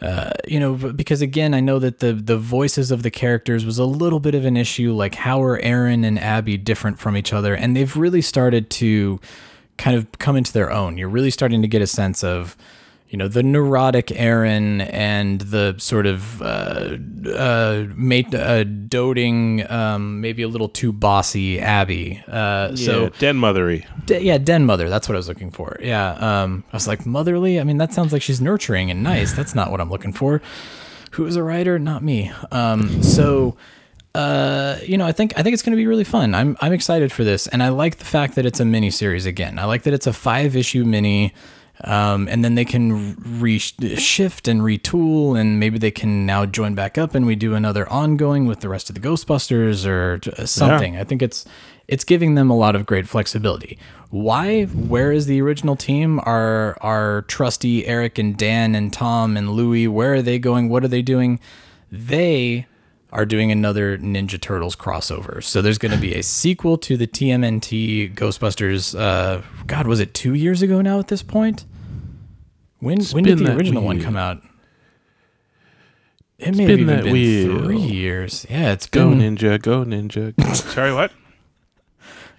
uh, 0.00 0.30
you 0.46 0.60
know, 0.60 0.74
because 0.74 1.22
again, 1.22 1.54
I 1.54 1.60
know 1.60 1.78
that 1.78 1.98
the 1.98 2.12
the 2.12 2.38
voices 2.38 2.90
of 2.90 3.02
the 3.02 3.10
characters 3.10 3.64
was 3.64 3.78
a 3.78 3.84
little 3.84 4.20
bit 4.20 4.34
of 4.34 4.44
an 4.44 4.56
issue. 4.56 4.92
Like, 4.92 5.14
how 5.14 5.42
are 5.42 5.58
Erin 5.60 6.04
and 6.04 6.18
Abby 6.18 6.56
different 6.56 6.98
from 6.98 7.16
each 7.16 7.32
other? 7.32 7.54
And 7.54 7.74
they've 7.74 7.96
really 7.96 8.22
started 8.22 8.70
to 8.70 9.20
kind 9.76 9.96
of 9.96 10.06
come 10.18 10.36
into 10.36 10.52
their 10.52 10.70
own. 10.70 10.98
You're 10.98 11.08
really 11.08 11.30
starting 11.30 11.62
to 11.62 11.68
get 11.68 11.82
a 11.82 11.86
sense 11.86 12.22
of, 12.24 12.56
you 13.08 13.16
know, 13.16 13.26
the 13.28 13.42
neurotic 13.42 14.12
Erin 14.12 14.82
and 14.82 15.40
the 15.40 15.74
sort 15.78 16.04
of 16.06 16.42
uh, 16.42 16.96
uh, 17.34 17.86
mate, 17.96 18.34
uh, 18.34 18.64
doting, 18.64 19.68
um, 19.70 20.20
maybe 20.20 20.42
a 20.42 20.48
little 20.48 20.68
too 20.68 20.92
bossy 20.92 21.58
Abby. 21.58 22.22
Uh, 22.28 22.68
Yeah, 22.74 22.74
so 22.74 23.08
den 23.18 23.36
mothery. 23.38 23.86
D- 24.06 24.18
yeah, 24.18 24.36
den 24.38 24.66
mother. 24.66 24.88
That's 24.90 25.08
what 25.08 25.14
I 25.14 25.18
was 25.18 25.28
looking 25.28 25.50
for. 25.50 25.78
Yeah. 25.80 26.10
Um, 26.12 26.64
I 26.72 26.76
was 26.76 26.86
like 26.86 27.06
motherly. 27.06 27.58
I 27.58 27.64
mean, 27.64 27.78
that 27.78 27.94
sounds 27.94 28.12
like 28.12 28.20
she's 28.22 28.40
nurturing 28.40 28.90
and 28.90 29.02
nice. 29.02 29.32
That's 29.32 29.54
not 29.54 29.70
what 29.70 29.80
I'm 29.80 29.90
looking 29.90 30.12
for. 30.12 30.42
Who 31.12 31.24
is 31.26 31.36
a 31.36 31.42
writer? 31.42 31.78
Not 31.78 32.02
me. 32.02 32.30
Um, 32.52 33.02
so, 33.02 33.56
uh, 34.14 34.76
you 34.84 34.98
know, 34.98 35.06
I 35.06 35.12
think 35.12 35.32
I 35.38 35.42
think 35.42 35.54
it's 35.54 35.62
going 35.62 35.72
to 35.72 35.76
be 35.80 35.86
really 35.86 36.04
fun. 36.04 36.34
I'm 36.34 36.56
I'm 36.60 36.72
excited 36.74 37.10
for 37.10 37.24
this, 37.24 37.46
and 37.46 37.62
I 37.62 37.70
like 37.70 37.96
the 37.96 38.04
fact 38.04 38.34
that 38.34 38.44
it's 38.44 38.60
a 38.60 38.64
mini 38.66 38.90
series 38.90 39.24
again. 39.24 39.58
I 39.58 39.64
like 39.64 39.84
that 39.84 39.94
it's 39.94 40.06
a 40.06 40.12
five 40.12 40.56
issue 40.56 40.84
mini. 40.84 41.32
Um, 41.84 42.26
and 42.28 42.44
then 42.44 42.56
they 42.56 42.64
can 42.64 43.14
re- 43.40 43.58
shift 43.58 44.48
and 44.48 44.62
retool, 44.62 45.38
and 45.38 45.60
maybe 45.60 45.78
they 45.78 45.92
can 45.92 46.26
now 46.26 46.44
join 46.44 46.74
back 46.74 46.98
up, 46.98 47.14
and 47.14 47.24
we 47.24 47.36
do 47.36 47.54
another 47.54 47.88
ongoing 47.88 48.46
with 48.46 48.60
the 48.60 48.68
rest 48.68 48.88
of 48.88 48.94
the 48.94 49.00
Ghostbusters 49.00 49.86
or 49.86 50.18
t- 50.18 50.46
something. 50.46 50.96
I 50.96 51.04
think 51.04 51.22
it's 51.22 51.44
it's 51.86 52.04
giving 52.04 52.34
them 52.34 52.50
a 52.50 52.56
lot 52.56 52.74
of 52.76 52.84
great 52.84 53.08
flexibility. 53.08 53.78
Why? 54.10 54.64
Where 54.64 55.12
is 55.12 55.26
the 55.26 55.40
original 55.40 55.76
team? 55.76 56.20
Are 56.24 56.76
our 56.80 57.22
trusty 57.22 57.86
Erik 57.86 58.18
and 58.18 58.36
Dan 58.36 58.74
and 58.74 58.92
Tom 58.92 59.36
and 59.36 59.50
Louie? 59.52 59.86
Where 59.86 60.14
are 60.14 60.22
they 60.22 60.38
going? 60.38 60.68
What 60.68 60.84
are 60.84 60.88
they 60.88 61.02
doing? 61.02 61.40
They 61.90 62.66
are 63.12 63.24
doing 63.24 63.50
another 63.50 63.96
Ninja 63.98 64.40
Turtles 64.40 64.76
crossover. 64.76 65.42
So 65.42 65.62
there's 65.62 65.78
going 65.78 65.92
to 65.92 65.98
be 65.98 66.14
a 66.14 66.22
sequel 66.22 66.76
to 66.78 66.96
the 66.96 67.06
TMNT 67.06 68.14
Ghostbusters. 68.14 68.98
Uh, 68.98 69.42
God, 69.66 69.86
was 69.86 70.00
it 70.00 70.14
two 70.14 70.34
years 70.34 70.60
ago 70.62 70.80
now? 70.82 70.98
At 70.98 71.08
this 71.08 71.22
point, 71.22 71.64
when 72.80 73.02
when 73.06 73.24
did 73.24 73.38
the 73.38 73.44
that 73.44 73.56
original 73.56 73.82
one 73.82 74.00
come 74.02 74.16
out? 74.16 74.42
It 76.38 76.54
may 76.54 76.66
been 76.66 76.70
have 76.70 76.80
even 76.80 77.02
been 77.04 77.12
weird. 77.12 77.64
three 77.64 77.78
years. 77.78 78.46
Yeah, 78.48 78.72
it's 78.72 78.86
Go 78.86 79.10
been 79.10 79.36
ninja, 79.36 79.60
go 79.60 79.84
ninja. 79.84 80.32
Sorry, 80.54 80.92
what? 80.92 81.10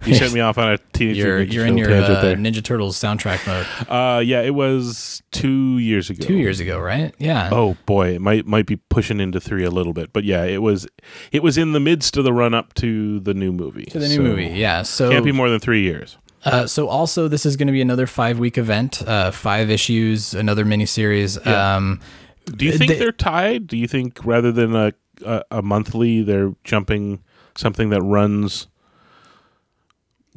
You 0.06 0.16
sent 0.16 0.34
me 0.34 0.40
off 0.40 0.58
on 0.58 0.72
a 0.74 0.78
teenage 0.94 1.18
You're 1.18 1.38
Mutant 1.40 1.54
you're 1.54 1.66
Ninja 1.66 1.70
in 1.70 1.78
your 1.78 1.92
uh. 1.92 2.24
Ninja 2.36 2.64
Turtles 2.64 2.98
soundtrack 2.98 3.46
mode. 3.46 3.68
Uh, 3.90 4.20
yeah, 4.20 4.42
it 4.42 4.54
was 4.56 5.22
two 5.32 5.78
years 5.78 6.10
ago. 6.10 6.26
Two 6.26 6.38
years 6.38 6.60
ago, 6.60 6.80
right? 6.80 7.14
Yeah. 7.18 7.50
Oh 7.52 7.76
boy, 7.86 8.16
it 8.16 8.22
might 8.22 8.46
might 8.46 8.66
be 8.66 8.78
pushing 8.78 9.20
into 9.20 9.40
three 9.40 9.64
a 9.66 9.70
little 9.72 9.94
bit, 9.94 10.14
but 10.14 10.24
yeah, 10.24 10.44
it 10.44 10.62
was 10.62 10.88
it 11.32 11.44
was 11.44 11.58
in 11.58 11.74
the 11.74 11.80
midst 11.80 12.16
of 12.18 12.24
the 12.24 12.32
run 12.34 12.54
up 12.54 12.74
to 12.76 13.20
the 13.20 13.34
new 13.34 13.52
movie. 13.52 13.86
to 13.86 14.00
the 14.00 14.08
new 14.08 14.16
So, 14.16 14.22
movie. 14.22 14.48
Yeah. 14.48 14.84
So 14.84 15.10
Can't 15.12 15.26
be 15.26 15.32
more 15.34 15.50
than 15.50 15.60
three 15.60 15.82
years. 15.82 16.18
Uh, 16.46 16.66
so 16.66 16.88
also, 16.88 17.28
this 17.28 17.46
is 17.46 17.58
going 17.58 17.68
to 17.68 17.74
be 17.74 17.82
another 17.82 18.08
five 18.08 18.40
week 18.40 18.58
event, 18.58 19.02
uh, 19.06 19.30
five 19.32 19.70
issues, 19.70 20.34
another 20.34 20.64
miniseries. 20.64 21.46
Um, 21.46 22.00
Do 22.46 22.66
you 22.66 22.72
think 22.72 22.92
They- 22.92 23.00
they, 23.00 23.06
are 23.06 23.12
tied? 23.12 23.68
Do 23.68 23.76
you 23.76 23.88
think 23.88 24.24
rather 24.26 24.52
than 24.54 24.74
a, 24.74 24.94
a 25.26 25.44
a 25.52 25.62
monthly, 25.62 26.22
they're 26.24 26.54
jumping 26.64 27.22
something 27.58 27.90
that 27.90 28.02
runs 28.02 28.68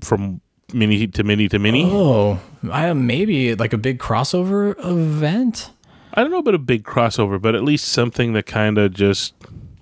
from 0.03 0.41
mini 0.73 1.07
to 1.07 1.25
mini 1.25 1.49
to 1.49 1.59
mini? 1.59 1.85
oh, 1.85 2.41
I, 2.71 2.93
maybe 2.93 3.55
like 3.55 3.73
a 3.73 3.79
big 3.79 3.99
crossover 3.99 4.75
event. 4.85 5.71
I 6.15 6.23
don't 6.23 6.31
know 6.31 6.39
about 6.39 6.55
a 6.55 6.59
big 6.59 6.85
crossover, 6.85 7.41
but 7.41 7.55
at 7.55 7.63
least 7.65 7.89
something 7.89 8.33
that 8.35 8.47
kind 8.47 8.79
of 8.79 8.93
just. 8.93 9.35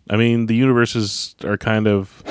I 0.09 0.17
mean, 0.17 0.47
the 0.47 0.57
universes 0.57 1.37
are 1.45 1.57
kind 1.57 1.87
of 1.87 2.25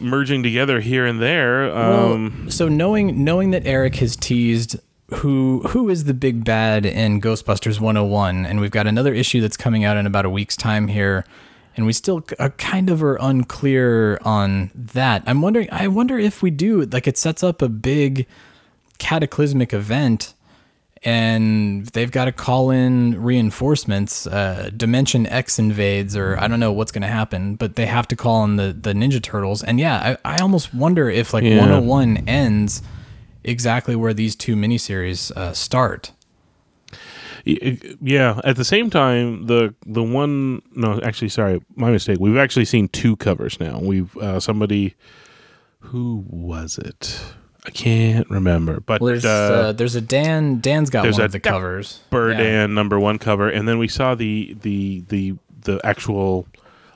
merging 0.00 0.42
together 0.42 0.80
here 0.80 1.06
and 1.06 1.20
there. 1.20 1.70
Um, 1.76 2.42
Well, 2.42 2.50
so 2.50 2.68
knowing 2.68 3.24
knowing 3.24 3.50
that 3.52 3.66
Erik 3.66 3.96
has 3.96 4.16
teased 4.16 4.76
who 5.14 5.62
who 5.68 5.88
is 5.88 6.04
the 6.04 6.14
big 6.14 6.44
bad 6.44 6.84
in 6.84 7.20
Ghostbusters 7.20 7.80
101, 7.80 8.44
and 8.44 8.60
we've 8.60 8.70
got 8.70 8.86
another 8.86 9.14
issue 9.14 9.40
that's 9.40 9.56
coming 9.56 9.84
out 9.84 9.96
in 9.96 10.06
about 10.06 10.24
a 10.24 10.30
week's 10.30 10.56
time 10.56 10.88
here, 10.88 11.24
and 11.76 11.86
we 11.86 11.92
still 11.92 12.24
are 12.38 12.50
kind 12.50 12.90
of 12.90 13.02
are 13.02 13.16
unclear 13.20 14.18
on 14.24 14.70
that. 14.74 15.22
I'm 15.26 15.40
wondering. 15.42 15.68
I 15.70 15.88
wonder 15.88 16.18
if 16.18 16.42
we 16.42 16.50
do 16.50 16.82
like 16.82 17.06
it 17.06 17.16
sets 17.18 17.42
up 17.42 17.62
a 17.62 17.68
big 17.68 18.26
cataclysmic 18.98 19.72
event. 19.72 20.34
And 21.04 21.86
they've 21.86 22.10
got 22.10 22.24
to 22.24 22.32
call 22.32 22.70
in 22.70 23.22
reinforcements. 23.22 24.26
Uh, 24.26 24.68
Dimension 24.76 25.28
X 25.28 25.56
invades, 25.60 26.16
or 26.16 26.36
I 26.40 26.48
don't 26.48 26.58
know 26.58 26.72
what's 26.72 26.90
going 26.90 27.02
to 27.02 27.08
happen, 27.08 27.54
but 27.54 27.76
they 27.76 27.86
have 27.86 28.08
to 28.08 28.16
call 28.16 28.42
in 28.42 28.56
the, 28.56 28.72
the 28.72 28.94
Ninja 28.94 29.22
Turtles. 29.22 29.62
And 29.62 29.78
yeah, 29.78 30.16
I, 30.24 30.34
I 30.34 30.38
almost 30.42 30.74
wonder 30.74 31.08
if 31.08 31.32
like 31.32 31.44
Yeah. 31.44 31.58
101 31.58 32.24
ends 32.26 32.82
exactly 33.44 33.94
where 33.94 34.12
these 34.12 34.34
two 34.34 34.56
miniseries 34.56 35.30
uh, 35.36 35.52
start. 35.52 36.10
Yeah. 37.44 38.40
At 38.44 38.56
the 38.56 38.64
same 38.64 38.90
time, 38.90 39.46
the 39.46 39.74
the 39.86 40.02
one 40.02 40.62
no, 40.74 41.00
actually, 41.02 41.28
sorry, 41.28 41.60
my 41.76 41.90
mistake. 41.90 42.18
We've 42.20 42.36
actually 42.36 42.64
seen 42.64 42.88
two 42.88 43.16
covers 43.16 43.58
now. 43.60 43.78
We've 43.80 44.16
uh, 44.18 44.40
somebody 44.40 44.94
who 45.80 46.24
was 46.28 46.78
it? 46.78 47.20
I 47.66 47.70
can't 47.70 48.28
remember, 48.30 48.80
but 48.80 49.00
Well, 49.00 49.08
there's 49.12 49.24
uh, 49.24 49.28
uh, 49.68 49.72
there's 49.72 49.94
a 49.94 50.00
Dan. 50.00 50.60
Dan's 50.60 50.90
got 50.90 51.02
there's 51.02 51.16
one 51.16 51.22
a 51.22 51.24
of 51.26 51.32
the 51.32 51.40
covers. 51.40 52.00
Bird 52.10 52.38
Yeah. 52.38 52.66
number 52.66 52.98
one 52.98 53.18
cover, 53.18 53.48
and 53.48 53.68
then 53.68 53.78
we 53.78 53.88
saw 53.88 54.14
the 54.14 54.56
the 54.62 55.04
the 55.08 55.34
the 55.62 55.80
actual 55.84 56.46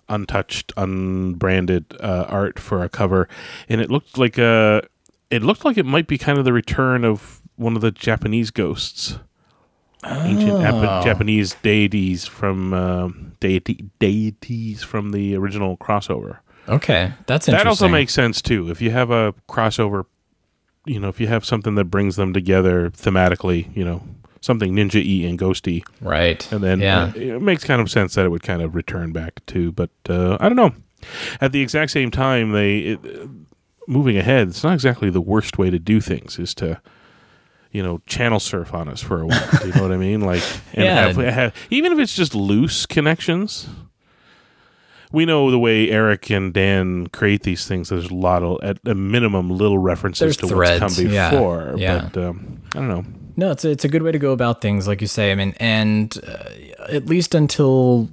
untouched, 0.08 0.72
unbranded 0.76 1.84
uh, 2.00 2.26
art 2.28 2.58
for 2.58 2.82
a 2.82 2.88
cover, 2.88 3.28
and 3.68 3.80
it 3.80 3.90
looked 3.90 4.16
like 4.18 4.38
a 4.38 4.82
it 5.30 5.42
looked 5.42 5.64
like 5.64 5.76
it 5.78 5.86
might 5.86 6.06
be 6.06 6.16
kind 6.18 6.38
of 6.38 6.44
the 6.44 6.52
return 6.52 7.04
of 7.04 7.42
one 7.56 7.76
of 7.76 7.82
the 7.82 7.90
Japanese 7.90 8.50
ghosts, 8.50 9.18
ancient 10.04 10.52
Oh. 10.52 11.02
Japanese 11.04 11.54
deities 11.62 12.26
from 12.26 12.74
um 12.74 13.32
deity 13.40 13.84
deities 13.98 14.82
from 14.82 15.10
the 15.10 15.36
original 15.36 15.76
crossover. 15.76 16.38
Okay, 16.68 17.12
that's 17.26 17.48
interesting. 17.48 17.52
That 17.54 17.66
also 17.66 17.88
makes 17.88 18.14
sense 18.14 18.40
too. 18.40 18.70
If 18.70 18.80
you 18.80 18.90
have 18.90 19.10
a 19.10 19.34
crossover, 19.48 20.04
you 20.86 21.00
know, 21.00 21.08
if 21.08 21.20
you 21.20 21.26
have 21.26 21.44
something 21.44 21.74
that 21.74 21.84
brings 21.86 22.16
them 22.16 22.32
together 22.32 22.90
thematically, 22.90 23.74
you 23.76 23.84
know, 23.84 24.02
something 24.40 24.74
ninja 24.74 25.02
y 25.04 25.28
and 25.28 25.38
ghosty, 25.38 25.84
right. 26.00 26.50
and 26.52 26.62
then 26.62 26.80
yeah, 26.80 27.04
uh, 27.04 27.12
it 27.16 27.42
makes 27.42 27.64
kind 27.64 27.80
of 27.80 27.90
sense 27.90 28.14
that 28.14 28.24
it 28.24 28.28
would 28.28 28.42
kind 28.42 28.62
of 28.62 28.74
return 28.74 29.12
back 29.12 29.44
to. 29.46 29.72
But 29.72 29.90
uh, 30.08 30.36
I 30.40 30.48
don't 30.48 30.56
know. 30.56 30.74
At 31.40 31.50
the 31.50 31.60
exact 31.60 31.90
same 31.90 32.12
time, 32.12 32.52
they 32.52 32.78
it, 32.78 33.00
uh, 33.04 33.26
moving 33.88 34.16
ahead. 34.16 34.48
It's 34.48 34.62
not 34.62 34.74
exactly 34.74 35.10
the 35.10 35.20
worst 35.20 35.58
way 35.58 35.68
to 35.70 35.78
do 35.78 36.00
things. 36.00 36.38
Is 36.38 36.54
to 36.56 36.80
you 37.72 37.82
know 37.82 38.00
channel 38.06 38.38
surf 38.38 38.72
on 38.74 38.88
us 38.88 39.00
for 39.02 39.20
a 39.22 39.26
while. 39.26 39.48
do 39.60 39.66
you 39.68 39.74
know 39.74 39.82
what 39.82 39.92
I 39.92 39.96
mean? 39.96 40.20
Like 40.20 40.42
and 40.74 40.84
Yeah. 40.84 41.06
have, 41.08 41.16
have 41.16 41.54
even 41.70 41.92
if 41.92 41.98
it's 41.98 42.14
just 42.14 42.34
loose 42.34 42.86
connections. 42.86 43.68
We 45.14 45.26
know 45.26 45.50
the 45.50 45.58
way 45.58 45.90
Erik 45.90 46.30
and 46.30 46.54
Dan 46.54 47.06
create 47.08 47.42
these 47.42 47.66
things. 47.68 47.90
There's 47.90 48.08
a 48.08 48.14
lot 48.14 48.42
of, 48.42 48.62
at 48.62 48.78
a 48.86 48.94
minimum, 48.94 49.50
little 49.50 49.76
references 49.76 50.20
There's 50.20 50.36
to 50.38 50.46
threads, 50.48 50.80
what's 50.80 50.96
come 50.96 51.06
yeah, 51.12 51.30
before. 51.30 51.74
yeah. 51.76 52.08
But 52.10 52.24
um, 52.28 52.62
I 52.74 52.78
don't 52.78 52.88
know. 52.88 53.04
no, 53.36 53.50
it's 53.50 53.62
a, 53.66 53.68
it's 53.70 53.84
a 53.84 53.88
good 53.90 54.02
way 54.02 54.12
to 54.12 54.18
go 54.18 54.32
about 54.32 54.62
things, 54.62 54.88
like 54.88 55.02
you 55.02 55.06
say. 55.06 55.30
I 55.30 55.34
mean, 55.34 55.52
and 55.60 56.16
uh, 56.26 56.44
at 56.88 57.04
least 57.10 57.34
until 57.34 58.08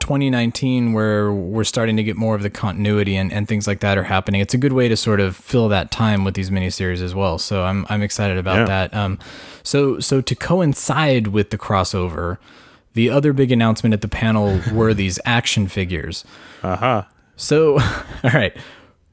2019, 0.00 0.92
where 0.92 1.32
we're 1.32 1.64
starting 1.64 1.96
to 1.96 2.02
get 2.02 2.16
more 2.16 2.34
of 2.34 2.42
the 2.42 2.50
continuity 2.50 3.16
and, 3.16 3.32
and 3.32 3.48
things 3.48 3.66
like 3.66 3.80
that 3.80 3.98
are 3.98 4.04
happening. 4.04 4.40
It's 4.40 4.54
a 4.54 4.58
good 4.58 4.72
way 4.72 4.88
to 4.88 4.96
sort 4.96 5.20
of 5.20 5.36
fill 5.36 5.68
that 5.68 5.90
time 5.90 6.24
with 6.24 6.34
these 6.34 6.50
miniseries 6.50 7.02
as 7.02 7.14
well. 7.14 7.38
So 7.38 7.64
I'm 7.64 7.86
I'm 7.88 8.02
excited 8.02 8.38
about 8.38 8.58
Yeah. 8.58 8.64
that. 8.66 8.94
Um, 8.94 9.18
so 9.62 9.98
so 10.00 10.20
to 10.20 10.34
coincide 10.34 11.28
with 11.28 11.50
the 11.50 11.58
crossover. 11.58 12.38
The 12.94 13.10
other 13.10 13.32
big 13.32 13.52
announcement 13.52 13.92
at 13.92 14.00
the 14.00 14.08
panel 14.08 14.60
were 14.72 14.92
these 14.92 15.20
action 15.24 15.68
figures. 15.68 16.24
Aha. 16.64 17.06
So, 17.36 17.78
all 18.24 18.30
right. 18.34 18.56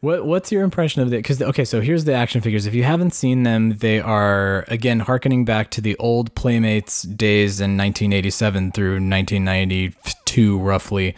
What 0.05 0.23
what's 0.23 0.51
your 0.51 0.63
impression 0.63 1.01
of 1.01 1.07
it? 1.07 1.17
Because 1.17 1.41
okay, 1.41 1.65
so 1.65 1.81
here's 1.81 2.05
the 2.05 2.13
action 2.13 2.39
figures. 2.39 2.67
If 2.67 2.75
you 2.75 2.83
haven't 2.83 3.15
seen 3.15 3.41
them, 3.41 3.77
they 3.79 3.99
are 3.99 4.63
again 4.67 4.99
harkening 4.99 5.45
back 5.45 5.71
to 5.71 5.81
the 5.81 5.97
old 5.97 6.35
Playmates 6.35 7.01
days 7.01 7.59
in 7.59 7.75
1987 7.75 8.71
through 8.71 8.93
1992, 8.93 10.59
roughly, 10.59 11.15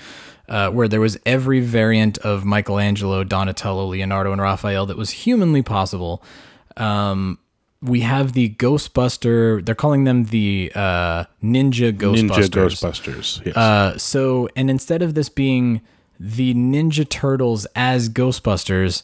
uh, 0.47 0.69
where 0.69 0.87
there 0.87 1.01
was 1.01 1.19
every 1.25 1.59
variant 1.59 2.17
of 2.19 2.45
Michelangelo, 2.45 3.25
Donatello, 3.25 3.87
Leonardo, 3.87 4.31
and 4.31 4.41
Raphael 4.41 4.85
that 4.85 4.95
was 4.95 5.09
humanly 5.09 5.61
possible. 5.61 6.23
Um, 6.77 7.39
we 7.81 7.99
have 8.01 8.31
the 8.31 8.51
Ghostbuster. 8.51 9.65
They're 9.65 9.75
calling 9.75 10.05
them 10.05 10.25
the 10.25 10.71
uh, 10.73 11.25
Ninja 11.43 11.91
Ghostbusters. 11.91 12.29
Ninja 12.29 12.49
Ghostbusters. 12.49 13.45
Yes. 13.45 13.57
Uh, 13.57 13.97
so, 13.97 14.47
and 14.55 14.69
instead 14.69 15.01
of 15.01 15.13
this 15.13 15.27
being 15.27 15.81
the 16.19 16.53
Ninja 16.53 17.07
Turtles 17.07 17.65
as 17.75 18.09
Ghostbusters, 18.09 19.03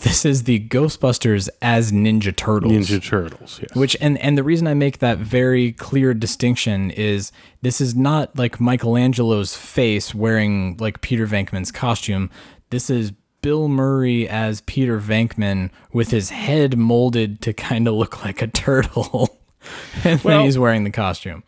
this 0.00 0.24
is 0.24 0.44
the 0.44 0.60
Ghostbusters 0.68 1.48
as 1.60 1.90
Ninja 1.92 2.34
Turtles. 2.34 2.72
Ninja 2.72 3.02
Turtles. 3.02 3.58
Yes. 3.60 3.74
Which 3.74 3.96
and 4.00 4.16
and 4.18 4.38
the 4.38 4.44
reason 4.44 4.66
I 4.66 4.74
make 4.74 4.98
that 4.98 5.18
very 5.18 5.72
clear 5.72 6.14
distinction 6.14 6.90
is 6.92 7.32
this 7.62 7.80
is 7.80 7.94
not 7.96 8.36
like 8.38 8.60
Michelangelo's 8.60 9.56
face 9.56 10.14
wearing 10.14 10.76
like 10.78 11.00
Peter 11.00 11.26
Venkman's 11.26 11.72
costume. 11.72 12.30
This 12.70 12.90
is 12.90 13.12
Bill 13.42 13.68
Murray 13.68 14.28
as 14.28 14.60
Peter 14.62 15.00
Venkman 15.00 15.70
with 15.92 16.10
his 16.10 16.30
head 16.30 16.76
molded 16.76 17.40
to 17.42 17.52
kind 17.52 17.86
of 17.88 17.94
look 17.94 18.24
like 18.24 18.42
a 18.42 18.46
turtle, 18.48 19.38
and 20.04 20.22
Well- 20.22 20.38
then 20.38 20.44
he's 20.46 20.58
wearing 20.58 20.84
the 20.84 20.90
costume. 20.90 21.42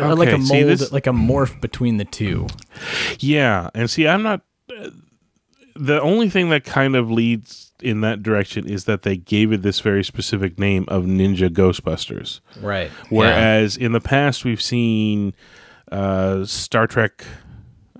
Or 0.00 0.10
or 0.10 0.14
like 0.14 0.28
a 0.30 0.38
mold, 0.38 0.48
see, 0.48 0.62
this- 0.62 0.92
like 0.92 1.06
a 1.06 1.10
morph 1.10 1.60
between 1.60 1.96
the 1.98 2.04
two. 2.04 2.46
Yeah, 3.18 3.70
and 3.74 3.88
see, 3.90 4.06
I'm 4.08 4.22
not. 4.22 4.42
The 5.74 6.00
only 6.02 6.28
thing 6.28 6.50
that 6.50 6.64
kind 6.64 6.94
of 6.94 7.10
leads 7.10 7.72
in 7.80 8.02
that 8.02 8.22
direction 8.22 8.68
is 8.68 8.84
that 8.84 9.02
they 9.02 9.16
gave 9.16 9.52
it 9.52 9.62
this 9.62 9.80
very 9.80 10.04
specific 10.04 10.58
name 10.58 10.84
of 10.88 11.04
Ninja 11.04 11.48
Ghostbusters. 11.48 12.40
Right. 12.60 12.90
Whereas 13.08 13.76
in 13.76 13.92
the 13.92 14.00
past, 14.00 14.44
we've 14.44 14.60
seen 14.62 15.34
uh, 15.90 16.44
Star 16.44 16.86
Trek. 16.86 17.24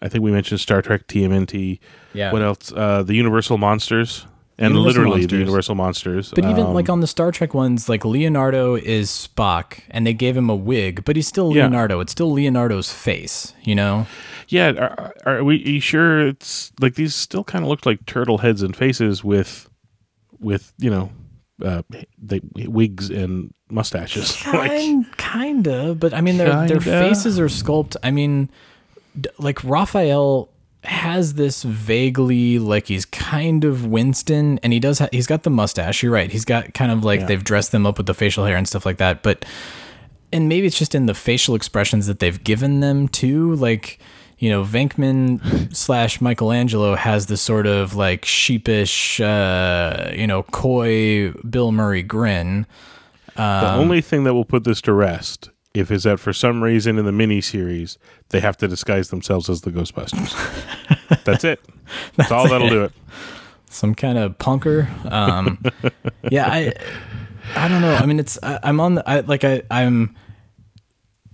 I 0.02 0.08
think 0.08 0.22
we 0.22 0.30
mentioned 0.30 0.60
Star 0.60 0.82
Trek 0.82 1.06
TMNT. 1.08 1.78
Yeah. 2.12 2.30
What 2.32 2.42
else? 2.42 2.72
Uh, 2.72 3.02
the 3.02 3.14
Universal 3.14 3.56
Monsters. 3.58 4.26
And 4.62 4.74
Universal 4.74 4.84
literally 4.86 5.10
Monsters. 5.20 5.30
the 5.30 5.38
Universal 5.38 5.74
Monsters. 5.74 6.32
But 6.34 6.44
even 6.44 6.66
Um, 6.66 6.74
like 6.74 6.88
on 6.88 7.00
the 7.00 7.06
Star 7.06 7.32
Trek 7.32 7.52
ones, 7.52 7.88
like 7.88 8.04
Leonardo 8.04 8.74
is 8.76 9.10
Spock, 9.10 9.80
and 9.90 10.06
they 10.06 10.14
gave 10.14 10.36
him 10.36 10.48
a 10.48 10.54
wig, 10.54 11.04
but 11.04 11.16
he's 11.16 11.26
still 11.26 11.52
Yeah. 11.54 11.64
Leonardo. 11.64 12.00
It's 12.00 12.12
still 12.12 12.30
Leonardo's 12.32 12.92
face, 12.92 13.54
you 13.64 13.74
know? 13.74 14.06
Yeah, 14.48 14.70
are, 14.70 15.14
are 15.26 15.44
we 15.44 15.56
are 15.56 15.68
you 15.68 15.80
sure 15.80 16.26
it's 16.28 16.72
like 16.80 16.94
these 16.94 17.14
still 17.14 17.42
kind 17.44 17.64
of 17.64 17.68
looked 17.68 17.86
like 17.86 18.06
turtle 18.06 18.38
heads 18.38 18.62
and 18.62 18.76
faces 18.76 19.24
with 19.24 19.68
with 20.40 20.72
you 20.78 20.90
know 20.90 21.10
uh 21.64 21.82
the 22.22 22.40
wigs 22.68 23.08
and 23.10 23.52
mustaches. 23.70 24.44
like 24.52 24.68
Kind, 24.70 25.06
kinda, 25.16 25.94
but 25.94 26.12
I 26.14 26.20
mean, 26.20 26.36
their 26.36 26.50
their 26.68 26.78
Kinda. 26.80 27.00
faces 27.00 27.40
are 27.40 27.48
sculpted. 27.48 28.00
I 28.04 28.10
mean, 28.10 28.50
like 29.38 29.62
Raphael 29.64 30.50
has 30.84 31.34
this 31.34 31.62
vaguely 31.62 32.58
like 32.58 32.86
he's 32.88 33.04
kind 33.04 33.64
of 33.64 33.86
Winston, 33.86 34.58
and 34.62 34.72
he 34.72 34.80
does 34.80 34.98
ha- 34.98 35.08
he's 35.12 35.26
got 35.26 35.42
the 35.44 35.50
mustache. 35.50 36.02
You're 36.02 36.12
right. 36.12 36.30
He's 36.30 36.44
got 36.44 36.74
kind 36.74 36.90
of 36.90 37.04
like 37.04 37.20
Yeah. 37.20 37.26
they've 37.26 37.44
dressed 37.44 37.72
them 37.72 37.86
up 37.86 37.98
with 37.98 38.06
the 38.06 38.14
facial 38.14 38.44
hair 38.44 38.56
and 38.56 38.66
stuff 38.66 38.84
like 38.84 38.96
that, 38.98 39.22
but 39.22 39.44
and 40.32 40.48
maybe 40.48 40.66
it's 40.66 40.78
just 40.78 40.94
in 40.94 41.06
the 41.06 41.14
facial 41.14 41.54
expressions 41.54 42.06
that 42.06 42.18
they've 42.18 42.42
given 42.42 42.80
them 42.80 43.06
too 43.08 43.54
like 43.56 43.98
you 44.38 44.50
know, 44.50 44.64
Venkman 44.64 45.72
slash 45.76 46.20
Michelangelo 46.20 46.96
has 46.96 47.26
this 47.26 47.40
sort 47.40 47.64
of 47.64 47.94
like 47.94 48.24
sheepish, 48.24 49.20
uh, 49.20 50.10
you 50.16 50.26
know, 50.26 50.42
coy 50.42 51.30
Bill 51.48 51.70
Murray 51.70 52.02
grin. 52.02 52.66
the 53.36 53.72
only 53.74 54.00
thing 54.00 54.24
that 54.24 54.34
will 54.34 54.44
put 54.44 54.64
this 54.64 54.80
to 54.80 54.92
rest 54.92 55.50
if 55.74 55.90
is 55.90 56.02
that 56.04 56.20
for 56.20 56.32
some 56.32 56.62
reason 56.62 56.98
in 56.98 57.04
the 57.04 57.12
miniseries 57.12 57.96
they 58.28 58.40
have 58.40 58.56
to 58.58 58.68
disguise 58.68 59.10
themselves 59.10 59.48
as 59.48 59.62
the 59.62 59.70
Ghostbusters. 59.70 60.34
That's 61.24 61.44
it. 61.44 61.60
That's, 62.16 62.30
all 62.30 62.48
that'll 62.48 62.68
do 62.68 62.84
it. 62.84 62.92
some 63.68 63.94
kind 63.94 64.18
of 64.18 64.38
punker. 64.38 64.88
Um, 65.10 65.62
yeah, 66.30 66.46
I, 66.46 66.72
I 67.56 67.68
don't 67.68 67.80
know. 67.80 67.94
I 67.94 68.06
mean, 68.06 68.18
it's 68.18 68.38
I, 68.42 68.58
I'm 68.62 68.80
on 68.80 68.94
the 68.94 69.08
I, 69.08 69.20
like 69.20 69.44
I 69.44 69.62
I'm 69.70 70.14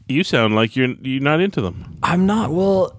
You 0.08 0.24
sound 0.24 0.54
like 0.54 0.76
you're 0.76 0.94
you're 1.02 1.22
not 1.22 1.40
into 1.40 1.60
them. 1.60 1.98
I'm 2.02 2.26
not 2.26 2.50
well. 2.50 2.94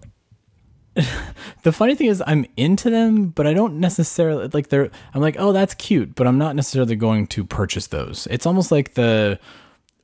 the 1.63 1.71
funny 1.71 1.95
thing 1.95 2.07
is, 2.07 2.21
I'm 2.25 2.45
into 2.57 2.89
them, 2.89 3.29
but 3.29 3.47
I 3.47 3.53
don't 3.53 3.79
necessarily 3.79 4.49
like 4.53 4.69
they're. 4.69 4.89
I'm 5.13 5.21
like, 5.21 5.35
oh, 5.39 5.51
that's 5.53 5.73
cute, 5.75 6.15
but 6.15 6.27
I'm 6.27 6.37
not 6.37 6.55
necessarily 6.55 6.95
going 6.95 7.27
to 7.27 7.43
purchase 7.45 7.87
those. 7.87 8.27
It's 8.29 8.45
almost 8.45 8.71
like 8.71 8.95
the. 8.95 9.39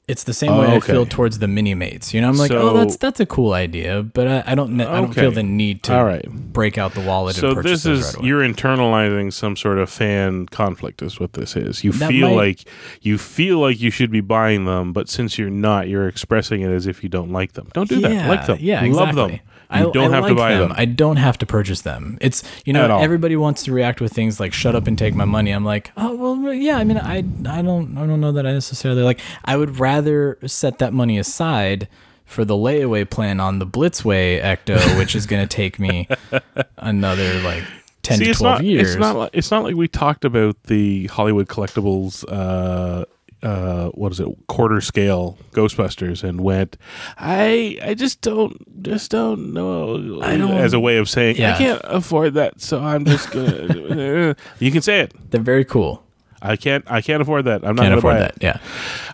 It's 0.08 0.24
the 0.24 0.34
same 0.36 0.52
Oh, 0.52 0.60
way 0.62 0.76
I 0.76 0.80
feel 0.80 1.08
towards 1.08 1.40
the 1.40 1.48
mini 1.48 1.74
mates. 1.74 2.14
You 2.14 2.22
know, 2.22 2.30
I'm 2.30 2.38
like, 2.38 2.52
oh, 2.52 2.74
that's 2.78 2.96
that's 2.98 3.20
a 3.20 3.26
cool 3.26 3.54
idea, 3.54 4.04
but 4.04 4.28
I, 4.28 4.44
I 4.52 4.54
don't. 4.56 4.78
ne- 4.78 4.86
I 4.86 5.02
don't 5.02 5.14
feel 5.14 5.32
the 5.32 5.42
need 5.42 5.82
to 5.84 5.96
All 5.98 6.06
right. 6.06 6.30
break 6.30 6.78
out 6.78 6.94
the 6.94 7.02
wallet 7.02 7.36
So 7.36 7.48
and 7.48 7.56
purchase 7.56 7.84
this 7.84 7.86
is 8.10 8.16
right 8.16 8.24
you're 8.24 8.42
internalizing 8.42 9.34
some 9.34 9.56
sort 9.56 9.80
of 9.80 9.90
fan 9.90 10.46
conflict 10.46 11.02
is 11.02 11.20
what 11.20 11.34
this 11.34 11.56
is. 11.56 11.84
You 11.84 11.92
That 11.94 12.10
feel 12.10 12.30
might- 12.30 12.36
like 12.36 12.66
you 13.02 13.18
feel 13.18 13.58
like 13.60 13.80
you 13.82 13.90
should 13.90 14.12
be 14.12 14.22
buying 14.22 14.66
them, 14.66 14.94
but 14.94 15.10
since 15.10 15.40
you're 15.40 15.50
not, 15.50 15.88
you're 15.88 16.08
expressing 16.08 16.62
it 16.62 16.70
as 16.70 16.86
if 16.86 17.02
you 17.02 17.10
don't 17.10 17.32
like 17.32 17.54
them. 17.54 17.70
Don't 17.74 17.90
do 17.90 18.00
that. 18.02 18.30
Like 18.30 18.46
them. 18.46 18.60
Yeah, 18.62 18.82
Love 18.82 19.10
exactly. 19.10 19.28
them. 19.38 19.40
I, 19.70 19.82
don't 19.82 19.98
I 19.98 20.16
have 20.16 20.26
to 20.26 20.34
like 20.34 20.38
buy 20.38 20.56
them. 20.56 20.74
I 20.76 20.86
don't 20.86 21.18
have 21.18 21.38
to 21.40 21.46
purchase 21.46 21.82
them. 21.82 22.18
It's 22.22 22.44
you 22.66 22.74
know 22.74 23.00
everybody 23.00 23.36
wants 23.36 23.64
to 23.64 23.72
react 23.72 24.02
with 24.02 24.14
things 24.14 24.40
like 24.40 24.54
"shut 24.54 24.76
up 24.76 24.88
and 24.88 24.98
take 24.98 25.16
my 25.16 25.26
money." 25.26 25.52
I'm 25.52 25.66
like, 25.66 25.92
oh 25.98 26.16
well, 26.16 26.54
yeah. 26.54 26.78
I 26.78 26.84
mean, 26.84 26.98
I 26.98 27.18
I 27.48 27.62
don't 27.62 27.98
I 27.98 28.06
don't 28.06 28.22
know 28.22 28.32
that 28.32 28.46
I 28.46 28.52
necessarily 28.52 29.04
like. 29.04 29.20
I 29.44 29.58
would 29.58 29.80
rather 29.80 30.38
set 30.46 30.80
that 30.80 30.94
money 30.94 31.18
aside 31.18 31.88
for 32.26 32.44
the 32.44 32.56
layaway 32.56 33.10
plan 33.10 33.40
on 33.40 33.60
the 33.60 33.68
Blitzway 33.68 34.42
Ecto, 34.42 34.98
which 34.98 35.16
is 35.16 35.26
going 35.26 35.48
to 35.48 35.56
take 35.56 35.80
me 35.80 36.08
another 36.78 37.40
like 37.42 37.64
ten 38.02 38.18
See, 38.18 38.26
to 38.26 38.34
twelve 38.34 38.60
not. 38.60 38.66
years. 38.66 38.92
It's 38.92 39.00
not. 39.00 39.16
Like, 39.16 39.30
it's 39.34 39.52
not 39.52 39.64
like 39.64 39.76
we 39.76 39.88
talked 39.88 40.26
about 40.26 40.62
the 40.64 41.08
Hollywood 41.08 41.48
collectibles. 41.48 42.26
Uh, 42.28 43.06
uh, 43.46 43.90
what 43.90 44.12
is 44.12 44.20
it? 44.20 44.28
Quarter 44.48 44.82
scale 44.82 45.38
Ghostbusters, 45.52 46.24
and 46.24 46.42
went. 46.42 46.78
I. 47.18 47.78
I 47.82 47.94
just 47.94 48.22
don't. 48.22 48.84
Just 48.84 49.12
don't 49.12 49.54
know. 49.54 50.20
I 50.22 50.36
don't- 50.38 50.52
As 50.52 50.74
a 50.74 50.80
way 50.80 50.98
of 50.98 51.08
saying, 51.10 51.38
Yeah. 51.38 51.54
I 51.56 51.58
can't 51.58 51.82
afford 51.84 52.34
that, 52.34 52.60
so 52.62 52.82
I'm 52.82 53.06
just 53.06 53.32
gonna. 53.32 54.36
you 54.60 54.72
can 54.72 54.82
say 54.82 55.00
it. 55.02 55.14
They're 55.32 55.40
very 55.42 55.64
cool. 55.66 56.02
I 56.42 56.58
can't. 56.58 56.84
I 56.92 57.02
can't 57.02 57.22
afford 57.22 57.46
that. 57.46 57.64
I'm 57.66 57.76
not 57.76 57.84
Can't 57.84 57.92
gonna 57.92 57.98
afford 58.00 58.14
buy 58.16 58.20
that. 58.20 58.36
it. 58.38 58.44
Yeah. 58.44 58.60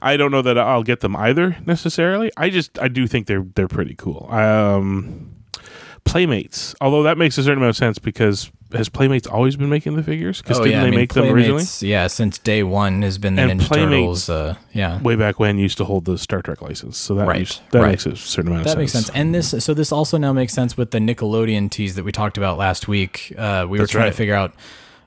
I 0.01 0.17
don't 0.17 0.32
know 0.32 0.41
that 0.41 0.57
I'll 0.57 0.84
get 0.84 0.99
them 1.01 1.15
either 1.15 1.55
necessarily. 1.65 2.32
I 2.36 2.49
just 2.49 2.77
I 2.79 2.88
do 2.88 3.07
think 3.07 3.27
they're 3.27 3.45
they're 3.55 3.67
pretty 3.69 3.95
cool. 3.95 4.27
Um, 4.32 5.32
Playmates, 6.03 6.73
although 6.82 7.03
that 7.03 7.17
makes 7.17 7.38
a 7.38 7.43
certain 7.43 7.59
amount 7.59 7.69
of 7.69 7.77
sense 7.77 7.99
because 7.99 8.51
has 8.74 8.89
Playmates 8.89 9.28
always 9.28 9.55
been 9.55 9.69
making 9.69 9.95
the 9.95 10.03
figures? 10.03 10.41
Because 10.41 10.59
Oh 10.59 10.63
didn't 10.63 10.74
yeah. 10.74 10.82
they 10.82 10.88
I 10.88 10.91
mean, 10.91 10.99
make 10.99 11.13
them 11.13 11.26
originally? 11.26 11.63
Yeah, 11.82 12.07
since 12.07 12.38
day 12.38 12.63
one 12.63 13.01
has 13.01 13.17
been 13.17 13.36
the 13.36 13.43
And 13.43 13.59
Ninja 13.61 13.67
Playmates- 13.67 14.26
Turtles. 14.26 14.30
Uh, 14.30 14.55
yeah. 14.74 15.01
Way 15.01 15.15
back 15.15 15.39
when 15.39 15.57
used 15.57 15.78
to 15.80 15.86
hold 15.86 16.05
the 16.05 16.17
Star 16.17 16.41
Trek 16.41 16.61
license, 16.61 16.97
so 16.97 17.15
that 17.15 17.28
Right, 17.28 17.39
used- 17.39 17.61
that 17.72 17.80
right. 17.82 17.89
makes 17.91 18.05
a 18.05 18.15
certain 18.15 18.51
amount 18.51 18.65
That 18.65 18.74
of 18.74 18.78
makes 18.80 18.91
sense. 18.91 19.05
sense. 19.07 19.17
And 19.17 19.34
this, 19.36 19.55
so 19.63 19.74
this 19.74 19.91
also 19.91 20.17
now 20.17 20.34
makes 20.34 20.53
sense 20.53 20.78
with 20.78 20.91
the 20.91 20.99
Nickelodeon 20.99 21.69
tease 21.69 21.95
that 21.95 22.03
we 22.05 22.11
talked 22.11 22.38
about 22.38 22.57
last 22.57 22.88
week. 22.88 23.34
Uh, 23.38 23.65
we 23.69 23.80
were 23.80 23.88
trying 23.88 24.03
right. 24.05 24.09
to 24.11 24.15
figure 24.15 24.36
out 24.36 24.53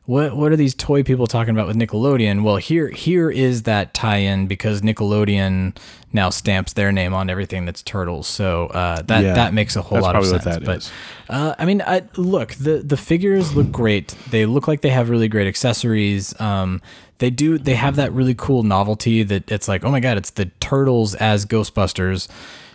what 0.06 0.36
what 0.36 0.52
are 0.52 0.56
these 0.56 0.74
toy 0.74 1.02
people 1.02 1.26
talking 1.26 1.54
about 1.54 1.66
with 1.66 1.76
Nickelodeon. 1.76 2.42
Well, 2.42 2.56
here 2.56 2.88
here 2.90 3.30
is 3.30 3.62
that 3.62 3.94
tie-in 3.94 4.46
because 4.46 4.82
Nickelodeon 4.82 5.76
now 6.12 6.30
stamps 6.30 6.74
their 6.74 6.92
name 6.92 7.14
on 7.14 7.30
everything 7.30 7.64
that's 7.64 7.82
Turtles. 7.82 8.26
So 8.26 8.66
uh, 8.66 9.02
that 9.02 9.22
Yeah, 9.22 9.34
that 9.34 9.54
makes 9.54 9.76
a 9.76 9.82
whole 9.82 10.00
lot 10.00 10.14
of 10.14 10.26
sense. 10.26 10.44
what 10.44 10.52
that 10.52 10.64
but 10.64 10.76
is. 10.78 10.92
uh, 11.30 11.54
I 11.58 11.64
mean, 11.64 11.82
I, 11.82 12.02
look 12.16 12.52
the 12.54 12.78
the 12.78 12.96
figures 12.98 13.54
look 13.56 13.72
great. 13.72 14.14
They 14.30 14.44
look 14.46 14.68
like 14.68 14.82
they 14.82 14.90
have 14.90 15.08
really 15.08 15.28
great 15.28 15.46
accessories. 15.46 16.38
Um, 16.40 16.82
they 17.18 17.30
do. 17.30 17.56
They 17.58 17.74
have 17.74 17.96
that 17.96 18.12
really 18.12 18.34
cool 18.34 18.62
novelty 18.62 19.22
that 19.22 19.50
it's 19.50 19.68
like, 19.68 19.84
oh 19.84 19.90
my 19.90 20.00
god, 20.00 20.18
it's 20.18 20.30
the 20.30 20.46
turtles 20.60 21.14
as 21.14 21.46
Ghostbusters. 21.46 22.28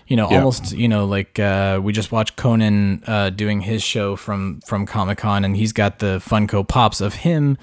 You 0.10 0.18
know, 0.18 0.30
Yeah. 0.30 0.38
almost. 0.40 0.74
You 0.74 0.88
know, 0.90 1.06
like 1.06 1.40
uh, 1.40 1.80
we 1.82 1.94
just 1.94 2.12
watched 2.12 2.36
Conan 2.36 3.04
uh, 3.08 3.30
doing 3.30 3.62
his 3.62 3.82
show 3.82 4.16
from 4.18 4.60
from 4.68 4.86
Comic 4.86 5.20
Con, 5.20 5.46
and 5.46 5.56
he's 5.56 5.72
got 5.72 6.00
the 6.00 6.20
Funko 6.20 6.68
Pops 6.68 7.00
of 7.00 7.14
him 7.14 7.58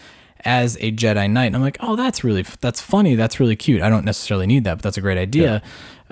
as 0.45 0.77
a 0.81 0.93
Jedi 0.93 1.29
Knight. 1.31 1.47
And 1.47 1.57
I'm 1.57 1.63
like, 1.63 1.77
oh, 1.81 1.97
that's 1.97 2.23
really 2.25 2.45
that's 2.61 2.81
funny. 2.81 3.15
That's 3.17 3.39
really 3.41 3.57
cute. 3.57 3.83
I 3.83 3.91
don't 3.91 4.05
necessarily 4.05 4.47
need 4.47 4.65
that, 4.65 4.77
but 4.77 4.83
that's 4.83 4.97
a 4.97 5.01
great 5.03 5.19
idea. 5.19 5.61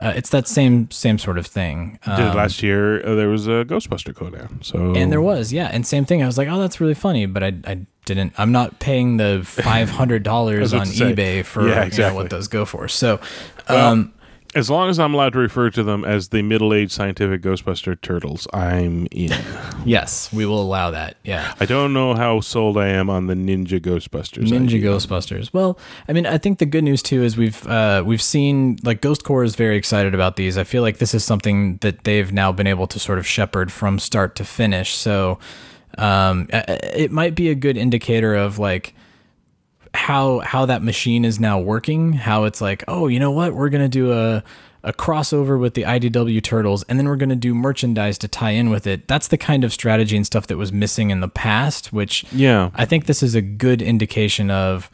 Uh, 0.03 0.13
it's 0.17 0.31
that 0.31 0.49
same 0.49 0.91
same 0.91 1.19
sort 1.19 1.39
of 1.39 1.47
thing. 1.47 2.01
Did 2.05 2.19
Um, 2.19 2.37
last 2.37 2.65
year? 2.65 3.01
Uh, 3.07 3.15
there 3.15 3.29
was 3.29 3.47
a 3.47 3.65
Ghostbuster 3.65 4.13
Conan. 4.13 4.61
So 4.61 4.93
and 4.97 5.13
there 5.13 5.23
was, 5.23 5.53
yeah, 5.53 5.71
and 5.73 5.87
same 5.87 6.05
thing. 6.05 6.21
I 6.21 6.27
was 6.27 6.37
like, 6.37 6.49
oh, 6.49 6.59
that's 6.59 6.81
really 6.81 6.95
funny, 6.95 7.27
but 7.27 7.45
I, 7.45 7.53
I 7.65 7.87
didn't. 8.07 8.33
I'm 8.37 8.51
not 8.51 8.81
paying 8.81 9.19
the 9.19 9.43
five 9.45 9.91
hundred 9.91 10.25
dollars 10.25 10.73
on 10.75 10.81
was 10.81 11.01
about 11.01 11.15
to 11.15 11.15
say. 11.17 11.41
eBay 11.43 11.45
for 11.45 11.63
Yeah, 11.63 11.69
you 11.69 11.75
know, 11.77 11.83
exactly. 11.83 12.17
what 12.23 12.31
those 12.31 12.49
go 12.49 12.65
for. 12.65 12.89
So, 12.89 13.21
Well, 13.69 13.87
um, 13.93 14.13
as 14.55 14.71
long 14.71 14.89
as 14.89 14.99
I'm 14.99 15.15
allowed 15.15 15.33
to 15.33 15.39
refer 15.39 15.71
to 15.71 15.83
them 15.83 16.05
as 16.05 16.29
the 16.29 16.43
middle-aged 16.43 16.93
scientific 16.93 17.43
Ghostbuster 17.43 18.01
turtles, 18.01 18.47
I'm 18.53 19.07
in. 19.11 19.33
yes, 19.85 20.33
we 20.33 20.47
will 20.47 20.61
allow 20.61 20.91
that. 20.93 21.17
Yeah. 21.25 21.55
I 21.61 21.67
don't 21.67 21.93
know 21.93 22.15
how 22.15 22.41
sold 22.41 22.79
I 22.79 22.89
am 22.89 23.11
on 23.11 23.27
the 23.27 23.35
Ninja 23.35 23.81
Ghostbusters. 23.81 24.49
Ninja 24.49 24.77
idea. 24.77 24.91
Ghostbusters. 24.91 25.53
Well, 25.53 25.79
I 26.09 26.13
mean, 26.13 26.27
I 26.27 26.39
think 26.39 26.59
the 26.59 26.67
good 26.67 26.85
news 26.85 27.03
too 27.03 27.23
is 27.23 27.37
we've 27.37 27.67
uh, 27.67 28.03
we've 28.07 28.23
seen 28.23 28.79
like 28.83 29.01
Ghost 29.01 29.25
Corps 29.25 29.45
is 29.45 29.57
very 29.57 29.77
excited 29.77 30.15
about 30.15 30.37
these. 30.37 30.57
I 30.57 30.65
feel 30.65 30.83
like 30.83 30.99
this 30.99 31.15
is 31.15 31.25
something 31.25 31.79
that 31.79 32.05
they've 32.05 32.33
now 32.33 32.53
been 32.53 32.67
able 32.67 32.87
to 32.89 32.99
sort 32.99 33.19
of 33.19 33.27
shepherd 33.27 33.73
from 33.73 33.99
start 33.99 34.37
to 34.37 34.45
finish. 34.45 34.95
So 34.95 35.39
um, 35.99 36.49
it 36.53 37.11
might 37.11 37.35
be 37.35 37.51
a 37.51 37.55
good 37.55 37.77
indicator 37.77 38.35
of 38.35 38.59
like 38.59 38.95
how 39.95 40.41
how 40.41 40.67
that 40.67 40.83
machine 40.83 41.25
is 41.25 41.41
now 41.41 41.59
working. 41.59 42.13
How 42.13 42.45
it's 42.45 42.61
like, 42.61 42.85
oh, 42.89 43.07
you 43.09 43.19
know 43.19 43.31
what, 43.31 43.55
we're 43.55 43.69
gonna 43.71 43.89
do 43.89 44.13
a 44.13 44.43
a 44.83 44.93
crossover 44.93 45.59
with 45.59 45.73
the 45.75 45.83
IDW 45.83 46.43
Turtles, 46.43 46.83
and 46.85 46.99
then 46.99 47.09
we're 47.09 47.17
gonna 47.17 47.37
do 47.37 47.55
merchandise 47.55 48.19
to 48.19 48.29
tie 48.29 48.51
in 48.51 48.69
with 48.69 48.87
it. 48.87 49.09
That's 49.09 49.29
the 49.29 49.39
kind 49.39 49.65
of 49.65 49.73
strategy 49.73 50.17
and 50.17 50.27
stuff 50.27 50.47
that 50.49 50.59
was 50.59 50.73
missing 50.73 51.11
in 51.11 51.21
the 51.21 51.29
past, 51.29 51.93
which 51.93 52.25
Yeah. 52.33 52.71
I 52.75 52.85
think 52.85 53.07
this 53.07 53.23
is 53.23 53.35
a 53.35 53.41
good 53.41 53.81
indication 53.81 54.51
of 54.51 54.91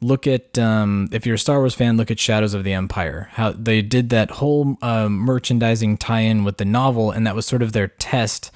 look 0.00 0.26
at 0.26 0.56
um, 0.58 1.08
if 1.12 1.26
you're 1.26 1.34
a 1.34 1.38
Star 1.38 1.58
Wars 1.58 1.74
fan, 1.74 1.96
look 1.96 2.10
at 2.10 2.18
Shadows 2.18 2.54
of 2.54 2.64
the 2.64 2.72
Empire. 2.72 3.28
How 3.32 3.50
they 3.52 3.82
did 3.82 4.08
that 4.10 4.30
whole 4.30 4.78
um, 4.80 5.18
merchandising 5.18 5.98
tie-in 5.98 6.44
with 6.44 6.56
the 6.58 6.64
novel, 6.64 7.10
and 7.10 7.26
that 7.26 7.34
was 7.34 7.44
sort 7.44 7.62
of 7.62 7.72
their 7.72 7.88
test 7.88 8.50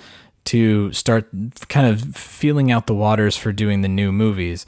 to 0.45 0.93
start 0.93 1.28
kind 1.68 1.87
of 1.87 2.16
feeling 2.16 2.70
out 2.72 2.87
the 2.87 2.95
waters 2.95 3.37
for 3.37 3.53
doing 3.53 3.83
the 3.83 3.89
new 3.89 4.11
movies. 4.11 4.64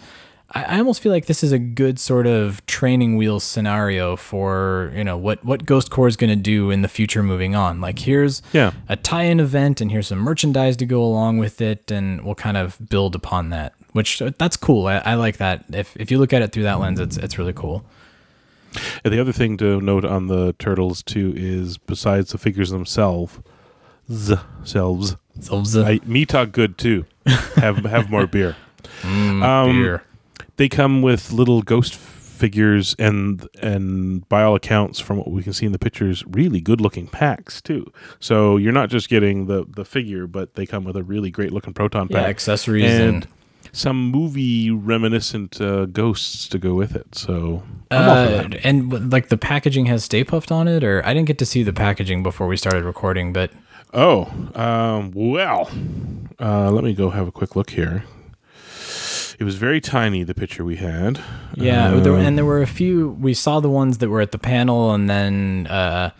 I, 0.54 0.62
I 0.64 0.78
almost 0.78 1.00
feel 1.00 1.10
like 1.12 1.26
this 1.26 1.42
is 1.42 1.52
a 1.52 1.58
good 1.58 1.98
sort 1.98 2.26
of 2.26 2.64
training 2.66 3.16
wheels 3.16 3.44
scenario 3.44 4.16
for 4.16 4.92
you 4.94 5.02
know 5.04 5.16
what 5.16 5.44
what 5.44 5.66
Ghost 5.66 5.90
Corps 5.90 6.08
is 6.08 6.16
going 6.16 6.30
to 6.30 6.36
do 6.36 6.70
in 6.70 6.82
the 6.82 6.88
future 6.88 7.22
moving 7.22 7.54
on. 7.54 7.80
Like 7.80 7.98
here's 7.98 8.40
Yeah. 8.52 8.72
a 8.88 8.96
tie-in 8.96 9.40
event 9.40 9.80
and 9.80 9.90
here's 9.90 10.08
some 10.08 10.18
merchandise 10.18 10.76
to 10.78 10.86
go 10.86 11.02
along 11.02 11.38
with 11.38 11.60
it 11.60 11.90
and 11.90 12.24
we'll 12.24 12.34
kind 12.34 12.56
of 12.56 12.78
build 12.88 13.14
upon 13.14 13.50
that 13.50 13.72
which 13.92 14.20
uh, 14.22 14.30
that's 14.38 14.56
cool 14.56 14.86
I, 14.86 14.96
I 14.98 15.14
like 15.14 15.36
that 15.38 15.64
if, 15.72 15.96
if 15.96 16.10
you 16.10 16.18
look 16.18 16.32
at 16.32 16.42
it 16.42 16.52
through 16.52 16.64
that 16.64 16.80
lens 16.80 16.98
it's 17.00 17.16
it's 17.16 17.38
really 17.38 17.52
cool 17.52 17.84
And 19.04 19.14
the 19.14 19.20
other 19.20 19.32
thing 19.32 19.56
to 19.58 19.80
note 19.80 20.04
on 20.04 20.26
the 20.26 20.52
turtles 20.58 21.02
too 21.02 21.32
is 21.36 21.78
besides 21.78 22.32
the 22.32 22.38
figures 22.38 22.70
themselves, 22.70 23.38
z- 24.10 24.34
selves, 24.64 25.16
I, 25.76 26.00
me 26.04 26.26
talk 26.26 26.50
good 26.50 26.76
too. 26.76 27.04
have 27.56 27.78
have 27.84 28.10
more 28.10 28.26
beer. 28.26 28.56
um, 29.04 29.40
Mm, 29.40 29.72
beer. 29.72 30.02
They 30.56 30.68
come 30.68 31.02
with 31.02 31.32
little 31.32 31.62
ghost 31.62 31.96
figures 32.34 32.94
and 32.98 33.48
and 33.62 34.28
by 34.28 34.42
all 34.42 34.54
accounts 34.54 35.00
from 35.00 35.16
what 35.16 35.30
we 35.30 35.42
can 35.42 35.52
see 35.52 35.66
in 35.66 35.72
the 35.72 35.78
pictures 35.78 36.24
really 36.26 36.60
good 36.60 36.80
looking 36.80 37.06
packs 37.06 37.62
too. 37.62 37.90
So 38.20 38.56
you're 38.56 38.72
not 38.72 38.90
just 38.90 39.08
getting 39.08 39.46
the 39.46 39.64
the 39.68 39.84
figure 39.84 40.26
but 40.26 40.54
they 40.54 40.66
come 40.66 40.84
with 40.84 40.96
a 40.96 41.02
really 41.02 41.30
great 41.30 41.52
looking 41.52 41.72
proton 41.72 42.08
yeah 42.10 42.18
pack 42.18 42.28
accessories 42.28 42.90
and, 42.90 43.14
and, 43.14 43.28
some 43.72 44.10
movie 44.10 44.70
reminiscent 44.70 45.60
uh, 45.60 45.86
ghosts 45.86 46.46
to 46.48 46.58
go 46.58 46.74
with 46.74 46.94
it. 46.94 47.14
So 47.14 47.62
uh, 47.90 48.48
and 48.62 49.10
like 49.10 49.28
the 49.28 49.38
packaging 49.38 49.86
has 49.86 50.04
Stay 50.04 50.24
Puft 50.24 50.52
on 50.52 50.68
it 50.68 50.84
or 50.84 51.04
I 51.04 51.14
didn't 51.14 51.26
get 51.26 51.38
to 51.38 51.46
see 51.46 51.62
the 51.62 51.72
packaging 51.72 52.22
before 52.22 52.46
we 52.46 52.56
started 52.56 52.84
recording 52.84 53.32
but 53.32 53.50
Oh, 53.96 54.24
um, 54.56 55.12
well, 55.14 55.70
uh, 56.40 56.68
let 56.72 56.82
me 56.82 56.94
go 56.94 57.10
have 57.10 57.28
a 57.28 57.32
quick 57.32 57.54
look 57.54 57.70
here. 57.70 58.02
It 59.38 59.44
was 59.44 59.56
very 59.56 59.80
tiny, 59.80 60.22
the 60.22 60.34
picture 60.34 60.64
we 60.64 60.76
had. 60.76 61.20
Yeah, 61.54 61.88
Uh, 61.94 62.00
there, 62.00 62.14
and 62.14 62.36
there 62.38 62.44
were 62.44 62.62
a 62.62 62.66
few. 62.66 63.10
We 63.20 63.34
saw 63.34 63.60
the 63.60 63.68
ones 63.70 63.98
that 63.98 64.08
were 64.08 64.20
at 64.20 64.32
the 64.32 64.38
panel, 64.38 64.92
and 64.92 65.08
then 65.10 65.66
uh, 65.68 66.10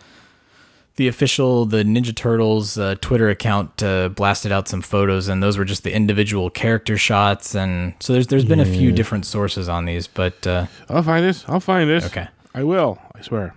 the 0.97 1.07
official 1.07 1.65
the 1.65 1.83
Ninja 1.83 2.15
Turtles 2.15 2.77
uh, 2.77 2.95
Twitter 3.01 3.29
account 3.29 3.81
uh, 3.83 4.09
blasted 4.09 4.51
out 4.51 4.67
some 4.67 4.81
photos, 4.81 5.27
and 5.27 5.41
those 5.41 5.57
were 5.57 5.65
just 5.65 5.83
the 5.83 5.93
individual 5.93 6.49
character 6.49 6.97
shots, 6.97 7.55
and 7.55 7.93
so 7.99 8.13
there's 8.13 8.27
there's 8.27 8.45
been 8.45 8.59
a 8.59 8.65
few 8.65 8.91
different 8.91 9.25
sources 9.25 9.67
on 9.69 9.85
these, 9.85 10.07
but 10.07 10.45
uh, 10.47 10.65
I'll 10.89 11.03
find 11.03 11.25
it. 11.25 11.43
I'll 11.47 11.59
find 11.59 11.89
it. 11.89 12.03
Okay. 12.05 12.27
I 12.53 12.63
will. 12.63 12.99
I 13.13 13.21
swear. 13.21 13.55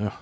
Ugh. 0.00 0.12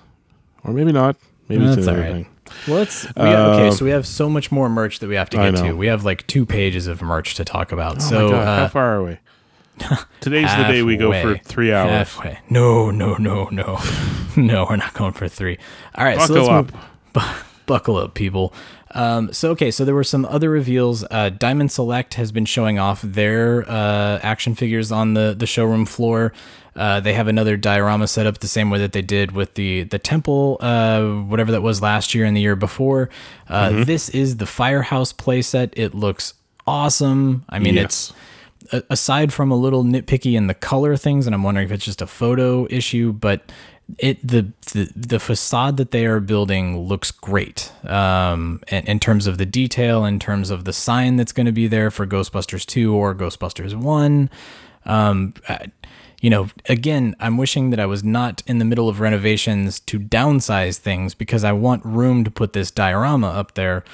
Or 0.64 0.72
maybe 0.72 0.92
not. 0.92 1.16
Maybe 1.48 1.64
it's 1.64 1.76
That's 1.76 1.86
another 1.88 2.04
all 2.06 2.12
right. 2.14 2.24
thing. 2.26 2.36
Well, 2.66 2.78
let's 2.78 3.04
we, 3.16 3.22
okay. 3.22 3.68
Um, 3.68 3.72
So 3.72 3.84
we 3.84 3.90
have 3.90 4.06
so 4.06 4.28
much 4.28 4.50
more 4.52 4.68
merch 4.68 4.98
that 5.00 5.08
we 5.08 5.16
have 5.16 5.30
to 5.30 5.36
get 5.36 5.56
to. 5.56 5.72
We 5.72 5.86
have 5.86 6.04
like 6.04 6.26
two 6.26 6.46
pages 6.46 6.86
of 6.86 7.02
merch 7.02 7.34
to 7.34 7.44
talk 7.44 7.72
about. 7.72 7.96
Oh 7.96 8.00
so 8.00 8.30
God, 8.30 8.44
how 8.44 8.64
uh, 8.64 8.68
far 8.68 8.96
are 8.96 9.02
we? 9.04 9.18
Today's 10.20 10.54
the 10.56 10.64
day 10.64 10.82
we 10.82 10.96
go 10.96 11.12
for 11.12 11.38
three 11.38 11.72
hours. 11.72 11.90
Halfway. 11.90 12.38
No, 12.50 12.90
no, 12.90 13.14
no, 13.14 13.48
no, 13.50 13.78
no. 14.36 14.66
We're 14.68 14.76
not 14.76 14.94
going 14.94 15.12
for 15.12 15.28
three. 15.28 15.58
All 15.94 16.04
right, 16.04 16.20
so 16.20 16.34
Buckle 16.34 16.54
let's 16.54 16.72
up. 16.74 16.90
Bu- 17.12 17.44
buckle 17.66 17.96
up, 17.96 18.14
people. 18.14 18.52
Um, 18.92 19.32
so 19.32 19.50
okay, 19.50 19.70
so 19.70 19.84
there 19.84 19.94
were 19.94 20.04
some 20.04 20.24
other 20.24 20.50
reveals. 20.50 21.04
Uh, 21.10 21.30
Diamond 21.30 21.70
Select 21.70 22.14
has 22.14 22.32
been 22.32 22.44
showing 22.44 22.78
off 22.78 23.00
their 23.02 23.68
uh, 23.70 24.18
action 24.22 24.54
figures 24.54 24.90
on 24.90 25.14
the 25.14 25.34
the 25.36 25.46
showroom 25.46 25.86
floor. 25.86 26.32
Uh, 26.76 27.00
they 27.00 27.12
have 27.14 27.26
another 27.28 27.56
diorama 27.56 28.06
set 28.06 28.26
up 28.26 28.38
the 28.38 28.48
same 28.48 28.70
way 28.70 28.78
that 28.78 28.92
they 28.92 29.02
did 29.02 29.32
with 29.32 29.54
the 29.54 29.82
the 29.84 29.98
temple, 29.98 30.56
uh, 30.60 31.02
whatever 31.04 31.50
that 31.52 31.62
was 31.62 31.82
last 31.82 32.14
year 32.14 32.24
and 32.24 32.36
the 32.36 32.40
year 32.40 32.56
before. 32.56 33.10
Uh, 33.48 33.70
Mm-hmm. 33.70 33.82
This 33.84 34.08
is 34.10 34.36
the 34.36 34.46
Firehouse 34.46 35.12
playset. 35.12 35.72
It 35.76 35.94
looks 35.94 36.34
awesome. 36.66 37.44
I 37.48 37.58
mean, 37.58 37.74
Yes. 37.74 38.12
it's 38.72 38.84
aside 38.88 39.32
from 39.32 39.50
a 39.50 39.56
little 39.56 39.82
nitpicky 39.84 40.34
in 40.34 40.46
the 40.46 40.54
color 40.54 40.96
things, 40.96 41.26
and 41.26 41.34
I'm 41.34 41.42
wondering 41.42 41.66
if 41.66 41.72
it's 41.72 41.84
just 41.84 42.00
a 42.02 42.06
photo 42.06 42.66
issue, 42.70 43.12
but 43.12 43.50
it 43.98 44.24
the 44.24 44.52
the, 44.72 44.88
the 44.94 45.18
facade 45.18 45.76
that 45.78 45.90
they 45.90 46.06
are 46.06 46.20
building 46.20 46.78
looks 46.86 47.10
great. 47.10 47.72
Um, 47.84 48.60
in, 48.68 48.84
in 48.86 49.00
terms 49.00 49.26
of 49.26 49.38
the 49.38 49.46
detail, 49.46 50.04
in 50.04 50.20
terms 50.20 50.50
of 50.50 50.64
the 50.64 50.72
sign 50.72 51.16
that's 51.16 51.32
going 51.32 51.46
to 51.46 51.52
be 51.52 51.66
there 51.66 51.90
for 51.90 52.06
Ghostbusters 52.06 52.64
two 52.64 52.94
or 52.94 53.12
Ghostbusters 53.14 53.74
one. 53.74 54.30
Um, 54.86 55.34
I- 55.48 55.72
you 56.20 56.28
know, 56.28 56.48
again, 56.68 57.16
I'm 57.18 57.38
wishing 57.38 57.70
that 57.70 57.80
I 57.80 57.86
was 57.86 58.04
not 58.04 58.42
in 58.46 58.58
the 58.58 58.64
middle 58.64 58.88
of 58.88 59.00
renovations 59.00 59.80
to 59.80 59.98
downsize 59.98 60.76
things 60.76 61.14
because 61.14 61.44
I 61.44 61.52
want 61.52 61.84
room 61.84 62.24
to 62.24 62.30
put 62.30 62.52
this 62.52 62.70
diorama 62.70 63.28
up 63.28 63.54
there. 63.54 63.84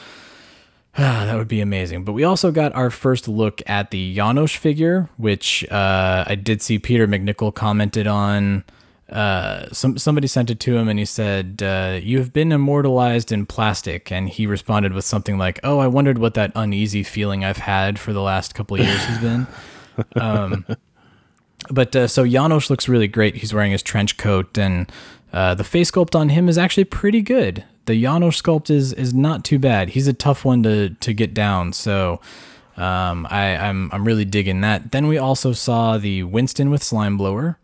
Ah, 0.98 1.24
that 1.26 1.36
would 1.36 1.48
be 1.48 1.60
amazing. 1.60 2.04
But 2.04 2.12
we 2.12 2.24
also 2.24 2.50
got 2.50 2.74
our 2.74 2.90
first 2.90 3.28
look 3.28 3.62
at 3.66 3.92
the 3.92 4.16
Janosz 4.16 4.56
figure, 4.56 5.08
which 5.16 5.64
uh, 5.70 6.24
I 6.26 6.34
did 6.34 6.62
see 6.62 6.78
Peter 6.78 7.06
MacNicol 7.06 7.54
commented 7.54 8.06
on. 8.06 8.64
Uh, 9.08 9.68
some 9.70 9.96
somebody 9.96 10.26
sent 10.26 10.50
it 10.50 10.58
to 10.58 10.76
him, 10.76 10.88
and 10.88 10.98
he 10.98 11.04
said, 11.04 11.62
uh, 11.62 12.00
"You 12.02 12.18
have 12.18 12.32
been 12.32 12.50
immortalized 12.50 13.30
in 13.30 13.46
plastic." 13.46 14.10
And 14.10 14.28
he 14.28 14.48
responded 14.48 14.94
with 14.94 15.04
something 15.04 15.38
like, 15.38 15.60
"Oh, 15.62 15.78
I 15.78 15.86
wondered 15.86 16.18
what 16.18 16.34
that 16.34 16.50
uneasy 16.56 17.04
feeling 17.04 17.44
I've 17.44 17.58
had 17.58 18.00
for 18.00 18.12
the 18.12 18.20
last 18.20 18.56
couple 18.56 18.80
of 18.80 18.84
years 18.84 19.04
has 19.04 19.18
been." 19.18 19.46
Um, 20.14 20.66
but 21.70 21.94
uh, 21.94 22.06
so 22.08 22.24
Janosz 22.24 22.70
looks 22.70 22.88
really 22.88 23.08
great. 23.08 23.36
He's 23.36 23.54
wearing 23.54 23.72
his 23.72 23.82
trench 23.82 24.16
coat, 24.16 24.56
and 24.58 24.90
uh, 25.32 25.54
the 25.54 25.64
face 25.64 25.90
sculpt 25.90 26.14
on 26.14 26.30
him 26.30 26.48
is 26.48 26.58
actually 26.58 26.84
pretty 26.84 27.22
good. 27.22 27.64
The 27.86 28.02
Janosz 28.02 28.40
sculpt 28.42 28.70
is 28.70 28.92
is 28.92 29.14
not 29.14 29.44
too 29.44 29.58
bad. 29.58 29.90
He's 29.90 30.08
a 30.08 30.12
tough 30.12 30.44
one 30.44 30.62
to 30.62 30.90
to 30.90 31.12
get 31.12 31.34
down. 31.34 31.72
So 31.72 32.20
um, 32.76 33.26
I, 33.30 33.56
I'm 33.56 33.90
I'm 33.92 34.04
really 34.04 34.24
digging 34.24 34.60
that. 34.62 34.92
Then 34.92 35.06
we 35.06 35.18
also 35.18 35.52
saw 35.52 35.98
the 35.98 36.22
Winston 36.24 36.70
with 36.70 36.82
slime 36.82 37.16
blower, 37.16 37.58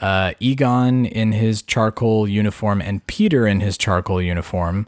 uh, 0.00 0.34
Egon 0.38 1.06
in 1.06 1.32
his 1.32 1.62
charcoal 1.62 2.28
uniform, 2.28 2.80
and 2.80 3.06
Peter 3.06 3.46
in 3.46 3.60
his 3.60 3.76
charcoal 3.76 4.22
uniform. 4.22 4.86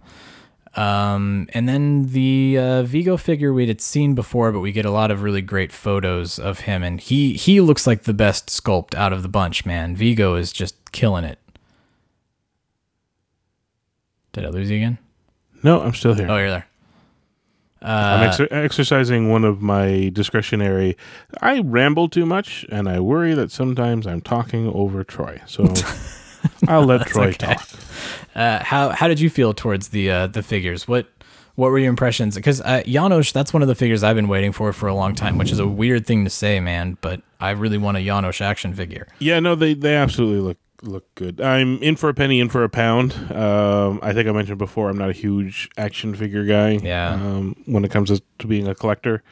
Um, 0.76 1.48
and 1.54 1.66
then 1.66 2.12
the 2.12 2.58
uh, 2.58 2.82
Vigo 2.82 3.16
figure 3.16 3.52
we 3.52 3.66
had 3.66 3.80
seen 3.80 4.14
before, 4.14 4.52
but 4.52 4.60
we 4.60 4.72
get 4.72 4.84
a 4.84 4.90
lot 4.90 5.10
of 5.10 5.22
really 5.22 5.40
great 5.40 5.72
photos 5.72 6.38
of 6.38 6.60
him, 6.60 6.82
and 6.82 7.00
he 7.00 7.32
he 7.32 7.62
looks 7.62 7.86
like 7.86 8.02
the 8.02 8.12
best 8.12 8.48
sculpt 8.48 8.94
out 8.94 9.12
of 9.12 9.22
the 9.22 9.28
bunch. 9.28 9.64
Man, 9.64 9.96
Vigo 9.96 10.34
is 10.34 10.52
just 10.52 10.92
killing 10.92 11.24
it. 11.24 11.38
Did 14.32 14.44
I 14.44 14.48
lose 14.50 14.70
you 14.70 14.76
again? 14.76 14.98
No, 15.62 15.80
I'm 15.80 15.94
still 15.94 16.12
here. 16.12 16.30
Oh, 16.30 16.36
you're 16.36 16.50
there. 16.50 16.66
I'm 17.80 18.28
exer- 18.30 18.48
exercising 18.50 19.30
one 19.30 19.44
of 19.44 19.62
my 19.62 20.10
discretionary. 20.12 20.96
I 21.40 21.60
ramble 21.60 22.08
too 22.08 22.26
much, 22.26 22.66
and 22.70 22.88
I 22.88 23.00
worry 23.00 23.32
that 23.34 23.50
sometimes 23.50 24.06
I'm 24.06 24.20
talking 24.20 24.68
over 24.68 25.04
Troy. 25.04 25.40
So 25.46 25.64
I'll 26.68 26.84
let 26.84 27.06
Troy 27.06 27.28
okay. 27.28 27.54
talk. 27.54 27.68
Uh, 28.34 28.62
how 28.62 28.90
how 28.90 29.08
did 29.08 29.20
you 29.20 29.30
feel 29.30 29.54
towards 29.54 29.88
the 29.88 30.10
uh, 30.10 30.26
the 30.26 30.42
figures? 30.42 30.86
What 30.86 31.08
what 31.54 31.70
were 31.70 31.78
your 31.78 31.88
impressions? 31.88 32.34
Because 32.34 32.60
uh, 32.60 32.82
Janosz, 32.86 33.32
that's 33.32 33.52
one 33.52 33.62
of 33.62 33.68
the 33.68 33.74
figures 33.74 34.02
I've 34.02 34.16
been 34.16 34.28
waiting 34.28 34.52
for 34.52 34.72
for 34.72 34.88
a 34.88 34.94
long 34.94 35.14
time, 35.14 35.38
which 35.38 35.50
is 35.50 35.58
a 35.58 35.66
weird 35.66 36.06
thing 36.06 36.24
to 36.24 36.30
say, 36.30 36.60
man. 36.60 36.98
But 37.00 37.22
I 37.40 37.50
really 37.50 37.78
want 37.78 37.96
a 37.96 38.00
Janosz 38.00 38.40
action 38.40 38.74
figure. 38.74 39.08
Yeah, 39.18 39.40
no, 39.40 39.54
they 39.54 39.74
they 39.74 39.96
absolutely 39.96 40.40
look 40.40 40.58
look 40.82 41.14
good. 41.14 41.40
I'm 41.40 41.82
in 41.82 41.96
for 41.96 42.08
a 42.08 42.14
penny, 42.14 42.40
in 42.40 42.48
for 42.48 42.64
a 42.64 42.68
pound. 42.68 43.14
Um, 43.32 44.00
I 44.02 44.12
think 44.12 44.28
I 44.28 44.32
mentioned 44.32 44.58
before 44.58 44.90
I'm 44.90 44.98
not 44.98 45.10
a 45.10 45.14
huge 45.14 45.70
action 45.76 46.14
figure 46.14 46.44
guy. 46.44 46.72
Yeah. 46.72 47.14
Um, 47.14 47.56
when 47.66 47.84
it 47.84 47.90
comes 47.90 48.10
to, 48.10 48.22
to 48.38 48.46
being 48.46 48.68
a 48.68 48.74
collector, 48.74 49.22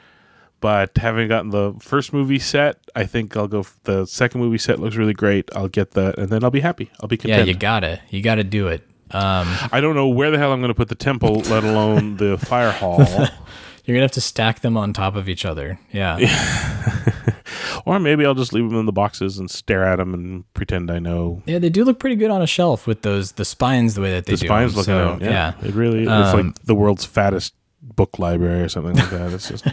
but 0.64 0.96
having 0.96 1.28
gotten 1.28 1.50
the 1.50 1.74
first 1.78 2.14
movie 2.14 2.38
set, 2.38 2.78
I 2.96 3.04
think 3.04 3.36
I'll 3.36 3.46
go. 3.48 3.60
f- 3.60 3.78
The 3.84 4.06
second 4.06 4.40
movie 4.40 4.56
set 4.56 4.80
looks 4.80 4.96
really 4.96 5.12
great. 5.12 5.50
I'll 5.54 5.68
get 5.68 5.90
that, 5.90 6.16
and 6.18 6.30
then 6.30 6.42
I'll 6.42 6.50
be 6.60 6.60
happy. 6.60 6.90
I'll 7.02 7.08
be 7.08 7.16
Yeah, 7.16 7.36
content. 7.36 7.48
you 7.48 7.54
gotta 7.54 8.00
you 8.08 8.22
gotta 8.22 8.44
do 8.44 8.68
it. 8.68 8.80
Um, 9.10 9.46
I 9.70 9.80
don't 9.82 9.94
know 9.94 10.08
where 10.08 10.30
the 10.30 10.38
hell 10.38 10.52
I'm 10.54 10.60
going 10.60 10.70
to 10.76 10.80
put 10.82 10.88
the 10.88 10.94
temple, 10.94 11.34
let 11.50 11.62
alone 11.64 12.16
the 12.16 12.38
fire 12.50 12.72
hall. 12.72 12.98
you're 13.84 13.94
gonna 13.94 14.00
have 14.08 14.12
to 14.12 14.20
stack 14.22 14.60
them 14.60 14.76
on 14.78 14.94
top 14.94 15.16
of 15.16 15.28
each 15.28 15.44
other. 15.44 15.78
Yeah. 15.92 16.16
or 17.86 18.00
maybe 18.00 18.24
I'll 18.24 18.34
just 18.34 18.54
leave 18.54 18.68
them 18.70 18.78
in 18.80 18.86
the 18.86 18.92
boxes 18.92 19.38
and 19.38 19.50
stare 19.50 19.84
at 19.84 19.96
them 19.96 20.14
and 20.14 20.44
pretend 20.54 20.90
I 20.90 20.98
know. 20.98 21.42
Yeah, 21.44 21.58
they 21.58 21.68
do 21.68 21.84
look 21.84 21.98
pretty 21.98 22.16
good 22.16 22.30
on 22.30 22.40
a 22.40 22.46
shelf 22.46 22.86
with 22.86 23.02
those 23.02 23.32
the 23.32 23.44
spines 23.44 23.94
the 23.94 24.00
way 24.00 24.12
that 24.12 24.24
they 24.24 24.32
The 24.32 24.38
do. 24.40 24.46
spine's 24.46 24.74
looking 24.74 24.94
So, 24.94 25.08
out. 25.10 25.20
Yeah, 25.20 25.52
it 25.62 25.74
really. 25.74 26.00
It's 26.04 26.08
like 26.08 26.34
Um, 26.46 26.54
the 26.64 26.74
world's 26.74 27.04
fattest 27.04 27.52
book 27.82 28.18
library 28.18 28.62
or 28.62 28.68
something 28.70 28.96
like 28.96 29.10
that. 29.10 29.32
It's 29.34 29.48
just. 29.50 29.66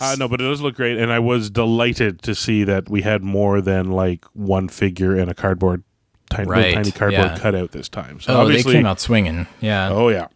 Uh, 0.00 0.16
no, 0.18 0.28
but 0.28 0.40
it 0.40 0.44
does 0.44 0.60
look 0.60 0.76
great, 0.76 0.98
and 0.98 1.12
I 1.12 1.18
was 1.18 1.50
delighted 1.50 2.22
to 2.22 2.34
see 2.34 2.64
that 2.64 2.88
we 2.88 3.02
had 3.02 3.22
more 3.22 3.60
than 3.60 3.90
like 3.92 4.24
one 4.34 4.68
figure 4.68 5.16
and 5.16 5.30
a 5.30 5.34
cardboard, 5.34 5.82
tiny, 6.30 6.48
Right, 6.48 6.74
tiny 6.74 6.90
cardboard 6.90 7.30
yeah. 7.32 7.38
cutout 7.38 7.72
this 7.72 7.88
time. 7.88 8.20
So 8.20 8.40
Oh, 8.42 8.48
they 8.48 8.62
came 8.62 8.86
out 8.86 9.00
swinging. 9.00 9.46
Yeah. 9.60 9.90
oh 9.90 10.08
yeah, 10.08 10.26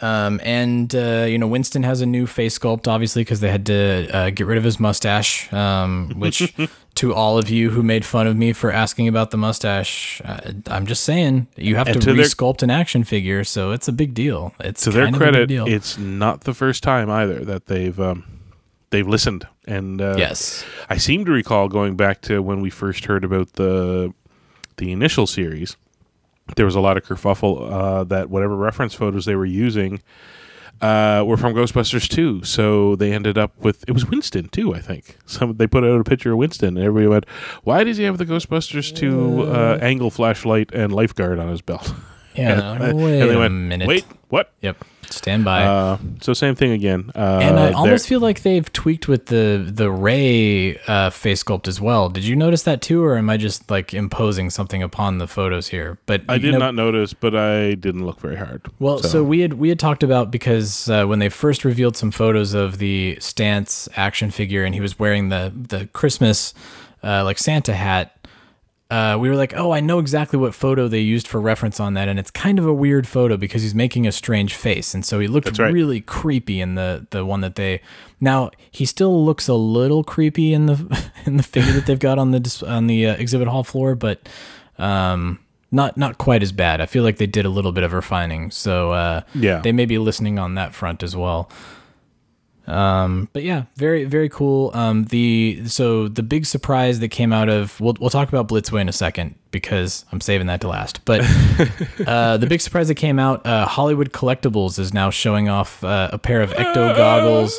Um, 0.00 0.40
and 0.44 0.94
uh, 0.94 1.26
you 1.28 1.38
know, 1.38 1.46
Winston 1.46 1.82
has 1.82 2.00
a 2.00 2.06
new 2.06 2.26
face 2.26 2.58
sculpt, 2.58 2.86
obviously, 2.88 3.22
because 3.22 3.40
they 3.40 3.50
had 3.50 3.66
to 3.66 4.08
uh, 4.12 4.30
get 4.30 4.46
rid 4.46 4.58
of 4.58 4.64
his 4.64 4.78
mustache. 4.78 5.52
Um, 5.52 6.12
which, 6.16 6.54
to 6.96 7.12
all 7.14 7.38
of 7.38 7.50
you 7.50 7.70
who 7.70 7.82
made 7.82 8.04
fun 8.04 8.26
of 8.28 8.36
me 8.36 8.52
for 8.52 8.70
asking 8.70 9.08
about 9.08 9.30
the 9.32 9.36
mustache, 9.36 10.20
uh, 10.24 10.52
I'm 10.68 10.86
just 10.86 11.02
saying 11.04 11.48
you 11.56 11.74
have 11.76 11.88
And 11.88 12.00
to, 12.00 12.14
to 12.14 12.20
resculpt 12.20 12.62
an 12.62 12.70
action 12.70 13.02
figure, 13.02 13.42
so 13.44 13.72
it's 13.72 13.88
a 13.88 13.92
big 13.92 14.14
deal. 14.14 14.54
It's 14.60 14.84
to 14.84 14.90
their 14.90 15.04
kind 15.10 15.16
of 15.16 15.22
a 15.22 15.24
big 15.46 15.58
credit, 15.58 15.72
it's 15.74 15.98
not 15.98 16.42
the 16.42 16.54
first 16.54 16.82
time 16.84 17.10
either 17.10 17.44
that 17.44 17.66
they've 17.66 17.98
um, 17.98 18.24
they've 18.94 19.06
listened. 19.06 19.46
And 19.66 20.00
uh, 20.00 20.14
yes, 20.16 20.64
I 20.88 20.96
seem 20.96 21.24
to 21.24 21.32
recall 21.32 21.68
going 21.68 21.96
back 21.96 22.20
to 22.22 22.40
when 22.40 22.60
we 22.60 22.70
first 22.70 23.04
heard 23.04 23.24
about 23.24 23.54
the 23.54 24.14
the 24.76 24.92
initial 24.92 25.26
series. 25.26 25.76
There 26.56 26.66
was 26.66 26.74
a 26.74 26.80
lot 26.80 26.96
of 26.96 27.04
kerfuffle 27.04 27.70
uh, 27.70 28.04
that 28.04 28.28
whatever 28.28 28.54
reference 28.56 28.94
photos 28.94 29.24
they 29.24 29.34
were 29.34 29.46
using 29.46 30.02
uh, 30.80 31.24
were 31.26 31.38
from 31.38 31.54
Ghostbusters 31.54 32.06
2. 32.08 32.44
So 32.44 32.96
they 32.96 33.12
ended 33.12 33.38
up 33.38 33.56
with 33.58 33.84
it 33.88 33.92
was 33.92 34.06
Winston 34.06 34.48
too, 34.48 34.74
I 34.74 34.80
think. 34.80 35.16
Some 35.26 35.56
they 35.56 35.66
put 35.66 35.84
out 35.84 36.00
a 36.00 36.04
picture 36.04 36.32
of 36.32 36.38
Winston, 36.38 36.76
and 36.76 36.86
everybody 36.86 37.06
went, 37.08 37.26
"Why 37.62 37.84
does 37.84 37.96
he 37.96 38.04
have 38.04 38.18
the 38.18 38.26
Ghostbusters 38.26 38.94
2 38.94 39.42
uh, 39.42 39.78
angle 39.80 40.10
flashlight 40.10 40.70
and 40.72 40.92
lifeguard 40.92 41.38
on 41.38 41.48
his 41.48 41.62
belt?" 41.62 41.92
yeah. 42.34 42.72
and 42.72 42.98
wait 42.98 43.20
they 43.20 43.44
a 43.44 43.50
minute. 43.50 43.88
"Wait, 43.88 44.04
what?" 44.28 44.52
Yep. 44.60 44.84
Stand 45.10 45.44
by. 45.44 45.64
Uh, 45.64 45.98
so 46.20 46.32
same 46.32 46.54
thing 46.54 46.72
again. 46.72 47.10
Uh, 47.14 47.40
and 47.42 47.58
I 47.58 47.72
almost 47.72 48.08
feel 48.08 48.20
like 48.20 48.42
they've 48.42 48.70
tweaked 48.72 49.08
with 49.08 49.26
the 49.26 49.64
the 49.66 49.90
Ray 49.90 50.78
uh, 50.86 51.10
face 51.10 51.42
sculpt 51.44 51.68
as 51.68 51.80
well. 51.80 52.08
Did 52.08 52.24
you 52.24 52.36
notice 52.36 52.62
that 52.64 52.82
too, 52.82 53.04
or 53.04 53.16
am 53.16 53.30
I 53.30 53.36
just 53.36 53.70
like 53.70 53.94
imposing 53.94 54.50
something 54.50 54.82
upon 54.82 55.18
the 55.18 55.26
photos 55.26 55.68
here? 55.68 55.98
But 56.06 56.22
I 56.28 56.38
did 56.38 56.52
know- 56.52 56.58
not 56.58 56.74
notice, 56.74 57.12
but 57.12 57.34
I 57.34 57.74
didn't 57.74 58.04
look 58.04 58.20
very 58.20 58.36
hard. 58.36 58.62
Well, 58.78 58.98
so, 58.98 59.22
we 59.22 59.40
had 59.40 59.54
we 59.54 59.68
had 59.68 59.78
talked 59.78 60.02
about 60.02 60.30
because 60.30 60.88
uh, 60.88 61.06
when 61.06 61.18
they 61.18 61.28
first 61.28 61.64
revealed 61.64 61.96
some 61.96 62.10
photos 62.10 62.54
of 62.54 62.78
the 62.78 63.16
Stantz 63.20 63.88
action 63.96 64.30
figure, 64.30 64.64
and 64.64 64.74
he 64.74 64.80
was 64.80 64.98
wearing 64.98 65.28
the 65.28 65.52
the 65.54 65.86
Christmas 65.88 66.54
uh, 67.02 67.24
like 67.24 67.38
Santa 67.38 67.74
hat. 67.74 68.13
Uh, 68.94 69.18
we 69.18 69.28
were 69.28 69.34
like, 69.34 69.52
oh, 69.56 69.72
I 69.72 69.80
know 69.80 69.98
exactly 69.98 70.38
what 70.38 70.54
photo 70.54 70.86
they 70.86 71.00
used 71.00 71.26
for 71.26 71.40
reference 71.40 71.80
on 71.80 71.94
that, 71.94 72.06
and 72.08 72.16
it's 72.16 72.30
kind 72.30 72.60
of 72.60 72.66
a 72.66 72.72
weird 72.72 73.08
photo 73.08 73.36
because 73.36 73.62
he's 73.62 73.74
making 73.74 74.06
a 74.06 74.12
strange 74.12 74.54
face, 74.54 74.94
and 74.94 75.04
so 75.04 75.18
he 75.18 75.26
looked 75.26 75.58
right. 75.58 75.72
really 75.72 76.00
creepy 76.00 76.60
in 76.60 76.76
the 76.76 77.04
the 77.10 77.24
one 77.26 77.40
that 77.40 77.56
they. 77.56 77.80
Now 78.20 78.52
he 78.70 78.84
still 78.86 79.24
looks 79.24 79.48
a 79.48 79.54
little 79.54 80.04
creepy 80.04 80.54
in 80.54 80.66
the 80.66 81.10
in 81.26 81.38
the 81.38 81.42
figure 81.42 81.72
that 81.72 81.86
they've 81.86 81.98
got 81.98 82.20
on 82.20 82.30
the 82.30 82.64
on 82.68 82.86
the 82.86 83.08
uh, 83.08 83.14
exhibit 83.16 83.48
hall 83.48 83.64
floor, 83.64 83.96
but 83.96 84.28
um, 84.78 85.40
not 85.72 85.96
not 85.96 86.16
quite 86.18 86.44
as 86.44 86.52
bad. 86.52 86.80
I 86.80 86.86
feel 86.86 87.02
like 87.02 87.16
they 87.16 87.26
did 87.26 87.44
a 87.44 87.50
little 87.50 87.72
bit 87.72 87.82
of 87.82 87.92
refining, 87.92 88.52
so 88.52 88.92
uh, 88.92 89.22
Yeah. 89.34 89.58
they 89.58 89.72
may 89.72 89.86
be 89.86 89.98
listening 89.98 90.38
on 90.38 90.54
that 90.54 90.72
front 90.72 91.02
as 91.02 91.16
well. 91.16 91.50
Um, 92.66 93.28
but 93.32 93.42
yeah, 93.42 93.64
very 93.76 94.04
very 94.04 94.28
cool. 94.30 94.70
Um, 94.74 95.04
the 95.04 95.62
so 95.66 96.08
the 96.08 96.22
big 96.22 96.46
surprise 96.46 97.00
that 97.00 97.08
came 97.08 97.32
out 97.32 97.48
of 97.48 97.78
we'll 97.80 97.94
we'll 98.00 98.10
talk 98.10 98.28
about 98.28 98.48
Blitzway 98.48 98.80
in 98.80 98.88
a 98.88 98.92
second 98.92 99.34
because 99.50 100.04
I'm 100.12 100.20
saving 100.20 100.46
that 100.46 100.60
to 100.62 100.68
last. 100.68 101.04
But 101.04 101.20
uh, 102.06 102.38
the 102.38 102.46
big 102.48 102.60
surprise 102.60 102.88
that 102.88 102.94
came 102.94 103.18
out, 103.18 103.44
uh, 103.46 103.66
Hollywood 103.66 104.12
Collectibles 104.12 104.78
is 104.78 104.94
now 104.94 105.10
showing 105.10 105.48
off 105.48 105.84
uh, 105.84 106.08
a 106.12 106.18
pair 106.18 106.40
of 106.40 106.50
ecto 106.52 106.96
goggles 106.96 107.58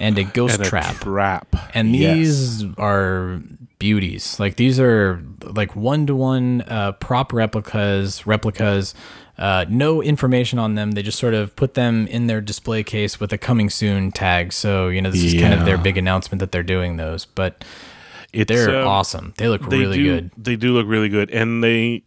and 0.00 0.16
a 0.18 0.24
ghost 0.24 0.54
And 0.58 0.66
a 0.66 0.68
trap. 0.70 0.96
trap. 0.96 1.56
And 1.74 1.94
Yes. 1.94 2.14
these 2.16 2.64
are 2.78 3.40
beauties. 3.78 4.38
Like 4.40 4.56
these 4.56 4.78
are 4.80 5.20
like 5.42 5.74
one 5.76 6.06
to 6.06 6.14
one 6.14 6.62
prop 7.00 7.32
replicas, 7.32 8.24
replicas. 8.26 8.94
Uh, 9.36 9.64
no 9.68 10.00
information 10.02 10.58
on 10.58 10.74
them. 10.76 10.92
They 10.92 11.02
just 11.02 11.18
sort 11.18 11.34
of 11.34 11.56
put 11.56 11.74
them 11.74 12.06
in 12.06 12.28
their 12.28 12.40
display 12.40 12.84
case 12.84 13.18
with 13.18 13.32
a 13.32 13.38
coming 13.38 13.68
soon 13.68 14.12
tag. 14.12 14.52
So 14.52 14.88
you 14.88 15.02
know 15.02 15.10
this 15.10 15.24
is 15.24 15.40
kind 15.40 15.54
of 15.54 15.64
their 15.64 15.78
big 15.78 15.96
announcement 15.96 16.40
that 16.40 16.52
they're 16.52 16.62
doing 16.62 16.96
those. 16.96 17.24
But 17.24 17.64
It's, 18.32 18.48
they're 18.48 18.82
um, 18.82 18.88
awesome. 18.88 19.34
They 19.36 19.48
look 19.48 19.68
they 19.68 19.78
really 19.78 19.96
do, 19.96 20.14
good. 20.14 20.30
They 20.36 20.56
do 20.56 20.72
look 20.72 20.86
really 20.86 21.08
good, 21.08 21.30
and 21.30 21.64
they 21.64 22.04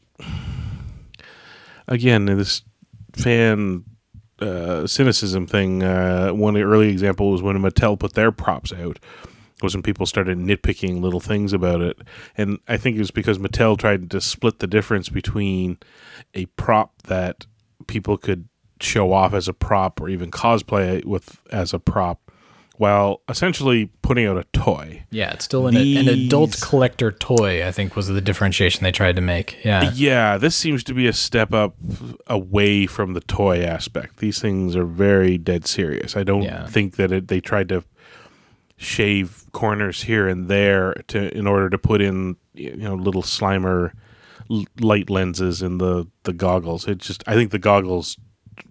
again 1.88 2.26
this 2.26 2.62
fan 3.14 3.84
uh, 4.40 4.88
cynicism 4.88 5.48
thing. 5.48 5.84
Uh, 5.84 6.30
one 6.30 6.56
early 6.58 6.90
example 6.90 7.32
was 7.32 7.42
when 7.42 7.58
Mattel 7.58 8.00
put 8.00 8.14
their 8.14 8.32
props 8.32 8.72
out. 8.72 9.00
Was 9.62 9.74
when 9.76 9.82
people 9.82 10.06
started 10.06 10.38
nitpicking 10.38 11.02
little 11.02 11.20
things 11.20 11.52
about 11.52 11.82
it, 11.82 11.98
and 12.38 12.60
I 12.68 12.78
think 12.78 12.96
it 12.96 13.00
was 13.00 13.10
because 13.12 13.40
Mattel 13.40 13.76
tried 13.78 14.12
to 14.12 14.22
split 14.22 14.60
the 14.60 14.68
difference 14.68 15.10
between 15.10 15.78
a 16.36 16.46
prop 16.58 17.02
that 17.04 17.48
people 17.88 18.18
could 18.18 18.48
show 18.80 19.12
off 19.14 19.34
as 19.34 19.48
a 19.48 19.54
prop 19.54 20.00
or 20.00 20.10
even 20.10 20.30
cosplay 20.30 21.04
with 21.04 21.40
as 21.52 21.74
a 21.74 21.80
prop, 21.80 22.32
while 22.76 23.22
essentially 23.28 23.90
putting 24.04 24.28
out 24.28 24.38
a 24.38 24.44
toy. 24.54 25.04
Yeah, 25.10 25.32
it's 25.34 25.46
still 25.46 25.66
an, 25.66 25.76
an 25.76 26.08
adult 26.08 26.62
collector 26.62 27.12
toy. 27.12 27.66
I 27.66 27.72
think 27.72 27.96
was 27.96 28.06
the 28.06 28.22
differentiation 28.22 28.84
they 28.84 28.92
tried 28.92 29.16
to 29.16 29.22
make. 29.24 29.58
Yeah, 29.66 29.92
Yeah, 29.96 30.38
this 30.38 30.56
seems 30.56 30.84
to 30.84 30.94
be 30.94 31.08
a 31.08 31.14
step 31.14 31.52
up 31.52 31.76
away 32.28 32.86
from 32.86 33.14
the 33.14 33.22
toy 33.22 33.64
aspect. 33.64 34.18
These 34.18 34.40
things 34.40 34.76
are 34.76 34.86
very 34.86 35.40
dead 35.40 35.66
serious. 35.66 36.16
I 36.16 36.24
don't 36.24 36.44
Yeah. 36.44 36.68
think 36.68 36.98
that 36.98 37.12
it, 37.12 37.28
they 37.28 37.40
tried 37.42 37.70
to 37.70 37.84
shave 38.78 39.44
corners 39.54 40.04
here 40.04 40.28
and 40.28 40.48
there 40.48 40.94
to 41.08 41.36
in 41.36 41.48
order 41.48 41.70
to 41.70 41.78
put 41.78 42.02
in 42.02 42.36
you 42.54 42.76
know 42.76 42.96
little 42.96 43.24
slimer 43.24 43.92
light 44.80 45.10
lenses 45.10 45.62
in 45.62 45.78
the 45.78 46.08
the 46.24 46.34
goggles. 46.34 46.88
It 46.88 47.00
just 47.00 47.24
I 47.28 47.34
think 47.34 47.52
the 47.52 47.60
goggles 47.60 48.18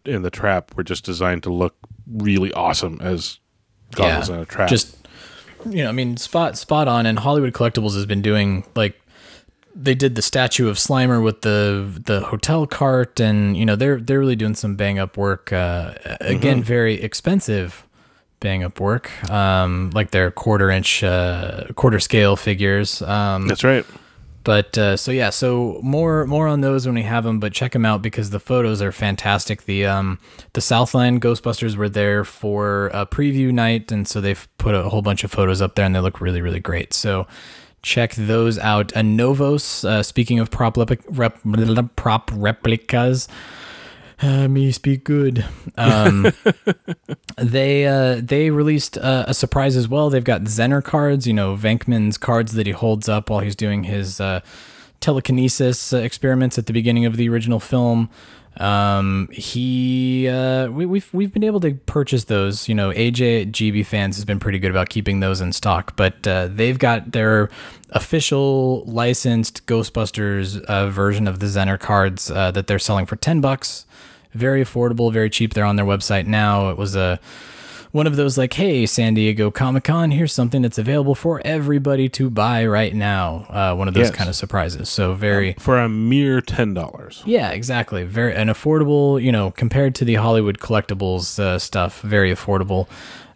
in 0.05 0.23
the 0.23 0.31
trap 0.31 0.77
were 0.77 0.85
just 0.85 1.05
designed 1.05 1.43
to 1.45 1.53
look 1.53 1.77
really 2.07 2.53
awesome 2.53 2.99
as 3.01 3.41
goggles 3.95 4.29
in 4.29 4.39
a 4.39 4.45
trap. 4.45 4.69
Just 4.69 4.97
you 5.69 5.83
know, 5.83 5.89
I 5.89 5.93
mean, 5.93 6.17
spot 6.17 6.57
spot 6.57 6.89
on. 6.89 7.07
And 7.07 7.19
Hollywood 7.19 7.53
Collectibles 7.53 7.95
has 7.95 8.07
been 8.07 8.23
doing 8.23 8.65
like 8.75 9.01
they 9.75 9.95
did 9.95 10.15
the 10.15 10.23
statue 10.23 10.69
of 10.69 10.77
Slimer 10.77 11.23
with 11.23 11.43
the 11.43 12.01
the 12.05 12.21
hotel 12.21 12.67
cart, 12.67 13.21
and 13.21 13.57
you 13.57 13.67
know 13.67 13.77
they're 13.77 14.01
they're 14.01 14.21
really 14.21 14.37
doing 14.37 14.55
some 14.55 14.77
bang 14.77 14.99
up 14.99 15.17
work. 15.17 15.53
Uh, 15.53 15.95
again, 16.21 16.63
very 16.63 16.95
expensive 16.95 17.86
bang 18.41 18.63
up 18.65 18.81
work, 18.81 19.11
um, 19.31 19.91
like 19.95 20.11
their 20.11 20.31
quarter 20.31 20.71
inch, 20.71 21.03
uh, 21.03 21.65
quarter 21.75 22.01
scale 22.01 22.37
figures. 22.37 23.03
Um, 23.03 23.49
That's 23.49 23.65
right. 23.65 23.85
but 24.45 24.77
uh, 24.79 24.97
so 24.97 25.11
yeah, 25.11 25.31
so 25.31 25.81
more 25.83 26.27
more 26.27 26.47
on 26.47 26.61
those 26.61 26.87
when 26.87 26.95
we 26.95 27.03
have 27.03 27.25
them. 27.25 27.41
But 27.41 27.53
check 27.53 27.73
them 27.73 27.85
out 27.87 28.03
because 28.03 28.31
the 28.31 28.39
photos 28.41 28.81
are 28.83 28.93
fantastic. 28.93 29.65
The 29.65 29.87
um 29.87 30.19
the 30.53 30.61
Southland 30.61 31.23
Ghostbusters 31.23 31.77
were 31.77 31.89
there 31.89 32.25
for 32.25 32.87
a 32.95 33.07
preview 33.07 33.53
night, 33.53 33.91
and 33.91 34.07
so 34.07 34.21
they've 34.21 34.47
put 34.59 34.75
a 34.75 34.89
whole 34.91 35.03
bunch 35.03 35.25
of 35.25 35.31
photos 35.33 35.61
up 35.63 35.75
there, 35.75 35.85
and 35.87 35.95
they 35.95 36.01
look 36.01 36.21
really 36.21 36.43
really 36.43 36.61
great. 36.61 36.93
So 36.95 37.27
check 37.83 38.15
those 38.15 38.59
out. 38.59 38.89
Anovos. 38.89 39.85
Uh, 39.85 40.03
speaking 40.03 40.41
of 40.41 40.51
prop 40.51 40.75
lepi- 40.77 41.01
rep, 41.09 41.39
prop 41.97 42.31
replicas. 42.35 43.29
Uh, 44.21 44.49
me 44.49 44.73
speak 44.73 45.05
good. 45.05 45.45
Um, 45.77 46.33
they 47.37 47.87
uh, 47.87 48.21
they 48.23 48.51
released 48.51 48.97
uh, 48.97 49.25
a 49.29 49.35
surprise 49.35 49.77
as 49.77 49.89
well. 49.89 50.09
They've 50.09 50.25
got 50.25 50.43
Zener 50.43 50.83
cards, 50.83 51.27
you 51.27 51.35
know, 51.35 51.55
Venkman's 51.55 52.17
cards 52.17 52.53
that 52.53 52.67
he 52.67 52.73
holds 52.73 53.09
up 53.09 53.29
while 53.29 53.41
he's 53.41 53.57
doing 53.57 53.85
his 53.85 54.21
uh, 54.21 54.41
telekinesis 55.01 55.93
experiments 55.93 56.57
at 56.57 56.67
the 56.67 56.73
beginning 56.73 57.05
of 57.05 57.17
the 57.17 57.29
original 57.29 57.61
film. 57.61 58.09
Um, 58.57 59.29
he 59.31 60.29
uh, 60.29 60.69
we, 60.69 60.87
we've 60.87 61.13
we've 61.13 61.33
been 61.33 61.45
able 61.45 61.61
to 61.61 61.75
purchase 61.75 62.25
those. 62.25 62.71
You 62.71 62.75
know, 62.75 62.91
AJ 62.93 63.51
GB 63.53 63.85
fans 63.85 64.17
has 64.17 64.25
been 64.25 64.41
pretty 64.41 64.59
good 64.59 64.71
about 64.71 64.89
keeping 64.89 65.21
those 65.21 65.43
in 65.43 65.53
stock, 65.53 65.95
but 65.95 66.27
uh, 66.27 66.49
they've 66.51 66.79
got 66.79 67.13
their 67.13 67.51
official 67.91 68.83
licensed 68.87 69.67
Ghostbusters 69.67 70.63
uh, 70.65 70.89
version 70.89 71.29
of 71.29 71.41
the 71.41 71.47
Zener 71.47 71.79
cards 71.79 72.31
uh, 72.31 72.51
that 72.53 72.67
they're 72.67 72.79
selling 72.79 73.05
for 73.05 73.17
ten 73.17 73.43
bucks 73.43 73.85
very 74.37 74.63
affordable, 74.65 75.13
very 75.13 75.31
cheap. 75.31 75.55
They're 75.55 75.65
on 75.65 75.77
their 75.77 75.85
website 75.87 76.27
now. 76.27 76.71
It 76.71 76.77
was 76.79 76.95
a 76.97 77.19
one 77.93 78.07
of 78.07 78.17
those 78.17 78.37
like, 78.37 78.53
hey, 78.53 78.85
San 78.85 79.15
Diego 79.15 79.51
Comic 79.51 79.85
Con, 79.85 80.11
here's 80.11 80.33
something 80.33 80.61
that's 80.61 80.77
available 80.77 81.15
for 81.15 81.41
everybody 81.47 82.11
to 82.11 82.29
buy 82.29 82.67
right 82.67 82.95
now. 82.95 83.47
Uh, 83.49 83.75
one 83.75 83.89
of 83.89 83.95
those 83.95 84.09
Yes. 84.09 84.15
kind 84.15 84.29
of 84.29 84.37
surprises. 84.37 84.91
So 84.91 85.15
very, 85.15 85.55
For 85.59 85.79
a 85.79 85.89
mere 85.89 86.43
ten 86.43 86.75
dollars. 86.75 87.23
yeah, 87.25 87.51
exactly. 87.53 88.05
Very 88.05 88.35
an 88.35 88.49
affordable, 88.49 89.23
you 89.23 89.33
know, 89.33 89.51
compared 89.51 89.95
to 89.95 90.05
the 90.05 90.17
Hollywood 90.17 90.59
collectibles 90.59 91.39
uh, 91.39 91.59
stuff, 91.59 92.03
very 92.03 92.31
affordable. 92.31 92.87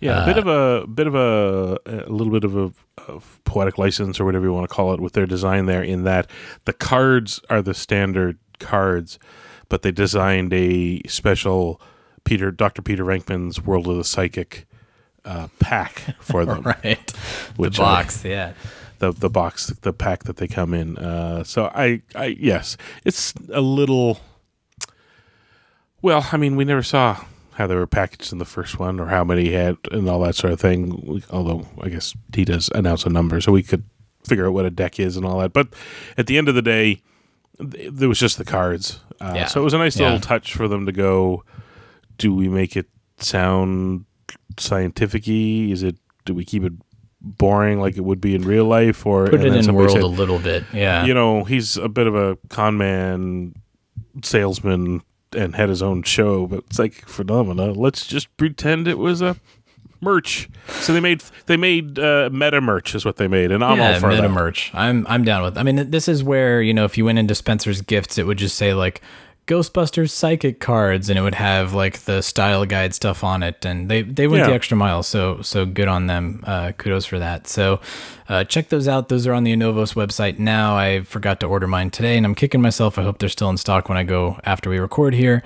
Yeah, 0.01 0.25
a 0.25 0.27
bit 0.27 0.37
of 0.39 0.47
a 0.47 0.87
bit 0.87 1.07
of 1.07 1.15
a 1.15 1.79
a 1.87 2.11
little 2.13 2.33
bit 2.33 2.45
of 2.45 2.57
a 2.57 2.73
of 3.09 3.41
poetic 3.45 3.79
license 3.79 4.21
or 4.21 4.25
whatever 4.27 4.45
you 4.47 4.53
want 4.53 4.69
to 4.69 4.75
call 4.75 4.93
it 4.93 5.01
with 5.01 5.13
their 5.15 5.27
design 5.27 5.67
there. 5.67 5.83
In 5.83 6.05
that 6.05 6.27
the 6.67 6.73
cards 6.75 7.41
are 7.49 7.63
the 7.63 7.73
standard 7.75 8.39
cards, 8.59 9.19
but 9.71 9.81
they 9.81 9.91
designed 9.91 10.53
a 10.53 11.01
special 11.09 11.81
Peter 12.25 12.51
Dr. 12.51 12.83
Peter 12.83 13.05
Venkman's 13.05 13.63
World 13.63 13.87
of 13.89 13.97
the 13.97 14.05
Psychic 14.05 14.67
uh, 15.25 15.49
pack 15.59 16.03
for 16.21 16.45
them. 16.47 16.63
Right. 16.63 17.11
Which 17.57 17.79
the 17.79 17.83
I- 17.85 18.03
box, 18.03 18.23
yeah. 18.25 18.53
the 18.99 19.13
the 19.13 19.31
box 19.31 19.69
the 19.81 19.95
pack 19.95 20.25
that 20.25 20.37
they 20.37 20.47
come 20.47 20.75
in. 20.75 20.99
Uh, 20.99 21.43
so 21.45 21.71
I 21.75 22.03
I 22.15 22.37
yes, 22.39 22.77
it's 23.07 23.33
a 23.51 23.63
little. 23.63 24.21
Well, 26.03 26.27
I 26.33 26.37
mean, 26.37 26.57
we 26.57 26.65
never 26.65 26.83
saw 26.83 27.25
how 27.55 27.67
they 27.67 27.75
were 27.75 27.87
packaged 27.87 28.33
in 28.33 28.39
the 28.39 28.45
first 28.47 28.79
one 28.79 28.99
or 29.01 29.07
how 29.07 29.23
many 29.23 29.53
had 29.53 29.77
and 29.93 30.09
all 30.09 30.21
that 30.21 30.35
sort 30.35 30.53
of 30.53 30.61
thing. 30.61 31.01
We- 31.07 31.25
Although 31.31 31.67
I 31.81 31.89
guess 31.91 32.15
he 32.35 32.45
does 32.45 32.71
announce 32.75 33.05
a 33.05 33.11
number, 33.11 33.41
so 33.41 33.53
we 33.53 33.63
could 33.63 33.85
figure 34.27 34.47
out 34.47 34.53
what 34.55 34.65
a 34.67 34.71
deck 34.71 34.99
is 35.01 35.17
and 35.17 35.27
all 35.27 35.39
that. 35.41 35.53
But 35.53 35.69
at 36.17 36.27
the 36.27 36.39
end 36.39 36.49
of 36.49 36.55
the 36.55 36.63
day, 36.63 37.03
there 37.61 38.09
was 38.09 38.19
just 38.19 38.39
the 38.39 38.45
cards. 38.45 39.01
Uh, 39.21 39.33
Yeah. 39.35 39.47
So 39.47 39.61
it 39.61 39.65
was 39.65 39.75
a 39.75 39.79
nice 39.79 39.99
Yeah. 39.99 40.07
little 40.07 40.21
touch 40.21 40.55
for 40.55 40.67
them 40.69 40.87
to 40.87 40.93
go. 40.93 41.45
Do 42.19 42.35
we 42.35 42.49
make 42.49 42.77
it 42.77 42.89
sound 43.19 44.05
scientific-y? 44.59 45.71
Is 45.73 45.83
it? 45.83 45.97
Do 46.25 46.35
we 46.35 46.45
keep 46.45 46.65
it 46.65 46.73
boring 47.21 47.81
like 47.81 47.97
it 47.97 48.05
would 48.05 48.21
be 48.21 48.35
in 48.35 48.43
real 48.43 48.65
life, 48.65 49.05
or 49.05 49.27
Put 49.27 49.45
it 49.45 49.55
in 49.55 49.75
world 49.75 49.91
said, 49.93 50.03
a 50.03 50.07
little 50.07 50.39
bit. 50.39 50.65
Yeah. 50.73 51.05
you 51.05 51.13
know, 51.15 51.45
he's 51.45 51.77
a 51.77 51.89
bit 51.89 52.07
of 52.07 52.15
a 52.15 52.39
con 52.49 52.79
man, 52.79 53.55
salesman, 54.23 55.03
and 55.37 55.55
had 55.55 55.69
his 55.69 55.83
own 55.83 56.03
show, 56.03 56.47
but 56.47 56.65
it's 56.69 56.79
like 56.79 57.07
phenomena. 57.07 57.73
Let's 57.73 58.07
just 58.07 58.35
pretend 58.37 58.89
it 58.89 58.99
was 58.99 59.21
a 59.23 59.37
merch. 60.01 60.49
So 60.69 60.93
they 60.93 61.01
made 61.01 61.23
they 61.47 61.57
made 61.57 61.99
uh, 61.99 62.31
meta 62.33 62.61
merch 62.61 62.95
is 62.95 63.05
what 63.05 63.17
they 63.17 63.29
made, 63.29 63.51
and 63.53 63.63
I'm 63.65 63.79
yeah, 63.79 63.95
all 63.95 64.01
for 64.01 64.09
meta 64.09 64.23
that. 64.23 64.29
merch. 64.29 64.71
I'm 64.75 65.07
I'm 65.09 65.25
down 65.25 65.43
with. 65.43 65.59
I 65.59 65.63
mean, 65.63 65.91
this 65.91 66.09
is 66.09 66.23
where 66.25 66.63
you 66.63 66.75
know 66.75 66.85
if 66.85 66.97
you 66.97 67.05
went 67.05 67.19
into 67.19 67.35
Spencer's 67.35 67.83
Gifts, 67.83 68.19
it 68.19 68.27
would 68.27 68.39
just 68.39 68.57
say 68.57 68.75
like 68.75 69.01
Ghostbusters 69.47 70.11
psychic 70.11 70.61
cards, 70.61 71.11
and 71.11 71.19
it 71.19 71.23
would 71.23 71.35
have 71.35 71.75
like 71.75 72.01
the 72.01 72.23
style 72.23 72.65
guide 72.65 72.95
stuff 72.95 73.25
on 73.25 73.43
it, 73.43 73.65
and 73.65 73.91
they 73.91 74.03
they 74.03 74.29
went 74.29 74.47
the 74.47 74.55
extra 74.55 74.77
mile. 74.77 75.03
So 75.03 75.43
so 75.43 75.67
good 75.67 75.89
on 75.89 76.07
them. 76.07 76.45
Uh, 76.47 76.71
kudos 76.73 77.05
for 77.05 77.19
that. 77.19 77.49
So 77.49 77.81
uh, 78.29 78.45
check 78.45 78.69
those 78.69 78.87
out. 78.87 79.09
Those 79.09 79.27
are 79.27 79.33
on 79.33 79.43
the 79.43 79.53
Anovos 79.53 79.95
website 79.95 80.39
now. 80.39 80.77
I 80.77 81.01
forgot 81.01 81.41
to 81.41 81.47
order 81.47 81.67
mine 81.67 81.91
today, 81.91 82.17
and 82.17 82.25
I'm 82.25 82.37
kicking 82.37 82.63
myself. 82.63 82.97
I 82.97 83.03
hope 83.03 83.19
they're 83.19 83.29
still 83.29 83.51
in 83.51 83.57
stock 83.57 83.89
when 83.89 83.99
I 83.99 84.05
go 84.05 84.39
after 84.45 84.71
we 84.71 84.79
record 84.79 85.15
here. 85.15 85.43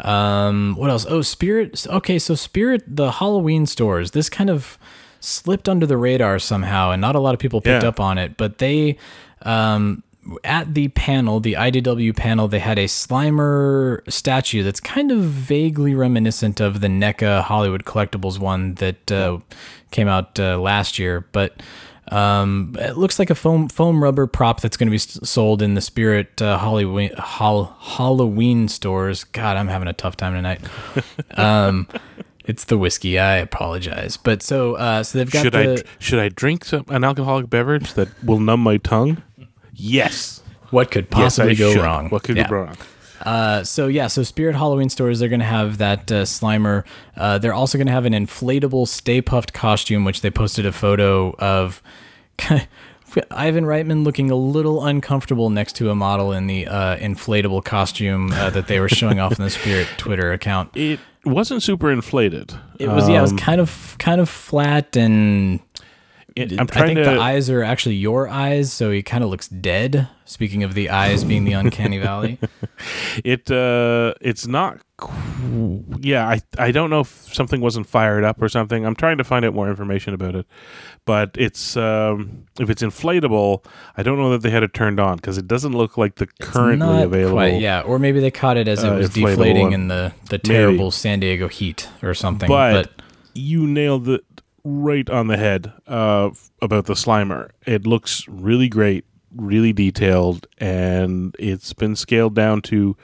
Um, 0.00 0.74
what 0.76 0.90
else? 0.90 1.06
Oh, 1.08 1.22
Spirit. 1.22 1.86
Okay, 1.88 2.18
so 2.18 2.34
Spirit, 2.34 2.82
the 2.86 3.12
Halloween 3.12 3.66
stores. 3.66 4.10
This 4.10 4.28
kind 4.28 4.50
of 4.50 4.78
slipped 5.20 5.68
under 5.68 5.86
the 5.86 5.96
radar 5.96 6.38
somehow, 6.38 6.90
and 6.90 7.00
not 7.00 7.14
a 7.14 7.20
lot 7.20 7.32
of 7.34 7.40
people 7.40 7.60
picked 7.60 7.82
Yeah. 7.82 7.88
up 7.88 8.00
on 8.00 8.18
it. 8.18 8.36
But 8.36 8.58
they, 8.58 8.96
um, 9.42 10.02
at 10.42 10.74
the 10.74 10.88
panel, 10.88 11.38
the 11.40 11.54
IDW 11.54 12.12
panel, 12.16 12.48
they 12.48 12.58
had 12.58 12.78
a 12.78 12.84
Slimer 12.86 14.00
statue 14.10 14.62
that's 14.62 14.80
kind 14.80 15.10
of 15.12 15.20
vaguely 15.20 15.94
reminiscent 15.94 16.60
of 16.60 16.80
the 16.80 16.88
NECA 16.88 17.42
Hollywood 17.42 17.84
Collectibles 17.84 18.38
one 18.38 18.74
that 18.76 19.10
uh, 19.12 19.38
came 19.90 20.08
out 20.08 20.38
uh, 20.40 20.58
last 20.58 20.98
year, 20.98 21.26
but. 21.32 21.62
Um, 22.08 22.76
it 22.78 22.96
looks 22.98 23.18
like 23.18 23.30
a 23.30 23.34
foam 23.34 23.68
foam 23.68 24.02
rubber 24.02 24.26
prop 24.26 24.60
that's 24.60 24.76
going 24.76 24.88
to 24.88 24.90
be 24.90 24.98
sold 24.98 25.62
in 25.62 25.74
the 25.74 25.80
Spirit 25.80 26.40
uh, 26.42 26.58
Halloween 26.58 27.12
Hall, 27.16 27.76
Halloween 27.80 28.68
stores. 28.68 29.24
God, 29.24 29.56
I'm 29.56 29.68
having 29.68 29.88
a 29.88 29.92
tough 29.94 30.16
time 30.16 30.34
tonight. 30.34 30.60
um, 31.36 31.88
it's 32.44 32.64
the 32.64 32.76
whiskey. 32.76 33.18
I 33.18 33.36
apologize, 33.36 34.16
but 34.18 34.42
so 34.42 34.74
uh, 34.74 35.02
so 35.02 35.18
they've 35.18 35.30
got 35.30 35.42
Should 35.44 35.52
the 35.54 35.82
I 35.86 35.90
should 35.98 36.18
I 36.18 36.28
drink 36.28 36.66
some, 36.66 36.84
an 36.88 37.04
alcoholic 37.04 37.48
beverage 37.48 37.94
that 37.94 38.08
will 38.22 38.38
numb 38.40 38.60
my 38.60 38.76
tongue? 38.76 39.22
Yes. 39.72 40.42
what 40.70 40.90
could 40.90 41.06
Yes, 41.06 41.10
possibly 41.36 41.54
go 41.54 41.72
should. 41.72 41.82
wrong. 41.82 42.10
What 42.10 42.22
could 42.22 42.36
Yeah. 42.36 42.48
go 42.48 42.56
wrong? 42.56 42.76
Uh, 43.24 43.64
so 43.64 43.86
yeah, 43.86 44.06
so 44.06 44.22
Spirit 44.22 44.54
Halloween 44.54 44.88
stores 44.88 45.18
they're 45.18 45.28
gonna 45.28 45.44
have 45.44 45.78
that 45.78 46.12
uh, 46.12 46.22
Slimer. 46.24 46.84
Uh, 47.16 47.38
they're 47.38 47.54
also 47.54 47.78
gonna 47.78 47.90
have 47.90 48.04
an 48.04 48.12
inflatable 48.12 48.86
Stay 48.86 49.22
Puft 49.22 49.52
costume, 49.52 50.04
which 50.04 50.20
they 50.20 50.30
posted 50.30 50.66
a 50.66 50.72
photo 50.72 51.34
of. 51.38 51.82
Ivan 53.30 53.64
Reitman 53.64 54.02
looking 54.04 54.32
a 54.32 54.34
little 54.34 54.84
uncomfortable 54.84 55.48
next 55.48 55.74
to 55.76 55.88
a 55.90 55.94
model 55.94 56.32
in 56.32 56.48
the 56.48 56.66
uh, 56.66 56.96
inflatable 56.96 57.64
costume 57.64 58.32
uh, 58.32 58.50
that 58.50 58.66
they 58.66 58.80
were 58.80 58.88
showing 58.88 59.20
off 59.20 59.38
in 59.38 59.44
the 59.44 59.50
Spirit 59.50 59.86
Twitter 59.98 60.32
account. 60.32 60.70
It 60.76 60.98
wasn't 61.24 61.62
super 61.62 61.92
inflated. 61.92 62.52
It 62.80 62.88
was 62.88 63.08
yeah, 63.08 63.18
it 63.18 63.22
was 63.22 63.30
Um, 63.30 63.38
kind 63.38 63.60
of 63.60 63.94
kind 64.00 64.20
of 64.20 64.28
flat 64.28 64.96
and 64.96 65.60
it- 66.36 66.52
I 66.52 66.56
I'm 66.60 66.66
trying 66.66 66.94
think 66.96 66.98
to. 67.06 67.14
the 67.14 67.18
eyes 67.20 67.48
are 67.50 67.62
actually 67.62 67.94
your 67.96 68.28
eyes, 68.28 68.72
so 68.72 68.90
he 68.90 69.02
kind 69.02 69.22
of 69.24 69.30
looks 69.30 69.48
dead. 69.48 70.08
Speaking 70.26 70.62
of 70.62 70.72
the 70.72 70.88
eyes 70.88 71.22
being 71.22 71.44
the 71.44 71.52
uncanny 71.52 71.98
valley. 71.98 72.38
it 73.24 73.50
uh, 73.50 74.14
it's 74.22 74.46
not. 74.46 74.80
qu- 74.96 75.84
Yeah, 76.00 76.26
I 76.26 76.40
I 76.58 76.70
don't 76.72 76.88
know 76.90 77.00
if 77.00 77.08
something 77.34 77.60
wasn't 77.60 77.86
fired 77.86 78.24
up 78.24 78.40
or 78.40 78.48
something. 78.48 78.86
I'm 78.86 78.94
trying 78.96 79.18
to 79.18 79.24
find 79.24 79.44
out 79.44 79.52
more 79.54 79.68
information 79.68 80.14
about 80.14 80.34
it, 80.34 80.46
but 81.04 81.30
it's 81.34 81.76
um, 81.76 82.46
if 82.58 82.70
it's 82.70 82.82
inflatable, 82.82 83.64
I 83.98 84.02
don't 84.02 84.16
know 84.18 84.30
that 84.30 84.40
they 84.42 84.50
had 84.50 84.62
it 84.62 84.72
turned 84.72 84.98
on 84.98 85.16
because 85.16 85.36
it 85.36 85.46
doesn't 85.46 85.72
look 85.72 85.98
like 85.98 86.14
the 86.16 86.26
currently 86.40 86.86
Not 86.86 87.02
available. 87.04 87.34
Quite, 87.36 87.60
yeah, 87.60 87.82
or 87.82 87.98
maybe 87.98 88.18
they 88.20 88.30
caught 88.30 88.56
it 88.56 88.66
as 88.66 88.82
it 88.82 88.88
uh, 88.90 88.96
was 88.96 89.10
deflating 89.10 89.64
one. 89.64 89.72
in 89.74 89.88
the 89.88 90.14
the 90.30 90.38
terrible 90.38 90.90
San 90.90 91.20
Diego 91.20 91.48
heat 91.48 91.86
or 92.02 92.14
something. 92.14 92.48
but, 92.48 92.72
But, 92.96 93.02
you 93.34 93.66
nailed 93.66 94.08
it 94.08 94.24
right 94.64 95.08
on 95.10 95.26
the 95.26 95.36
head 95.36 95.72
uh, 95.86 96.30
about 96.62 96.86
the 96.86 96.94
Slimer. 96.94 97.50
It 97.66 97.86
looks 97.86 98.26
really 98.28 98.68
great, 98.68 99.04
really 99.36 99.72
detailed, 99.72 100.46
and 100.58 101.34
it's 101.38 101.72
been 101.72 101.96
scaled 101.96 102.34
down 102.34 102.62
to 102.62 102.96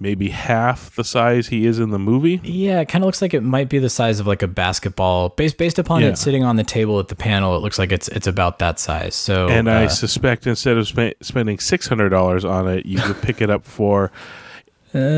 maybe 0.00 0.28
half 0.28 0.94
the 0.94 1.02
size 1.02 1.48
he 1.48 1.66
is 1.66 1.80
in 1.80 1.90
the 1.90 1.98
movie. 1.98 2.40
yeah, 2.44 2.80
it 2.80 2.88
kind 2.88 3.02
of 3.02 3.06
looks 3.06 3.20
like 3.20 3.34
it 3.34 3.42
might 3.42 3.68
be 3.68 3.78
the 3.80 3.90
size 3.90 4.20
of 4.20 4.28
like 4.28 4.42
a 4.42 4.46
basketball. 4.48 5.30
Based 5.30 5.56
based 5.58 5.78
upon 5.78 6.02
Yeah. 6.02 6.08
it 6.10 6.18
sitting 6.18 6.44
on 6.44 6.54
the 6.56 6.62
table 6.64 7.00
at 7.00 7.08
the 7.08 7.16
panel, 7.16 7.56
it 7.56 7.60
looks 7.60 7.78
like 7.80 7.90
it's 7.90 8.06
it's 8.08 8.26
about 8.28 8.60
that 8.60 8.78
size. 8.78 9.16
So 9.16 9.48
And 9.48 9.68
I 9.68 9.86
uh, 9.86 9.88
suspect 9.88 10.46
instead 10.46 10.76
of 10.76 10.86
spe- 10.86 11.20
spending 11.20 11.58
six 11.58 11.88
hundred 11.88 12.10
dollars 12.10 12.44
on 12.44 12.68
it, 12.68 12.86
you 12.86 12.98
could 13.00 13.20
pick 13.22 13.40
it 13.40 13.50
up 13.50 13.64
for 13.64 14.12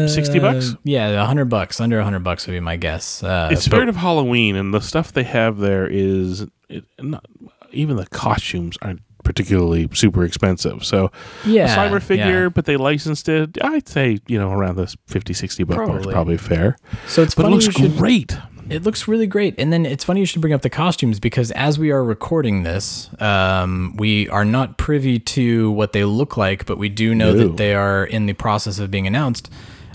sixty 0.08 0.38
bucks. 0.38 0.72
uh, 0.72 0.76
yeah, 0.84 1.08
a 1.22 1.24
hundred 1.26 1.46
bucks, 1.46 1.80
under 1.80 1.98
a 1.98 2.04
hundred 2.04 2.24
bucks 2.24 2.46
would 2.46 2.52
be 2.52 2.60
my 2.60 2.76
guess. 2.76 3.22
Uh, 3.22 3.48
It's 3.52 3.62
Spirit 3.62 3.88
of 3.88 3.96
Halloween, 3.96 4.56
and 4.56 4.72
the 4.74 4.80
stuff 4.80 5.12
they 5.12 5.24
have 5.24 5.58
there 5.58 5.86
is 5.86 6.46
it, 6.68 6.84
not, 7.00 7.24
even 7.72 7.96
the 7.96 8.06
costumes 8.06 8.76
aren't 8.82 9.00
particularly 9.22 9.86
super 9.92 10.24
expensive. 10.24 10.82
So 10.84 11.12
yeah, 11.44 11.72
a 11.72 11.76
Slimer 11.90 12.02
figure, 12.02 12.44
yeah. 12.44 12.48
but 12.48 12.64
they 12.64 12.76
licensed 12.76 13.28
it. 13.28 13.58
I'd 13.62 13.86
say 13.88 14.18
you 14.26 14.38
know 14.38 14.50
around 14.50 14.76
this 14.76 14.96
50, 15.08 15.32
60 15.34 15.64
buck 15.64 15.76
mark 15.76 15.88
is 15.88 15.92
Probably. 15.94 16.12
probably 16.12 16.36
fair. 16.38 16.76
So 17.06 17.22
it's 17.22 17.34
But 17.34 17.46
it 17.46 17.48
looks 17.50 17.64
should- 17.66 17.96
great. 17.96 18.36
It 18.70 18.84
looks 18.84 19.08
really 19.08 19.26
great. 19.26 19.54
And 19.58 19.72
then 19.72 19.84
it's 19.84 20.04
funny 20.04 20.20
you 20.20 20.26
should 20.26 20.40
bring 20.40 20.52
up 20.52 20.62
the 20.62 20.70
costumes 20.70 21.18
because 21.18 21.50
as 21.52 21.78
we 21.78 21.90
are 21.90 22.04
recording 22.04 22.62
this, 22.62 23.10
um, 23.20 23.94
we 23.96 24.28
are 24.28 24.44
not 24.44 24.78
privy 24.78 25.18
to 25.18 25.70
what 25.72 25.92
they 25.92 26.04
look 26.04 26.36
like, 26.36 26.66
but 26.66 26.78
we 26.78 26.88
do 26.88 27.14
know 27.14 27.32
No. 27.32 27.48
that 27.48 27.56
they 27.56 27.74
are 27.74 28.04
in 28.04 28.26
the 28.26 28.32
process 28.32 28.78
of 28.78 28.90
being 28.90 29.06
announced. 29.06 29.50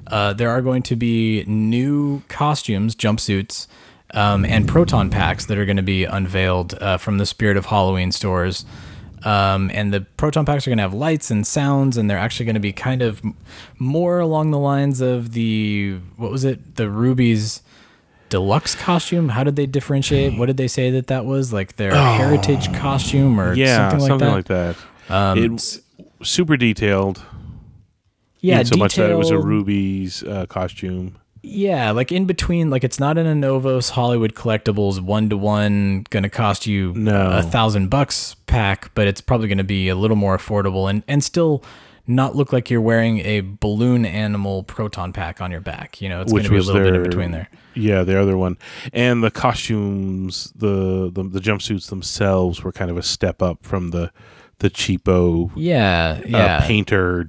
Uh, 0.07 0.33
there 0.33 0.49
are 0.49 0.61
going 0.61 0.83
to 0.83 0.95
be 0.95 1.43
new 1.47 2.21
costumes, 2.27 2.95
jumpsuits, 2.95 3.67
um, 4.11 4.45
and 4.45 4.67
proton 4.67 5.09
packs 5.09 5.45
that 5.45 5.57
are 5.57 5.65
going 5.65 5.77
to 5.77 5.83
be 5.83 6.03
unveiled 6.03 6.75
uh, 6.75 6.97
from 6.97 7.17
the 7.17 7.25
Spirit 7.25 7.57
of 7.57 7.67
Halloween 7.67 8.11
stores. 8.11 8.65
Um, 9.23 9.71
and 9.73 9.91
the 9.91 10.01
proton 10.01 10.45
packs 10.45 10.67
are 10.67 10.69
going 10.69 10.77
to 10.77 10.83
have 10.83 10.93
lights 10.93 11.31
and 11.31 11.47
sounds, 11.47 11.97
and 11.97 12.07
they're 12.07 12.19
actually 12.19 12.45
going 12.45 12.53
to 12.55 12.59
be 12.59 12.71
kind 12.71 13.01
of 13.01 13.23
more 13.79 14.19
along 14.19 14.51
the 14.51 14.59
lines 14.59 15.01
of 15.01 15.31
the 15.31 15.97
what 16.17 16.29
was 16.31 16.45
it, 16.45 16.75
the 16.75 16.89
Rubie's 16.89 17.63
deluxe 18.29 18.75
costume. 18.75 19.29
How 19.29 19.43
did 19.43 19.55
they 19.55 19.65
differentiate? 19.65 20.37
What 20.37 20.47
did 20.47 20.57
they 20.57 20.67
say 20.67 20.91
that 20.91 21.07
that 21.07 21.25
was? 21.25 21.53
Like 21.53 21.75
their 21.77 21.93
heritage 21.95 22.73
costume 22.73 23.39
or 23.39 23.51
Oh. 23.51 23.53
Yeah, 23.53 23.97
something 23.97 24.27
like 24.29 24.45
that? 24.45 24.75
that. 25.07 25.13
Um, 25.15 25.37
it's 25.55 25.79
super 26.23 26.57
detailed. 26.57 27.21
yeah, 28.39 28.63
so 28.63 28.77
much 28.77 28.95
that 28.95 29.09
it 29.09 29.15
was 29.17 29.29
a 29.31 29.37
Rubie's 29.39 30.23
uh, 30.23 30.45
costume. 30.47 31.17
Yeah, 31.47 31.91
like 31.91 32.11
in 32.11 32.25
between, 32.25 32.71
like 32.71 32.83
it's 32.83 32.99
not 32.99 33.19
an 33.19 33.27
Anovos 33.27 33.91
Hollywood 33.91 34.33
Collectibles 34.33 34.99
one 34.99 35.29
to 35.29 35.37
one 35.37 36.03
gonna 36.09 36.29
cost 36.29 36.65
you 36.65 36.91
No. 36.95 37.29
a 37.37 37.43
thousand 37.43 37.89
bucks 37.89 38.35
pack, 38.47 38.89
but 38.95 39.07
it's 39.07 39.21
probably 39.21 39.47
gonna 39.47 39.63
be 39.63 39.87
a 39.89 39.95
little 39.95 40.17
more 40.17 40.35
affordable 40.35 40.89
and 40.89 41.03
and 41.07 41.23
still 41.23 41.63
not 42.07 42.35
look 42.35 42.53
like 42.53 42.69
you're 42.69 42.81
wearing 42.81 43.19
a 43.19 43.41
balloon 43.41 44.05
animal 44.05 44.63
proton 44.63 45.11
pack 45.13 45.41
on 45.41 45.51
your 45.51 45.61
back. 45.61 46.01
You 46.01 46.09
know, 46.09 46.21
it's 46.21 46.31
gonna 46.31 46.49
be 46.49 46.57
a 46.57 46.59
little 46.59 46.73
their, 46.75 46.83
bit 46.85 46.95
in 46.95 47.03
between 47.03 47.31
there. 47.31 47.49
Yeah, 47.73 48.03
the 48.03 48.19
other 48.19 48.37
one, 48.37 48.57
and 48.93 49.23
the 49.23 49.31
costumes, 49.31 50.51
the, 50.55 51.11
the 51.11 51.23
the 51.23 51.39
jumpsuits 51.39 51.89
themselves 51.89 52.63
were 52.63 52.71
kind 52.71 52.89
of 52.91 52.97
a 52.97 53.03
step 53.03 53.41
up 53.41 53.65
from 53.65 53.89
the 53.89 54.11
the 54.59 54.69
cheapo 54.69 55.51
Yeah, 55.55 56.19
uh, 56.23 56.27
yeah, 56.27 56.67
painter, 56.67 57.27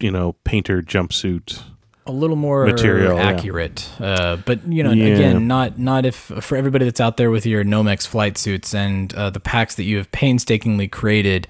you 0.00 0.10
know, 0.10 0.32
painter 0.44 0.80
jumpsuit. 0.82 1.60
a 2.06 2.12
little 2.12 2.36
more 2.36 2.64
material, 2.66 3.16
yeah. 3.16 3.22
accurate. 3.22 3.88
Uh, 4.00 4.36
but 4.46 4.66
you 4.66 4.82
know, 4.82 4.92
Yeah. 4.92 5.14
again, 5.14 5.46
not 5.46 5.78
not 5.78 6.06
if 6.06 6.16
for 6.16 6.56
everybody 6.56 6.84
that's 6.86 7.00
out 7.00 7.16
there 7.18 7.30
with 7.30 7.44
your 7.44 7.62
Nomex 7.64 8.06
flight 8.06 8.38
suits 8.38 8.74
and 8.74 9.12
uh, 9.14 9.28
the 9.30 9.40
packs 9.40 9.74
that 9.74 9.84
you 9.84 9.98
have 9.98 10.10
painstakingly 10.12 10.88
created. 10.88 11.46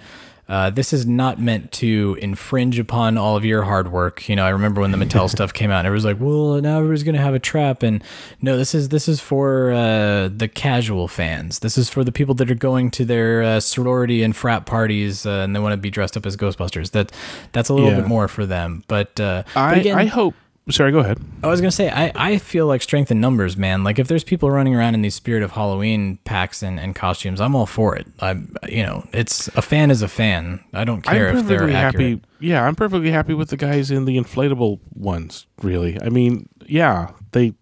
Uh, 0.52 0.68
this 0.68 0.92
is 0.92 1.06
not 1.06 1.40
meant 1.40 1.72
to 1.72 2.14
infringe 2.20 2.78
upon 2.78 3.16
all 3.16 3.38
of 3.38 3.44
your 3.44 3.62
hard 3.62 3.90
work. 3.90 4.28
You 4.28 4.36
know, 4.36 4.44
I 4.44 4.50
remember 4.50 4.82
when 4.82 4.90
the 4.90 4.98
Mattel 4.98 5.30
stuff 5.36 5.54
came 5.54 5.70
out, 5.70 5.78
and 5.78 5.88
it 5.88 5.92
was 5.92 6.04
like, 6.04 6.18
"Well, 6.20 6.60
now 6.60 6.76
everybody's 6.76 7.04
gonna 7.04 7.22
have 7.22 7.32
a 7.32 7.38
trap." 7.38 7.82
And 7.82 8.04
no, 8.42 8.58
this 8.58 8.74
is 8.74 8.90
this 8.90 9.08
is 9.08 9.18
for 9.18 9.72
uh, 9.72 10.28
the 10.28 10.50
casual 10.52 11.08
fans. 11.08 11.60
This 11.60 11.78
is 11.78 11.88
for 11.88 12.04
the 12.04 12.12
people 12.12 12.34
that 12.34 12.50
are 12.50 12.54
going 12.54 12.90
to 12.90 13.04
their 13.06 13.42
uh, 13.42 13.60
sorority 13.60 14.22
and 14.22 14.36
frat 14.36 14.66
parties, 14.66 15.24
uh, 15.24 15.30
and 15.42 15.56
they 15.56 15.60
want 15.60 15.72
to 15.72 15.78
be 15.78 15.88
dressed 15.90 16.18
up 16.18 16.26
as 16.26 16.36
Ghostbusters. 16.36 16.90
That 16.90 17.12
that's 17.52 17.70
a 17.70 17.74
little 17.74 17.88
Yeah. 17.90 18.00
bit 18.00 18.06
more 18.08 18.28
for 18.28 18.44
them. 18.44 18.84
But, 18.88 19.18
uh, 19.18 19.44
but 19.54 19.56
I 19.56 19.74
again, 19.76 19.98
I 19.98 20.04
hope. 20.04 20.34
Sorry, 20.70 20.92
go 20.92 21.00
ahead. 21.00 21.18
I 21.42 21.48
was 21.48 21.60
gonna 21.60 21.72
say 21.72 21.90
I, 21.90 22.12
I 22.14 22.38
feel 22.38 22.66
like 22.66 22.82
strength 22.82 23.10
in 23.10 23.20
numbers, 23.20 23.56
man. 23.56 23.82
Like 23.82 23.98
if 23.98 24.06
there's 24.06 24.22
people 24.22 24.48
running 24.48 24.76
around 24.76 24.94
in 24.94 25.02
these 25.02 25.14
spirit 25.14 25.42
of 25.42 25.50
Halloween 25.50 26.18
packs 26.24 26.62
and, 26.62 26.78
and 26.78 26.94
costumes, 26.94 27.40
I'm 27.40 27.56
all 27.56 27.66
for 27.66 27.96
it. 27.96 28.06
I 28.20 28.32
you 28.68 28.84
know, 28.84 29.04
it's 29.12 29.48
a 29.48 29.62
fan 29.62 29.90
is 29.90 30.02
a 30.02 30.08
fan. 30.08 30.62
I 30.72 30.84
don't 30.84 31.02
care 31.02 31.30
I'm 31.30 31.38
if 31.38 31.46
they're 31.46 31.58
perfectly 31.58 31.74
accurate. 31.76 32.10
happy. 32.20 32.22
Yeah, 32.38 32.64
I'm 32.64 32.76
perfectly 32.76 33.10
happy 33.10 33.34
with 33.34 33.48
the 33.48 33.56
guys 33.56 33.90
in 33.90 34.04
the 34.04 34.16
inflatable 34.16 34.78
ones. 34.94 35.46
Really, 35.62 36.00
I 36.00 36.10
mean, 36.10 36.48
yeah, 36.66 37.10
they 37.32 37.54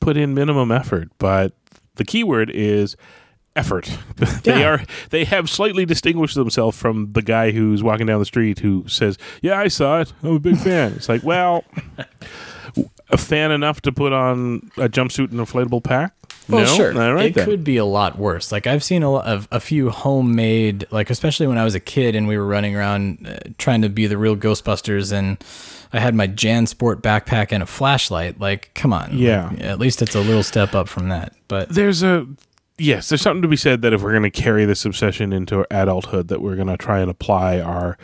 put 0.00 0.16
in 0.16 0.34
minimum 0.34 0.72
effort, 0.72 1.08
but 1.18 1.52
the 1.94 2.04
key 2.04 2.24
word 2.24 2.50
is 2.50 2.96
effort. 3.56 3.90
they 4.44 4.60
Yeah. 4.60 4.68
are 4.68 4.82
they 5.10 5.24
have 5.24 5.48
slightly 5.50 5.84
distinguished 5.84 6.34
themselves 6.34 6.76
from 6.78 7.12
the 7.12 7.22
guy 7.22 7.50
who's 7.50 7.82
walking 7.82 8.06
down 8.06 8.18
the 8.20 8.24
street 8.26 8.60
who 8.60 8.84
says, 8.86 9.18
"Yeah, 9.42 9.58
I 9.58 9.68
saw 9.68 10.00
it. 10.00 10.12
I'm 10.22 10.34
a 10.34 10.38
big 10.38 10.58
fan." 10.58 10.92
It's 10.96 11.08
like, 11.08 11.22
well, 11.24 11.64
a 13.10 13.16
fan 13.16 13.50
enough 13.52 13.80
to 13.82 13.92
put 13.92 14.12
on 14.12 14.70
a 14.76 14.88
jumpsuit 14.88 15.30
and 15.30 15.40
inflatable 15.40 15.82
pack. 15.82 16.12
Well, 16.48 16.64
no? 16.64 16.76
sure. 16.76 17.02
All 17.02 17.14
right 17.14 17.26
it 17.26 17.34
then. 17.34 17.44
could 17.44 17.64
be 17.64 17.76
a 17.76 17.84
lot 17.84 18.18
worse. 18.18 18.52
Like 18.52 18.66
I've 18.68 18.84
seen 18.84 19.02
a 19.02 19.10
lot 19.10 19.26
of 19.26 19.48
a 19.50 19.58
few 19.58 19.90
homemade, 19.90 20.86
like 20.92 21.10
especially 21.10 21.46
when 21.48 21.58
I 21.58 21.64
was 21.64 21.74
a 21.74 21.80
kid 21.80 22.14
and 22.14 22.28
we 22.28 22.36
were 22.38 22.46
running 22.46 22.76
around 22.76 23.26
uh, 23.26 23.38
trying 23.58 23.82
to 23.82 23.88
be 23.88 24.06
the 24.06 24.16
real 24.16 24.36
Ghostbusters, 24.36 25.12
and 25.12 25.38
I 25.92 25.98
had 25.98 26.14
my 26.14 26.28
JanSport 26.28 27.00
backpack 27.02 27.48
and 27.50 27.62
a 27.62 27.66
flashlight. 27.66 28.38
Like, 28.38 28.70
come 28.74 28.92
on. 28.92 29.16
Yeah. 29.18 29.48
Like, 29.48 29.60
at 29.60 29.78
least 29.80 30.02
it's 30.02 30.14
a 30.14 30.20
little 30.20 30.44
step 30.44 30.74
up 30.74 30.88
from 30.88 31.08
that. 31.08 31.32
But 31.48 31.68
there's 31.70 32.02
a 32.04 32.26
yes 32.78 33.08
there's 33.08 33.22
something 33.22 33.42
to 33.42 33.48
be 33.48 33.56
said 33.56 33.82
that 33.82 33.92
if 33.92 34.02
we're 34.02 34.10
going 34.12 34.22
to 34.22 34.30
carry 34.30 34.64
this 34.64 34.84
obsession 34.84 35.32
into 35.32 35.66
adulthood 35.70 36.28
that 36.28 36.40
we're 36.42 36.56
going 36.56 36.68
to 36.68 36.76
try 36.76 37.00
and 37.00 37.10
apply 37.10 37.58
our 37.60 37.96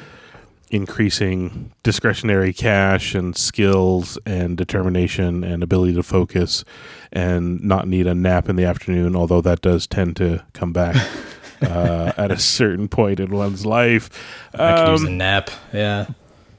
increasing 0.70 1.70
discretionary 1.82 2.52
cash 2.52 3.14
and 3.14 3.36
skills 3.36 4.16
and 4.24 4.56
determination 4.56 5.44
and 5.44 5.62
ability 5.62 5.92
to 5.92 6.02
focus 6.02 6.64
and 7.12 7.62
not 7.62 7.86
need 7.86 8.06
a 8.06 8.14
nap 8.14 8.48
in 8.48 8.56
the 8.56 8.64
afternoon 8.64 9.14
although 9.14 9.42
that 9.42 9.60
does 9.60 9.86
tend 9.86 10.16
to 10.16 10.42
come 10.54 10.72
back 10.72 10.96
uh, 11.62 12.12
at 12.16 12.30
a 12.30 12.38
certain 12.38 12.88
point 12.88 13.20
in 13.20 13.30
one's 13.30 13.66
life 13.66 14.08
I 14.54 14.84
could 14.84 14.92
use 14.92 15.02
a 15.02 15.06
Um, 15.08 15.18
nap. 15.18 15.50
Yeah. 15.74 16.06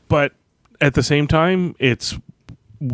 but 0.07 0.33
at 0.79 0.93
the 0.93 1.03
same 1.03 1.27
time 1.27 1.75
it's 1.79 2.15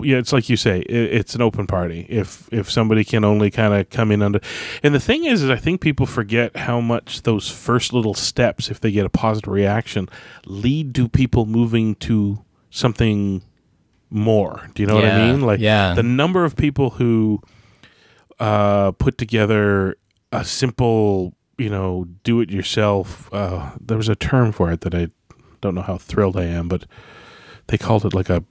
yeah, 0.02 0.18
it's 0.18 0.34
like 0.34 0.50
you 0.50 0.58
say, 0.58 0.80
it, 0.80 1.14
it's 1.14 1.36
an 1.36 1.42
open 1.42 1.68
party. 1.68 2.06
If 2.10 2.48
if 2.52 2.70
somebody 2.70 3.04
can 3.04 3.24
only 3.24 3.50
kind 3.52 3.74
of 3.74 3.90
come 3.90 4.12
in 4.12 4.22
under, 4.22 4.40
and 4.84 4.94
the 4.94 5.00
thing 5.00 5.26
is, 5.26 5.44
is 5.44 5.50
I 5.50 5.56
think 5.56 5.82
people 5.82 6.06
forget 6.06 6.56
how 6.56 6.80
much 6.80 7.24
those 7.24 7.50
first 7.50 7.94
little 7.94 8.14
steps, 8.14 8.70
if 8.70 8.80
they 8.80 8.92
get 8.92 9.06
a 9.06 9.10
positive 9.10 9.52
reaction, 9.52 10.10
lead 10.46 10.94
to 10.96 11.08
people 11.08 11.46
moving 11.46 11.96
to 11.96 12.44
something 12.70 13.44
more. 14.10 14.70
Do 14.74 14.84
you 14.84 14.88
know 14.88 14.96
what 14.96 15.06
I 15.06 15.32
mean? 15.32 15.42
Like 15.42 15.60
yeah. 15.60 15.94
the 15.94 16.04
number 16.04 16.46
of 16.46 16.56
people 16.56 16.92
who 16.92 17.42
uh, 18.40 18.92
put 18.92 19.18
together 19.18 19.98
a 20.32 20.44
simple, 20.46 21.36
you 21.58 21.70
know, 21.70 22.06
do 22.24 22.42
it 22.42 22.50
yourself. 22.50 23.32
Uh, 23.34 23.72
there 23.80 23.98
was 23.98 24.10
a 24.10 24.16
term 24.16 24.52
for 24.52 24.72
it 24.72 24.82
that 24.82 24.94
I 24.94 25.10
don't 25.62 25.76
know 25.76 25.82
how 25.82 25.98
thrilled 25.98 26.38
I 26.38 26.46
am, 26.46 26.68
but 26.68 26.86
they 27.68 27.78
called 27.78 28.06
it 28.06 28.14
like 28.14 28.30
a 28.30 28.44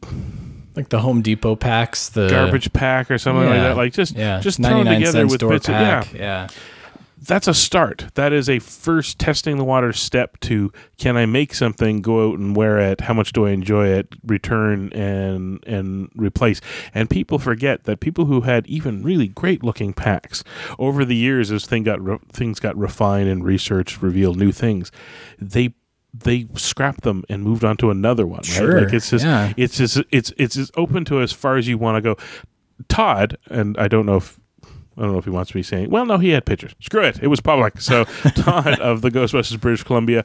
Like 0.78 0.90
the 0.90 1.00
Home 1.00 1.22
Depot 1.22 1.56
packs, 1.56 2.08
the 2.10 2.28
garbage 2.28 2.72
pack 2.72 3.10
or 3.10 3.18
something 3.18 3.48
like 3.48 3.58
that. 3.58 3.76
Like 3.76 3.92
just 3.92 4.14
yeah, 4.14 4.38
just 4.38 4.62
thrown 4.62 4.86
together 4.86 5.26
with 5.26 5.40
bits. 5.40 5.68
Of, 5.68 5.74
yeah, 5.74 6.04
yeah. 6.14 6.48
that's 7.20 7.48
a 7.48 7.54
start. 7.54 8.06
That 8.14 8.32
is 8.32 8.48
a 8.48 8.60
first 8.60 9.18
testing 9.18 9.56
the 9.56 9.64
water 9.64 9.92
step 9.92 10.38
to 10.42 10.72
can 10.96 11.16
I 11.16 11.26
make 11.26 11.52
something, 11.52 12.00
go 12.00 12.28
out 12.30 12.38
and 12.38 12.54
wear 12.54 12.78
it, 12.78 13.00
how 13.00 13.12
much 13.12 13.32
do 13.32 13.44
I 13.44 13.50
enjoy 13.50 13.88
it, 13.88 14.14
return 14.24 14.92
and 14.92 15.66
and 15.66 16.10
replace. 16.14 16.60
And 16.94 17.10
people 17.10 17.40
forget 17.40 17.82
that 17.82 17.98
people 17.98 18.26
who 18.26 18.42
had 18.42 18.64
even 18.68 19.02
really 19.02 19.26
great 19.26 19.64
looking 19.64 19.92
packs 19.92 20.44
over 20.78 21.04
the 21.04 21.16
years 21.16 21.50
as 21.50 21.66
thing 21.66 21.82
got 21.82 22.00
re- 22.00 22.20
things 22.32 22.60
got 22.60 22.76
refined 22.76 23.28
and 23.28 23.44
researched 23.44 24.00
revealed 24.00 24.36
new 24.36 24.52
things, 24.52 24.92
they 25.40 25.74
they 26.14 26.46
scrapped 26.54 27.02
them 27.02 27.24
and 27.28 27.42
moved 27.42 27.64
on 27.64 27.76
to 27.78 27.90
another 27.90 28.26
one. 28.26 28.42
Sure, 28.42 28.74
Right? 28.74 28.84
Like 28.84 28.94
it's 28.94 29.10
just 29.10 29.24
yeah. 29.24 29.52
it's 29.56 29.76
just 29.76 30.00
it's 30.10 30.32
it's 30.36 30.56
as 30.56 30.70
open 30.76 31.04
to 31.06 31.20
as 31.20 31.32
far 31.32 31.56
as 31.56 31.68
you 31.68 31.78
want 31.78 31.96
to 31.96 32.00
go. 32.00 32.16
Todd 32.88 33.36
and 33.50 33.76
I 33.78 33.88
don't 33.88 34.06
know 34.06 34.16
if 34.16 34.38
I 34.96 35.02
don't 35.02 35.12
know 35.12 35.18
if 35.18 35.24
he 35.24 35.30
wants 35.30 35.54
me 35.54 35.62
saying. 35.62 35.90
Well, 35.90 36.06
no, 36.06 36.18
he 36.18 36.30
had 36.30 36.44
pictures. 36.44 36.74
Screw 36.80 37.02
it, 37.02 37.22
it 37.22 37.28
was 37.28 37.40
public. 37.40 37.80
So 37.80 38.04
Todd 38.34 38.80
of 38.80 39.02
the 39.02 39.10
Ghostbusters 39.10 39.60
British 39.60 39.84
Columbia, 39.84 40.24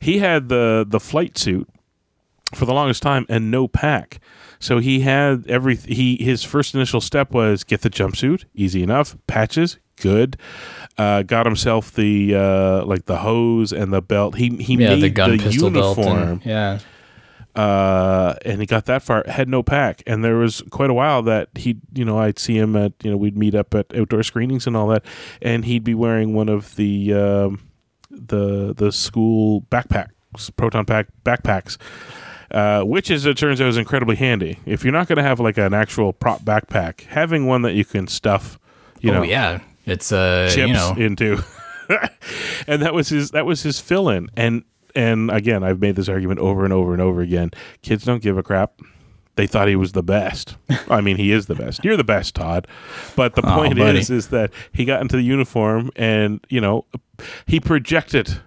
he 0.00 0.18
had 0.18 0.48
the 0.48 0.86
the 0.88 1.00
flight 1.00 1.36
suit 1.36 1.68
for 2.54 2.64
the 2.64 2.72
longest 2.72 3.02
time 3.02 3.26
and 3.28 3.50
no 3.50 3.68
pack. 3.68 4.20
So 4.58 4.78
he 4.78 5.00
had 5.00 5.44
every 5.48 5.76
he 5.76 6.16
his 6.16 6.42
first 6.44 6.74
initial 6.74 7.00
step 7.00 7.32
was 7.32 7.64
get 7.64 7.82
the 7.82 7.90
jumpsuit, 7.90 8.44
easy 8.54 8.82
enough. 8.82 9.16
Patches, 9.26 9.78
good. 9.96 10.36
Uh, 10.98 11.22
got 11.22 11.44
himself 11.46 11.92
the 11.92 12.34
uh, 12.34 12.84
like 12.86 13.04
the 13.06 13.18
hose 13.18 13.72
and 13.72 13.92
the 13.92 14.00
belt. 14.00 14.36
He 14.36 14.48
he 14.56 14.74
Yeah, 14.74 14.90
made 14.90 15.02
the 15.02 15.10
gun 15.10 15.36
the 15.36 15.44
pistol 15.44 15.70
belt. 15.70 15.98
uniform 15.98 16.28
And, 16.28 16.46
yeah. 16.46 16.78
uh, 17.54 18.34
and 18.44 18.60
he 18.60 18.66
got 18.66 18.86
that 18.86 19.02
far, 19.02 19.24
had 19.28 19.48
no 19.48 19.62
pack, 19.62 20.02
and 20.06 20.24
there 20.24 20.36
was 20.36 20.62
quite 20.70 20.90
a 20.90 20.94
while 20.94 21.22
that 21.22 21.48
he, 21.54 21.76
you 21.94 22.04
know, 22.04 22.18
I'd 22.18 22.38
see 22.38 22.56
him 22.58 22.76
at, 22.76 22.92
you 23.02 23.10
know, 23.10 23.16
we'd 23.16 23.36
meet 23.36 23.54
up 23.54 23.74
at 23.74 23.94
outdoor 23.96 24.22
screenings 24.22 24.66
and 24.66 24.76
all 24.76 24.88
that, 24.88 25.04
and 25.42 25.64
he'd 25.64 25.84
be 25.84 25.94
wearing 25.94 26.34
one 26.34 26.48
of 26.48 26.76
the 26.76 27.12
um, 27.14 27.60
the 28.10 28.74
the 28.74 28.90
school 28.92 29.62
backpacks, 29.70 30.10
proton 30.56 30.84
pack 30.86 31.08
backpacks, 31.24 31.76
uh, 32.50 32.82
which 32.82 33.10
as 33.10 33.26
it 33.26 33.36
turns 33.36 33.60
out 33.60 33.68
is 33.68 33.76
incredibly 33.76 34.16
handy. 34.16 34.58
If 34.64 34.82
you're 34.84 34.92
not 34.94 35.08
going 35.08 35.16
to 35.18 35.22
have 35.22 35.40
like 35.40 35.58
an 35.58 35.74
actual 35.74 36.12
prop 36.14 36.42
backpack, 36.42 37.02
having 37.02 37.46
one 37.46 37.62
that 37.62 37.72
you 37.74 37.84
can 37.84 38.06
stuff, 38.06 38.58
you 39.00 39.12
know, 39.12 39.20
oh 39.20 39.24
yeah. 39.24 39.60
It's 39.86 40.12
uh 40.12 40.50
chips 40.52 40.68
you 40.68 40.74
know. 40.74 40.94
into. 40.96 41.42
And 42.66 42.82
that 42.82 42.92
was 42.92 43.08
his 43.08 43.30
that 43.30 43.46
was 43.46 43.62
his 43.62 43.78
fill 43.78 44.08
in 44.08 44.28
and 44.36 44.64
and 44.96 45.30
again 45.30 45.62
i've 45.62 45.80
made 45.80 45.94
this 45.94 46.08
argument 46.08 46.40
over 46.40 46.64
and 46.64 46.72
over 46.72 46.92
and 46.92 47.00
over 47.00 47.20
again. 47.20 47.52
Kids 47.82 48.04
don't 48.04 48.20
give 48.20 48.36
a 48.36 48.42
crap. 48.42 48.80
They 49.36 49.46
thought 49.46 49.68
he 49.68 49.76
was 49.76 49.92
the 49.92 50.02
best. 50.02 50.56
I 50.90 51.00
mean 51.00 51.16
he 51.16 51.30
is 51.30 51.46
the 51.46 51.54
best. 51.54 51.84
You're 51.84 51.96
the 51.96 52.02
best 52.02 52.34
todd. 52.34 52.66
But 53.14 53.36
the 53.36 53.42
point 53.42 53.76
buddy. 53.76 54.00
is 54.00 54.10
is 54.10 54.28
that 54.28 54.50
he 54.72 54.84
got 54.84 55.00
into 55.00 55.16
the 55.16 55.22
uniform 55.22 55.90
and 55.94 56.44
you 56.48 56.60
know 56.60 56.86
he 57.46 57.60
projected 57.60 58.40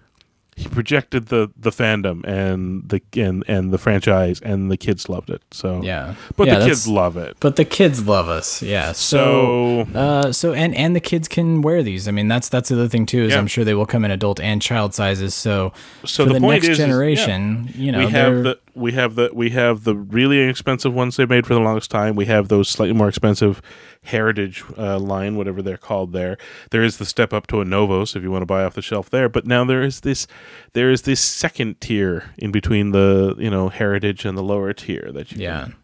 he 0.60 0.68
projected 0.68 1.22
the 1.34 1.50
the 1.66 1.70
fandom 1.72 2.18
and 2.28 2.90
the 2.92 3.00
and 3.26 3.44
and 3.48 3.72
the 3.74 3.78
franchise 3.78 4.38
and 4.42 4.70
the 4.72 4.78
kids 4.86 5.08
loved 5.10 5.30
it 5.30 5.42
so 5.52 5.82
Yeah. 5.84 6.16
but 6.36 6.48
Yeah, 6.48 6.60
the 6.60 6.66
kids 6.70 6.86
love 6.88 7.16
it 7.18 7.38
But 7.40 7.56
the 7.56 7.66
kids 7.78 7.98
love 8.06 8.28
us. 8.40 8.62
Yeah. 8.62 8.92
So 8.94 9.86
so 9.94 10.00
Uh, 10.00 10.32
so 10.40 10.48
and 10.54 10.76
and 10.76 10.92
the 10.96 11.00
kids 11.12 11.28
can 11.28 11.62
wear 11.62 11.82
these. 11.84 12.08
I 12.10 12.12
mean, 12.12 12.28
that's 12.28 12.50
that's 12.50 12.70
the 12.70 12.76
other 12.76 12.88
thing 12.90 13.06
too. 13.06 13.24
Is 13.24 13.32
Yeah. 13.32 13.40
I'm 13.40 13.48
sure 13.48 13.64
they 13.64 13.74
will 13.80 13.86
come 13.94 14.04
in 14.06 14.12
adult 14.12 14.40
and 14.40 14.62
child 14.62 14.94
sizes. 14.94 15.34
So, 15.34 15.72
So 16.06 16.24
for 16.26 16.34
the 16.34 16.40
the, 16.40 16.48
next 16.48 16.66
is- 16.66 16.70
is- 16.72 16.80
yeah. 16.80 16.86
generation, 16.88 17.42
you 17.76 17.92
know, 17.94 18.00
we 18.06 18.12
have 18.12 18.44
the 18.44 18.56
we 18.80 18.94
have 18.94 19.16
the 19.16 19.30
we 19.34 19.52
have 19.52 19.84
the 19.84 19.96
really 19.96 20.42
inexpensive 20.42 20.94
ones 20.94 21.18
they 21.18 21.26
made 21.26 21.46
for 21.46 21.54
the 21.54 21.60
longest 21.60 21.92
time. 21.92 22.16
We 22.16 22.26
have 22.26 22.48
those 22.48 22.70
slightly 22.70 22.94
more 22.94 23.10
expensive 23.10 23.62
heritage 24.04 24.64
uh, 24.78 24.98
line, 24.98 25.36
whatever 25.36 25.62
they're 25.62 25.78
called. 25.78 26.14
There, 26.14 26.38
there 26.72 26.84
is 26.84 26.98
the 26.98 27.06
step 27.06 27.34
up 27.34 27.48
to 27.48 27.58
Anovos 27.58 28.16
if 28.16 28.24
you 28.24 28.32
want 28.32 28.42
to 28.42 28.48
buy 28.48 28.64
off 28.64 28.74
the 28.74 28.82
shelf 28.82 29.10
there. 29.10 29.30
But 29.30 29.46
now 29.46 29.66
there 29.66 29.84
is 29.84 30.02
this 30.02 30.26
there 30.74 30.90
is 30.90 31.04
this 31.04 31.20
second 31.20 31.82
tier 31.82 32.34
in 32.38 32.52
between 32.52 32.92
the 32.92 33.36
you 33.38 33.50
know 33.50 33.70
heritage 33.70 34.26
and 34.26 34.38
the 34.38 34.44
lower 34.44 34.74
tier 34.74 35.12
that 35.12 35.32
you 35.32 35.44
yeah. 35.44 35.64
can, 35.64 35.76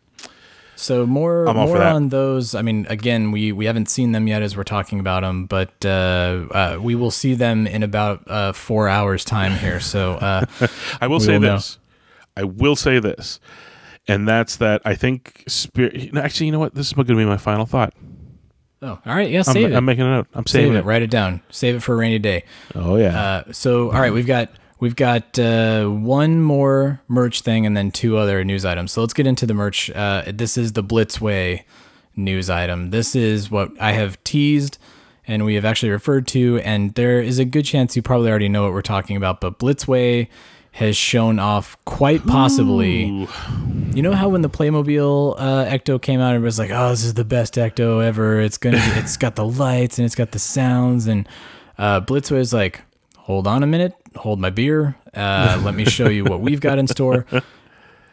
So 0.76 1.06
more 1.06 1.48
I'm 1.48 1.58
more 1.58 1.82
on 1.82 2.10
those. 2.10 2.56
I 2.56 2.62
mean, 2.62 2.88
again, 2.90 3.32
we 3.32 3.52
we 3.52 3.66
haven't 3.66 3.90
seen 3.90 4.14
them 4.14 4.28
yet 4.28 4.42
as 4.42 4.56
we're 4.56 4.64
talking 4.64 5.00
about 5.00 5.22
them, 5.22 5.46
but 5.46 5.74
uh, 5.86 6.46
uh, 6.52 6.80
we 6.82 6.96
will 6.96 7.12
see 7.12 7.34
them 7.36 7.68
in 7.68 7.84
about 7.84 8.24
uh, 8.28 8.54
four 8.54 8.88
hours 8.88 9.26
time 9.26 9.54
here. 9.54 9.80
So 9.80 10.14
uh, 10.14 10.46
I 11.02 11.08
will 11.08 11.20
say 11.20 11.34
will 11.34 11.42
know. 11.42 11.56
this. 11.56 11.78
I 12.38 12.44
will 12.44 12.76
say 12.76 13.00
this, 13.00 13.40
and 14.08 14.28
that's 14.28 14.58
that. 14.58 14.82
I 14.86 14.96
think 14.96 15.44
spirit. 15.48 16.16
Actually, 16.16 16.48
you 16.48 16.52
know 16.52 16.60
what? 16.60 16.76
This 16.76 16.88
is 16.88 16.94
going 16.94 17.08
to 17.08 17.16
be 17.16 17.26
my 17.26 17.38
final 17.38 17.66
thought. 17.66 17.94
oh, 18.82 19.00
all 19.06 19.16
right, 19.16 19.30
yeah, 19.30 19.44
I'm, 19.48 19.58
it. 19.58 19.74
I'm 19.74 19.86
making 19.86 20.06
a 20.06 20.10
note. 20.10 20.28
I'm 20.34 20.46
save 20.46 20.62
saving 20.64 20.76
it. 20.76 20.80
it. 20.80 20.86
Write 20.86 21.02
it 21.02 21.10
down. 21.10 21.42
Save 21.50 21.76
it 21.76 21.80
for 21.82 21.94
a 21.94 21.98
rainy 21.98 22.20
day. 22.20 22.44
Oh 22.74 22.98
yeah. 22.98 23.20
Uh, 23.20 23.52
so 23.52 23.92
all 23.92 24.00
right, 24.00 24.14
we've 24.14 24.28
got 24.28 24.50
we've 24.80 24.96
got 24.96 25.38
uh, 25.40 25.86
one 25.88 26.42
more 26.42 27.02
merch 27.08 27.42
thing 27.42 27.66
and 27.66 27.76
then 27.76 27.92
two 27.92 28.18
other 28.18 28.44
news 28.44 28.66
items. 28.66 28.92
So 28.92 29.02
let's 29.02 29.14
get 29.14 29.28
into 29.28 29.46
the 29.46 29.54
merch. 29.54 29.90
Uh, 29.92 30.24
this 30.28 30.58
is 30.58 30.74
the 30.74 30.84
Blitzway 30.84 31.64
news 32.16 32.50
item. 32.50 32.92
This 32.92 33.16
is 33.16 33.50
what 33.50 33.72
I 33.80 33.94
have 33.94 34.24
teased 34.24 34.78
and 35.28 35.46
we 35.46 35.56
have 35.56 35.66
actually 35.66 35.90
referred 35.90 36.28
to, 36.28 36.60
and 36.60 36.94
there 36.94 37.20
is 37.20 37.40
a 37.40 37.46
good 37.46 37.66
chance 37.66 37.96
you 37.96 38.02
probably 38.02 38.30
already 38.30 38.50
know 38.50 38.64
what 38.64 38.74
we're 38.74 38.82
talking 38.82 39.18
about. 39.18 39.42
But 39.42 39.60
Blitzway 39.60 40.28
has 40.76 40.98
shown 40.98 41.40
off 41.40 41.78
quite 41.86 42.26
possibly. 42.28 43.06
You 43.94 44.02
know 44.02 44.12
how 44.12 44.28
when 44.28 44.42
the 44.42 44.50
Playmobil 44.50 45.36
uh, 45.38 45.66
Ecto 45.66 46.02
came 46.02 46.20
out, 46.20 46.36
it 46.36 46.40
was 46.40 46.60
like, 46.60 46.70
"Oh, 46.70 46.90
this 46.90 47.06
is 47.06 47.14
the 47.14 47.24
best 47.24 47.54
Ecto 47.54 48.04
ever. 48.04 48.42
It's 48.42 48.58
gonna, 48.58 48.76
be, 48.76 49.00
it's 49.00 49.16
got 49.16 49.36
the 49.36 49.46
lights 49.46 49.98
and 49.98 50.06
it's 50.06 50.16
got 50.16 50.32
the 50.32 50.40
sounds." 50.40 51.08
And 51.08 51.30
uh, 51.78 52.02
Blitzway 52.02 52.40
is 52.40 52.54
like, 52.54 52.82
"Hold 53.20 53.48
on 53.48 53.64
a 53.64 53.68
minute, 53.68 53.94
hold 54.18 54.42
my 54.42 54.50
beer. 54.50 54.98
Uh, 55.14 55.62
let 55.64 55.76
me 55.76 55.86
show 55.86 56.10
you 56.10 56.26
what 56.26 56.42
we've 56.42 56.62
got 56.62 56.78
in 56.78 56.88
store." 56.88 57.26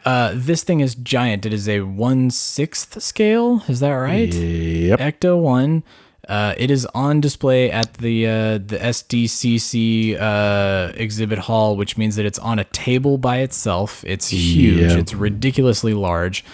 Uh, 0.05 0.33
this 0.35 0.63
thing 0.63 0.81
is 0.81 0.95
giant. 0.95 1.45
It 1.45 1.53
is 1.53 1.69
a 1.69 1.79
one 1.79 2.29
sixth 2.29 3.01
scale. 3.01 3.63
Is 3.69 3.79
that 3.79 3.91
right? 3.93 4.33
Yep. 4.33 4.99
Ecto 4.99 5.41
One. 5.41 5.81
Uh, 6.29 6.53
it 6.57 6.71
is 6.71 6.85
on 6.95 7.19
display 7.19 7.69
at 7.69 7.95
the 7.95 8.25
uh, 8.25 8.53
the 8.57 8.77
SDCC 8.81 10.17
uh, 10.19 10.93
exhibit 10.95 11.37
hall, 11.39 11.75
which 11.75 11.97
means 11.97 12.15
that 12.15 12.25
it's 12.25 12.39
on 12.39 12.59
a 12.59 12.63
table 12.65 13.17
by 13.17 13.39
itself. 13.39 14.03
It's 14.07 14.29
huge. 14.29 14.91
Yeah. 14.91 14.97
It's 14.99 15.13
ridiculously 15.13 15.93
large. 15.93 16.45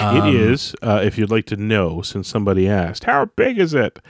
Um, 0.00 0.16
it 0.16 0.34
is, 0.34 0.74
uh, 0.82 1.00
if 1.04 1.16
you'd 1.16 1.30
like 1.30 1.46
to 1.46 1.56
know, 1.56 2.02
since 2.02 2.28
somebody 2.28 2.68
asked, 2.68 3.04
how 3.04 3.26
big 3.26 3.58
is 3.58 3.72
it? 3.72 4.00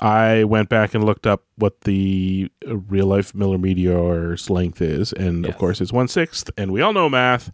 I 0.00 0.44
went 0.44 0.68
back 0.68 0.94
and 0.94 1.04
looked 1.04 1.26
up 1.26 1.44
what 1.56 1.82
the 1.82 2.50
uh, 2.66 2.76
real 2.76 3.06
life 3.06 3.34
Miller 3.34 3.58
Meteor's 3.58 4.50
length 4.50 4.82
is, 4.82 5.12
and 5.12 5.46
of 5.46 5.56
course 5.56 5.80
it's 5.80 5.92
one 5.92 6.08
sixth, 6.08 6.50
and 6.56 6.72
we 6.72 6.80
all 6.80 6.92
know 6.92 7.08
math. 7.08 7.50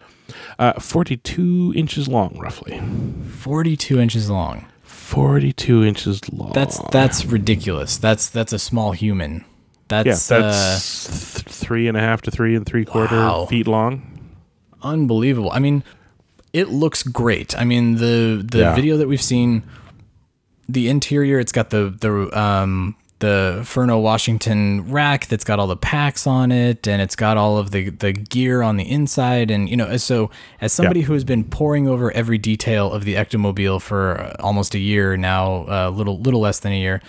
Uh, 0.59 0.75
Forty-two 0.75 1.73
inches 1.77 2.09
long, 2.09 2.39
roughly. 2.39 2.81
Forty-two 3.29 3.99
inches 3.99 4.31
long. 4.31 4.67
Forty-two 5.11 5.83
inches 5.85 6.21
long. 6.33 6.53
That's 6.53 6.79
that's 6.91 7.25
ridiculous. 7.25 7.97
That's 7.99 8.29
that's 8.31 8.53
a 8.53 8.59
small 8.59 8.93
human. 8.93 9.33
yeah, 9.39 9.45
That's, 10.05 10.29
that's 10.29 11.09
uh, 11.37 11.41
th- 11.43 11.49
three 11.57 11.89
and 11.89 11.97
a 11.97 12.01
half 12.01 12.23
to 12.23 12.31
three 12.31 12.55
and 12.55 12.65
three 12.65 12.85
quarter 12.85 13.17
Wow. 13.17 13.47
feet 13.47 13.67
long. 13.67 14.03
unbelievable. 14.83 15.51
I 15.53 15.59
mean, 15.59 15.83
it 16.53 16.69
looks 16.69 17.03
great. 17.03 17.59
I 17.59 17.65
mean, 17.65 17.97
the 17.97 18.41
the 18.49 18.59
Yeah. 18.59 18.75
video 18.75 18.97
that 18.99 19.09
we've 19.09 19.21
seen, 19.23 19.63
the 20.69 20.89
interior, 20.89 21.39
it's 21.41 21.53
got 21.53 21.71
the 21.71 21.93
the 22.01 22.11
um 22.39 22.95
the 23.21 23.63
Ferno-Washington 23.65 24.91
rack 24.91 25.27
that's 25.29 25.45
got 25.45 25.59
all 25.59 25.67
the 25.67 25.77
packs 25.77 26.27
on 26.27 26.53
it, 26.53 26.89
and 26.89 27.01
it's 27.01 27.17
got 27.17 27.37
all 27.37 27.57
of 27.57 27.71
the 27.71 27.91
the 27.91 28.13
gear 28.13 28.63
on 28.63 28.77
the 28.77 28.91
inside, 28.91 29.51
and 29.51 29.69
you 29.69 29.77
know, 29.77 29.97
so 29.97 30.31
as 30.61 30.73
somebody 30.73 31.03
who 31.03 31.13
has 31.13 31.25
been 31.25 31.45
poring 31.45 31.89
over 31.89 32.11
every 32.13 32.39
detail 32.39 32.93
of 32.93 33.05
the 33.05 33.15
Ectomobile 33.15 33.81
for 33.81 34.21
uh, 34.21 34.37
almost 34.41 34.75
a 34.75 34.79
year 34.79 35.17
now, 35.17 35.65
a 35.69 35.91
little 35.91 36.19
little 36.19 36.41
less 36.41 36.59
than 36.61 36.73
a 36.73 36.79
year, 36.79 37.01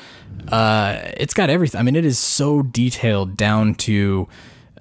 uh, 0.49 0.99
it's 1.17 1.33
got 1.33 1.49
everything. 1.49 1.79
I 1.79 1.83
mean, 1.83 1.95
it 1.95 2.05
is 2.05 2.19
so 2.19 2.61
detailed 2.61 3.35
down 3.35 3.75
to 3.75 4.27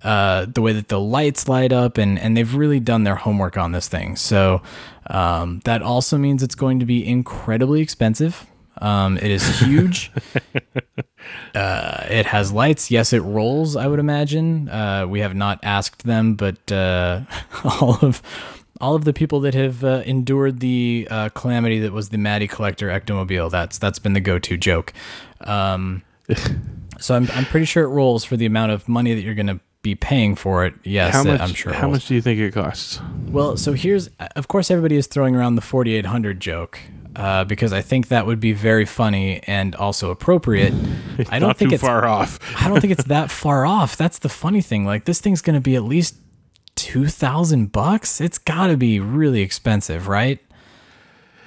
uh, 0.02 0.46
the 0.52 0.60
way 0.60 0.72
that 0.72 0.88
the 0.88 1.00
lights 1.00 1.48
light 1.48 1.72
up, 1.72 1.98
and 1.98 2.18
and 2.18 2.36
they've 2.36 2.54
really 2.54 2.80
done 2.80 3.04
their 3.04 3.16
homework 3.16 3.56
on 3.56 3.72
this 3.72 3.88
thing. 3.88 4.16
So 4.16 4.60
Um, 5.12 5.60
that 5.64 5.82
also 5.82 6.18
means 6.18 6.40
it's 6.42 6.54
going 6.54 6.78
to 6.78 6.86
be 6.86 7.04
incredibly 7.04 7.80
expensive. 7.80 8.46
Um, 8.80 9.18
it 9.18 9.30
is 9.30 9.60
huge. 9.60 10.10
uh, 11.54 12.06
it 12.08 12.26
has 12.26 12.52
lights. 12.52 12.90
Yes, 12.90 13.12
it 13.12 13.20
rolls. 13.20 13.76
I 13.76 13.86
would 13.86 13.98
imagine. 13.98 14.68
Uh, 14.68 15.06
we 15.06 15.20
have 15.20 15.34
not 15.34 15.60
asked 15.62 16.04
them, 16.04 16.34
but 16.34 16.72
uh, 16.72 17.22
all 17.64 17.98
of 18.02 18.22
all 18.80 18.94
of 18.94 19.04
the 19.04 19.12
people 19.12 19.40
that 19.40 19.52
have 19.54 19.84
uh, 19.84 20.02
endured 20.06 20.60
the 20.60 21.06
uh, 21.10 21.28
calamity 21.30 21.78
that 21.80 21.92
was 21.92 22.08
the 22.08 22.16
Maddie 22.16 22.48
Collector 22.48 22.88
Ectomobile. 22.88 23.50
That's 23.50 23.78
that's 23.78 23.98
been 23.98 24.14
the 24.14 24.20
go-to 24.20 24.56
joke. 24.56 24.94
Um, 25.42 26.02
so 26.98 27.14
I'm 27.14 27.28
I'm 27.32 27.44
pretty 27.44 27.66
sure 27.66 27.84
it 27.84 27.88
rolls 27.88 28.24
for 28.24 28.36
the 28.36 28.46
amount 28.46 28.72
of 28.72 28.88
money 28.88 29.14
that 29.14 29.20
you're 29.20 29.34
going 29.34 29.46
to 29.46 29.60
be 29.82 29.94
paying 29.94 30.34
for 30.34 30.64
it. 30.64 30.74
Yes, 30.84 31.14
How 31.14 31.24
much? 31.24 31.40
I'm 31.40 31.54
sure. 31.54 31.72
how 31.72 31.88
much 31.88 32.06
do 32.06 32.14
you 32.14 32.20
think 32.20 32.38
it 32.38 32.52
costs? 32.52 33.00
Well, 33.28 33.56
so 33.56 33.72
here's, 33.72 34.10
of 34.36 34.46
course, 34.46 34.70
everybody 34.70 34.96
is 34.96 35.06
throwing 35.06 35.34
around 35.34 35.54
the 35.54 35.62
4800 35.62 36.38
joke 36.38 36.78
uh, 37.20 37.44
because 37.44 37.72
I 37.72 37.82
think 37.82 38.08
that 38.08 38.26
would 38.26 38.40
be 38.40 38.52
very 38.52 38.86
funny 38.86 39.42
and 39.46 39.74
also 39.74 40.10
appropriate. 40.10 40.72
I 41.28 41.38
don't 41.38 41.48
Not 41.48 41.58
think 41.58 41.70
too 41.70 41.74
it's 41.74 41.84
far 41.84 42.06
off. 42.06 42.38
I 42.56 42.68
don't 42.68 42.80
think 42.80 42.92
it's 42.92 43.04
that 43.04 43.30
far 43.30 43.66
off. 43.66 43.96
That's 43.96 44.18
the 44.18 44.30
funny 44.30 44.62
thing. 44.62 44.86
Like 44.86 45.04
this 45.04 45.20
thing's 45.20 45.42
going 45.42 45.54
to 45.54 45.60
be 45.60 45.76
at 45.76 45.82
least 45.84 46.16
two 46.76 47.08
thousand 47.08 47.72
bucks. 47.72 48.20
It's 48.22 48.38
got 48.38 48.68
to 48.68 48.76
be 48.78 49.00
really 49.00 49.42
expensive, 49.42 50.08
right? 50.08 50.38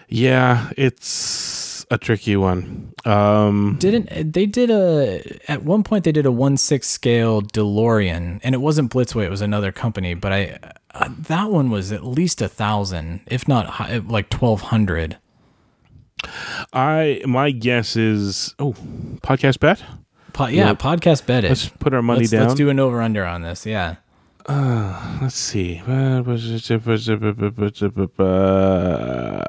Yeah, 0.08 0.70
it's 0.78 1.88
a 1.90 1.98
tricky 1.98 2.36
one. 2.36 2.94
Um, 3.04 3.78
Didn't 3.80 4.32
they 4.32 4.45
did 4.45 4.70
a 4.70 5.24
at 5.50 5.64
one 5.64 5.82
point 5.84 6.04
they 6.04 6.12
did 6.12 6.28
a 6.28 6.32
one 6.32 6.56
six 6.58 6.88
scale 6.88 7.41
DeLorean 7.41 8.40
and 8.44 8.54
it 8.54 8.60
wasn't 8.60 8.91
Blitzway. 8.91 9.26
It 9.26 9.32
was 9.32 9.41
another 9.41 9.72
company, 9.72 10.14
but 10.14 10.32
I 10.32 10.60
uh, 10.94 11.10
that 11.28 11.50
one 11.50 11.72
was 11.72 11.91
at 11.91 12.06
least 12.06 12.44
a 12.44 12.48
thousand, 12.48 13.22
if 13.26 13.48
not 13.48 13.66
hi- 13.66 13.98
like 13.98 14.30
twelve 14.30 14.62
hundred. 14.62 15.18
I 16.74 17.22
my 17.26 17.52
guess 17.52 17.95
is 17.95 18.56
oh 18.60 18.74
podcast 19.22 19.60
bet. 19.60 19.84
Po- 20.34 20.48
yeah, 20.48 20.68
Yeah. 20.68 20.74
podcast 20.74 21.26
bet 21.26 21.44
it. 21.44 21.50
Let's 21.50 21.70
put 21.70 21.94
our 21.94 22.02
money 22.02 22.22
let's, 22.22 22.32
down. 22.32 22.41
Let's 22.44 22.56
do 22.56 22.70
an 22.70 22.80
over 22.80 23.02
under 23.02 23.26
on 23.26 23.44
this. 23.44 23.66
Yeah. 23.66 23.95
Let's 24.50 25.36
see. 25.36 25.82
Uh, 25.88 26.24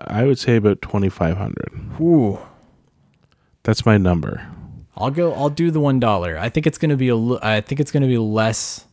I 0.07 0.25
would 0.25 0.39
say 0.39 0.57
about 0.57 0.83
twenty 0.83 1.09
five 1.09 1.37
hundred. 1.37 1.73
Ooh. 2.01 2.39
That's 3.65 3.85
my 3.87 3.99
number. 3.99 4.47
I'll 4.97 5.11
go. 5.11 5.33
I'll 5.35 5.51
do 5.51 5.71
the 5.71 5.81
one 5.81 5.99
dollar. 5.99 6.39
I 6.39 6.49
think 6.49 6.67
it's 6.67 6.79
gonna 6.79 6.97
be 6.97 7.09
a. 7.09 7.17
I 7.43 7.61
think 7.61 7.81
it's 7.81 7.91
gonna 7.91 8.07
be 8.07 8.19
less 8.19 8.87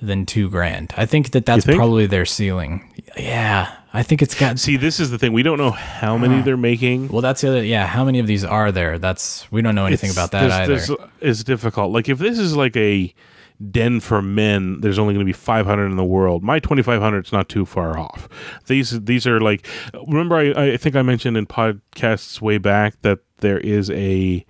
than 0.00 0.26
two 0.26 0.48
grand. 0.50 0.92
I 0.96 1.06
think 1.06 1.30
that 1.32 1.46
that's 1.46 1.64
think? 1.64 1.76
probably 1.78 2.06
their 2.06 2.26
ceiling. 2.26 2.92
Yeah, 3.16 3.74
I 3.94 4.02
think 4.02 4.20
it's 4.22 4.34
got. 4.34 4.58
See, 4.58 4.76
this 4.76 5.00
is 5.00 5.10
the 5.10 5.18
thing. 5.18 5.32
We 5.32 5.42
don't 5.42 5.58
know 5.58 5.70
how 5.70 6.18
many 6.18 6.42
they're 6.42 6.56
making. 6.56 7.08
Well, 7.08 7.22
that's 7.22 7.40
the 7.40 7.48
other. 7.48 7.64
Yeah, 7.64 7.86
how 7.86 8.04
many 8.04 8.18
of 8.18 8.26
these 8.26 8.44
are 8.44 8.70
there? 8.72 8.98
That's 8.98 9.50
we 9.50 9.62
don't 9.62 9.74
know 9.74 9.86
anything 9.86 10.10
It's- 10.10 10.16
about 10.26 10.32
that 10.32 10.50
either. 10.50 10.76
there's- 10.76 10.90
It's 11.20 11.44
difficult. 11.44 11.92
Like 11.92 12.08
if 12.08 12.18
this 12.18 12.38
is 12.38 12.54
like 12.56 12.76
a 12.76 13.14
den 13.70 14.00
for 14.00 14.20
men, 14.20 14.80
there's 14.82 14.98
only 14.98 15.14
going 15.14 15.24
to 15.24 15.28
be 15.28 15.32
500 15.32 15.86
in 15.86 15.96
the 15.96 16.04
world. 16.04 16.42
My 16.42 16.58
2500 16.58 17.24
is 17.24 17.32
not 17.32 17.48
too 17.48 17.64
far 17.64 17.98
off. 17.98 18.28
These 18.66 19.02
these 19.04 19.26
are 19.26 19.40
like. 19.40 19.66
Remember, 20.06 20.36
I, 20.36 20.72
I 20.72 20.76
think 20.76 20.94
I 20.94 21.00
mentioned 21.02 21.38
in 21.38 21.46
podcasts 21.46 22.40
way 22.42 22.58
back 22.58 23.00
that 23.00 23.20
there 23.38 23.58
is 23.58 23.90
a 23.90 24.44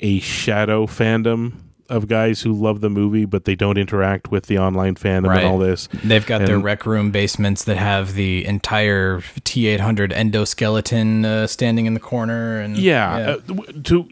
a 0.00 0.18
shadow 0.20 0.86
fandom 0.86 1.52
of 1.90 2.06
guys 2.08 2.40
who 2.42 2.52
love 2.52 2.80
the 2.80 2.88
movie, 2.88 3.24
but 3.26 3.44
they 3.44 3.54
don't 3.54 3.76
interact 3.76 4.30
with 4.30 4.46
the 4.46 4.56
online 4.58 4.94
fandom 4.94 5.28
Right. 5.28 5.38
and 5.44 5.46
all 5.46 5.58
this. 5.58 5.88
They've 6.04 6.24
got 6.24 6.46
their 6.46 6.58
rec 6.58 6.86
room 6.86 7.10
basements 7.10 7.64
that 7.64 7.76
have 7.76 8.14
the 8.14 8.46
entire 8.46 9.18
T800 9.20 10.12
endoskeleton 10.12 11.24
uh, 11.24 11.46
standing 11.46 11.86
in 11.86 11.94
the 11.94 12.00
corner, 12.00 12.60
and 12.60 12.78
Yeah, 12.78 13.36
Uh, 13.48 13.62
to 13.84 14.02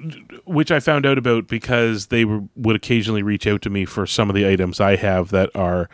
which 0.45 0.71
I 0.71 0.81
found 0.81 1.07
out 1.07 1.19
about 1.19 1.47
because 1.47 2.07
they 2.07 2.25
were, 2.25 2.41
would 2.57 2.77
occasionally 2.77 3.23
reach 3.23 3.47
out 3.47 3.63
to 3.63 3.71
me 3.71 3.85
for 3.85 4.07
some 4.07 4.29
of 4.29 4.35
the 4.35 4.47
items 4.49 4.81
I 4.81 4.97
have 4.97 5.31
that 5.31 5.51
are 5.55 5.89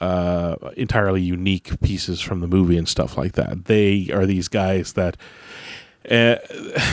uh, 0.00 0.56
entirely 0.78 1.20
unique 1.20 1.78
pieces 1.82 2.20
from 2.22 2.40
the 2.40 2.46
movie 2.48 2.78
and 2.78 2.88
stuff 2.88 3.18
like 3.18 3.32
that. 3.32 3.66
They 3.66 4.08
are 4.12 4.24
these 4.24 4.48
guys 4.48 4.94
that, 4.94 5.16
uh, 6.10 6.36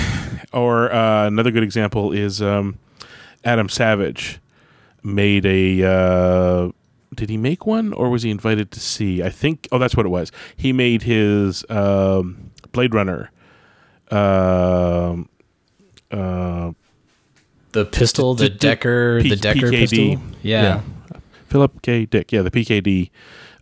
or 0.53 0.91
uh, 0.91 1.27
another 1.27 1.51
good 1.51 1.63
example 1.63 2.11
is 2.11 2.41
um, 2.41 2.77
Adam 3.43 3.69
Savage 3.69 4.39
made 5.03 5.45
a. 5.45 5.83
Uh, 5.83 6.71
did 7.15 7.29
he 7.29 7.37
make 7.37 7.65
one, 7.65 7.93
or 7.93 8.09
was 8.09 8.23
he 8.23 8.29
invited 8.29 8.71
to 8.71 8.79
see? 8.79 9.23
I 9.23 9.29
think. 9.29 9.67
Oh, 9.71 9.77
that's 9.79 9.95
what 9.95 10.05
it 10.05 10.09
was. 10.09 10.31
He 10.55 10.73
made 10.73 11.03
his 11.03 11.63
um, 11.69 12.51
Blade 12.71 12.93
Runner 12.93 13.31
um, 14.11 15.29
uh, 16.11 16.71
the 17.71 17.85
pistol, 17.85 18.33
the 18.33 18.49
d- 18.49 18.67
Deckard, 18.67 19.23
P- 19.23 19.29
the 19.29 19.35
Deckard 19.35 19.71
PKD. 19.71 19.79
pistol. 19.89 20.21
Yeah. 20.41 20.81
Philip 21.47 21.81
K. 21.81 22.05
Dick, 22.05 22.31
yeah, 22.31 22.41
the 22.41 22.51
PKD 22.51 23.09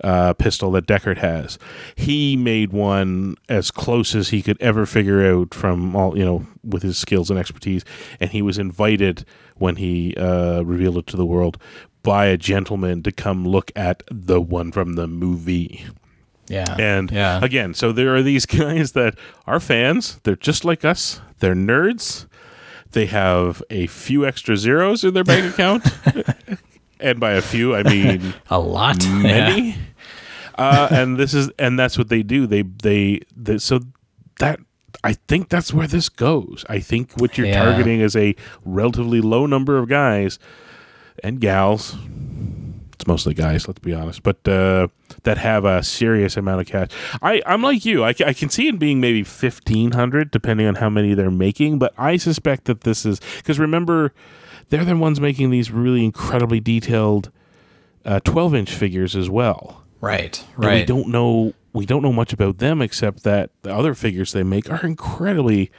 uh, 0.05 0.33
pistol 0.33 0.71
that 0.71 0.85
Deckard 0.87 1.17
has. 1.17 1.57
He 1.95 2.37
made 2.37 2.71
one 2.71 3.35
as 3.49 3.71
close 3.71 4.13
as 4.15 4.29
he 4.29 4.41
could 4.41 4.61
ever 4.61 4.85
figure 4.85 5.25
out 5.25 5.53
from 5.53 5.95
all 5.95 6.17
you 6.17 6.23
know 6.23 6.45
with 6.63 6.83
his 6.83 6.97
skills 6.97 7.29
and 7.29 7.39
expertise, 7.39 7.83
and 8.19 8.29
he 8.29 8.41
was 8.41 8.57
invited 8.57 9.25
when 9.55 9.77
he 9.77 10.13
uh, 10.15 10.61
revealed 10.63 10.97
it 10.97 11.07
to 11.07 11.17
the 11.17 11.25
world 11.25 11.57
by 12.03 12.27
a 12.27 12.37
gentleman 12.37 13.01
to 13.03 13.11
come 13.11 13.47
look 13.47 13.71
at 13.75 14.03
the 14.11 14.39
one 14.39 14.71
from 14.71 14.93
the 14.93 15.07
movie. 15.07 15.85
yeah, 16.47 16.75
And 16.77 17.09
yeah, 17.09 17.43
again, 17.43 17.73
so 17.73 17.91
there 17.91 18.15
are 18.15 18.21
these 18.21 18.45
guys 18.61 18.91
that 18.91 19.15
are 19.47 19.59
fans. 19.59 20.19
They're 20.23 20.35
just 20.35 20.63
like 20.63 20.85
us. 20.85 21.19
They're 21.39 21.55
nerds. 21.55 22.27
They 22.91 23.07
have 23.07 23.63
a 23.71 23.87
few 23.87 24.25
extra 24.25 24.55
zeros 24.55 25.03
in 25.03 25.13
their 25.15 25.23
bank 25.23 25.45
account. 25.53 25.83
and 26.99 27.19
by 27.19 27.31
a 27.31 27.41
few, 27.41 27.75
I 27.75 27.83
mean 27.83 28.33
a 28.49 28.59
lot. 28.59 29.03
Yeah. 29.03 29.73
Uh, 30.57 30.87
and 30.91 31.17
this 31.17 31.33
is 31.33 31.49
and 31.59 31.77
that's 31.77 31.97
what 31.97 32.09
they 32.09 32.23
do. 32.23 32.47
They 32.47 32.61
they, 32.61 33.21
they 33.35 33.57
so 33.57 33.79
that 34.39 34.59
I 35.03 35.13
think 35.13 35.49
that's 35.49 35.73
where 35.73 35.87
this 35.87 36.09
goes. 36.09 36.63
I 36.69 36.79
think 36.79 37.11
what 37.17 37.37
you're 37.37 37.47
Yeah. 37.47 37.63
targeting 37.63 37.99
is 37.99 38.15
a 38.15 38.35
relatively 38.63 39.21
low 39.21 39.45
number 39.45 39.77
of 39.77 39.89
guys 39.89 40.39
and 41.23 41.39
gals. 41.41 41.95
It's 42.93 43.05
mostly 43.05 43.33
guys, 43.33 43.67
let's 43.67 43.79
be 43.79 43.93
honest, 43.93 44.23
but 44.23 44.47
uh, 44.47 44.87
that 45.23 45.37
have 45.37 45.65
a 45.65 45.83
serious 45.83 46.37
amount 46.37 46.61
of 46.61 46.67
cash. 46.67 46.87
I, 47.21 47.41
I'm 47.45 47.61
like 47.61 47.83
you. 47.83 48.05
I, 48.05 48.13
I 48.25 48.31
can 48.31 48.49
see 48.49 48.69
it 48.69 48.79
being 48.79 49.01
maybe 49.01 49.19
1,500, 49.21 50.31
depending 50.31 50.65
on 50.65 50.75
how 50.75 50.89
many 50.89 51.13
they're 51.13 51.29
making, 51.29 51.77
but 51.77 51.93
I 51.97 52.15
suspect 52.15 52.63
that 52.65 52.81
this 52.81 53.05
is 53.05 53.19
because 53.37 53.59
remember, 53.59 54.13
they're 54.69 54.85
the 54.85 54.95
ones 54.95 55.19
making 55.19 55.49
these 55.49 55.71
really 55.71 56.05
incredibly 56.05 56.61
detailed 56.61 57.31
12 58.23 58.55
inch 58.55 58.73
figures 58.73 59.13
as 59.15 59.29
well. 59.29 59.83
Right, 60.55 60.69
And 60.69 60.79
we 60.79 60.85
don't 60.85 61.09
know 61.09 61.53
we 61.73 61.85
don't 61.85 62.01
know 62.01 62.13
much 62.13 62.31
about 62.31 62.59
them 62.59 62.81
except 62.81 63.23
that 63.23 63.49
the 63.63 63.75
other 63.75 63.93
figures 63.93 64.31
they 64.31 64.43
make 64.43 64.71
are 64.71 64.85
incredibly 64.85 65.71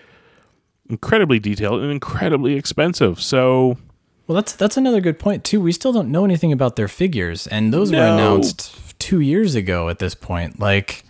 incredibly 0.89 1.39
detailed 1.39 1.81
and 1.81 1.91
incredibly 1.91 2.55
expensive. 2.55 3.21
So 3.21 3.79
Well, 4.27 4.37
that's 4.37 4.53
that's 4.53 4.77
another 4.77 5.01
good 5.01 5.19
point 5.19 5.45
too. 5.45 5.61
We 5.61 5.73
still 5.73 5.93
don't 5.93 6.11
know 6.11 6.25
anything 6.25 6.53
about 6.53 6.77
their 6.77 6.89
figures, 6.89 7.47
and 7.47 7.73
those 7.73 7.91
were 7.93 7.99
announced 7.99 8.99
two 8.99 9.21
years 9.21 9.55
ago 9.55 9.89
at 9.89 9.99
this 9.99 10.15
point. 10.15 10.59
Like, 10.59 11.05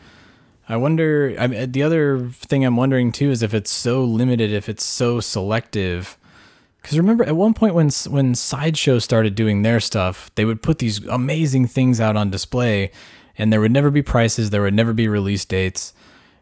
I 0.68 0.76
wonder. 0.76 1.34
I 1.38 1.47
mean, 1.47 1.72
the 1.72 1.82
other 1.82 2.28
thing 2.30 2.64
I'm 2.64 2.76
wondering 2.76 3.12
too 3.12 3.30
is 3.30 3.43
if 3.43 3.55
it's 3.55 3.70
so 3.70 4.05
limited, 4.05 4.52
if 4.52 4.68
it's 4.68 4.84
so 4.84 5.20
selective. 5.20 6.16
Because 6.86 6.98
remember, 6.98 7.24
at 7.24 7.34
one 7.34 7.52
point 7.52 7.74
when 7.74 7.90
when 8.08 8.36
Sideshow 8.36 9.00
started 9.00 9.34
doing 9.34 9.62
their 9.62 9.80
stuff, 9.80 10.30
they 10.36 10.44
would 10.44 10.62
put 10.62 10.78
these 10.78 11.04
amazing 11.06 11.66
things 11.66 12.00
out 12.00 12.14
on 12.14 12.30
display, 12.30 12.92
and 13.36 13.52
there 13.52 13.60
would 13.60 13.72
never 13.72 13.90
be 13.90 14.02
prices, 14.02 14.50
there 14.50 14.62
would 14.62 14.72
never 14.72 14.92
be 14.92 15.08
release 15.08 15.44
dates, 15.44 15.92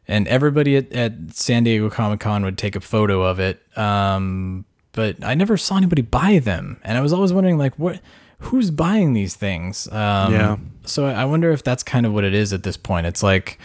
and 0.06 0.28
everybody 0.28 0.76
at, 0.76 0.92
at 0.92 1.14
San 1.32 1.64
Diego 1.64 1.88
Comic 1.88 2.20
Con 2.20 2.44
would 2.44 2.58
take 2.58 2.76
a 2.76 2.80
photo 2.80 3.22
of 3.22 3.40
it. 3.40 3.62
Um, 3.78 4.66
but 4.92 5.24
I 5.24 5.34
never 5.34 5.56
saw 5.56 5.78
anybody 5.78 6.02
buy 6.02 6.40
them, 6.40 6.78
and 6.84 6.98
I 6.98 7.00
was 7.00 7.14
always 7.14 7.32
wondering 7.32 7.56
like 7.56 7.74
what, 7.78 8.00
who's 8.40 8.70
buying 8.70 9.14
these 9.14 9.34
things? 9.34 9.88
Um, 9.88 10.30
Yeah. 10.34 10.56
So 10.84 11.06
I 11.06 11.24
wonder 11.24 11.52
if 11.52 11.64
that's 11.64 11.82
kind 11.82 12.04
of 12.04 12.12
what 12.12 12.24
it 12.24 12.34
is 12.34 12.52
at 12.52 12.64
this 12.64 12.76
point. 12.76 13.06
It's 13.06 13.22
like 13.22 13.58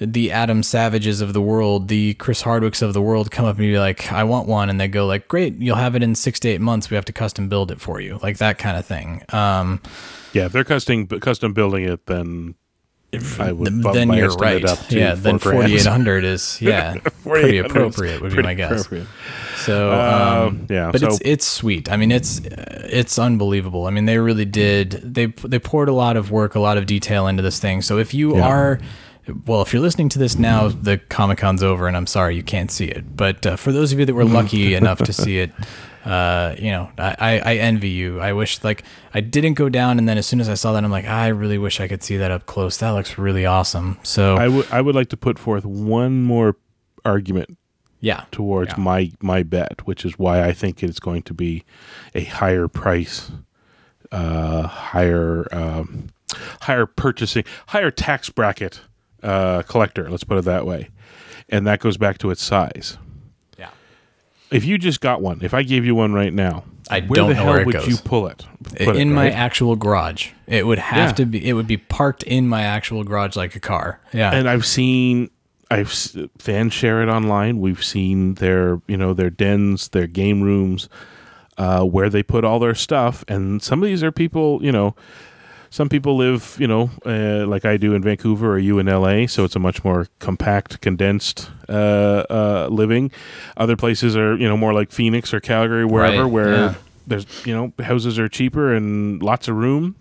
the 0.00 0.30
Adam 0.30 0.62
Savages 0.62 1.20
of 1.20 1.32
the 1.32 1.40
world, 1.40 1.88
the 1.88 2.14
Chris 2.14 2.42
Hardwicks 2.42 2.82
of 2.82 2.92
the 2.94 3.02
world 3.02 3.30
come 3.30 3.44
up 3.44 3.56
and 3.56 3.66
be 3.66 3.78
like, 3.78 4.12
I 4.12 4.24
want 4.24 4.46
one. 4.48 4.70
And 4.70 4.80
they 4.80 4.86
go 4.88 5.06
like, 5.06 5.26
great, 5.28 5.56
you'll 5.58 5.76
have 5.76 5.94
it 5.96 6.02
in 6.02 6.14
six 6.14 6.38
to 6.40 6.48
eight 6.48 6.60
months. 6.60 6.88
We 6.90 6.94
have 6.94 7.04
to 7.06 7.12
custom 7.12 7.48
build 7.48 7.70
it 7.70 7.80
for 7.80 8.00
you. 8.00 8.18
Like 8.22 8.38
that 8.38 8.58
kind 8.58 8.76
of 8.76 8.86
thing. 8.86 9.22
Um, 9.30 9.80
yeah, 10.32 10.46
if 10.46 10.52
they're 10.52 10.64
custom 10.64 11.06
custom 11.06 11.52
building 11.52 11.84
it, 11.84 12.06
then 12.06 12.54
I 13.40 13.52
would 13.52 13.82
bump 13.82 13.94
then 13.94 14.08
my 14.08 14.18
you're 14.18 14.28
right. 14.34 14.62
up 14.64 14.78
to 14.88 14.98
Yeah. 14.98 15.14
Then 15.14 15.38
four 15.38 15.52
grand. 15.52 15.70
4,800 15.72 16.24
is, 16.24 16.58
yeah, 16.62 16.96
pretty 17.24 17.58
appropriate 17.58 18.20
would 18.20 18.36
be 18.36 18.42
my 18.42 18.54
guess. 18.54 18.86
So, 19.56 19.90
Uh, 19.90 20.46
um, 20.48 20.66
yeah, 20.70 20.90
but 20.92 21.00
so- 21.00 21.06
it's 21.08 21.18
it's 21.24 21.46
sweet. 21.46 21.90
I 21.90 21.96
mean, 21.96 22.12
it's 22.12 22.40
it's 22.44 23.18
unbelievable. 23.18 23.86
I 23.86 23.90
mean, 23.90 24.04
they 24.04 24.18
really 24.18 24.44
did. 24.44 24.92
They 25.02 25.26
they 25.26 25.58
poured 25.58 25.88
a 25.88 25.92
lot 25.94 26.16
of 26.16 26.30
work, 26.30 26.54
a 26.54 26.60
lot 26.60 26.76
of 26.78 26.86
detail 26.86 27.26
into 27.26 27.42
this 27.42 27.58
thing. 27.58 27.82
So 27.82 27.98
if 27.98 28.12
you 28.14 28.36
Yeah. 28.36 28.46
are 28.46 28.78
well, 29.46 29.62
if 29.62 29.72
you're 29.72 29.82
listening 29.82 30.08
to 30.10 30.18
this 30.18 30.38
now, 30.38 30.68
the 30.68 30.98
Comic 30.98 31.38
Con's 31.38 31.62
over, 31.62 31.86
and 31.86 31.96
I'm 31.96 32.06
sorry 32.06 32.36
you 32.36 32.42
can't 32.42 32.70
see 32.70 32.86
it. 32.86 33.16
But 33.16 33.46
uh, 33.46 33.56
for 33.56 33.72
those 33.72 33.92
of 33.92 33.98
you 33.98 34.04
that 34.06 34.14
were 34.14 34.24
lucky 34.24 34.74
enough 34.82 34.98
to 35.00 35.12
see 35.12 35.38
it, 35.38 35.52
uh, 36.04 36.54
you 36.58 36.70
know, 36.70 36.90
I, 36.96 37.16
I, 37.18 37.38
I 37.38 37.54
envy 37.56 37.90
you. 37.90 38.20
I 38.20 38.32
wish 38.32 38.62
like 38.64 38.84
I 39.12 39.20
didn't 39.20 39.54
go 39.54 39.68
down, 39.68 39.98
and 39.98 40.08
then 40.08 40.18
as 40.18 40.26
soon 40.26 40.40
as 40.40 40.48
I 40.48 40.54
saw 40.54 40.72
that, 40.72 40.82
I'm 40.84 40.90
like, 40.90 41.06
I 41.06 41.28
really 41.28 41.58
wish 41.58 41.80
I 41.80 41.88
could 41.88 42.02
see 42.02 42.16
that 42.16 42.30
up 42.30 42.46
close. 42.46 42.78
That 42.78 42.90
looks 42.90 43.18
really 43.18 43.44
awesome. 43.44 43.98
So 44.02 44.36
I 44.36 44.48
would 44.48 44.70
I 44.70 44.80
would 44.80 44.94
like 44.94 45.08
to 45.10 45.16
put 45.16 45.38
forth 45.38 45.64
one 45.64 46.22
more 46.22 46.56
argument 47.04 47.58
yeah, 48.00 48.24
towards 48.30 48.70
Yeah. 48.70 48.82
my 48.82 49.12
my 49.20 49.42
bet, 49.42 49.86
which 49.86 50.04
is 50.04 50.18
why 50.18 50.42
I 50.44 50.52
think 50.52 50.82
it's 50.82 51.00
going 51.00 51.22
to 51.24 51.34
be 51.34 51.64
a 52.14 52.24
higher 52.24 52.68
price, 52.68 53.30
uh, 54.12 54.66
higher 54.66 55.46
um, 55.52 56.08
higher 56.62 56.86
purchasing, 56.86 57.44
higher 57.68 57.90
tax 57.90 58.30
bracket 58.30 58.80
uh, 59.22 59.62
collector. 59.62 60.10
Let's 60.10 60.24
put 60.24 60.38
it 60.38 60.44
that 60.44 60.66
way, 60.66 60.88
and 61.48 61.66
that 61.66 61.80
goes 61.80 61.96
back 61.96 62.18
to 62.18 62.30
its 62.30 62.42
size. 62.42 62.98
yeah. 63.58 63.70
If 64.50 64.64
you 64.64 64.78
just 64.78 65.00
got 65.00 65.20
one, 65.22 65.40
if 65.42 65.52
I 65.54 65.62
gave 65.62 65.84
you 65.84 65.94
one 65.94 66.12
right 66.14 66.32
now, 66.32 66.64
I 66.90 67.00
where 67.00 67.16
don't 67.16 67.28
the 67.30 67.34
know 67.34 67.42
hell 67.42 67.52
where 67.52 67.60
it 67.60 67.66
would 67.66 67.74
goes. 67.74 67.88
you 67.88 67.96
pull 67.98 68.28
it? 68.28 68.46
Put 68.64 68.80
it, 68.80 68.96
in 68.96 69.12
my 69.12 69.24
right? 69.24 69.32
actual 69.34 69.76
garage, 69.76 70.30
it 70.46 70.66
would 70.66 70.78
have 70.78 71.10
Yeah. 71.10 71.12
to 71.14 71.26
be. 71.26 71.46
It 71.48 71.52
would 71.52 71.66
be 71.66 71.76
parked 71.76 72.22
in 72.22 72.48
my 72.48 72.62
actual 72.62 73.04
garage 73.04 73.36
like 73.36 73.54
a 73.56 73.60
car. 73.60 74.00
Yeah, 74.12 74.32
and 74.34 74.48
I've 74.48 74.64
seen 74.66 75.30
I've 75.70 75.92
fans 76.38 76.72
share 76.72 77.02
it 77.02 77.08
online. 77.10 77.60
We've 77.60 77.84
seen 77.84 78.34
their 78.34 78.80
you 78.88 78.96
know 78.96 79.12
their 79.12 79.28
dens, 79.30 79.88
their 79.88 80.06
game 80.06 80.40
rooms, 80.40 80.88
uh, 81.58 81.84
where 81.84 82.08
they 82.08 82.22
put 82.22 82.42
all 82.44 82.58
their 82.58 82.74
stuff. 82.74 83.22
And 83.28 83.62
some 83.62 83.82
of 83.82 83.86
these 83.88 84.02
are 84.02 84.10
people 84.12 84.60
you 84.62 84.72
know. 84.72 84.94
Some 85.70 85.88
people 85.88 86.16
live, 86.16 86.56
you 86.58 86.66
know, 86.66 86.90
uh, 87.04 87.46
like 87.46 87.64
I 87.64 87.76
do 87.76 87.94
in 87.94 88.02
Vancouver 88.02 88.52
or 88.52 88.58
you 88.58 88.78
in 88.78 88.86
LA, 88.86 89.26
so 89.26 89.44
it's 89.44 89.54
a 89.54 89.58
much 89.58 89.84
more 89.84 90.06
compact, 90.18 90.80
condensed 90.80 91.50
uh, 91.68 91.72
uh, 92.30 92.68
living. 92.70 93.10
Other 93.56 93.76
places 93.76 94.16
are, 94.16 94.34
you 94.36 94.48
know, 94.48 94.56
more 94.56 94.72
like 94.72 94.90
Phoenix 94.90 95.34
or 95.34 95.40
Calgary, 95.40 95.84
wherever, 95.84 96.22
Right, 96.24 96.32
where 96.32 96.54
yeah. 96.54 96.74
there's, 97.06 97.46
you 97.46 97.54
know, 97.54 97.72
houses 97.84 98.18
are 98.18 98.28
cheaper 98.28 98.74
and 98.74 99.22
lots 99.22 99.46
of 99.46 99.56
room. 99.56 99.96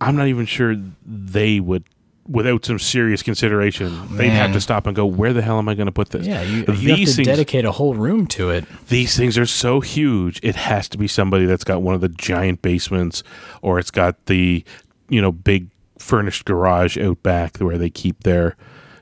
I'm 0.00 0.16
not 0.16 0.26
even 0.28 0.46
sure 0.46 0.76
they 1.04 1.60
would, 1.60 1.84
without 2.28 2.64
some 2.64 2.78
serious 2.78 3.22
consideration, 3.22 4.16
they'd 4.16 4.28
have 4.28 4.52
to 4.52 4.60
stop 4.60 4.86
and 4.86 4.94
go, 4.94 5.04
"Where 5.04 5.32
the 5.32 5.42
hell 5.42 5.58
am 5.58 5.68
I 5.68 5.74
going 5.74 5.86
to 5.86 5.92
put 5.92 6.10
this?" 6.10 6.26
yeah. 6.26 6.42
You, 6.42 6.58
you 6.58 6.64
have 6.64 6.76
to 6.76 7.06
things, 7.06 7.16
dedicate 7.16 7.64
a 7.64 7.72
whole 7.72 7.94
room 7.94 8.26
to 8.28 8.50
it. 8.50 8.64
these 8.88 9.16
things 9.16 9.36
are 9.36 9.46
so 9.46 9.80
huge. 9.80 10.38
It 10.42 10.54
has 10.56 10.88
to 10.90 10.98
be 10.98 11.08
somebody 11.08 11.46
that's 11.46 11.64
got 11.64 11.82
one 11.82 11.94
of 11.94 12.00
the 12.00 12.08
giant 12.08 12.62
basements, 12.62 13.22
or 13.60 13.78
it's 13.78 13.90
got 13.90 14.26
the, 14.26 14.64
you 15.08 15.20
know, 15.20 15.32
big 15.32 15.68
furnished 15.98 16.44
garage 16.44 16.96
out 16.98 17.22
back 17.22 17.58
where 17.58 17.78
they 17.78 17.90
keep 17.90 18.22
their, 18.24 18.56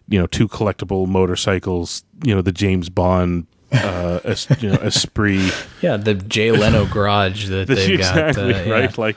you 0.08 0.18
know, 0.18 0.26
two 0.26 0.48
collectible 0.48 1.06
motorcycles. 1.06 2.04
You 2.24 2.34
know, 2.34 2.42
the 2.42 2.52
James 2.52 2.88
Bond, 2.88 3.46
uh, 3.72 4.20
es, 4.24 4.48
you 4.60 4.70
know, 4.70 4.78
Esprit. 4.82 5.52
Yeah, 5.82 5.96
the 5.96 6.14
Jay 6.14 6.52
Leno 6.52 6.86
garage 6.86 7.48
that 7.48 7.66
That's 7.68 7.86
they've 7.86 7.98
got. 7.98 8.28
exactly 8.28 8.54
uh, 8.54 8.64
yeah. 8.64 8.72
right. 8.72 8.98
Like, 8.98 9.16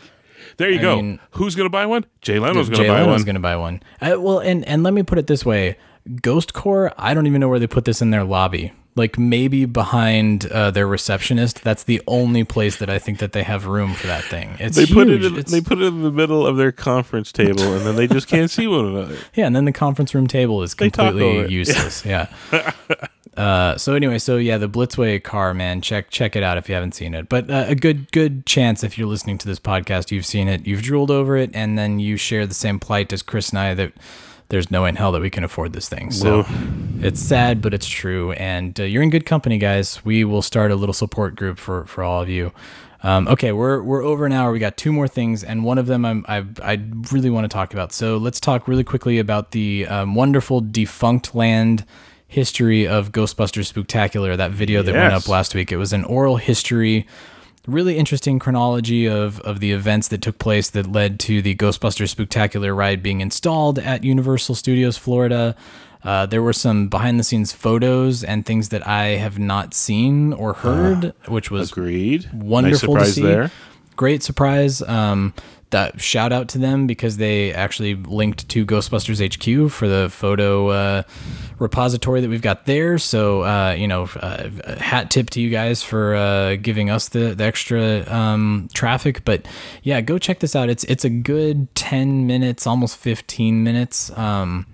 there 0.58 0.70
you 0.70 0.80
I 0.80 0.82
go. 0.82 0.96
mean- 0.98 1.20
Who's 1.32 1.56
going 1.56 1.66
to 1.66 1.72
buy 1.72 1.86
one? 1.86 2.06
Jay 2.22 2.40
Leno's 2.40 2.70
going 2.70 2.78
to 2.80 2.84
Jay 2.84 2.88
buy 2.90 3.02
Leno's 3.02 3.20
one. 3.20 3.24
going 3.26 3.36
to 3.36 3.42
buy 3.42 3.56
one. 3.56 3.82
Uh, 4.02 4.16
well, 4.20 4.40
and 4.40 4.66
and 4.68 4.84
let 4.84 4.94
me 4.94 5.04
put 5.04 5.18
it 5.18 5.28
this 5.28 5.46
way: 5.46 5.78
Ghost 6.22 6.54
Corps. 6.54 6.94
I 6.98 7.14
don't 7.14 7.28
even 7.28 7.40
know 7.42 7.50
where 7.50 7.60
they 7.60 7.68
put 7.68 7.86
this 7.86 8.02
in 8.02 8.10
their 8.12 8.24
lobby. 8.24 8.74
Like 8.96 9.18
maybe 9.18 9.66
behind 9.66 10.46
uh, 10.52 10.70
their 10.70 10.86
receptionist. 10.86 11.64
That's 11.64 11.84
the 11.84 12.00
only 12.06 12.44
place 12.44 12.76
that 12.78 12.92
I 12.92 13.00
think 13.00 13.18
that 13.20 13.32
they 13.32 13.42
have 13.42 13.66
room 13.66 13.96
for 13.96 14.06
that 14.06 14.24
thing. 14.24 14.56
It's 14.60 14.76
they 14.76 14.86
huge. 14.86 14.94
put 14.94 15.10
it. 15.10 15.26
In, 15.26 15.34
It's- 15.34 15.52
they 15.52 15.62
put 15.62 15.80
it 15.80 15.86
in 15.86 16.04
the 16.04 16.12
middle 16.12 16.46
of 16.46 16.58
their 16.58 16.72
conference 16.72 17.32
table, 17.32 17.74
and 17.74 17.86
then 17.88 17.96
they 17.96 18.06
just 18.06 18.28
can't 18.28 18.52
see 18.52 18.68
one 18.68 18.86
another. 18.86 19.18
yeah, 19.34 19.48
and 19.48 19.56
then 19.56 19.66
the 19.66 19.72
conference 19.72 20.14
room 20.14 20.28
table 20.28 20.62
is 20.62 20.76
completely 20.76 21.52
useless. 21.52 22.06
Yeah. 22.06 22.32
Uh, 23.36 23.76
so 23.80 23.96
anyway, 23.96 24.20
so 24.20 24.38
yeah, 24.38 24.60
the 24.60 24.70
Blitzway 24.70 25.24
car, 25.24 25.56
man, 25.56 25.82
check 25.82 26.12
check 26.12 26.36
it 26.36 26.44
out 26.44 26.60
if 26.60 26.70
you 26.70 26.76
haven't 26.76 26.94
seen 26.94 27.16
it. 27.16 27.28
But 27.30 27.50
uh, 27.50 27.66
a 27.68 27.74
good 27.74 28.12
good 28.12 28.46
chance 28.46 28.84
if 28.84 28.96
you're 28.96 29.08
listening 29.08 29.40
to 29.40 29.48
this 29.48 29.60
podcast, 29.60 30.12
you've 30.12 30.26
seen 30.28 30.48
it, 30.48 30.68
you've 30.68 30.84
drooled 30.84 31.10
over 31.10 31.36
it, 31.36 31.50
and 31.56 31.76
then 31.76 31.98
you 31.98 32.16
share 32.16 32.46
the 32.46 32.54
same 32.54 32.80
plight 32.80 33.12
as 33.12 33.24
Chris 33.24 33.50
and 33.50 33.58
I 33.58 33.74
that 33.74 33.94
there's 34.54 34.70
no 34.70 34.84
way 34.84 34.90
in 34.90 34.96
hell 34.96 35.12
that 35.12 35.22
we 35.22 35.32
can 35.32 35.44
afford 35.44 35.74
this 35.74 35.90
thing. 35.90 36.12
So 36.12 36.46
it's 37.02 37.20
sad, 37.20 37.60
but 37.60 37.74
it's 37.74 37.88
true, 37.88 38.34
and 38.34 38.80
uh, 38.80 38.84
you're 38.84 39.02
in 39.02 39.10
good 39.10 39.26
company, 39.26 39.58
guys. 39.58 40.06
We 40.06 40.24
will 40.24 40.44
start 40.44 40.70
a 40.70 40.76
little 40.76 40.94
support 40.94 41.36
group 41.36 41.58
for 41.58 41.86
for 41.86 42.04
all 42.04 42.22
of 42.22 42.30
you. 42.30 42.52
Um, 43.02 43.28
okay, 43.28 43.52
we're 43.52 43.82
we're 43.82 44.04
over 44.04 44.28
an 44.28 44.32
hour. 44.32 44.52
We 44.52 44.60
got 44.60 44.78
two 44.78 44.94
more 44.94 45.08
things, 45.08 45.44
and 45.44 45.64
one 45.64 45.80
of 45.80 45.88
them 45.88 46.06
I'm, 46.06 46.24
I 46.28 46.46
I 46.62 46.80
really 47.12 47.32
want 47.32 47.46
to 47.46 47.48
talk 47.48 47.74
about. 47.74 47.92
So 47.94 48.18
let's 48.18 48.40
talk 48.40 48.68
really 48.68 48.84
quickly 48.84 49.18
about 49.18 49.52
the 49.52 49.88
um, 49.88 50.14
wonderful 50.14 50.62
Defunctland 50.62 51.84
history 52.28 52.88
of 52.88 53.12
Ghostbusters 53.12 53.74
Spooktacular. 53.74 54.38
That 54.38 54.52
video 54.52 54.84
that 54.84 54.94
went 54.94 55.14
up 55.16 55.28
last 55.28 55.56
week. 55.56 55.72
It 55.72 55.78
was 55.78 55.94
an 55.94 56.06
oral 56.06 56.38
history, 56.38 57.08
really 57.68 57.98
interesting 57.98 58.40
chronology 58.40 59.06
of 59.08 59.40
of 59.42 59.60
the 59.60 59.72
events 59.72 60.10
that 60.10 60.22
took 60.22 60.38
place 60.40 60.70
that 60.72 60.92
led 60.92 61.20
to 61.22 61.42
the 61.42 61.56
Ghostbusters 61.56 62.14
Spooktacular 62.14 62.76
ride 62.76 63.02
being 63.02 63.22
installed 63.22 63.80
at 63.80 64.04
Universal 64.04 64.56
Studios 64.56 64.98
Florida. 64.98 65.56
Uh, 66.04 66.26
there 66.26 66.42
were 66.42 66.52
some 66.54 66.90
behind 66.90 67.18
the 67.18 67.24
scenes 67.24 67.54
photos 67.54 68.24
and 68.26 68.46
things 68.46 68.70
that 68.70 68.86
I 68.86 69.16
have 69.16 69.40
not 69.40 69.74
seen 69.74 70.34
or 70.34 70.54
heard, 70.54 71.14
which 71.28 71.50
was 71.50 71.72
Agreed. 71.72 72.30
wonderful 72.34 72.96
nice 72.96 73.06
to 73.06 73.12
surprise 73.12 73.14
see. 73.16 73.22
there. 73.22 73.52
Great 73.96 74.22
surprise. 74.22 74.82
Um, 74.82 75.34
that 75.74 76.00
shout 76.00 76.32
out 76.32 76.48
to 76.50 76.58
them 76.58 76.88
because 76.88 77.18
they 77.18 77.54
actually 77.54 77.96
linked 77.96 78.48
to 78.50 78.66
Ghostbusters 78.66 79.20
HQ 79.20 79.72
for 79.72 79.88
the 79.88 80.10
photo 80.10 80.70
uh, 80.70 81.04
repository 81.60 82.22
that 82.22 82.30
we've 82.30 82.42
got 82.42 82.66
there. 82.66 82.98
So 82.98 83.44
uh, 83.44 83.76
you 83.78 83.88
know, 83.88 84.04
uh, 84.22 84.50
hat 84.78 85.12
tip 85.12 85.30
to 85.32 85.42
you 85.42 85.50
guys 85.50 85.84
for 85.84 86.16
uh, 86.16 86.56
giving 86.56 86.90
us 86.90 87.10
the, 87.10 87.36
the 87.36 87.44
extra 87.44 88.06
um, 88.08 88.70
traffic. 88.74 89.26
But 89.26 89.46
yeah, 89.82 90.00
go 90.02 90.18
check 90.18 90.40
this 90.40 90.56
out. 90.56 90.70
It's 90.70 90.84
it's 90.86 91.04
a 91.04 91.10
good 91.10 91.74
ten 91.76 92.26
minutes, 92.26 92.66
almost 92.66 92.96
fifteen 92.98 93.64
minutes. 93.64 94.16
Um, 94.18 94.68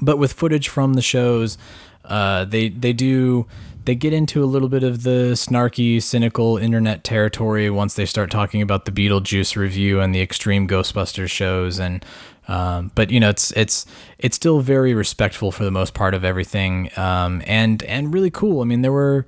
but 0.00 0.18
with 0.18 0.32
footage 0.32 0.68
from 0.68 0.94
the 0.94 1.02
shows, 1.02 1.58
uh, 2.04 2.44
they 2.44 2.68
they 2.68 2.92
do 2.92 3.46
they 3.84 3.94
get 3.94 4.12
into 4.12 4.42
a 4.42 4.46
little 4.46 4.68
bit 4.68 4.82
of 4.82 5.02
the 5.02 5.32
snarky, 5.32 6.02
cynical 6.02 6.56
internet 6.56 7.04
territory 7.04 7.70
once 7.70 7.94
they 7.94 8.06
start 8.06 8.30
talking 8.30 8.62
about 8.62 8.84
the 8.84 8.92
Beetlejuice 8.92 9.56
revue 9.56 10.00
and 10.00 10.14
the 10.14 10.20
Extreme 10.20 10.68
Ghostbusters 10.68 11.30
shows, 11.30 11.78
and 11.78 12.04
um, 12.48 12.90
but 12.94 13.10
you 13.10 13.20
know 13.20 13.30
it's 13.30 13.52
it's 13.52 13.86
it's 14.18 14.36
still 14.36 14.60
very 14.60 14.94
respectful 14.94 15.52
for 15.52 15.64
the 15.64 15.70
most 15.70 15.94
part 15.94 16.14
of 16.14 16.24
everything, 16.24 16.90
um, 16.96 17.42
and 17.46 17.82
and 17.84 18.12
really 18.12 18.30
cool. 18.30 18.60
I 18.60 18.64
mean, 18.64 18.82
there 18.82 18.92
were 18.92 19.26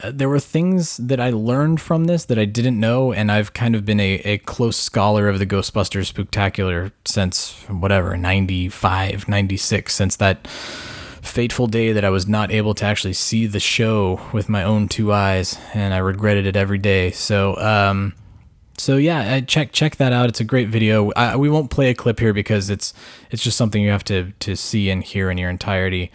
uh, 0.00 0.12
there 0.14 0.28
were 0.28 0.40
things 0.40 0.96
that 0.98 1.18
I 1.18 1.30
learned 1.30 1.80
from 1.80 2.04
this 2.04 2.24
that 2.26 2.38
I 2.38 2.44
didn't 2.44 2.78
know, 2.78 3.12
and 3.12 3.32
I've 3.32 3.52
kind 3.52 3.74
of 3.74 3.84
been 3.84 4.00
a, 4.00 4.14
a 4.24 4.38
close 4.38 4.76
scholar 4.76 5.28
of 5.28 5.38
the 5.38 5.46
Ghostbusters 5.46 6.12
Spooktacular 6.12 6.92
since 7.04 7.52
whatever, 7.68 8.16
95, 8.16 9.28
96, 9.28 9.94
since 9.94 10.16
that 10.16 10.46
fateful 11.28 11.66
day 11.66 11.92
that 11.92 12.04
I 12.04 12.10
was 12.10 12.26
not 12.26 12.50
able 12.50 12.74
to 12.74 12.84
actually 12.84 13.12
see 13.12 13.46
the 13.46 13.60
show 13.60 14.20
with 14.32 14.48
my 14.48 14.64
own 14.64 14.88
two 14.88 15.12
eyes, 15.12 15.58
and 15.74 15.94
I 15.94 15.98
regretted 15.98 16.46
it 16.46 16.56
every 16.56 16.78
day. 16.78 17.10
So, 17.10 17.56
um, 17.58 18.14
so 18.76 18.96
yeah, 18.96 19.34
I 19.34 19.40
check 19.40 19.72
check 19.72 19.96
that 19.96 20.12
out. 20.12 20.28
It's 20.28 20.40
a 20.40 20.44
great 20.44 20.68
video. 20.68 21.10
I, 21.12 21.36
we 21.36 21.48
won't 21.48 21.70
play 21.70 21.90
a 21.90 21.94
clip 21.94 22.18
here 22.18 22.32
because 22.32 22.70
it's 22.70 22.94
it's 23.30 23.42
just 23.42 23.56
something 23.56 23.82
you 23.82 23.90
have 23.90 24.04
to 24.04 24.32
to 24.40 24.56
see 24.56 24.90
and 24.90 25.04
hear 25.04 25.30
in 25.30 25.38
your 25.38 25.50
entirety. 25.50 26.10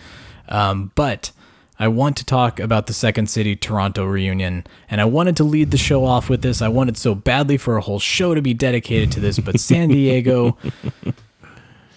Um, 0.49 0.91
but 0.95 1.31
I 1.79 1.87
want 1.87 2.17
to 2.17 2.25
talk 2.25 2.59
about 2.59 2.87
the 2.87 2.93
Second 2.93 3.29
City 3.29 3.55
Toronto 3.55 4.05
reunion, 4.05 4.65
and 4.89 5.01
I 5.01 5.05
wanted 5.05 5.37
to 5.37 5.43
lead 5.43 5.71
the 5.71 5.77
show 5.77 6.05
off 6.05 6.29
with 6.29 6.41
this. 6.41 6.61
I 6.61 6.67
wanted 6.67 6.97
so 6.97 7.15
badly 7.15 7.57
for 7.57 7.77
a 7.77 7.81
whole 7.81 7.99
show 7.99 8.33
to 8.33 8.41
be 8.41 8.53
dedicated 8.53 9.11
to 9.13 9.19
this, 9.19 9.39
but 9.39 9.59
San 9.59 9.89
Diego. 9.89 10.57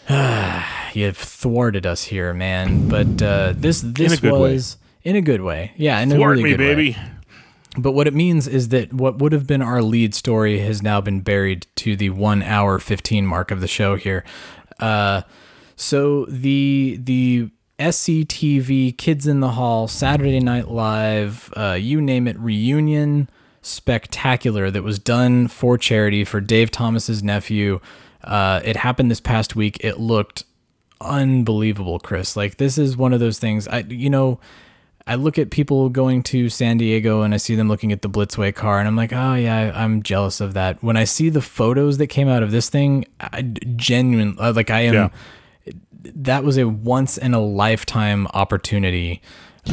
You've 0.94 1.16
thwarted 1.16 1.84
us 1.84 2.04
here, 2.04 2.32
man. 2.32 2.88
But 2.88 3.20
uh, 3.22 3.54
this 3.56 3.80
this 3.80 4.22
way. 4.22 4.30
was 4.30 4.76
in 5.02 5.16
a 5.16 5.20
good 5.20 5.40
way, 5.40 5.72
yeah, 5.76 5.98
in 6.00 6.12
a 6.12 6.16
Thwart 6.16 6.36
really 6.36 6.44
me, 6.44 6.50
good 6.50 6.60
way. 6.60 6.74
baby. 6.74 6.96
But 7.78 7.92
what 7.92 8.06
it 8.06 8.14
means 8.14 8.46
is 8.46 8.68
that 8.68 8.92
what 8.94 9.18
would 9.18 9.32
have 9.32 9.46
been 9.46 9.60
our 9.62 9.82
lead 9.82 10.14
story 10.14 10.60
has 10.60 10.82
now 10.82 11.00
been 11.00 11.20
buried 11.20 11.66
to 11.76 11.96
the 11.96 12.10
one 12.10 12.42
hour 12.42 12.78
fifteen 12.78 13.26
mark 13.26 13.50
of 13.50 13.60
the 13.60 13.68
show 13.68 13.96
here. 13.96 14.24
Uh, 14.78 15.22
so 15.74 16.24
the 16.26 16.98
the 17.02 17.50
SCTV 17.78 18.96
Kids 18.96 19.26
in 19.26 19.40
the 19.40 19.50
Hall 19.50 19.88
Saturday 19.88 20.40
Night 20.40 20.68
Live, 20.68 21.52
uh, 21.56 21.76
you 21.78 22.00
name 22.00 22.26
it, 22.26 22.38
reunion 22.38 23.28
spectacular 23.60 24.70
that 24.70 24.82
was 24.82 24.98
done 24.98 25.48
for 25.48 25.76
charity 25.76 26.24
for 26.24 26.40
Dave 26.40 26.70
Thomas's 26.70 27.22
nephew. 27.22 27.80
Uh, 28.26 28.60
it 28.64 28.76
happened 28.76 29.10
this 29.10 29.20
past 29.20 29.54
week. 29.56 29.78
It 29.82 29.98
looked 30.00 30.44
unbelievable, 31.00 31.98
Chris. 31.98 32.36
Like 32.36 32.56
this 32.56 32.78
is 32.78 32.96
one 32.96 33.12
of 33.12 33.20
those 33.20 33.38
things. 33.38 33.66
I 33.68 33.80
you 33.88 34.10
know. 34.10 34.40
I 35.08 35.14
look 35.14 35.38
at 35.38 35.50
people 35.50 35.88
going 35.88 36.24
to 36.24 36.48
San 36.48 36.78
Diego 36.78 37.22
and 37.22 37.32
I 37.32 37.36
see 37.36 37.54
them 37.54 37.68
looking 37.68 37.92
at 37.92 38.02
the 38.02 38.10
Blitzway 38.10 38.52
car 38.52 38.80
and 38.80 38.88
I'm 38.88 38.96
like, 38.96 39.12
oh 39.12 39.34
yeah, 39.34 39.70
I'm 39.72 40.02
jealous 40.02 40.40
of 40.40 40.52
that. 40.54 40.82
When 40.82 40.96
I 40.96 41.04
see 41.04 41.28
the 41.28 41.40
photos 41.40 41.98
that 41.98 42.08
came 42.08 42.26
out 42.28 42.42
of 42.42 42.50
this 42.50 42.68
thing, 42.68 43.04
I 43.20 43.42
genuine 43.42 44.36
uh, 44.40 44.52
like 44.56 44.68
I 44.68 44.80
am 44.80 44.94
Yeah. 44.94 45.08
that 46.02 46.42
was 46.42 46.58
a 46.58 46.64
once 46.66 47.18
in 47.18 47.34
a 47.34 47.40
lifetime 47.40 48.26
opportunity. 48.34 49.22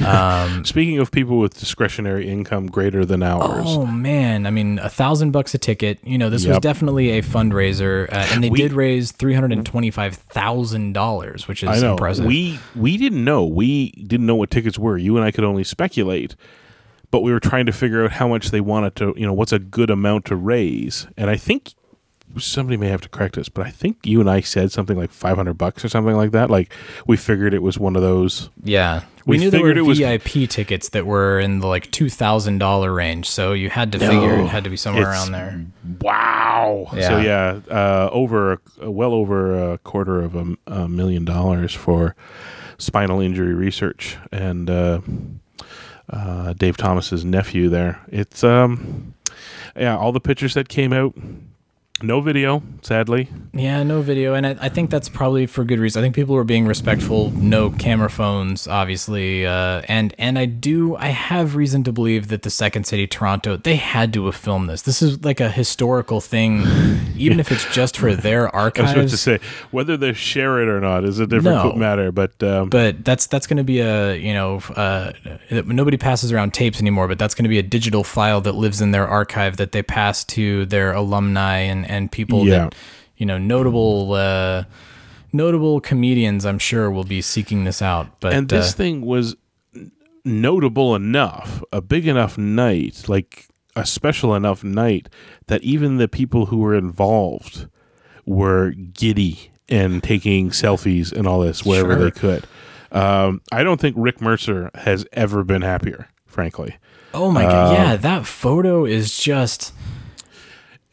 Um, 0.01 0.65
Speaking 0.65 0.99
of 0.99 1.11
people 1.11 1.39
with 1.39 1.57
discretionary 1.59 2.27
income 2.29 2.67
greater 2.67 3.05
than 3.05 3.21
ours, 3.23 3.65
oh 3.67 3.85
man, 3.85 4.45
I 4.45 4.49
mean, 4.51 4.79
a 4.79 4.89
thousand 4.89 5.31
bucks 5.31 5.53
a 5.53 5.57
ticket. 5.57 5.99
You 6.03 6.17
know, 6.17 6.29
this 6.29 6.45
was 6.45 6.59
definitely 6.59 7.11
a 7.11 7.21
fundraiser, 7.21 8.07
uh, 8.11 8.27
and 8.31 8.43
they 8.43 8.49
We- 8.49 8.59
did 8.59 8.73
raise 8.73 9.11
three 9.11 9.33
hundred 9.33 9.51
and 9.53 9.65
twenty-five 9.65 10.15
thousand 10.15 10.93
dollars, 10.93 11.47
which 11.47 11.63
is 11.63 11.69
I 11.69 11.79
know 11.79 11.91
impressive. 11.91 12.25
we 12.25 12.59
we 12.75 12.97
didn't 12.97 13.23
know 13.23 13.45
we 13.45 13.91
didn't 13.91 14.25
know 14.25 14.35
what 14.35 14.49
tickets 14.49 14.79
were. 14.79 14.97
You 14.97 15.17
and 15.17 15.25
I 15.25 15.31
could 15.31 15.43
only 15.43 15.63
speculate, 15.63 16.35
but 17.11 17.21
we 17.21 17.31
were 17.31 17.39
trying 17.39 17.65
to 17.67 17.71
figure 17.71 18.03
out 18.03 18.11
how 18.11 18.27
much 18.27 18.51
they 18.51 18.61
wanted 18.61 18.95
to. 18.97 19.13
You 19.17 19.25
know, 19.27 19.33
what's 19.33 19.51
a 19.53 19.59
good 19.59 19.89
amount 19.89 20.25
to 20.25 20.35
raise? 20.35 21.07
And 21.17 21.29
I 21.29 21.35
think 21.37 21.73
somebody 22.37 22.77
may 22.77 22.87
have 22.89 23.01
to 23.01 23.09
correct 23.09 23.37
us, 23.37 23.49
but 23.49 23.65
I 23.65 23.69
think 23.71 23.97
you 24.05 24.19
and 24.19 24.29
I 24.29 24.41
said 24.41 24.71
something 24.71 24.97
like 24.97 25.11
five 25.11 25.35
hundred 25.37 25.55
bucks 25.57 25.83
or 25.85 25.89
something 25.89 26.15
like 26.15 26.31
that. 26.31 26.49
Like 26.49 26.73
we 27.07 27.17
figured 27.17 27.53
it 27.53 27.61
was 27.61 27.77
one 27.79 27.95
of 27.95 28.01
those. 28.01 28.49
yeah, 28.63 29.03
we, 29.25 29.37
we 29.37 29.43
knew 29.43 29.49
there 29.49 29.61
were 29.61 29.67
figured 29.69 29.77
it 29.77 29.87
was- 29.87 29.99
VIP 29.99 30.49
tickets 30.49 30.89
that 30.89 31.05
were 31.05 31.39
in 31.39 31.59
the 31.59 31.67
like 31.67 31.91
two 31.91 32.09
thousand 32.09 32.57
dollar 32.57 32.91
range, 32.93 33.29
so 33.29 33.53
you 33.53 33.69
had 33.69 33.91
to 33.93 33.99
figure 33.99 34.39
it 34.39 34.47
had 34.47 34.63
to 34.63 34.69
be 34.69 34.77
somewhere 34.77 35.09
around 35.09 35.31
there. 35.31 35.65
Wow. 36.01 36.87
So 36.91 36.97
Yeah. 37.19 37.21
yeah, 37.21 37.59
uh, 37.69 38.09
over 38.11 38.61
well 38.81 39.13
over 39.13 39.73
a 39.73 39.77
quarter 39.79 40.21
of 40.21 40.35
a, 40.35 40.55
a 40.67 40.87
million 40.89 41.25
dollars 41.25 41.73
for 41.73 42.15
spinal 42.77 43.21
injury 43.21 43.53
research 43.53 44.17
and 44.31 44.69
uh, 44.69 44.99
uh, 46.09 46.53
Dave 46.53 46.77
Thomas's 46.77 47.23
nephew. 47.23 47.69
There, 47.69 47.99
it's 48.09 48.43
um, 48.43 49.13
yeah, 49.75 49.97
all 49.97 50.11
the 50.11 50.19
pictures 50.19 50.53
that 50.55 50.69
came 50.69 50.93
out. 50.93 51.13
No 52.03 52.19
video, 52.19 52.61
sadly. 52.81 53.29
Yeah, 53.53 53.81
no 53.83 54.01
video, 54.01 54.33
and 54.33 54.45
I, 54.45 54.57
I 54.59 54.67
think 54.67 54.89
that's 54.89 55.07
probably 55.07 55.45
for 55.45 55.63
good 55.63 55.79
reason. 55.79 56.01
I 56.01 56.03
think 56.03 56.15
people 56.15 56.35
were 56.35 56.43
being 56.43 56.65
respectful. 56.67 57.31
No 57.31 57.69
camera 57.69 58.09
phones, 58.09 58.67
obviously, 58.67 59.45
uh, 59.45 59.83
and 59.87 60.13
and 60.17 60.37
I 60.37 60.45
do 60.45 60.97
I 60.97 61.07
have 61.07 61.55
reason 61.55 61.83
to 61.85 61.93
believe 61.93 62.27
that 62.27 62.41
the 62.41 62.49
Second 62.49 62.85
City, 62.85 63.07
Toronto, 63.07 63.55
they 63.55 63.77
had 63.77 64.11
to 64.15 64.25
have 64.25 64.35
filmed 64.35 64.67
this. 64.69 64.81
This 64.81 65.01
is 65.01 65.23
like 65.23 65.39
a 65.39 65.49
historical 65.49 66.19
thing, 66.19 66.63
even 67.15 67.39
if 67.39 67.53
it's 67.53 67.65
just 67.73 67.95
for 67.97 68.13
their 68.13 68.53
I 68.55 68.65
was 68.65 68.75
about 68.77 68.93
to 69.09 69.17
say 69.17 69.39
whether 69.71 69.95
they 69.95 70.11
share 70.11 70.61
it 70.61 70.67
or 70.67 70.81
not 70.81 71.05
is 71.05 71.19
a 71.19 71.25
different 71.25 71.63
No. 71.63 71.73
matter, 71.73 72.11
but 72.11 72.41
um, 72.43 72.69
But 72.69 73.05
that's 73.05 73.27
that's 73.27 73.47
going 73.47 73.57
to 73.57 73.63
be 73.63 73.79
a 73.79 74.15
you 74.15 74.33
know 74.33 74.57
uh, 74.75 75.13
nobody 75.51 75.95
passes 75.95 76.33
around 76.33 76.53
tapes 76.53 76.81
anymore. 76.81 77.07
But 77.07 77.17
that's 77.17 77.33
going 77.33 77.45
to 77.45 77.49
be 77.49 77.59
a 77.59 77.63
digital 77.63 78.03
file 78.03 78.41
that 78.41 78.55
lives 78.55 78.81
in 78.81 78.91
their 78.91 79.07
archive 79.07 79.55
that 79.55 79.71
they 79.71 79.83
pass 79.83 80.25
to 80.25 80.65
their 80.65 80.91
alumni 80.91 81.59
and 81.59 81.89
and 81.93 82.11
people 82.11 82.47
Yeah. 82.47 82.57
that 82.69 82.75
you 83.17 83.25
know 83.25 83.37
notable 83.37 84.13
uh, 84.13 84.63
notable 85.31 85.79
comedians. 85.81 86.45
I'm 86.45 86.59
sure 86.59 86.89
will 86.91 87.03
be 87.03 87.21
seeking 87.21 87.63
this 87.63 87.81
out. 87.81 88.19
But 88.19 88.33
and 88.33 88.49
this 88.49 88.71
uh, 88.73 88.77
thing 88.77 89.01
was 89.05 89.35
notable 90.25 90.95
enough, 90.95 91.63
a 91.71 91.81
big 91.81 92.07
enough 92.07 92.37
night, 92.37 93.05
like 93.07 93.47
a 93.75 93.85
special 93.85 94.35
enough 94.35 94.63
night 94.63 95.09
that 95.47 95.61
even 95.63 95.97
the 95.97 96.07
people 96.07 96.47
who 96.47 96.57
were 96.57 96.75
involved 96.75 97.67
were 98.25 98.71
giddy 98.71 99.51
and 99.69 100.03
taking 100.03 100.49
selfies 100.49 101.11
and 101.11 101.27
all 101.27 101.39
this 101.39 101.65
wherever 101.65 101.93
Sure. 101.95 102.03
they 102.05 102.11
could. 102.11 102.47
Um, 102.91 103.41
I 103.51 103.63
don't 103.63 103.81
think 103.81 103.95
Rick 103.97 104.21
Mercer 104.21 104.69
has 104.75 105.05
ever 105.13 105.43
been 105.43 105.63
happier, 105.63 106.07
frankly. 106.27 106.75
oh 107.13 107.31
my 107.31 107.45
uh, 107.45 107.49
god, 107.51 107.73
yeah, 107.73 107.95
that 107.95 108.25
photo 108.25 108.85
is 108.85 109.17
just. 109.17 109.73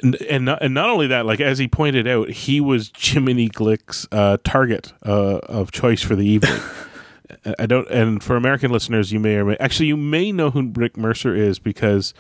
And 0.03 0.21
and 0.23 0.45
not, 0.45 0.63
and 0.63 0.75
not 0.75 0.89
only 0.89 1.07
that, 1.09 1.27
like 1.27 1.41
as 1.41 1.59
he 1.59 1.69
pointed 1.69 2.07
out, 2.09 2.31
he 2.31 2.61
was 2.61 2.91
Jiminy 2.97 3.49
Glick's 3.49 4.07
uh, 4.11 4.39
target 4.45 4.93
uh, 5.05 5.39
of 5.39 5.73
choice 5.73 6.03
for 6.03 6.17
the 6.17 6.27
evening. 6.27 6.61
I 7.59 7.67
don't, 7.67 7.89
and 7.91 8.23
for 8.23 8.37
American 8.37 8.71
listeners, 8.71 9.13
you 9.13 9.21
may 9.21 9.37
or 9.37 9.45
may 9.45 9.57
actually 9.61 9.87
you 9.87 9.97
may 9.97 10.33
know 10.33 10.51
who 10.51 10.71
Rick 10.75 10.97
Mercer 10.97 11.35
is 11.35 11.59
because 11.59 12.13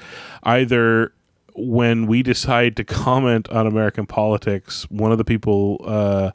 either 0.43 1.12
when 1.55 2.07
we 2.07 2.23
decide 2.23 2.77
to 2.77 2.85
comment 2.85 3.48
on 3.51 3.66
American 3.66 4.07
politics, 4.07 4.89
one 4.90 5.12
of 5.12 5.19
the 5.19 5.24
people 5.24 5.81
uh, 5.85 6.31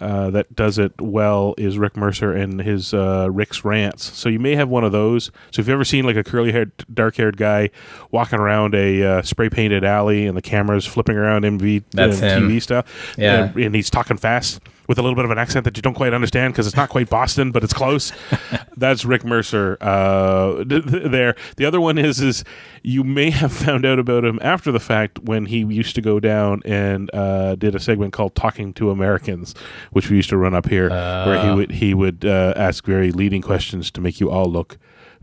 uh, 0.00 0.30
that 0.30 0.54
does 0.54 0.78
it 0.78 0.92
well 1.00 1.54
is 1.58 1.78
Rick 1.78 1.96
Mercer 1.96 2.32
and 2.32 2.60
his 2.60 2.94
uh, 2.94 3.28
Rick's 3.30 3.64
rants. 3.64 4.16
So 4.16 4.28
you 4.28 4.38
may 4.38 4.54
have 4.54 4.68
one 4.68 4.84
of 4.84 4.92
those. 4.92 5.26
So 5.50 5.60
if 5.60 5.66
you've 5.68 5.70
ever 5.70 5.84
seen 5.84 6.04
like 6.04 6.16
a 6.16 6.22
curly 6.24 6.52
haired, 6.52 6.72
dark 6.92 7.16
haired 7.16 7.36
guy 7.36 7.70
walking 8.10 8.38
around 8.38 8.74
a 8.74 9.02
uh, 9.02 9.22
spray 9.22 9.48
painted 9.50 9.84
alley 9.84 10.26
and 10.26 10.36
the 10.36 10.42
camera's 10.42 10.86
flipping 10.86 11.16
around 11.16 11.42
MV 11.42 11.84
That's 11.92 12.22
uh, 12.22 12.26
him. 12.38 12.48
TV 12.48 12.62
stuff, 12.62 13.14
Yeah. 13.18 13.44
and, 13.46 13.56
and 13.56 13.74
he's 13.74 13.90
talking 13.90 14.16
fast 14.16 14.60
with 14.88 14.98
a 14.98 15.02
little 15.02 15.14
bit 15.14 15.24
of 15.24 15.30
an 15.30 15.38
accent 15.38 15.64
that 15.64 15.76
you 15.76 15.82
don't 15.82 15.94
quite 15.94 16.12
understand 16.14 16.52
because 16.54 16.66
it's 16.66 16.74
not 16.76 16.88
quite 16.88 17.08
Boston, 17.08 17.52
but 17.52 17.62
it's 17.62 17.74
close. 17.74 18.10
That's 18.76 19.04
Rick 19.04 19.24
Mercer 19.24 19.76
uh, 19.80 20.64
d- 20.64 20.80
th- 20.80 21.10
there. 21.10 21.36
The 21.56 21.64
other 21.66 21.80
one 21.80 21.98
is 21.98 22.20
is 22.20 22.42
you 22.82 23.04
may 23.04 23.30
have 23.30 23.52
found 23.52 23.84
out 23.84 23.98
about 23.98 24.24
him 24.24 24.38
after 24.42 24.72
the 24.72 24.80
fact 24.80 25.18
when 25.20 25.46
he 25.46 25.58
used 25.58 25.94
to 25.96 26.00
go 26.00 26.18
down 26.18 26.62
and 26.64 27.14
uh, 27.14 27.54
did 27.54 27.74
a 27.74 27.80
segment 27.80 28.12
called 28.12 28.34
"Talking 28.34 28.72
to 28.74 28.90
Americans," 28.90 29.54
which 29.92 30.10
we 30.10 30.16
used 30.16 30.30
to 30.30 30.36
run 30.36 30.54
up 30.54 30.68
here, 30.68 30.88
where 30.90 31.44
he 31.46 31.54
would 31.54 31.70
he 31.72 31.94
would 31.94 32.24
uh, 32.24 32.54
ask 32.56 32.84
very 32.84 33.12
leading 33.12 33.42
questions 33.42 33.90
to 33.92 34.00
make 34.00 34.20
you 34.20 34.30
all 34.30 34.46
look 34.46 34.78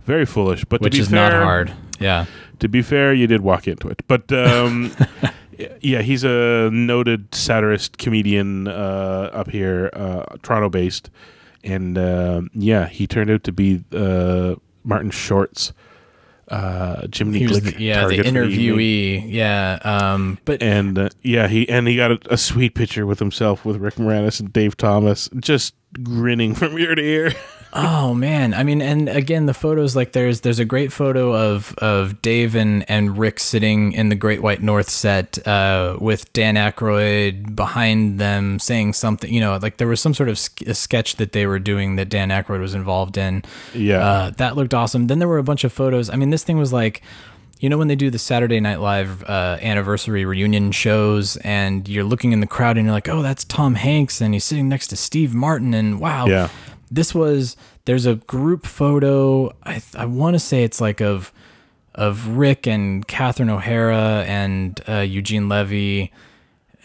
very 0.06 0.26
foolish. 0.26 0.64
But 0.66 0.82
Which 0.82 0.94
to 0.94 0.98
be 0.98 1.02
is 1.02 1.10
fair, 1.10 1.32
not 1.32 1.44
hard. 1.44 1.74
Yeah. 2.00 2.26
to 2.60 2.68
be 2.68 2.82
fair, 2.82 3.14
you 3.14 3.26
did 3.26 3.42
walk 3.42 3.68
into 3.68 3.88
it, 3.88 4.04
but 4.08 4.32
um, 4.32 4.92
yeah, 5.82 6.02
he's 6.02 6.24
a 6.24 6.70
noted 6.72 7.34
satirist 7.34 7.98
comedian 7.98 8.68
uh, 8.68 9.30
up 9.34 9.50
here, 9.50 9.90
uh, 9.94 10.24
Toronto-based, 10.44 11.10
and 11.64 11.98
um 11.98 12.50
yeah, 12.54 12.88
he 12.88 13.08
turned 13.08 13.30
out 13.32 13.44
to 13.44 13.52
be 13.52 13.84
uh, 13.94 14.56
Martin 14.84 15.12
Short's 15.12 15.74
uh, 16.48 17.08
Jiminy 17.12 17.40
He 17.40 17.48
was 17.48 17.60
Glick 17.62 17.76
the, 17.78 17.84
yeah, 17.84 18.08
the 18.08 18.18
target 18.18 18.34
for 18.34 18.44
evening. 18.44 18.78
interviewee. 18.78 19.32
Yeah. 19.34 19.80
Um, 19.84 20.38
but 20.46 20.62
and 20.62 20.98
uh, 21.00 21.10
yeah, 21.24 21.48
he 21.48 21.68
and 21.70 21.88
he 21.88 21.96
got 21.96 22.12
a, 22.12 22.20
a 22.30 22.38
sweet 22.38 22.76
picture 22.76 23.06
with 23.06 23.18
himself 23.20 23.66
with 23.66 23.78
Rick 23.78 23.96
Moranis 23.96 24.40
and 24.40 24.54
Dave 24.54 24.78
Thomas, 24.78 25.28
just 25.40 25.74
grinning 26.04 26.54
from 26.60 26.78
ear 26.78 26.94
to 26.96 27.02
ear. 27.04 27.32
Oh 27.78 28.14
man, 28.14 28.54
I 28.54 28.64
mean, 28.64 28.82
and 28.82 29.10
again, 29.10 29.48
the 29.48 29.54
photos 29.54 29.96
like 29.96 30.14
there's 30.14 30.42
there's 30.42 30.60
a 30.60 30.66
great 30.66 30.94
photo 30.94 31.34
of 31.36 31.76
of 31.80 32.22
Dave 32.22 32.56
and, 32.56 32.90
and 32.90 33.18
Rick 33.18 33.40
sitting 33.40 33.92
in 33.92 34.08
the 34.10 34.16
Great 34.16 34.42
White 34.42 34.64
North 34.64 34.90
set 34.90 35.46
uh, 35.46 35.98
with 36.00 36.32
Dan 36.32 36.56
Aykroyd 36.56 37.56
behind 37.56 38.20
them 38.20 38.60
saying 38.60 38.94
something. 38.94 39.32
You 39.32 39.42
know, 39.42 39.58
like 39.62 39.78
there 39.78 39.88
was 39.88 40.00
some 40.00 40.14
sort 40.14 40.30
of 40.30 40.38
sk- 40.40 40.62
a 40.62 40.74
sketch 40.74 41.18
that 41.18 41.34
they 41.34 41.46
were 41.46 41.60
doing 41.60 41.98
that 41.98 42.08
Dan 42.08 42.30
Aykroyd 42.30 42.62
was 42.62 42.74
involved 42.74 43.18
in. 43.18 43.44
Yeah. 43.74 43.98
uh, 43.98 44.30
that 44.38 44.56
looked 44.56 44.74
awesome. 44.74 45.08
Then 45.08 45.20
there 45.20 45.28
were 45.28 45.38
a 45.40 45.44
bunch 45.44 45.64
of 45.66 45.74
photos. 45.74 46.10
I 46.10 46.16
mean, 46.16 46.30
this 46.30 46.44
thing 46.44 46.58
was 46.58 46.72
like. 46.72 47.02
You 47.62 47.70
know 47.70 47.78
when 47.78 47.88
they 47.88 47.96
do 47.96 48.10
the 48.10 48.20
Saturday 48.20 48.60
Night 48.60 48.82
Live 48.82 49.24
uh, 49.24 49.58
anniversary 49.62 50.26
reunion 50.26 50.74
shows, 50.74 51.38
and 51.38 51.88
you're 51.88 52.04
looking 52.04 52.34
in 52.34 52.42
the 52.42 52.48
crowd, 52.48 52.78
and 52.78 52.86
you're 52.86 52.94
like, 52.94 53.08
"Oh, 53.08 53.22
that's 53.22 53.46
Tom 53.46 53.76
Hanks," 53.76 54.20
and 54.20 54.34
he's 54.34 54.44
sitting 54.44 54.68
next 54.68 54.88
to 54.88 54.98
Steve 54.98 55.34
Martin, 55.34 55.74
and 55.74 56.02
wow, 56.02 56.26
Yeah. 56.28 56.50
This 56.92 57.16
was 57.16 57.56
there's 57.86 58.06
a 58.06 58.16
group 58.16 58.66
photo 58.66 59.52
i 59.64 59.82
i 59.96 60.06
want 60.06 60.34
to 60.34 60.40
say 60.40 60.64
it's 60.64 60.82
like 60.82 61.02
of 61.02 61.32
of 61.94 62.28
rick 62.30 62.68
and 62.68 63.08
catherine 63.08 63.50
o'hara 63.50 64.26
and 64.28 64.82
uh, 64.90 65.00
eugene 65.00 65.48
levy 65.48 66.12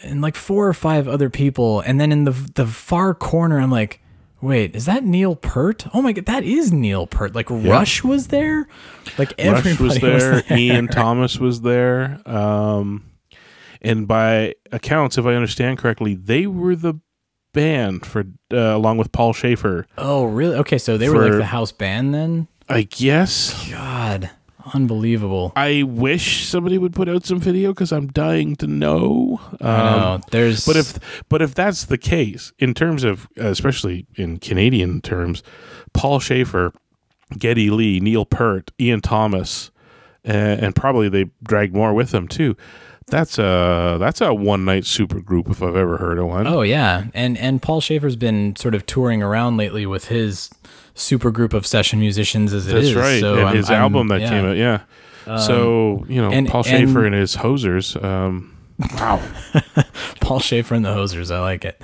and 0.03 0.21
like 0.21 0.35
four 0.35 0.67
or 0.67 0.73
five 0.73 1.07
other 1.07 1.29
people 1.29 1.81
and 1.81 1.99
then 1.99 2.11
in 2.11 2.23
the 2.23 2.31
the 2.55 2.65
far 2.65 3.13
corner 3.13 3.59
i'm 3.59 3.71
like 3.71 3.99
wait 4.41 4.75
is 4.75 4.85
that 4.85 5.03
neil 5.03 5.35
Peart? 5.35 5.85
oh 5.93 6.01
my 6.01 6.13
god 6.13 6.25
that 6.25 6.43
is 6.43 6.71
neil 6.71 7.05
Peart. 7.07 7.35
like 7.35 7.49
rush 7.49 8.03
was 8.03 8.27
there 8.27 8.67
like 9.17 9.33
everybody 9.37 9.71
Rush 9.71 9.79
was 9.79 9.99
there. 9.99 10.43
Ian 10.57 10.87
Thomas 10.87 11.37
was 11.37 11.61
there. 11.61 12.21
Um, 12.25 13.05
and 13.81 14.07
by 14.07 14.55
accounts, 14.71 15.17
if 15.17 15.25
I 15.25 15.33
understand 15.33 15.77
correctly, 15.79 16.15
they 16.15 16.47
were 16.47 16.75
the 16.75 16.95
band 17.53 18.05
for 18.05 18.25
uh, 18.53 18.57
along 18.57 18.97
with 18.97 19.11
Paul 19.11 19.33
Shaffer. 19.33 19.85
oh 19.97 20.25
really 20.25 20.55
okay 20.57 20.77
so 20.77 20.97
they 20.97 21.09
were 21.09 21.29
like 21.29 21.37
the 21.37 21.45
house 21.45 21.71
band 21.71 22.13
then 22.13 22.47
I 22.69 22.83
guess. 22.83 23.69
god 23.69 24.29
unbelievable 24.73 25.51
I 25.55 25.83
wish 25.83 26.45
somebody 26.47 26.77
would 26.77 26.93
put 26.93 27.09
out 27.09 27.25
some 27.25 27.39
video 27.39 27.71
because 27.73 27.91
I'm 27.91 28.07
dying 28.07 28.55
to 28.57 28.67
know. 28.67 29.39
Um, 29.59 29.59
know. 29.59 30.21
there's 30.31 30.65
But 30.65 30.77
if 30.77 31.23
but 31.29 31.41
if 31.41 31.53
that's 31.55 31.85
the 31.85 31.97
case, 31.97 32.53
in 32.59 32.73
terms 32.73 33.03
of 33.03 33.27
uh, 33.39 33.47
especially 33.47 34.05
in 34.15 34.37
Canadian 34.37 35.01
terms, 35.01 35.41
Paul 35.93 36.19
Shaffer, 36.19 36.73
Geddy 37.37 37.69
Lee, 37.69 37.99
Neil 37.99 38.25
Peart, 38.25 38.71
Ian 38.79 39.01
Thomas, 39.01 39.71
uh, 40.27 40.31
and 40.31 40.75
probably 40.75 41.09
they 41.09 41.25
dragged 41.43 41.73
more 41.73 41.93
with 41.93 42.11
them 42.11 42.27
too. 42.27 42.55
That's 43.11 43.37
a 43.37 43.97
that's 43.99 44.21
a 44.21 44.33
one 44.33 44.65
night 44.65 44.85
super 44.85 45.19
group 45.19 45.49
if 45.49 45.61
I've 45.61 45.75
ever 45.75 45.97
heard 45.97 46.17
of 46.17 46.25
one. 46.27 46.47
Oh 46.47 46.61
yeah, 46.63 47.05
and 47.13 47.37
and 47.37 47.61
Paul 47.61 47.81
Shaffer's 47.81 48.15
been 48.15 48.55
sort 48.55 48.73
of 48.73 48.85
touring 48.87 49.21
around 49.21 49.57
lately 49.57 49.85
with 49.85 50.07
his 50.07 50.49
super 50.95 51.29
group 51.29 51.53
of 51.53 51.67
session 51.67 51.99
musicians 51.99 52.53
as 52.53 52.67
it 52.67 52.77
is. 52.77 52.93
that's 52.93 53.05
right. 53.05 53.19
So 53.19 53.33
and 53.37 53.47
I'm- 53.47 53.55
his 53.55 53.69
I'm- 53.69 53.81
album 53.81 54.07
that 54.07 54.21
yeah. 54.21 54.29
came 54.29 54.45
out, 54.45 54.57
yeah. 54.57 55.37
so 55.37 56.05
you 56.07 56.21
know, 56.21 56.31
and- 56.31 56.47
Paul 56.47 56.63
Shaffer 56.63 57.05
and- 57.05 57.07
and, 57.07 57.15
his 57.15 57.35
hosers. 57.35 58.01
Um, 58.03 58.55
wow. 58.95 59.21
Paul 60.21 60.39
Shaffer 60.39 60.73
and 60.73 60.83
the 60.85 60.89
Hosers. 60.95 61.29
I 61.35 61.39
like 61.41 61.65
it. 61.65 61.81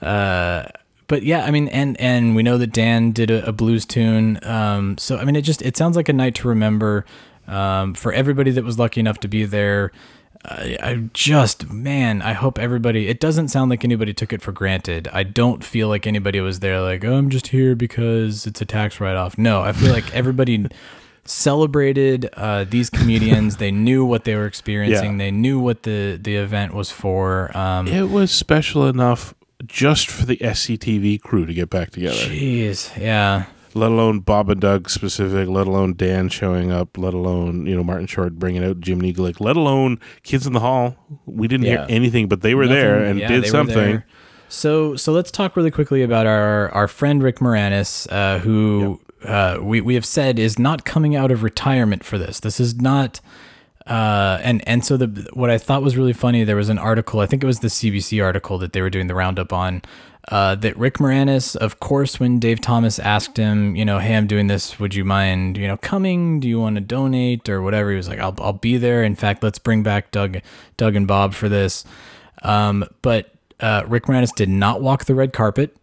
Uh, 0.00 0.66
but 1.08 1.22
yeah, 1.22 1.44
I 1.44 1.50
mean, 1.50 1.68
and 1.68 1.98
and 2.00 2.36
we 2.36 2.42
know 2.42 2.56
that 2.58 2.72
Dan 2.72 3.12
did 3.12 3.30
a, 3.30 3.46
a 3.48 3.52
blues 3.52 3.84
tune. 3.84 4.38
Um, 4.44 4.96
so 4.98 5.16
I 5.16 5.24
mean, 5.24 5.36
it 5.36 5.42
just 5.42 5.62
it 5.62 5.76
sounds 5.76 5.96
like 5.96 6.08
a 6.08 6.12
night 6.12 6.34
to 6.36 6.48
remember 6.48 7.04
um, 7.48 7.94
for 7.94 8.12
everybody 8.12 8.50
that 8.52 8.62
was 8.64 8.78
lucky 8.78 9.00
enough 9.00 9.18
to 9.20 9.28
be 9.28 9.44
there. 9.44 9.90
I, 10.44 10.76
I 10.82 10.94
just 11.12 11.70
man, 11.70 12.22
I 12.22 12.32
hope 12.32 12.58
everybody. 12.58 13.08
It 13.08 13.20
doesn't 13.20 13.48
sound 13.48 13.70
like 13.70 13.84
anybody 13.84 14.14
took 14.14 14.32
it 14.32 14.40
for 14.42 14.52
granted. 14.52 15.08
I 15.12 15.22
don't 15.22 15.64
feel 15.64 15.88
like 15.88 16.06
anybody 16.06 16.40
was 16.40 16.60
there 16.60 16.80
like 16.80 17.04
oh, 17.04 17.14
I'm 17.14 17.28
just 17.30 17.48
here 17.48 17.74
because 17.74 18.46
it's 18.46 18.60
a 18.60 18.64
tax 18.64 19.00
write 19.00 19.16
off. 19.16 19.36
No, 19.36 19.60
I 19.62 19.72
feel 19.72 19.92
like 19.92 20.14
everybody 20.14 20.66
celebrated 21.24 22.28
uh, 22.34 22.64
these 22.64 22.90
comedians. 22.90 23.56
they 23.56 23.70
knew 23.70 24.04
what 24.04 24.24
they 24.24 24.34
were 24.34 24.46
experiencing. 24.46 25.12
Yeah. 25.12 25.26
They 25.26 25.30
knew 25.30 25.58
what 25.60 25.82
the 25.82 26.18
the 26.20 26.36
event 26.36 26.74
was 26.74 26.90
for. 26.90 27.56
Um, 27.56 27.86
It 27.88 28.08
was 28.10 28.30
special 28.30 28.86
enough 28.86 29.34
just 29.66 30.08
for 30.08 30.24
the 30.24 30.36
SCTV 30.36 31.20
crew 31.20 31.44
to 31.46 31.52
get 31.52 31.68
back 31.68 31.90
together. 31.90 32.14
Jeez, 32.16 32.96
yeah. 33.00 33.46
Let 33.78 33.90
alone 33.90 34.20
Bob 34.20 34.50
and 34.50 34.60
Doug 34.60 34.90
specific, 34.90 35.48
let 35.48 35.66
alone 35.66 35.94
Dan 35.94 36.28
showing 36.28 36.70
up, 36.70 36.98
let 36.98 37.14
alone 37.14 37.66
you 37.66 37.74
know 37.76 37.82
Martin 37.84 38.06
Short 38.06 38.38
bringing 38.38 38.64
out 38.64 38.84
Jiminy 38.84 39.12
Glick, 39.14 39.40
let 39.40 39.56
alone 39.56 39.98
Kids 40.22 40.46
in 40.46 40.52
the 40.52 40.60
Hall. 40.60 40.96
We 41.26 41.48
didn't 41.48 41.66
Yeah. 41.66 41.72
hear 41.72 41.86
anything, 41.88 42.28
but 42.28 42.42
they 42.42 42.54
were 42.54 42.66
there 42.68 43.02
and 43.02 43.18
yeah, 43.18 43.28
did 43.28 43.46
something. 43.46 44.02
So 44.48 44.96
so 44.96 45.12
let's 45.12 45.30
talk 45.30 45.56
really 45.56 45.70
quickly 45.70 46.02
about 46.02 46.26
our 46.26 46.70
our 46.70 46.88
friend 46.88 47.22
Rick 47.22 47.36
Moranis, 47.38 48.06
uh, 48.10 48.38
who 48.38 49.00
uh, 49.24 49.58
we 49.60 49.80
we 49.80 49.94
have 49.94 50.06
said 50.06 50.38
is 50.38 50.58
not 50.58 50.84
coming 50.84 51.14
out 51.16 51.30
of 51.30 51.42
retirement 51.42 52.04
for 52.04 52.18
this. 52.18 52.40
This 52.40 52.58
is 52.60 52.80
not. 52.80 53.20
Uh, 53.88 54.38
and 54.42 54.66
and 54.68 54.84
so 54.84 54.98
the 54.98 55.30
what 55.32 55.48
I 55.48 55.56
thought 55.56 55.82
was 55.82 55.96
really 55.96 56.12
funny, 56.12 56.44
there 56.44 56.56
was 56.56 56.68
an 56.68 56.78
article, 56.78 57.20
I 57.20 57.26
think 57.26 57.42
it 57.42 57.46
was 57.46 57.60
the 57.60 57.68
CBC 57.68 58.22
article 58.22 58.58
that 58.58 58.74
they 58.74 58.82
were 58.82 58.90
doing 58.90 59.06
the 59.06 59.14
roundup 59.14 59.50
on, 59.50 59.80
uh, 60.28 60.56
that 60.56 60.76
Rick 60.76 60.98
Moranis, 60.98 61.56
of 61.56 61.80
course, 61.80 62.20
when 62.20 62.38
Dave 62.38 62.60
Thomas 62.60 62.98
asked 62.98 63.38
him, 63.38 63.74
you 63.76 63.86
know, 63.86 63.98
hey, 63.98 64.14
I'm 64.14 64.26
doing 64.26 64.46
this, 64.46 64.78
would 64.78 64.94
you 64.94 65.06
mind, 65.06 65.56
you 65.56 65.66
know, 65.66 65.78
coming? 65.78 66.38
Do 66.38 66.48
you 66.48 66.60
want 66.60 66.76
to 66.76 66.82
donate 66.82 67.48
or 67.48 67.62
whatever? 67.62 67.90
He 67.90 67.96
was 67.96 68.08
like, 68.08 68.18
I'll 68.18 68.34
I'll 68.38 68.52
be 68.52 68.76
there. 68.76 69.02
In 69.02 69.14
fact, 69.14 69.42
let's 69.42 69.58
bring 69.58 69.82
back 69.82 70.10
Doug 70.10 70.38
Doug 70.76 70.94
and 70.94 71.06
Bob 71.06 71.32
for 71.32 71.48
this. 71.48 71.86
Um, 72.42 72.84
but 73.00 73.32
uh, 73.58 73.84
Rick 73.86 74.04
Moranis 74.04 74.34
did 74.34 74.50
not 74.50 74.82
walk 74.82 75.06
the 75.06 75.14
red 75.14 75.32
carpet. 75.32 75.74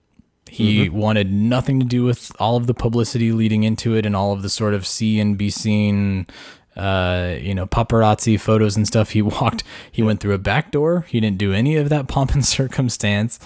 He 0.48 0.90
wanted 0.90 1.34
nothing 1.34 1.80
to 1.80 1.86
do 1.86 2.04
with 2.04 2.32
all 2.40 2.56
of 2.56 2.68
the 2.68 2.74
publicity 2.74 3.32
leading 3.32 3.64
into 3.64 3.96
it 3.96 4.06
and 4.06 4.16
all 4.16 4.32
of 4.32 4.42
the 4.42 4.50
sort 4.50 4.74
of 4.74 4.86
see 4.86 5.20
and 5.20 5.38
be 5.38 5.50
seen, 5.50 6.28
uh, 6.76 7.36
you 7.40 7.56
know, 7.56 7.66
paparazzi 7.66 8.40
photos 8.40 8.76
and 8.76 8.88
stuff. 8.88 9.12
He 9.12 9.22
walked, 9.22 9.64
he 9.92 10.04
went 10.04 10.20
through 10.20 10.34
a 10.34 10.40
back 10.40 10.72
door. 10.72 11.06
He 11.08 11.20
didn't 11.20 11.38
do 11.38 11.54
any 11.54 11.76
of 11.76 11.90
that 11.90 12.08
pomp 12.08 12.34
and 12.34 12.46
circumstance. 12.46 13.40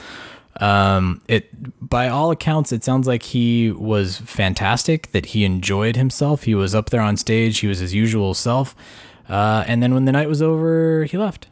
Um, 0.59 1.21
it, 1.27 1.49
by 1.87 2.09
all 2.09 2.31
accounts, 2.31 2.71
it 2.71 2.83
sounds 2.83 3.07
like 3.07 3.23
he 3.23 3.71
was 3.71 4.17
fantastic, 4.17 5.11
that 5.11 5.27
he 5.27 5.45
enjoyed 5.45 5.95
himself. 5.95 6.43
He 6.43 6.55
was 6.55 6.75
up 6.75 6.89
there 6.89 7.01
on 7.01 7.15
stage. 7.17 7.59
He 7.59 7.67
was 7.67 7.79
his 7.79 7.93
usual 7.93 8.33
self. 8.33 8.75
Uh, 9.29 9.63
and 9.67 9.81
then 9.81 9.93
when 9.93 10.05
the 10.05 10.11
night 10.11 10.27
was 10.27 10.41
over, 10.41 11.05
he 11.05 11.17
left. 11.17 11.47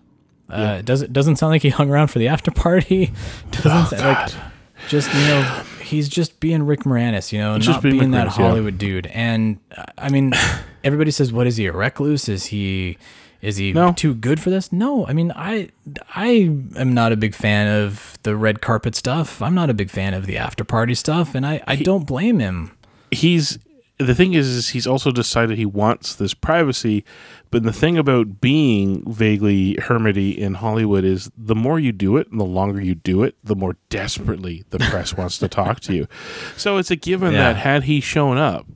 Uh, 0.49 0.77
it 0.79 0.85
doesn't 0.85 1.11
doesn't 1.11 1.35
sound 1.35 1.51
like 1.51 1.61
he 1.61 1.69
hung 1.69 1.89
around 1.89 2.07
for 2.07 2.19
the 2.19 2.27
after 2.27 2.51
party. 2.51 3.11
Doesn't 3.51 3.87
sound 3.87 4.01
like 4.01 4.33
just 4.87 5.13
you 5.13 5.19
know 5.27 5.63
he's 5.81 6.09
just 6.09 6.39
being 6.39 6.63
Rick 6.63 6.81
Moranis, 6.81 7.31
you 7.31 7.39
know, 7.39 7.57
not 7.57 7.81
being 7.81 7.99
being, 7.99 8.11
that 8.11 8.27
Moranis, 8.27 8.37
yeah. 8.37 8.47
Hollywood 8.47 8.77
dude. 8.77 9.07
And 9.07 9.59
uh, 9.75 9.83
I 9.97 10.09
mean, 10.09 10.33
everybody 10.83 11.11
says, 11.11 11.31
"What 11.33 11.47
is 11.47 11.57
he 11.57 11.65
a 11.67 11.71
recluse? 11.73 12.27
Is 12.29 12.47
he 12.47 12.97
is 13.41 13.57
he 13.57 13.71
No. 13.73 13.93
too 13.93 14.13
good 14.15 14.39
for 14.39 14.49
this?" 14.49 14.71
No, 14.71 15.05
I 15.07 15.13
mean, 15.13 15.31
I 15.35 15.69
I 16.15 16.27
am 16.75 16.93
not 16.93 17.11
a 17.11 17.17
big 17.17 17.35
fan 17.35 17.67
of 17.67 18.17
the 18.23 18.35
red 18.35 18.61
carpet 18.61 18.95
stuff. 18.95 19.41
I'm 19.41 19.55
not 19.55 19.69
a 19.69 19.73
big 19.73 19.89
fan 19.89 20.13
of 20.13 20.25
the 20.25 20.37
after 20.37 20.63
party 20.63 20.95
stuff, 20.95 21.35
and 21.35 21.45
I 21.45 21.61
I 21.67 21.75
don't 21.75 22.05
blame 22.07 22.39
him. 22.39 22.71
he's 23.11 23.57
the 23.99 24.13
thing 24.13 24.33
is, 24.33 24.47
is 24.47 24.69
he's 24.69 24.85
also 24.85 25.09
decided 25.11 25.57
he 25.57 25.65
wants 25.65 26.15
this 26.15 26.33
privacy 26.33 27.03
but 27.49 27.63
the 27.63 27.73
thing 27.73 27.97
about 27.97 28.39
being 28.41 29.01
vaguely 29.11 29.73
hermity 29.75 30.37
in 30.37 30.53
hollywood 30.55 31.03
is 31.03 31.31
the 31.37 31.55
more 31.55 31.79
you 31.79 31.91
do 31.91 32.15
it 32.17 32.29
and 32.29 32.39
the 32.39 32.45
longer 32.45 32.79
you 32.81 32.93
do 32.93 33.23
it 33.23 33.35
the 33.43 33.55
more 33.55 33.75
desperately 33.89 34.63
the 34.69 34.77
press 34.79 35.15
wants 35.17 35.37
to 35.39 35.47
talk 35.47 35.79
to 35.79 35.95
you 35.95 36.07
so 36.57 36.77
it's 36.77 36.91
a 36.91 36.95
given 36.95 37.31
Yeah. 37.33 37.53
that 37.53 37.55
had 37.57 37.83
he 37.85 37.99
shown 37.99 38.37
up 38.37 38.67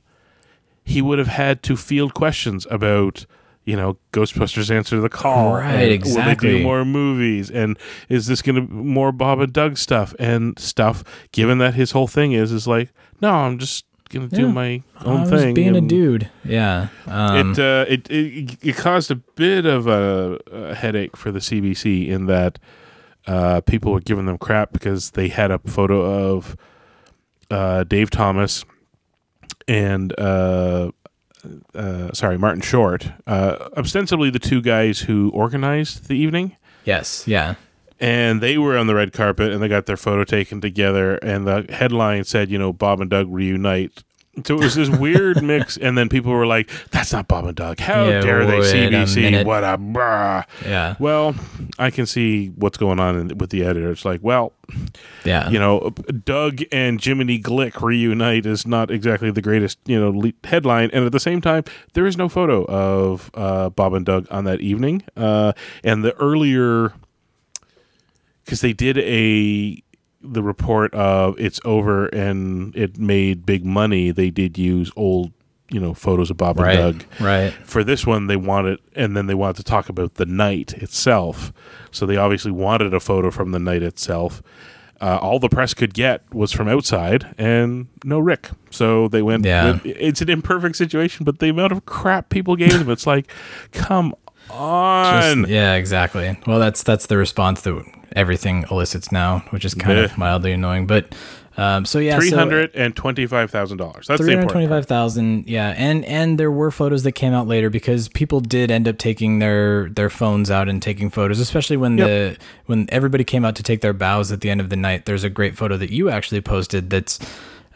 he 0.84 1.00
would 1.00 1.18
have 1.20 1.28
had 1.28 1.62
to 1.64 1.76
field 1.76 2.14
questions 2.14 2.66
about 2.70 3.24
you 3.64 3.76
know 3.76 3.96
ghostbusters 4.12 4.72
answer 4.74 5.00
the 5.00 5.08
call 5.08 5.54
Right, 5.54 5.66
and 5.66 5.76
will 5.76 5.86
they 5.86 5.94
exactly. 5.94 6.58
do 6.58 6.62
more 6.64 6.84
movies 6.84 7.48
and 7.48 7.78
is 8.08 8.26
this 8.26 8.42
going 8.42 8.56
to 8.56 8.62
be 8.62 8.74
more 8.74 9.12
bob 9.12 9.38
and 9.38 9.52
doug 9.52 9.78
stuff 9.78 10.14
and 10.18 10.58
stuff 10.58 11.04
given 11.30 11.58
that 11.58 11.74
his 11.74 11.92
whole 11.92 12.08
thing 12.08 12.32
is 12.32 12.50
is 12.50 12.66
like 12.66 12.88
no 13.20 13.30
i'm 13.30 13.58
just 13.58 13.84
gonna 14.12 14.28
do 14.28 14.42
Yeah. 14.46 14.52
my 14.52 14.82
I 14.98 15.04
own 15.04 15.20
was 15.22 15.30
thing 15.30 15.54
being 15.54 15.74
a 15.76 15.80
dude. 15.80 16.28
Yeah. 16.44 16.88
Um, 17.06 17.52
it, 17.52 17.58
uh, 17.58 17.84
it 17.88 18.10
it 18.10 18.56
it 18.62 18.76
caused 18.76 19.10
a 19.10 19.16
bit 19.16 19.66
of 19.66 19.86
a, 19.86 20.38
a 20.52 20.74
headache 20.74 21.16
for 21.16 21.32
the 21.32 21.38
cbc 21.40 22.06
in 22.08 22.26
that 22.26 22.58
uh, 23.26 23.60
people 23.62 23.92
were 23.92 24.00
giving 24.00 24.26
them 24.26 24.38
crap 24.38 24.72
because 24.72 25.12
they 25.12 25.28
had 25.28 25.50
a 25.50 25.58
photo 25.60 26.02
of 26.34 26.56
uh, 27.50 27.84
dave 27.84 28.10
thomas 28.10 28.64
and 29.68 30.18
uh, 30.18 30.90
uh, 31.74 32.12
sorry 32.12 32.38
martin 32.38 32.60
short 32.62 33.10
uh, 33.26 33.68
ostensibly 33.76 34.30
the 34.30 34.38
two 34.38 34.60
guys 34.62 35.00
who 35.00 35.30
organized 35.34 36.08
the 36.08 36.14
evening 36.16 36.56
yes. 36.84 37.26
Yeah. 37.28 37.54
And 38.02 38.40
they 38.42 38.58
were 38.58 38.76
on 38.76 38.86
the 38.88 38.94
red 38.94 39.12
carpet 39.12 39.52
and 39.52 39.62
they 39.62 39.68
got 39.68 39.86
their 39.86 39.96
photo 39.96 40.24
taken 40.24 40.60
together 40.60 41.14
and 41.16 41.46
the 41.46 41.64
headline 41.72 42.24
said 42.24 42.50
you 42.50 42.58
know 42.58 42.72
bob 42.72 43.00
and 43.00 43.08
doug 43.08 43.26
reunite 43.32 44.02
so 44.46 44.54
it 44.56 44.60
was 44.60 44.74
this 44.74 44.88
weird 44.88 45.42
mix 45.52 45.76
and 45.76 45.96
then 45.98 46.08
people 46.08 46.32
were 46.32 46.46
like 46.46 46.70
that's 46.90 47.12
not 47.12 47.28
bob 47.28 47.44
and 47.44 47.54
doug 47.54 47.78
how 47.78 48.08
Yeah, 48.08 48.20
dare 48.22 48.46
they 48.46 48.60
wait 48.60 48.92
a 48.94 48.96
cbc 49.04 49.44
what 49.44 49.62
a 49.62 49.76
brah. 49.78 50.44
Yeah. 50.64 50.96
well 50.98 51.34
i 51.78 51.90
can 51.90 52.06
see 52.06 52.48
what's 52.48 52.78
going 52.78 52.98
on 52.98 53.16
in, 53.16 53.38
with 53.38 53.50
the 53.50 53.62
editor 53.62 53.90
it's 53.92 54.04
like 54.06 54.20
well 54.22 54.54
Yeah. 55.24 55.50
you 55.50 55.58
know 55.58 55.90
doug 56.24 56.62
and 56.72 56.98
jiminy 57.04 57.38
glick 57.40 57.82
reunite 57.82 58.46
is 58.46 58.66
not 58.66 58.90
exactly 58.90 59.30
the 59.30 59.42
greatest 59.42 59.78
you 59.84 60.00
know 60.00 60.10
le- 60.10 60.32
headline 60.44 60.88
and 60.94 61.04
at 61.04 61.12
the 61.12 61.20
same 61.20 61.40
time 61.42 61.64
there 61.92 62.06
is 62.06 62.16
no 62.16 62.28
photo 62.30 62.64
of 62.64 63.30
uh, 63.34 63.68
bob 63.68 63.92
and 63.92 64.06
doug 64.06 64.26
on 64.30 64.44
that 64.44 64.60
evening 64.62 65.02
uh, 65.16 65.52
and 65.84 66.02
the 66.02 66.16
earlier 66.16 66.94
because 68.44 68.60
they 68.60 68.72
did 68.72 68.98
a 68.98 69.82
the 70.24 70.42
report 70.42 70.94
of 70.94 71.38
it's 71.38 71.60
over 71.64 72.06
and 72.06 72.74
it 72.76 72.96
made 72.98 73.44
big 73.44 73.64
money 73.64 74.10
they 74.12 74.30
did 74.30 74.56
use 74.56 74.92
old 74.94 75.32
you 75.70 75.80
know 75.80 75.92
photos 75.94 76.30
of 76.30 76.36
bob 76.36 76.60
Right. 76.60 76.78
and 76.78 76.98
doug 77.00 77.06
Right. 77.20 77.52
for 77.64 77.82
this 77.82 78.06
one 78.06 78.28
they 78.28 78.36
wanted 78.36 78.78
and 78.94 79.16
then 79.16 79.26
they 79.26 79.34
wanted 79.34 79.56
to 79.56 79.64
talk 79.64 79.88
about 79.88 80.14
the 80.14 80.26
night 80.26 80.74
itself 80.74 81.52
so 81.90 82.06
they 82.06 82.16
obviously 82.16 82.52
wanted 82.52 82.94
a 82.94 83.00
photo 83.00 83.30
from 83.32 83.50
the 83.50 83.58
night 83.58 83.82
itself 83.82 84.42
uh, 85.00 85.18
all 85.20 85.40
the 85.40 85.48
press 85.48 85.74
could 85.74 85.92
get 85.94 86.22
was 86.32 86.52
from 86.52 86.68
outside 86.68 87.34
and 87.36 87.88
no 88.04 88.20
rick 88.20 88.50
so 88.70 89.08
they 89.08 89.22
went 89.22 89.44
Yeah. 89.44 89.72
with, 89.72 89.86
it's 89.86 90.20
an 90.20 90.30
imperfect 90.30 90.76
situation 90.76 91.24
but 91.24 91.40
the 91.40 91.48
amount 91.48 91.72
of 91.72 91.84
crap 91.86 92.28
people 92.28 92.54
gave 92.54 92.78
them 92.78 92.90
it's 92.90 93.06
like 93.08 93.28
come 93.72 94.14
on 94.50 95.38
Just- 95.38 95.50
yeah, 95.50 95.74
exactly. 95.74 96.38
Well, 96.46 96.58
that's 96.58 96.82
that's 96.82 97.06
the 97.06 97.16
response 97.16 97.62
that 97.62 97.74
everything 98.16 98.64
elicits 98.70 99.10
now, 99.12 99.40
which 99.50 99.64
is 99.64 99.74
kind 99.74 99.98
of 99.98 100.16
mildly 100.18 100.52
annoying. 100.52 100.86
But 100.86 101.14
um, 101.56 101.84
so 101.84 101.98
yeah, 101.98 102.18
Three 102.18 102.30
hundred 102.30 102.70
and 102.74 102.96
twenty-five 102.96 103.50
thousand 103.50 103.76
dollars. 103.76 104.06
That's 104.06 104.20
Three 104.22 104.32
hundred 104.34 104.48
twenty-five 104.48 104.86
thousand, 104.86 105.48
yeah, 105.48 105.74
and 105.76 106.02
and 106.06 106.38
there 106.40 106.50
were 106.50 106.70
photos 106.70 107.02
that 107.02 107.12
came 107.12 107.34
out 107.34 107.46
later 107.46 107.68
because 107.68 108.08
people 108.08 108.40
did 108.40 108.70
end 108.70 108.88
up 108.88 108.96
taking 108.96 109.38
their 109.38 109.90
their 109.90 110.08
phones 110.08 110.50
out 110.50 110.68
and 110.70 110.80
taking 110.80 111.10
photos, 111.10 111.38
especially 111.40 111.76
when 111.76 111.98
Yep. 111.98 112.08
the 112.08 112.36
when 112.66 112.86
everybody 112.88 113.24
came 113.24 113.44
out 113.44 113.54
to 113.56 113.62
take 113.62 113.82
their 113.82 113.92
bows 113.92 114.32
at 114.32 114.40
the 114.40 114.48
end 114.48 114.62
of 114.62 114.70
the 114.70 114.76
night. 114.76 115.04
There's 115.04 115.24
a 115.24 115.30
great 115.30 115.56
photo 115.56 115.76
that 115.76 115.90
you 115.90 116.08
actually 116.08 116.40
posted 116.40 116.88
that's 116.88 117.18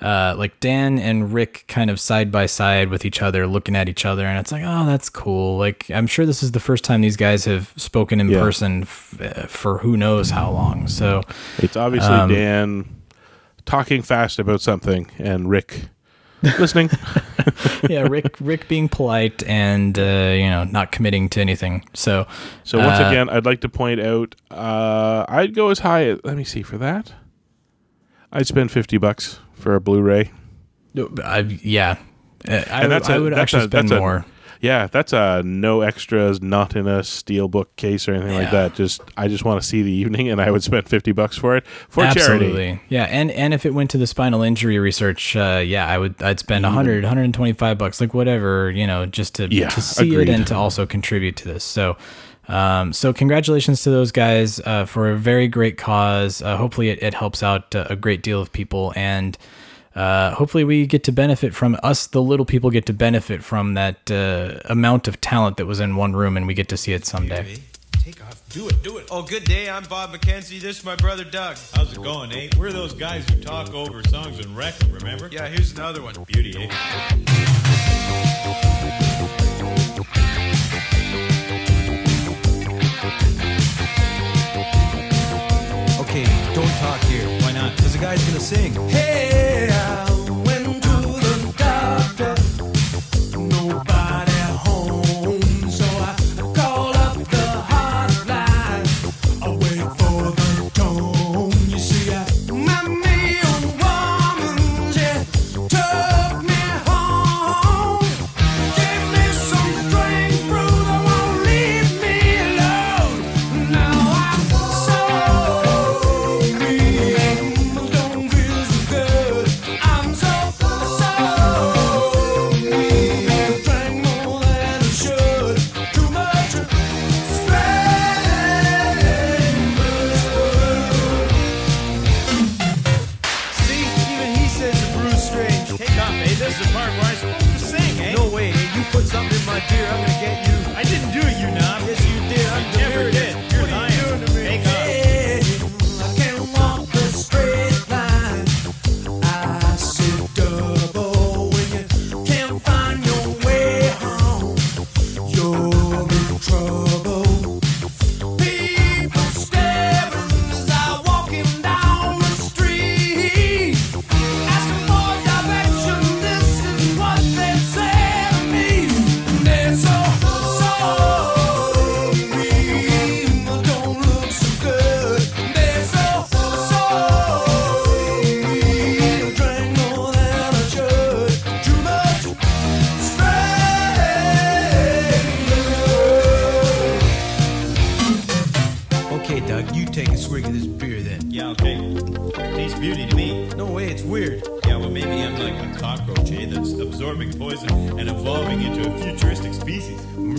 uh, 0.01 0.35
like 0.37 0.59
Dan 0.61 0.99
and 0.99 1.33
Rick 1.33 1.65
kind 1.69 1.89
of 1.91 1.99
side 1.99 2.31
by 2.31 2.47
side 2.47 2.89
with 2.91 3.05
each 3.05 3.23
other, 3.23 3.47
looking 3.47 3.75
at 3.77 3.89
each 3.89 4.05
other, 4.05 4.27
and 4.27 4.39
it's 4.39 4.53
like, 4.53 4.63
oh, 4.65 4.85
that's 4.87 5.09
cool. 5.09 5.57
Like 5.59 5.91
I'm 5.91 6.07
sure 6.07 6.27
this 6.27 6.43
is 6.43 6.53
the 6.53 6.61
first 6.61 6.85
time 6.85 7.01
these 7.01 7.17
guys 7.17 7.45
have 7.47 7.73
spoken 7.77 8.21
in 8.21 8.29
Yeah. 8.29 8.41
person 8.41 8.83
f- 8.83 9.21
uh, 9.21 9.47
for 9.47 9.79
who 9.79 9.97
knows 9.97 10.31
how 10.31 10.51
long. 10.51 10.87
So 10.89 11.23
It's 11.59 11.77
obviously 11.77 12.15
Um, 12.15 12.29
Dan 12.29 12.85
talking 13.65 14.03
fast 14.03 14.39
about 14.39 14.61
something 14.61 15.11
and 15.19 15.49
Rick 15.51 15.89
listening. 16.59 16.91
yeah, 17.89 18.03
Rick 18.03 18.37
Rick 18.41 18.69
being 18.69 18.89
polite 18.89 19.43
and 19.45 19.99
uh, 19.99 20.03
you 20.37 20.49
know 20.51 20.65
not 20.65 20.93
committing 20.93 21.29
to 21.31 21.41
anything. 21.41 21.85
So 21.95 22.27
So 22.65 22.79
once 22.79 23.01
Uh, 23.01 23.05
again, 23.09 23.29
I'd 23.31 23.47
like 23.47 23.61
to 23.63 23.69
point 23.69 24.01
out, 24.01 24.35
uh, 24.51 25.25
I'd 25.29 25.55
go 25.55 25.71
as 25.71 25.81
high 25.81 26.05
as 26.05 26.19
let 26.23 26.37
me 26.37 26.45
see 26.45 26.63
for 26.63 26.77
that. 26.79 27.15
I'd 28.33 28.47
spend 28.47 28.71
fifty 28.71 28.99
bucks 28.99 29.41
for 29.57 29.75
a 29.75 29.81
Blu-ray. 29.81 30.31
I, 31.25 31.41
yeah, 31.63 31.97
Uh, 32.49 32.63
I, 32.71 32.83
And 32.85 32.93
that's 32.93 33.09
I 33.11 33.17
a- 33.17 33.21
would 33.21 33.33
that's 33.33 33.41
actually 33.43 33.65
a- 33.65 33.69
spend 33.69 33.89
that's 33.89 33.99
a- 33.99 34.01
more. 34.01 34.25
Yeah, 34.63 34.87
that's 34.87 35.13
a 35.13 35.43
no 35.45 35.83
extras, 35.83 36.41
not 36.41 36.75
in 36.75 36.87
a 36.89 37.05
steel 37.05 37.47
book 37.47 37.77
case 37.77 38.09
or 38.09 38.15
anything 38.15 38.35
like 38.37 38.51
that. 38.53 38.75
Just 38.75 39.03
I 39.17 39.29
just 39.29 39.45
want 39.45 39.61
to 39.61 39.67
see 39.67 39.83
the 39.83 39.91
evening, 39.93 40.31
and 40.31 40.41
I 40.41 40.51
would 40.51 40.63
spend 40.63 40.89
fifty 40.89 41.13
bucks 41.13 41.37
for 41.37 41.57
it 41.57 41.67
for 41.67 42.05
charity. 42.05 42.47
Absolutely. 42.47 42.81
Yeah, 42.89 43.05
and 43.05 43.31
and 43.33 43.53
if 43.53 43.67
it 43.67 43.75
went 43.75 43.91
to 43.91 43.99
the 43.99 44.07
spinal 44.07 44.41
injury 44.43 44.79
research, 44.79 45.37
uh, 45.37 45.63
yeah, 45.65 45.87
I 45.87 45.99
would 45.99 46.15
I'd 46.23 46.39
spend 46.41 46.65
100, 46.65 47.05
125 47.05 47.77
bucks, 47.77 48.01
like 48.01 48.15
whatever, 48.15 48.71
you 48.71 48.87
know, 48.87 49.05
just 49.05 49.35
to 49.35 49.47
Yeah, 49.51 49.69
to 49.69 49.81
see 49.83 50.09
agreed. 50.13 50.31
it 50.31 50.33
and 50.33 50.47
to 50.47 50.55
also 50.55 50.87
contribute 50.87 51.37
to 51.37 51.45
this. 51.49 51.63
So 51.63 51.99
um, 52.49 52.93
so 52.93 53.13
congratulations 53.13 53.83
to 53.83 53.91
those 53.91 54.13
guys 54.13 54.61
uh, 54.61 54.85
for 54.85 55.11
a 55.11 55.17
very 55.17 55.49
great 55.49 55.79
cause. 55.79 56.43
Uh, 56.43 56.57
hopefully 56.57 56.91
it, 56.91 57.03
it 57.03 57.15
helps 57.15 57.43
out 57.43 57.75
uh, 57.75 57.87
a 57.91 57.97
great 57.97 58.23
deal 58.23 58.41
of 58.41 58.53
people 58.53 58.93
and 58.97 59.37
uh, 59.95 60.35
hopefully 60.35 60.63
we 60.63 60.87
get 60.87 61.05
to 61.05 61.13
benefit 61.13 61.55
from 61.55 61.77
us 61.83 62.07
the 62.09 62.21
little 62.21 62.45
people 62.45 62.69
get 62.71 62.85
to 62.87 62.93
benefit 62.93 63.43
from 63.43 63.75
that 63.75 64.11
uh, 64.11 64.61
amount 64.67 65.09
of 65.09 65.19
talent 65.23 65.57
that 65.57 65.65
was 65.67 65.81
in 65.81 65.97
one 65.97 66.15
room 66.15 66.37
and 66.37 66.47
we 66.47 66.53
get 66.55 66.69
to 66.69 66.77
see 66.77 66.93
it 66.93 67.07
someday. 67.07 67.57
Take 68.01 68.23
off. 68.23 68.43
Do 68.51 68.69
it, 68.69 68.83
do 68.83 68.99
it. 68.99 69.09
Oh, 69.11 69.23
good 69.23 69.45
day. 69.45 69.69
I'm 69.69 69.85
Bob 69.85 70.15
McKenzie. 70.15 70.61
This 70.61 70.79
is 70.79 70.85
my 70.85 70.97
brother 70.97 71.25
Doug. 71.25 71.57
How's 71.75 71.93
it 71.93 72.03
going, 72.03 72.31
eh? 72.33 72.51
We're 72.59 72.73
those 72.73 72.93
guys 72.93 73.29
who 73.29 73.41
talk 73.41 73.75
over 73.75 74.03
songs 74.05 74.39
and 74.39 74.57
wreck 74.57 74.75
'em, 74.85 74.93
remember? 74.93 75.29
Yeah, 75.33 75.49
here's 75.49 75.73
another 75.73 76.03
one. 76.03 76.15
Beauty, 76.25 76.55
eh? 76.59 76.71
Okay, 86.01 86.25
don't 86.55 86.75
talk 86.79 87.01
here. 87.03 87.29
Why 87.43 87.53
not? 87.53 87.77
Because 87.77 87.93
the 87.93 87.99
guy's 87.99 88.25
gonna 88.25 88.41
sing. 88.41 88.73
Hey, 88.89 89.69
I 89.71 90.06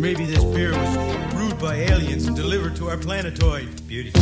Maybe 0.08 0.24
this 0.24 0.42
beer 0.42 0.72
was 0.72 1.34
brewed 1.34 1.60
by 1.60 1.76
aliens 1.76 2.28
and 2.28 2.36
delivered 2.38 2.78
to 2.78 2.88
our 2.88 2.96
planetoid. 2.96 3.86
Beauty. 3.90 4.14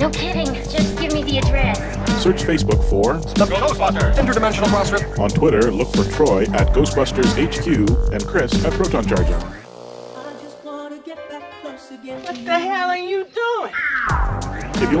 No 0.00 0.08
kidding. 0.10 0.46
Just 0.54 0.96
give 0.98 1.12
me 1.12 1.22
the 1.22 1.36
address. 1.38 1.78
Search 2.22 2.42
Facebook 2.42 2.82
for, 2.88 3.14
The 3.34 3.44
Ghostbusters! 3.46 4.14
Interdimensional 4.16 4.66
Crossrip. 4.68 5.18
on 5.18 5.28
Twitter, 5.30 5.70
look 5.70 5.92
for 5.94 6.04
Troy 6.12 6.42
at 6.54 6.68
Ghostbusters 6.68 7.34
HQ 7.36 7.66
and 8.12 8.26
Chris 8.26 8.64
at 8.64 8.72
Proton 8.72 9.04
Charger. 9.06 9.38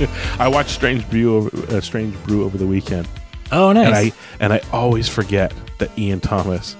I 0.38 0.48
watched 0.48 0.70
Strange 0.70 1.08
Brew 1.10 1.36
over, 1.36 1.76
uh, 1.76 1.80
Strange 1.80 2.14
Brew 2.24 2.44
over 2.44 2.58
the 2.58 2.66
weekend, 2.66 3.08
Oh, 3.52 3.72
nice. 3.72 3.86
and 3.86 3.94
I 3.94 4.12
and 4.40 4.52
I 4.52 4.60
always 4.72 5.08
forget 5.08 5.52
that 5.78 5.96
Ian 5.98 6.20
Thomas. 6.20 6.76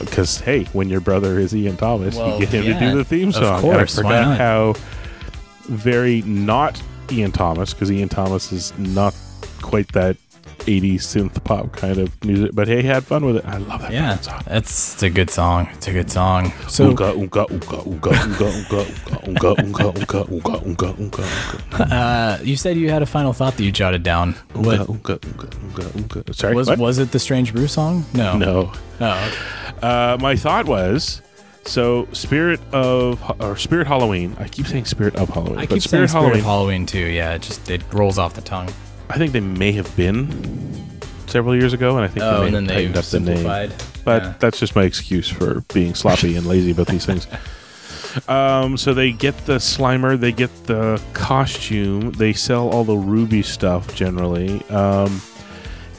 Because 0.00 0.38
hey, 0.40 0.64
when 0.72 0.88
your 0.88 1.00
brother 1.00 1.38
is 1.38 1.54
Ian 1.54 1.76
Thomas, 1.76 2.16
Well, 2.16 2.34
you 2.34 2.40
get 2.40 2.48
him 2.50 2.64
yeah, 2.64 2.78
to 2.80 2.90
do 2.90 2.96
the 2.98 3.04
theme 3.04 3.28
of 3.28 3.34
song. 3.36 3.60
course, 3.60 3.96
and 3.98 4.06
I 4.06 4.10
forgot 4.24 4.36
how 4.36 4.74
very 5.68 6.22
not 6.22 6.82
Ian 7.10 7.32
Thomas, 7.32 7.72
because 7.72 7.90
Ian 7.90 8.08
Thomas 8.08 8.52
is 8.52 8.76
not 8.78 9.14
quite 9.62 9.92
that 9.92 10.16
80s 10.66 10.96
synth 10.96 11.42
pop 11.44 11.72
kind 11.72 11.98
of 11.98 12.24
music, 12.24 12.50
but 12.52 12.68
he 12.68 12.82
had 12.82 13.04
fun 13.04 13.24
with 13.24 13.36
it. 13.36 13.44
I 13.44 13.56
love 13.58 13.80
that 13.82 13.92
yeah, 13.92 14.16
song. 14.16 14.42
That's 14.46 14.94
it's 14.94 15.02
a 15.02 15.10
good 15.10 15.30
song. 15.30 15.68
It's 15.74 15.86
a 15.88 15.92
good 15.92 16.10
song. 16.10 16.52
So 16.68 16.92
uh, 21.72 22.38
you 22.42 22.56
said 22.56 22.76
you 22.76 22.90
had 22.90 23.02
a 23.02 23.06
final 23.06 23.32
thought 23.32 23.56
that 23.56 23.62
you 23.62 23.72
jotted 23.72 24.02
down. 24.02 24.32
What, 24.54 24.86
Sorry, 26.34 26.54
was 26.54 26.68
what? 26.68 26.78
was 26.78 26.98
it 26.98 27.12
the 27.12 27.18
Strange 27.18 27.52
Brew 27.52 27.68
song? 27.68 28.04
No, 28.14 28.36
no. 28.36 28.72
Oh, 29.00 29.28
okay. 29.28 29.86
uh, 29.86 30.18
my 30.20 30.36
thought 30.36 30.66
was. 30.66 31.22
So, 31.64 32.06
Spirit 32.12 32.60
of 32.72 33.20
or 33.40 33.56
Spirit 33.56 33.88
Halloween. 33.88 34.36
I 34.38 34.46
keep 34.46 34.66
saying 34.68 34.84
Spirit 34.84 35.16
of 35.16 35.28
Halloween. 35.30 35.58
I 35.58 35.62
keep 35.62 35.70
but 35.70 35.82
Spirit 35.82 36.10
saying 36.10 36.22
Spirit 36.22 36.22
Halloween. 36.22 36.38
of 36.38 36.44
Halloween 36.44 36.86
too. 36.86 36.98
Yeah, 37.06 37.34
it 37.34 37.42
just 37.42 37.68
it 37.68 37.82
rolls 37.92 38.18
off 38.18 38.34
the 38.34 38.40
tongue. 38.40 38.70
I 39.08 39.18
think 39.18 39.32
they 39.32 39.40
may 39.40 39.72
have 39.72 39.94
been 39.96 41.00
several 41.26 41.54
years 41.54 41.72
ago, 41.72 41.96
and 41.96 42.04
I 42.04 42.08
think 42.08 42.24
Oh, 42.24 42.40
they 42.40 42.46
and 42.48 42.52
may 42.52 42.52
then 42.52 42.64
have 42.64 42.68
they 42.68 42.74
tightened 42.74 42.96
up 42.96 43.04
the 43.04 43.20
name. 43.20 43.72
But 44.04 44.22
Yeah. 44.22 44.34
that's 44.38 44.58
just 44.60 44.76
my 44.76 44.84
excuse 44.84 45.28
for 45.28 45.62
being 45.74 45.94
sloppy 45.94 46.36
and 46.36 46.46
lazy 46.46 46.70
about 46.72 46.86
these 46.88 47.06
things. 47.06 47.26
Um, 48.28 48.78
so 48.78 48.94
they 48.94 49.12
get 49.12 49.36
the 49.44 49.56
Slimer, 49.56 50.18
they 50.18 50.32
get 50.32 50.48
the 50.64 50.98
costume, 51.12 52.12
they 52.12 52.32
sell 52.32 52.70
all 52.70 52.82
the 52.82 52.96
Ruby 52.96 53.42
stuff 53.42 53.94
generally. 53.94 54.62
Um, 54.70 55.20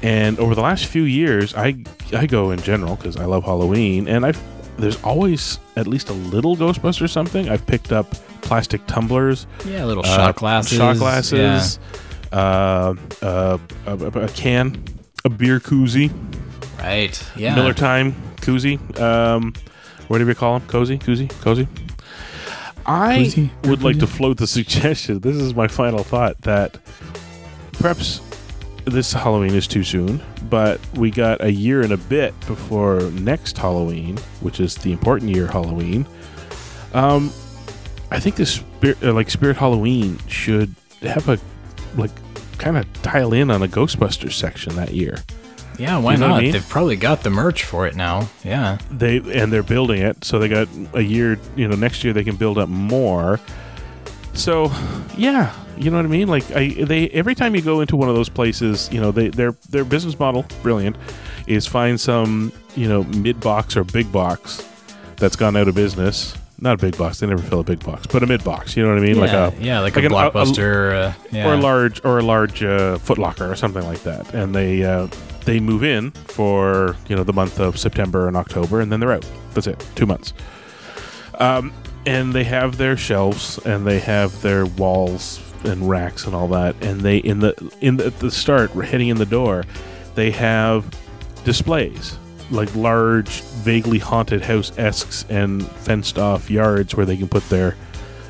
and 0.01 0.39
over 0.39 0.55
the 0.55 0.61
last 0.61 0.87
few 0.87 1.03
years, 1.03 1.53
I 1.53 1.75
I 2.13 2.25
go 2.25 2.49
in 2.49 2.59
general 2.61 2.95
because 2.95 3.17
I 3.17 3.25
love 3.25 3.43
Halloween, 3.43 4.07
and 4.07 4.25
I've 4.25 4.41
there's 4.77 4.99
always 5.03 5.59
at 5.75 5.85
least 5.85 6.09
a 6.09 6.13
little 6.13 6.57
Ghostbuster 6.57 7.07
something. 7.07 7.49
I've 7.49 7.67
picked 7.67 7.91
up 7.91 8.09
plastic 8.41 8.81
tumblers, 8.87 9.45
Yeah, 9.63 9.85
little 9.85 10.03
uh, 10.03 10.15
shot 10.15 10.35
glasses. 10.37 10.75
shot 10.75 10.97
glasses, 10.97 11.77
uh, 12.31 12.93
uh, 13.21 13.57
a, 13.85 13.91
a- 13.97 14.21
a 14.23 14.27
can, 14.29 14.83
a 15.25 15.29
beer 15.29 15.59
koozie. 15.59 16.11
Right. 16.79 17.21
Yeah. 17.35 17.55
Miller 17.55 17.73
Time 17.73 18.13
koozie. 18.37 18.79
Um, 18.99 19.53
what 20.07 20.19
do 20.19 20.25
we 20.25 20.35
call 20.35 20.59
them? 20.59 20.67
Cozy, 20.69 20.97
koozie, 20.97 21.29
cozy. 21.41 21.67
I 22.85 23.17
Koozie? 23.19 23.49
would 23.67 23.83
like 23.83 23.99
to 23.99 24.07
float 24.07 24.37
the 24.37 24.47
suggestion. 24.57 25.19
This 25.19 25.35
is 25.35 25.53
my 25.53 25.67
final 25.67 26.03
thought 26.03 26.39
that 26.43 26.77
perhaps 27.73 28.21
this 28.85 29.11
Halloween 29.11 29.53
is 29.53 29.67
too 29.67 29.83
soon, 29.83 30.21
but 30.49 30.79
we 30.95 31.11
got 31.11 31.43
a 31.43 31.51
year 31.51 31.81
and 31.81 31.91
a 31.91 31.97
bit 31.97 32.33
before 32.47 33.01
next 33.11 33.57
Halloween, 33.57 34.17
which 34.39 34.61
is 34.61 34.75
the 34.75 34.93
important 34.93 35.35
year 35.35 35.47
Halloween. 35.47 36.07
Um, 36.93 37.33
I 38.11 38.21
think 38.21 38.37
this 38.37 38.53
spirit, 38.55 38.97
uh, 39.03 39.11
like 39.11 39.29
Spirit 39.29 39.57
Halloween, 39.57 40.17
should 40.29 40.73
have 41.01 41.27
a 41.27 41.37
like 41.97 42.11
kind 42.57 42.77
of 42.77 43.01
dial 43.01 43.33
in 43.33 43.51
on 43.51 43.61
a 43.63 43.67
Ghostbusters 43.67 44.33
section 44.33 44.75
that 44.77 44.93
year. 44.93 45.17
Yeah. 45.77 45.97
Why 45.99 46.13
You 46.13 46.19
know 46.19 46.27
what 46.27 46.33
I 46.33 46.37
not? 46.37 46.43
mean? 46.43 46.51
They've 46.53 46.69
probably 46.69 46.95
got 46.95 47.21
the 47.23 47.29
merch 47.29 47.63
for 47.63 47.85
it 47.85 47.95
now. 47.95 48.29
Yeah. 48.43 48.77
they 48.89 49.17
and 49.17 49.51
they're 49.53 49.61
building 49.63 50.01
it 50.01 50.23
so 50.23 50.39
they 50.39 50.47
got 50.49 50.67
a 50.93 51.01
year 51.01 51.37
you 51.55 51.67
know 51.67 51.75
next 51.75 52.03
year 52.03 52.13
they 52.13 52.23
can 52.23 52.35
build 52.35 52.57
up 52.57 52.67
more 52.69 53.39
so 54.33 54.71
yeah 55.17 55.51
you 55.77 55.89
know 55.91 55.97
what 55.97 56.05
i 56.05 56.09
mean 56.09 56.27
like 56.27 56.49
I, 56.51 56.69
they 56.69 57.09
every 57.09 57.33
time 57.35 57.55
you 57.55 57.61
go 57.61 57.81
into 57.81 57.95
one 57.95 58.07
of 58.09 58.15
those 58.15 58.29
places 58.29 58.87
you 58.91 58.99
know 59.01 59.11
they 59.11 59.29
their 59.29 59.51
their 59.69 59.83
business 59.83 60.17
model 60.19 60.45
brilliant 60.63 60.95
is 61.47 61.65
find 61.67 61.99
some 61.99 62.51
you 62.75 62.87
know 62.87 63.03
mid 63.03 63.39
box 63.39 63.75
or 63.77 63.83
big 63.83 64.11
box 64.11 64.67
that's 65.17 65.35
gone 65.35 65.55
out 65.55 65.67
of 65.67 65.73
business 65.75 66.35
not 66.59 66.73
a 66.73 66.77
big 66.77 66.97
box 66.97 67.19
they 67.19 67.27
never 67.27 67.41
fill 67.41 67.59
a 67.59 67.63
big 67.63 67.83
box 67.83 68.07
but 68.07 68.23
a 68.23 68.25
mid 68.25 68.43
box 68.43 68.75
you 68.75 68.83
know 68.83 68.89
what 68.89 68.97
i 68.97 69.01
mean 69.01 69.15
yeah, 69.15 69.21
like 69.21 69.31
a 69.31 69.63
yeah, 69.63 69.79
like, 69.79 69.95
like 69.95 70.03
a 70.03 70.07
an- 70.07 70.13
a- 70.13 70.15
a- 70.27 70.31
blockbuster. 70.31 70.93
uh, 70.93 71.13
yeah. 71.31 71.47
or 71.47 71.53
a 71.53 71.57
large 71.57 72.03
or 72.03 72.19
a 72.19 72.23
large 72.23 72.63
uh, 72.63 72.97
Foot 72.97 73.17
Locker 73.17 73.49
or 73.51 73.55
something 73.55 73.83
like 73.83 74.01
that, 74.03 74.33
and 74.33 74.53
they 74.55 74.83
uh, 74.83 75.07
they 75.45 75.59
move 75.59 75.83
in 75.83 76.11
for 76.11 76.95
you 77.07 77.15
know 77.15 77.23
the 77.23 77.33
month 77.33 77.59
of 77.59 77.77
September 77.77 78.27
and 78.27 78.35
October, 78.35 78.81
and 78.81 78.91
then 78.91 78.99
they're 78.99 79.11
out. 79.13 79.25
That's 79.53 79.67
it, 79.67 79.85
two 79.95 80.05
months. 80.05 80.33
Um, 81.35 81.73
and 82.05 82.33
they 82.33 82.43
have 82.45 82.77
their 82.77 82.97
shelves 82.97 83.59
and 83.65 83.85
they 83.85 83.99
have 83.99 84.41
their 84.41 84.65
walls 84.65 85.41
and 85.63 85.87
racks 85.89 86.25
and 86.25 86.33
all 86.35 86.47
that, 86.49 86.75
and 86.81 87.01
they 87.01 87.17
in 87.17 87.39
the 87.39 87.53
in 87.81 87.97
the, 87.97 88.07
at 88.07 88.19
the 88.19 88.31
start, 88.31 88.73
we're 88.75 88.83
heading 88.83 89.09
in 89.09 89.17
the 89.17 89.25
door, 89.25 89.63
they 90.15 90.31
have 90.31 90.85
displays 91.43 92.17
like 92.51 92.73
large, 92.75 93.41
vaguely 93.41 93.99
haunted 93.99 94.41
house 94.41 94.71
esques 94.77 95.25
and 95.29 95.65
fenced 95.67 96.17
off 96.17 96.49
yards 96.49 96.95
where 96.95 97.05
they 97.05 97.17
can 97.17 97.27
put 97.27 97.47
their 97.49 97.75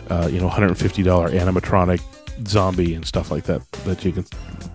uh, 0.09 0.27
you 0.31 0.39
know, 0.39 0.47
$150 0.49 0.73
animatronic 1.31 2.01
zombie 2.47 2.93
and 2.93 3.05
stuff 3.05 3.29
like 3.31 3.43
that 3.45 3.69
that 3.83 4.05
you 4.05 4.11
can 4.11 4.23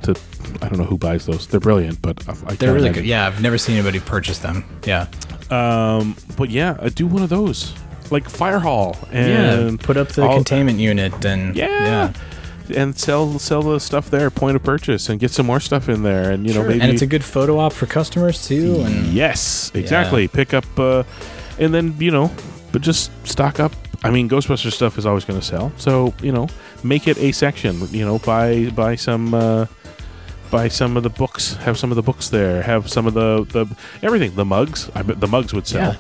to 0.03 0.15
I 0.61 0.69
don't 0.69 0.79
know 0.79 0.85
who 0.85 0.99
buys 0.99 1.27
those. 1.27 1.47
They're 1.47 1.61
brilliant, 1.61 2.03
but 2.03 2.29
I, 2.29 2.33
I 2.33 2.35
They're 2.35 2.45
can't 2.47 2.61
really 2.61 2.77
imagine. 2.89 2.93
good. 2.95 3.07
Yeah, 3.07 3.27
I've 3.27 3.41
never 3.41 3.57
seen 3.57 3.77
anybody 3.77 4.01
purchase 4.01 4.39
them. 4.39 4.65
Yeah. 4.85 5.07
Um, 5.51 6.17
but 6.37 6.51
yeah, 6.51 6.77
I 6.81 6.89
do 6.89 7.07
one 7.07 7.23
of 7.23 7.29
those 7.29 7.73
like 8.11 8.29
fire 8.29 8.59
hall 8.59 8.97
and 9.11 9.79
yeah. 9.81 9.87
Put 9.87 9.97
up 9.97 10.09
the 10.09 10.23
all- 10.27 10.35
containment 10.35 10.79
unit 10.79 11.25
and 11.25 11.57
yeah, 11.57 12.13
and 12.71 12.99
sell 12.99 13.39
sell 13.39 13.63
the 13.63 13.79
stuff 13.81 14.11
there, 14.11 14.31
point 14.31 14.57
of 14.57 14.63
purchase, 14.63 15.09
and 15.09 15.19
get 15.21 15.31
some 15.31 15.47
more 15.47 15.61
stuff 15.61 15.89
in 15.89 16.03
there, 16.03 16.31
and 16.31 16.47
you 16.47 16.55
know 16.55 16.61
Sure. 16.61 16.69
maybe 16.69 16.81
and 16.81 16.91
it's 16.93 17.03
a 17.03 17.07
good 17.07 17.25
photo 17.25 17.59
op 17.59 17.73
for 17.73 17.87
customers 17.87 18.47
too. 18.47 18.81
And 18.81 19.07
yes, 19.09 19.71
exactly. 19.75 20.29
Pick 20.29 20.55
up, 20.55 20.65
uh, 20.79 21.03
and 21.59 21.73
then 21.75 21.95
you 21.99 22.11
know, 22.11 22.31
but 22.73 22.83
just 22.83 23.11
stock 23.27 23.61
up. 23.61 23.73
I 24.05 24.11
mean, 24.11 24.29
Ghostbuster 24.29 24.73
stuff 24.73 24.99
is 24.99 25.07
always 25.07 25.25
going 25.25 25.39
to 25.39 25.47
sell, 25.47 25.73
so 25.77 26.13
you 26.23 26.33
know, 26.33 26.49
make 26.83 27.07
it 27.07 27.17
a 27.19 27.33
section. 27.33 27.81
You 27.91 28.05
know, 28.05 28.19
buy 28.19 28.71
buy 28.71 28.97
some. 28.97 29.35
Uh, 29.35 29.67
Buy 30.51 30.69
some 30.69 30.99
of 30.99 31.03
the 31.03 31.09
books. 31.09 31.55
Have 31.65 31.79
some 31.79 31.91
of 31.91 31.97
the 31.97 32.03
books 32.03 32.29
there. 32.29 32.61
Have 32.61 32.87
some 32.91 33.07
of 33.07 33.15
the 33.15 33.47
the 33.53 33.65
everything. 34.03 34.35
The 34.35 34.45
mugs. 34.45 34.91
I 34.95 35.01
bet 35.01 35.19
the 35.19 35.27
mugs 35.27 35.55
would 35.55 35.67
sell. 35.67 35.93
Yeah. 35.93 35.97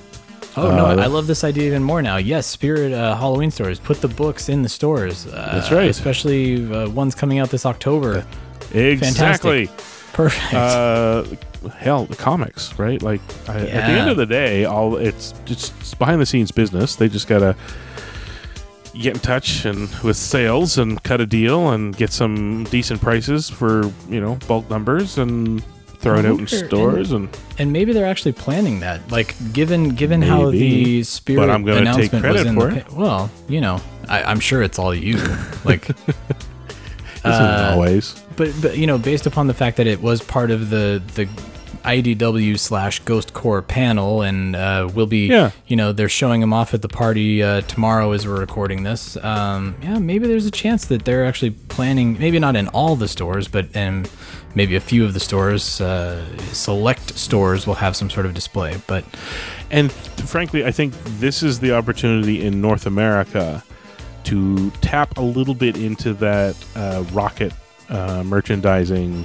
Oh 0.56 0.74
no, 0.76 0.86
Uh, 0.86 0.96
I 1.02 1.06
love 1.06 1.26
this 1.26 1.44
idea 1.44 1.66
even 1.66 1.82
more 1.82 2.02
now. 2.02 2.16
Yes, 2.18 2.46
Spirit 2.46 2.92
uh, 2.92 3.16
Halloween 3.16 3.50
stores 3.50 3.78
put 3.80 4.00
the 4.00 4.08
books 4.08 4.48
in 4.48 4.62
the 4.62 4.68
stores. 4.68 5.26
Uh, 5.26 5.50
That's 5.54 5.70
right. 5.72 5.88
Especially 5.88 6.70
uh, 6.72 6.88
ones 6.90 7.14
coming 7.14 7.38
out 7.38 7.50
this 7.50 7.64
October. 7.64 8.24
Exactly. 8.74 9.68
Perfect. 10.12 10.52
uh, 10.52 11.24
hell, 11.78 12.04
the 12.04 12.16
comics, 12.16 12.78
right? 12.78 13.00
Like 13.00 13.20
I, 13.48 13.60
at 13.60 13.66
the 13.66 13.72
end 13.98 14.10
of 14.10 14.16
the 14.18 14.26
day, 14.26 14.66
all 14.66 14.96
it's 14.96 15.32
just 15.46 15.98
behind 15.98 16.20
the 16.20 16.26
scenes 16.26 16.52
business. 16.52 16.96
They 16.96 17.08
just 17.08 17.28
gotta 17.28 17.56
get 18.94 19.14
in 19.14 19.20
touch 19.20 19.64
and 19.64 19.88
with 20.04 20.18
sales 20.18 20.76
and 20.76 21.02
cut 21.02 21.18
a 21.22 21.26
deal 21.26 21.70
and 21.70 21.96
get 21.96 22.12
some 22.12 22.64
decent 22.64 23.00
prices 23.00 23.48
for 23.48 23.90
you 24.10 24.20
know 24.20 24.34
bulk 24.46 24.68
numbers 24.68 25.16
and 25.16 25.64
throw 26.02 26.18
it 26.18 26.26
out 26.26 26.38
in 26.38 26.46
stores 26.46 27.12
and 27.12 27.28
and 27.58 27.72
maybe 27.72 27.92
they're 27.92 28.06
actually 28.06 28.32
planning 28.32 28.80
that. 28.80 29.10
Like 29.10 29.34
given 29.52 29.90
given 29.90 30.20
how 30.20 30.50
the 30.50 31.02
Spirit 31.04 31.38
but 31.40 31.50
I'm 31.50 31.64
gonna 31.64 31.94
take 31.94 32.12
announcement 32.12 32.24
was 32.24 32.32
credit 32.42 32.46
in 32.48 32.54
for 32.54 32.70
the 32.70 32.76
it. 32.78 32.92
well, 32.92 33.30
you 33.48 33.60
know, 33.60 33.80
I, 34.08 34.22
I'm 34.24 34.40
sure 34.40 34.62
it's 34.62 34.78
all 34.78 34.94
you. 34.94 35.16
Like 35.64 35.88
isn't 37.24 37.24
Uh, 37.24 37.70
always 37.72 38.20
but 38.36 38.52
but 38.60 38.76
you 38.76 38.86
know 38.86 38.98
based 38.98 39.26
upon 39.26 39.46
the 39.46 39.54
fact 39.54 39.76
that 39.76 39.86
it 39.86 40.02
was 40.02 40.20
part 40.20 40.50
of 40.50 40.70
the 40.70 41.00
the 41.14 41.26
IDW 41.84 42.58
slash 42.58 43.00
Ghost 43.00 43.32
Corps 43.34 43.62
panel 43.62 44.22
and 44.22 44.54
uh, 44.56 44.88
will 44.94 45.06
be 45.06 45.26
Yeah. 45.28 45.50
you 45.66 45.76
know 45.76 45.92
they're 45.92 46.08
showing 46.08 46.40
them 46.40 46.52
off 46.52 46.74
at 46.74 46.82
the 46.82 46.88
party 46.88 47.42
uh, 47.42 47.60
tomorrow 47.62 48.12
as 48.12 48.26
we're 48.26 48.38
recording 48.40 48.82
this 48.84 49.16
um, 49.18 49.74
yeah 49.82 49.98
maybe 49.98 50.26
there's 50.26 50.46
a 50.46 50.50
chance 50.50 50.86
that 50.86 51.04
they're 51.04 51.24
actually 51.24 51.50
planning 51.50 52.18
maybe 52.18 52.38
not 52.38 52.56
in 52.56 52.68
all 52.68 52.96
the 52.96 53.08
stores 53.08 53.48
but 53.48 53.66
in 53.74 54.06
maybe 54.54 54.76
a 54.76 54.80
few 54.80 55.04
of 55.04 55.14
the 55.14 55.20
stores 55.20 55.80
uh, 55.80 56.24
select 56.52 57.18
stores 57.18 57.66
will 57.66 57.74
have 57.74 57.96
some 57.96 58.08
sort 58.10 58.26
of 58.26 58.34
display 58.34 58.80
but 58.86 59.04
And 59.70 59.90
frankly, 59.90 60.66
I 60.66 60.70
think 60.70 60.92
this 61.18 61.42
is 61.42 61.58
the 61.60 61.72
opportunity 61.74 62.44
in 62.44 62.60
North 62.60 62.84
America 62.86 63.64
to 64.24 64.70
tap 64.82 65.16
a 65.16 65.22
little 65.22 65.54
bit 65.54 65.76
into 65.78 66.12
that 66.14 66.54
uh, 66.76 67.02
rocket 67.12 67.52
uh, 67.88 68.22
merchandising 68.22 69.24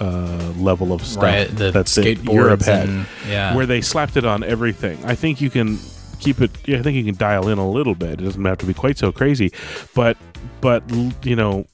uh, 0.00 0.52
level 0.56 0.92
of 0.92 1.04
stuff 1.04 1.22
right 1.22 1.48
the 1.56 1.70
that 1.70 1.86
the 1.86 2.18
Europe 2.32 2.62
had, 2.62 2.88
and 2.88 3.06
yeah 3.28 3.54
where 3.54 3.66
they 3.66 3.80
slapped 3.80 4.16
it 4.16 4.24
on 4.24 4.42
everything. 4.42 5.02
I 5.04 5.14
think 5.14 5.40
you 5.40 5.50
can 5.50 5.78
keep 6.20 6.40
it. 6.40 6.50
Yeah, 6.66 6.78
I 6.78 6.82
think 6.82 6.96
you 6.96 7.04
can 7.04 7.16
dial 7.16 7.48
in 7.48 7.58
a 7.58 7.68
little 7.68 7.94
bit. 7.94 8.20
It 8.20 8.24
doesn't 8.24 8.44
have 8.44 8.58
to 8.58 8.66
be 8.66 8.74
quite 8.74 8.98
so 8.98 9.12
crazy, 9.12 9.52
but 9.94 10.16
but 10.60 10.82
you 11.22 11.36
know, 11.36 11.66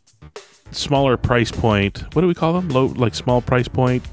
smaller 0.71 1.17
price 1.17 1.51
point. 1.51 2.03
What 2.15 2.23
do 2.23 2.29
we 2.29 2.35
call 2.35 2.53
them? 2.53 2.69
Low, 2.69 2.87
like 2.87 3.15
small 3.15 3.41
price 3.41 3.69
point. 3.69 4.05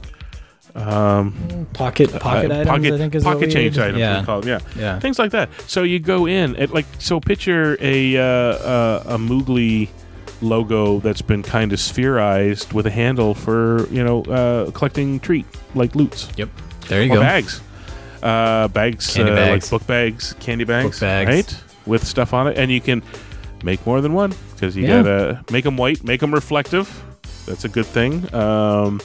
Um, 0.76 1.68
pocket 1.74 2.12
pocket 2.20 2.52
uh, 2.52 2.62
items 2.62 2.68
pocket, 2.68 2.94
I 2.94 2.98
think 2.98 3.16
is 3.16 3.24
pocket 3.24 3.52
change 3.52 3.78
items. 3.78 4.00
yeah 4.00 4.20
we 4.20 4.26
call 4.26 4.42
them. 4.42 4.50
Yeah, 4.50 4.82
yeah 4.82 5.00
things 5.00 5.20
like 5.20 5.32
that. 5.32 5.50
So 5.68 5.84
you 5.84 6.00
go 6.00 6.26
in 6.26 6.56
at 6.56 6.74
like 6.74 6.86
so 7.00 7.20
picture 7.20 7.78
a 7.80 8.18
uh, 8.18 8.24
uh, 8.24 9.04
a 9.06 9.18
Moogly 9.18 9.90
logo 10.44 11.00
that's 11.00 11.22
been 11.22 11.42
kind 11.42 11.74
of 11.74 11.80
spherized 11.80 12.74
with 12.74 12.86
a 12.86 12.92
handle 12.92 13.34
for 13.34 13.88
you 13.90 14.04
know 14.04 14.22
uh, 14.24 14.70
collecting 14.72 15.20
treat 15.20 15.46
like 15.76 15.96
loots 15.96 16.30
Yep. 16.38 16.50
There 16.90 17.02
you 17.04 17.12
or 17.12 17.16
go. 17.16 17.22
bags, 17.22 17.62
uh, 18.22 18.68
bags, 18.68 19.18
uh, 19.18 19.24
bags. 19.24 19.64
like 19.64 19.70
book 19.72 19.88
bags, 19.88 20.36
candy 20.40 20.66
bags, 20.66 21.00
bags. 21.00 21.30
right, 21.30 21.64
with 21.86 22.06
stuff 22.06 22.34
on 22.34 22.48
it, 22.48 22.58
and 22.58 22.70
you 22.70 22.82
can 22.82 23.02
make 23.64 23.86
more 23.86 24.02
than 24.02 24.14
one 24.14 24.34
because 24.54 24.76
you 24.76 24.84
Yeah. 24.84 25.02
gotta 25.02 25.44
make 25.52 25.64
them 25.64 25.78
white, 25.78 26.04
make 26.04 26.20
them 26.20 26.34
reflective. 26.34 26.88
That's 27.46 27.64
a 27.66 27.70
good 27.70 27.86
thing. 27.86 28.34
Um, 28.36 29.00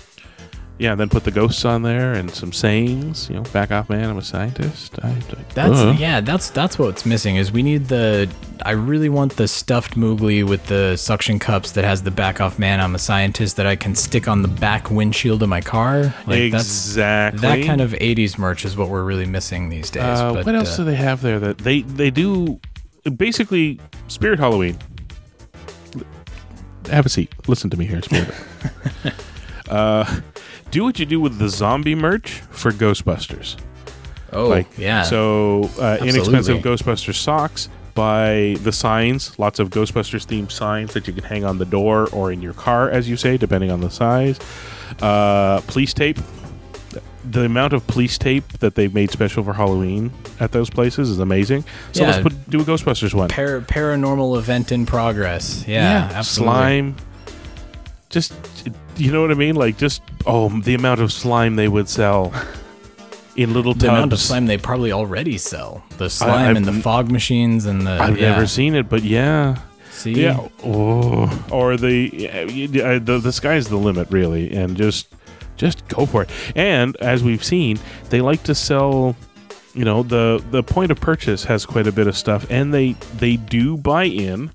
yeah, 0.79 0.95
then 0.95 1.09
put 1.09 1.25
the 1.25 1.33
ghosts 1.33 1.65
on 1.65 1.83
there 1.83 2.13
and 2.13 2.31
some 2.31 2.53
sayings. 2.53 3.29
You 3.29 3.37
know, 3.37 3.43
back 3.53 3.73
off, 3.73 3.91
man. 3.91 4.09
I'm 4.09 4.17
a 4.17 4.23
scientist. 4.23 4.97
I, 5.03 5.09
I, 5.09 5.45
That's 5.53 5.79
uh. 5.79 5.97
yeah. 5.99 6.21
That's 6.21 6.51
that's 6.51 6.79
what's 6.79 7.05
missing. 7.05 7.37
Is 7.37 7.51
we 7.51 7.63
need 7.63 7.87
the. 7.87 8.31
I 8.65 8.73
really 8.73 9.09
want 9.09 9.37
the 9.37 9.49
stuffed 9.49 9.97
Moogly 9.97 10.47
with 10.47 10.67
the 10.67 10.97
suction 10.97 11.39
cups 11.39 11.73
that 11.73 11.85
has 11.85 12.03
the 12.03 12.13
back 12.13 12.41
off 12.41 12.59
man. 12.59 12.81
I'm 12.81 12.95
a 12.95 12.99
scientist 12.99 13.57
that 13.57 13.67
I 13.67 13.75
can 13.75 13.97
stick 13.97 14.29
on 14.29 14.43
the 14.43 14.49
back 14.49 14.91
windshield 14.91 15.43
of 15.43 15.49
my 15.49 15.61
car. 15.61 16.15
Like 16.27 16.41
exactly. 16.41 17.41
That 17.41 17.67
kind 17.67 17.81
of 17.81 17.93
'80s 17.93 18.39
merch 18.39 18.65
is 18.65 18.77
what 18.77 18.89
we're 18.89 19.05
really 19.05 19.27
missing 19.27 19.71
these 19.71 19.91
days. 19.91 20.03
Uh, 20.03 20.33
but, 20.33 20.47
what 20.47 20.55
else 20.55 20.75
uh, 20.75 20.79
do 20.79 20.85
they 20.85 20.97
have 20.97 21.23
there 21.23 21.41
that 21.41 21.59
they 21.59 21.83
they 21.83 22.11
do? 22.11 22.61
Basically, 23.17 23.81
Spirit 24.07 24.39
Halloween. 24.39 24.79
Have 26.89 27.05
a 27.05 27.09
seat. 27.09 27.33
Listen 27.49 27.69
to 27.71 27.77
me 27.77 27.85
here, 27.85 28.01
Spirit. 28.01 28.33
uh, 29.69 30.21
do 30.71 30.85
what 30.85 30.99
you 30.99 31.07
do 31.07 31.21
with 31.21 31.39
the 31.39 31.49
zombie 31.49 31.95
merch 31.95 32.41
for 32.51 32.71
Ghostbusters. 32.73 33.57
oh 34.33 34.47
like 34.49 34.67
yeah. 34.79 35.03
So 35.03 35.71
uh, 35.81 35.99
inexpensive 36.01 36.59
Ghostbuster 36.59 37.15
socks. 37.15 37.69
Buy 37.95 38.57
the 38.63 38.71
signs, 38.71 39.37
lots 39.41 39.59
of 39.59 39.71
Ghostbusters 39.71 40.25
themed 40.25 40.53
signs 40.53 40.95
that 40.95 41.09
you 41.09 41.13
can 41.13 41.25
hang 41.25 41.45
on 41.45 41.59
the 41.59 41.65
door 41.65 42.09
or 42.13 42.31
in 42.31 42.41
your 42.41 42.53
car, 42.53 42.89
as 42.89 43.09
you 43.09 43.17
say, 43.17 43.37
depending 43.37 43.73
on 43.73 43.81
the 43.81 43.91
size. 43.91 44.39
Uh, 45.03 45.61
police 45.67 45.93
tape. 45.93 46.19
The 47.29 47.45
amount 47.45 47.73
of 47.73 47.85
police 47.89 48.17
tape 48.17 48.47
that 48.61 48.77
they've 48.77 48.95
made 48.95 49.11
special 49.11 49.43
for 49.43 49.53
Halloween 49.53 50.13
at 50.39 50.53
those 50.53 50.71
places 50.71 51.11
is 51.11 51.19
amazing. 51.19 51.65
So 51.93 52.03
Yeah. 52.05 52.11
let's 52.11 52.23
put 52.23 52.49
do 52.51 52.61
a 52.61 52.63
Ghostbusters 52.65 53.13
one. 53.15 53.29
Par- 53.31 53.61
paranormal 53.63 54.39
event 54.39 54.71
in 54.71 54.87
progress. 54.87 55.65
Yeah, 55.67 56.09
absolutely. 56.15 56.55
slime. 56.55 56.97
Just 58.11 58.33
you 58.99 59.13
know 59.13 59.23
what 59.23 59.31
I 59.31 59.35
mean? 59.35 59.55
Like 59.55 59.77
just 59.77 60.03
oh, 60.27 60.49
the 60.49 60.75
amount 60.75 61.01
of 61.01 61.13
slime 61.13 61.57
they 61.57 61.69
would 61.69 61.89
sell 61.89 62.33
in 63.37 63.55
little 63.55 63.75
The 63.75 63.89
amount 63.89 64.13
of 64.13 64.19
slime 64.19 64.47
they 64.47 64.59
probably 64.59 64.93
already 64.93 65.39
sell. 65.39 65.85
The 65.97 66.11
slime 66.11 66.51
I've 66.51 66.57
and 66.57 66.65
the 66.65 66.73
fog 66.83 67.11
machines 67.11 67.67
and 67.67 67.87
the. 67.87 67.93
I've 67.93 68.19
yeah. 68.19 68.31
never 68.31 68.47
seen 68.47 68.75
it, 68.75 68.89
but 68.89 69.03
yeah. 69.03 69.61
See. 69.91 70.13
Yeah. 70.13 70.49
Oh. 70.65 71.47
Or 71.51 71.77
the, 71.77 72.29
uh, 72.29 72.99
the 72.99 73.19
the 73.19 73.33
sky's 73.33 73.69
the 73.69 73.77
limit, 73.77 74.09
really, 74.11 74.53
and 74.53 74.77
just 74.77 75.09
just 75.57 75.87
go 75.89 76.07
for 76.07 76.23
it. 76.23 76.31
And 76.55 76.97
as 76.97 77.23
we've 77.23 77.45
seen, 77.45 77.79
they 78.11 78.21
like 78.21 78.43
to 78.45 78.55
sell. 78.55 79.17
You 79.75 79.85
know, 79.85 80.03
the 80.03 80.43
the 80.51 80.63
point 80.63 80.91
of 80.91 81.01
purchase 81.01 81.45
has 81.45 81.65
quite 81.65 81.87
a 81.87 81.93
bit 81.93 82.07
of 82.07 82.17
stuff, 82.17 82.47
and 82.51 82.75
they 82.75 82.93
they 83.19 83.37
do 83.37 83.77
buy 83.77 84.05
in 84.05 84.51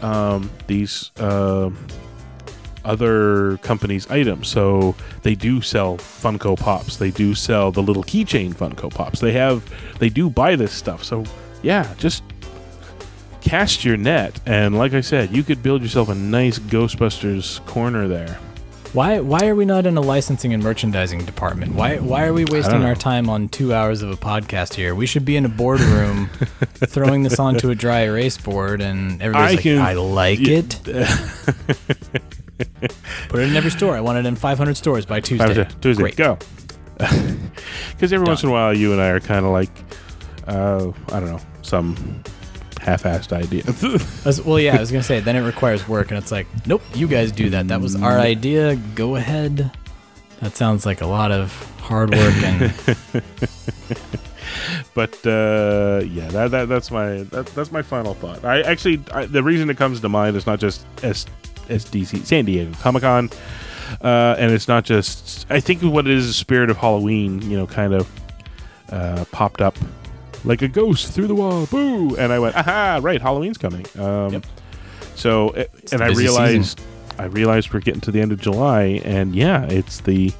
um, 0.00 0.50
these 0.66 1.10
uh, 1.18 1.70
other 2.86 3.58
companies' 3.58 4.06
items. 4.08 4.48
So 4.48 4.94
they 5.22 5.34
do 5.34 5.60
sell 5.60 5.98
Funko 5.98 6.58
Pops. 6.58 6.96
They 6.96 7.10
do 7.10 7.34
sell 7.34 7.70
the 7.72 7.82
little 7.82 8.04
keychain 8.04 8.54
Funko 8.54 8.92
Pops. 8.94 9.20
They 9.20 9.32
have 9.32 9.62
they 9.98 10.08
do 10.08 10.30
buy 10.30 10.56
this 10.56 10.72
stuff. 10.72 11.04
So 11.04 11.24
yeah, 11.62 11.92
just 11.98 12.22
cast 13.40 13.84
your 13.84 13.96
net, 13.96 14.40
and 14.46 14.76
like 14.76 14.92
I 14.94 15.00
said, 15.00 15.30
you 15.34 15.42
could 15.44 15.62
build 15.62 15.82
yourself 15.82 16.08
a 16.08 16.14
nice 16.14 16.58
Ghostbusters 16.58 17.64
corner 17.66 18.08
there. 18.08 18.38
Why 18.92 19.20
why 19.20 19.46
are 19.46 19.54
we 19.54 19.64
not 19.66 19.84
in 19.84 19.96
a 19.98 20.00
licensing 20.00 20.54
and 20.54 20.62
merchandising 20.62 21.24
department? 21.26 21.74
Why 21.74 21.96
why 21.98 22.24
are 22.24 22.32
we 22.32 22.44
wasting 22.46 22.82
our 22.84 22.94
time 22.94 23.28
on 23.28 23.48
two 23.50 23.74
hours 23.74 24.00
of 24.00 24.10
a 24.10 24.16
podcast 24.16 24.72
here? 24.74 24.94
We 24.94 25.04
should 25.06 25.24
be 25.26 25.36
in 25.36 25.44
a 25.44 25.50
boardroom 25.50 26.30
throwing 26.86 27.22
this 27.22 27.38
onto 27.38 27.68
a 27.68 27.74
dry 27.74 28.02
erase 28.04 28.38
board 28.38 28.80
and 28.80 29.20
everybody's 29.20 29.50
I 29.50 29.54
like, 29.54 29.60
can- 29.62 29.78
I 29.80 29.92
like 29.94 30.38
Yeah. 30.40 30.62
it. 30.62 31.95
Put 33.36 33.42
it 33.42 33.50
in 33.50 33.56
every 33.56 33.70
store. 33.70 33.94
I 33.94 34.00
want 34.00 34.16
it 34.16 34.24
in 34.24 34.34
500 34.34 34.78
stores 34.78 35.04
by 35.04 35.20
Tuesday. 35.20 35.46
Tuesday, 35.46 35.68
Tuesday, 35.82 36.02
Great. 36.04 36.16
go. 36.16 36.38
Because 37.90 38.10
every 38.10 38.26
once 38.26 38.42
in 38.42 38.48
a 38.48 38.52
while, 38.52 38.74
you 38.74 38.92
and 38.92 39.00
I 39.00 39.08
are 39.08 39.20
kind 39.20 39.44
of 39.44 39.52
like, 39.52 39.68
uh, 40.46 40.90
I 41.12 41.20
don't 41.20 41.28
know, 41.28 41.40
some 41.60 42.22
half-assed 42.80 43.34
idea. 43.34 43.62
As- 44.24 44.40
well, 44.40 44.58
yeah, 44.58 44.76
I 44.76 44.80
was 44.80 44.90
gonna 44.90 45.02
say. 45.02 45.20
Then 45.20 45.36
it 45.36 45.42
requires 45.42 45.86
work, 45.86 46.10
and 46.10 46.16
it's 46.16 46.32
like, 46.32 46.46
nope, 46.66 46.80
you 46.94 47.06
guys 47.06 47.30
do 47.30 47.50
that. 47.50 47.68
That 47.68 47.82
was 47.82 47.94
our 47.94 48.18
idea. 48.18 48.76
Go 48.94 49.16
ahead. 49.16 49.70
That 50.40 50.56
sounds 50.56 50.86
like 50.86 51.02
a 51.02 51.06
lot 51.06 51.30
of 51.30 51.52
hard 51.80 52.14
work 52.14 52.34
and 52.42 52.72
but 54.94 55.14
uh, 55.26 56.00
yeah, 56.06 56.28
that, 56.28 56.50
that 56.52 56.68
that's 56.70 56.90
my 56.90 57.18
that, 57.24 57.44
that's 57.54 57.70
my 57.70 57.82
final 57.82 58.14
thought. 58.14 58.46
I 58.46 58.62
actually 58.62 59.02
I, 59.12 59.26
the 59.26 59.42
reason 59.42 59.68
it 59.68 59.76
comes 59.76 60.00
to 60.00 60.08
mind 60.08 60.36
is 60.36 60.46
not 60.46 60.58
just 60.58 60.86
S, 61.02 61.26
SDC 61.68 62.24
San 62.26 62.44
Diego 62.44 62.72
Comic 62.80 63.02
Con, 63.02 63.30
uh, 64.02 64.36
and 64.38 64.52
it's 64.52 64.68
not 64.68 64.84
just. 64.84 65.46
I 65.50 65.60
think 65.60 65.82
what 65.82 66.06
it 66.06 66.12
is, 66.12 66.26
the 66.26 66.32
spirit 66.32 66.70
of 66.70 66.76
Halloween. 66.76 67.42
You 67.42 67.56
know, 67.58 67.66
kind 67.66 67.94
of 67.94 68.08
uh, 68.90 69.24
popped 69.32 69.60
up 69.60 69.76
like 70.44 70.62
a 70.62 70.68
ghost 70.68 71.12
through 71.12 71.26
the 71.26 71.34
wall. 71.34 71.66
Boo! 71.66 72.14
And 72.16 72.32
I 72.32 72.38
went, 72.38 72.56
aha! 72.56 73.00
Right, 73.02 73.20
Halloween's 73.20 73.58
coming. 73.58 73.84
Um, 73.98 74.32
Yep. 74.34 74.46
So 75.14 75.50
it, 75.50 75.70
and 75.92 76.02
I 76.02 76.08
realized 76.08 76.80
I 77.18 77.24
realized 77.24 77.72
we're 77.72 77.80
getting 77.80 78.02
to 78.02 78.10
the 78.10 78.20
end 78.20 78.32
of 78.32 78.40
July, 78.40 79.00
and 79.04 79.34
yeah, 79.34 79.64
it's 79.64 80.00
the 80.00 80.32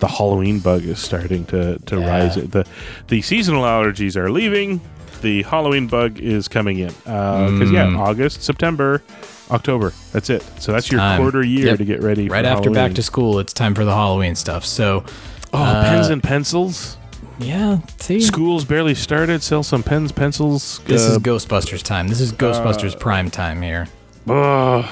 the 0.00 0.08
Halloween 0.08 0.58
bug 0.60 0.84
is 0.84 0.98
starting 0.98 1.44
to 1.46 1.78
to 1.80 2.00
Yeah. 2.00 2.08
rise. 2.08 2.34
The 2.36 2.66
the 3.08 3.20
seasonal 3.22 3.64
allergies 3.64 4.16
are 4.16 4.30
leaving. 4.30 4.80
The 5.22 5.42
Halloween 5.44 5.86
bug 5.86 6.18
is 6.18 6.48
coming 6.48 6.78
in 6.78 6.88
because 7.04 7.70
yeah, 7.70 7.86
Mm. 7.86 7.98
August, 7.98 8.42
September, 8.42 9.02
October. 9.50 9.92
That's 10.12 10.30
it. 10.30 10.42
So 10.60 10.72
that's 10.72 10.90
your 10.90 11.00
quarter 11.16 11.42
year 11.44 11.66
Yep. 11.68 11.78
to 11.78 11.84
get 11.84 12.02
ready. 12.02 12.28
right 12.28 12.44
after 12.44 12.70
back 12.70 12.94
to 12.94 13.02
school, 13.02 13.38
it's 13.38 13.52
time 13.52 13.74
for 13.74 13.84
the 13.84 13.94
Halloween 13.94 14.34
stuff. 14.34 14.64
So, 14.64 15.04
oh 15.52 15.62
uh, 15.62 15.84
pens 15.84 16.08
and 16.08 16.22
pencils. 16.22 16.96
yeah, 17.38 17.78
see, 17.98 18.20
School's 18.20 18.64
barely 18.64 18.94
started. 18.94 19.42
Sell 19.42 19.62
some 19.62 19.82
pens, 19.82 20.10
pencils. 20.12 20.80
this 20.86 21.02
is 21.02 21.16
uh, 21.16 21.20
Ghostbusters 21.20 21.82
time. 21.82 22.08
This 22.08 22.20
is 22.20 22.32
Ghostbusters 22.32 22.98
prime 22.98 23.30
time 23.30 23.62
here. 23.62 23.86
ugh. 24.28 24.84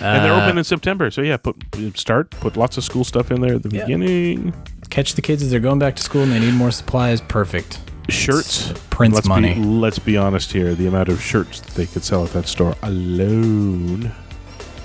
and 0.00 0.24
they're 0.24 0.32
Uh, 0.32 0.44
open 0.46 0.58
in 0.58 0.64
September. 0.64 1.10
So 1.10 1.20
yeah, 1.22 1.36
put 1.36 1.56
start 1.94 2.30
put 2.30 2.56
lots 2.56 2.76
of 2.78 2.84
school 2.84 3.04
stuff 3.04 3.30
in 3.30 3.40
there 3.40 3.54
at 3.56 3.62
the 3.62 3.70
Yeah. 3.70 3.82
beginning. 3.84 4.52
Catch 4.90 5.14
the 5.14 5.22
kids 5.22 5.42
as 5.42 5.50
they're 5.50 5.60
going 5.60 5.78
back 5.78 5.96
to 5.96 6.02
school 6.02 6.22
and 6.22 6.32
they 6.32 6.38
need 6.40 6.54
more 6.54 6.70
supplies. 6.70 7.20
Perfect. 7.20 7.80
Shirts, 8.08 8.72
Prince 8.90 9.14
let's 9.14 9.28
money. 9.28 9.54
Be, 9.54 9.60
let's 9.60 9.98
be 9.98 10.16
honest 10.16 10.52
here. 10.52 10.74
The 10.74 10.86
amount 10.86 11.08
of 11.08 11.20
shirts 11.22 11.60
that 11.60 11.72
they 11.74 11.86
could 11.86 12.04
sell 12.04 12.24
at 12.24 12.30
that 12.32 12.46
store 12.46 12.74
alone. 12.82 14.12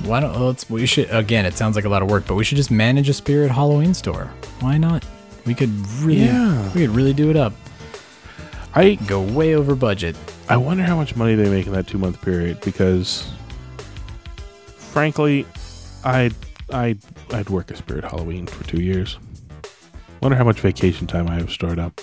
Why 0.04 0.22
don't 0.22 0.40
let's 0.40 0.70
we 0.70 0.86
should 0.86 1.10
again? 1.12 1.46
It 1.46 1.56
sounds 1.56 1.76
like 1.76 1.84
a 1.86 1.90
lot 1.90 2.02
of 2.02 2.10
work, 2.10 2.26
but 2.26 2.36
we 2.36 2.44
should 2.46 2.56
just 2.56 2.72
manage 2.72 3.10
a 3.10 3.14
Spirit 3.14 3.52
Halloween 3.52 3.94
store. 3.94 4.32
Why 4.62 4.78
not? 4.78 5.06
We 5.46 5.54
could 5.54 5.70
really, 6.02 6.26
Yeah. 6.26 6.72
we 6.74 6.82
could 6.82 6.92
really 6.92 7.14
do 7.14 7.30
it 7.30 7.36
up. 7.36 7.54
I 8.74 8.96
Go 9.08 9.22
way 9.22 9.56
over 9.56 9.76
budget. 9.76 10.16
I 10.48 10.56
wonder 10.58 10.84
how 10.84 10.96
much 10.96 11.16
money 11.16 11.36
they 11.36 11.50
make 11.50 11.68
in 11.68 11.74
that 11.74 11.88
two 11.88 11.98
month 11.98 12.22
period 12.22 12.62
because, 12.62 13.30
frankly, 14.78 15.46
I'd 16.04 16.34
I'd 16.72 17.00
I'd 17.34 17.50
work 17.50 17.72
a 17.72 17.76
Spirit 17.76 18.04
Halloween 18.06 18.48
for 18.48 18.64
two 18.66 18.82
years. 18.82 19.18
Wonder 20.22 20.38
how 20.38 20.44
much 20.44 20.60
vacation 20.62 21.08
time 21.08 21.28
I 21.28 21.36
have 21.36 21.50
stored 21.52 21.80
up. 21.80 22.00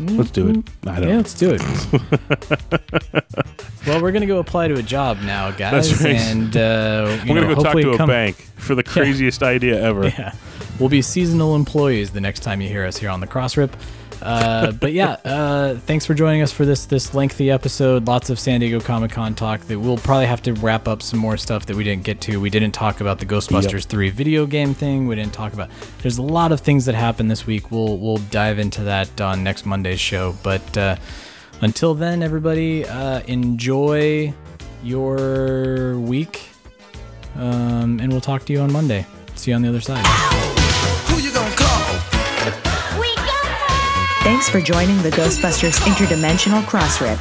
Let's 0.00 0.30
do 0.30 0.48
it. 0.48 0.56
I 0.86 1.00
don't 1.00 1.02
Yeah, 1.02 1.08
know. 1.10 1.16
let's 1.18 1.34
do 1.34 1.54
it. 1.54 1.62
well, 3.86 4.00
we're 4.02 4.12
gonna 4.12 4.26
go 4.26 4.38
apply 4.38 4.68
to 4.68 4.74
a 4.74 4.82
job 4.82 5.18
now, 5.20 5.50
guys, 5.50 5.90
That's 5.90 6.02
right. 6.02 6.14
and 6.16 6.56
uh, 6.56 7.18
We're 7.26 7.34
know, 7.34 7.42
gonna 7.42 7.54
go 7.54 7.62
talk 7.62 7.80
to 7.80 7.90
a 7.92 7.96
come- 7.96 8.08
bank 8.08 8.36
for 8.56 8.74
the 8.74 8.82
craziest 8.82 9.42
idea 9.42 9.80
ever. 9.80 10.08
Yeah, 10.08 10.34
we'll 10.78 10.88
be 10.88 11.02
seasonal 11.02 11.54
employees 11.54 12.10
the 12.10 12.20
next 12.20 12.40
time 12.40 12.60
you 12.60 12.68
hear 12.68 12.84
us 12.84 12.96
here 12.96 13.10
on 13.10 13.20
the 13.20 13.26
Cross 13.26 13.56
Rip. 13.56 13.76
Uh, 14.22 14.70
but 14.72 14.92
yeah, 14.92 15.16
uh, 15.24 15.74
thanks 15.74 16.06
for 16.06 16.14
joining 16.14 16.42
us 16.42 16.52
for 16.52 16.64
this 16.64 16.86
this 16.86 17.12
lengthy 17.12 17.50
episode. 17.50 18.06
Lots 18.06 18.30
of 18.30 18.38
San 18.38 18.60
Diego 18.60 18.78
Comic 18.80 19.10
Con 19.10 19.34
talk. 19.34 19.60
That 19.62 19.78
we'll 19.80 19.96
probably 19.98 20.26
have 20.26 20.40
to 20.42 20.52
wrap 20.54 20.86
up 20.86 21.02
some 21.02 21.18
more 21.18 21.36
stuff 21.36 21.66
that 21.66 21.76
we 21.76 21.82
didn't 21.82 22.04
get 22.04 22.20
to. 22.22 22.40
We 22.40 22.48
didn't 22.48 22.72
talk 22.72 23.00
about 23.00 23.18
the 23.18 23.26
Ghostbusters 23.26 23.72
Yep. 23.72 23.82
three 23.84 24.10
video 24.10 24.46
game 24.46 24.74
thing. 24.74 25.08
We 25.08 25.16
didn't 25.16 25.32
talk 25.32 25.52
about. 25.52 25.70
There's 26.02 26.18
a 26.18 26.22
lot 26.22 26.52
of 26.52 26.60
things 26.60 26.84
that 26.84 26.94
happened 26.94 27.30
this 27.30 27.46
week. 27.46 27.70
We'll 27.72 27.98
we'll 27.98 28.18
dive 28.30 28.58
into 28.60 28.84
that 28.84 29.20
on 29.20 29.42
next 29.42 29.66
Monday's 29.66 30.00
show. 30.00 30.36
But 30.44 30.78
uh, 30.78 30.96
until 31.60 31.94
then, 31.94 32.22
everybody, 32.22 32.86
uh, 32.86 33.22
enjoy 33.26 34.32
your 34.84 35.98
week, 35.98 36.48
um, 37.36 37.98
and 38.00 38.10
we'll 38.12 38.20
talk 38.20 38.44
to 38.44 38.52
you 38.52 38.60
on 38.60 38.72
Monday. 38.72 39.04
See 39.34 39.50
you 39.50 39.56
on 39.56 39.62
the 39.62 39.68
other 39.68 39.80
side. 39.80 40.51
Thanks 44.22 44.48
for 44.48 44.60
joining 44.60 45.02
the 45.02 45.10
Ghostbusters 45.10 45.80
Interdimensional 45.80 46.62
Crossrip. 46.62 47.18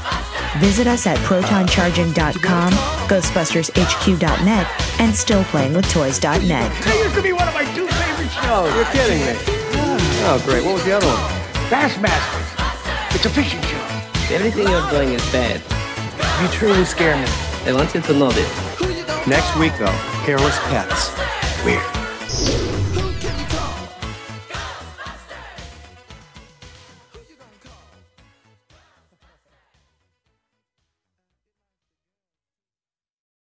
Visit 0.62 0.86
us 0.86 1.08
at 1.08 1.18
protoncharging.com, 1.20 2.74
ghostbustershq.net, 3.10 4.68
and 5.00 5.12
stillplayingwithtoys.net. 5.12 6.72
That 6.84 7.04
used 7.04 7.16
to 7.16 7.24
be 7.24 7.34
one 7.34 7.48
of 7.48 7.56
my 7.56 7.64
two 7.74 7.88
favorite 7.88 8.30
shows. 8.30 8.70
You're 8.76 8.86
kidding 8.94 9.20
me. 9.26 9.34
Oh, 10.30 10.40
great. 10.46 10.64
What 10.64 10.76
was 10.76 10.86
the 10.86 10.92
other 10.92 11.08
one? 11.08 11.18
Bassmasters. 11.74 13.16
It's 13.16 13.26
a 13.26 13.32
fishing 13.32 13.62
show. 13.64 13.82
Everything 14.32 14.68
you're 14.68 14.90
doing 14.92 15.14
is 15.14 15.24
bad. 15.32 15.60
You 16.40 16.48
truly 16.56 16.86
scare 16.86 17.18
me. 17.18 17.26
I 17.66 17.74
want 17.74 17.96
you 17.96 18.02
to 18.02 18.14
know 18.14 18.30
this. 18.30 19.26
Next 19.26 19.58
week, 19.58 19.76
though, 19.80 19.88
hairless 20.22 20.60
pets. 20.70 21.10
Weird. 21.66 22.81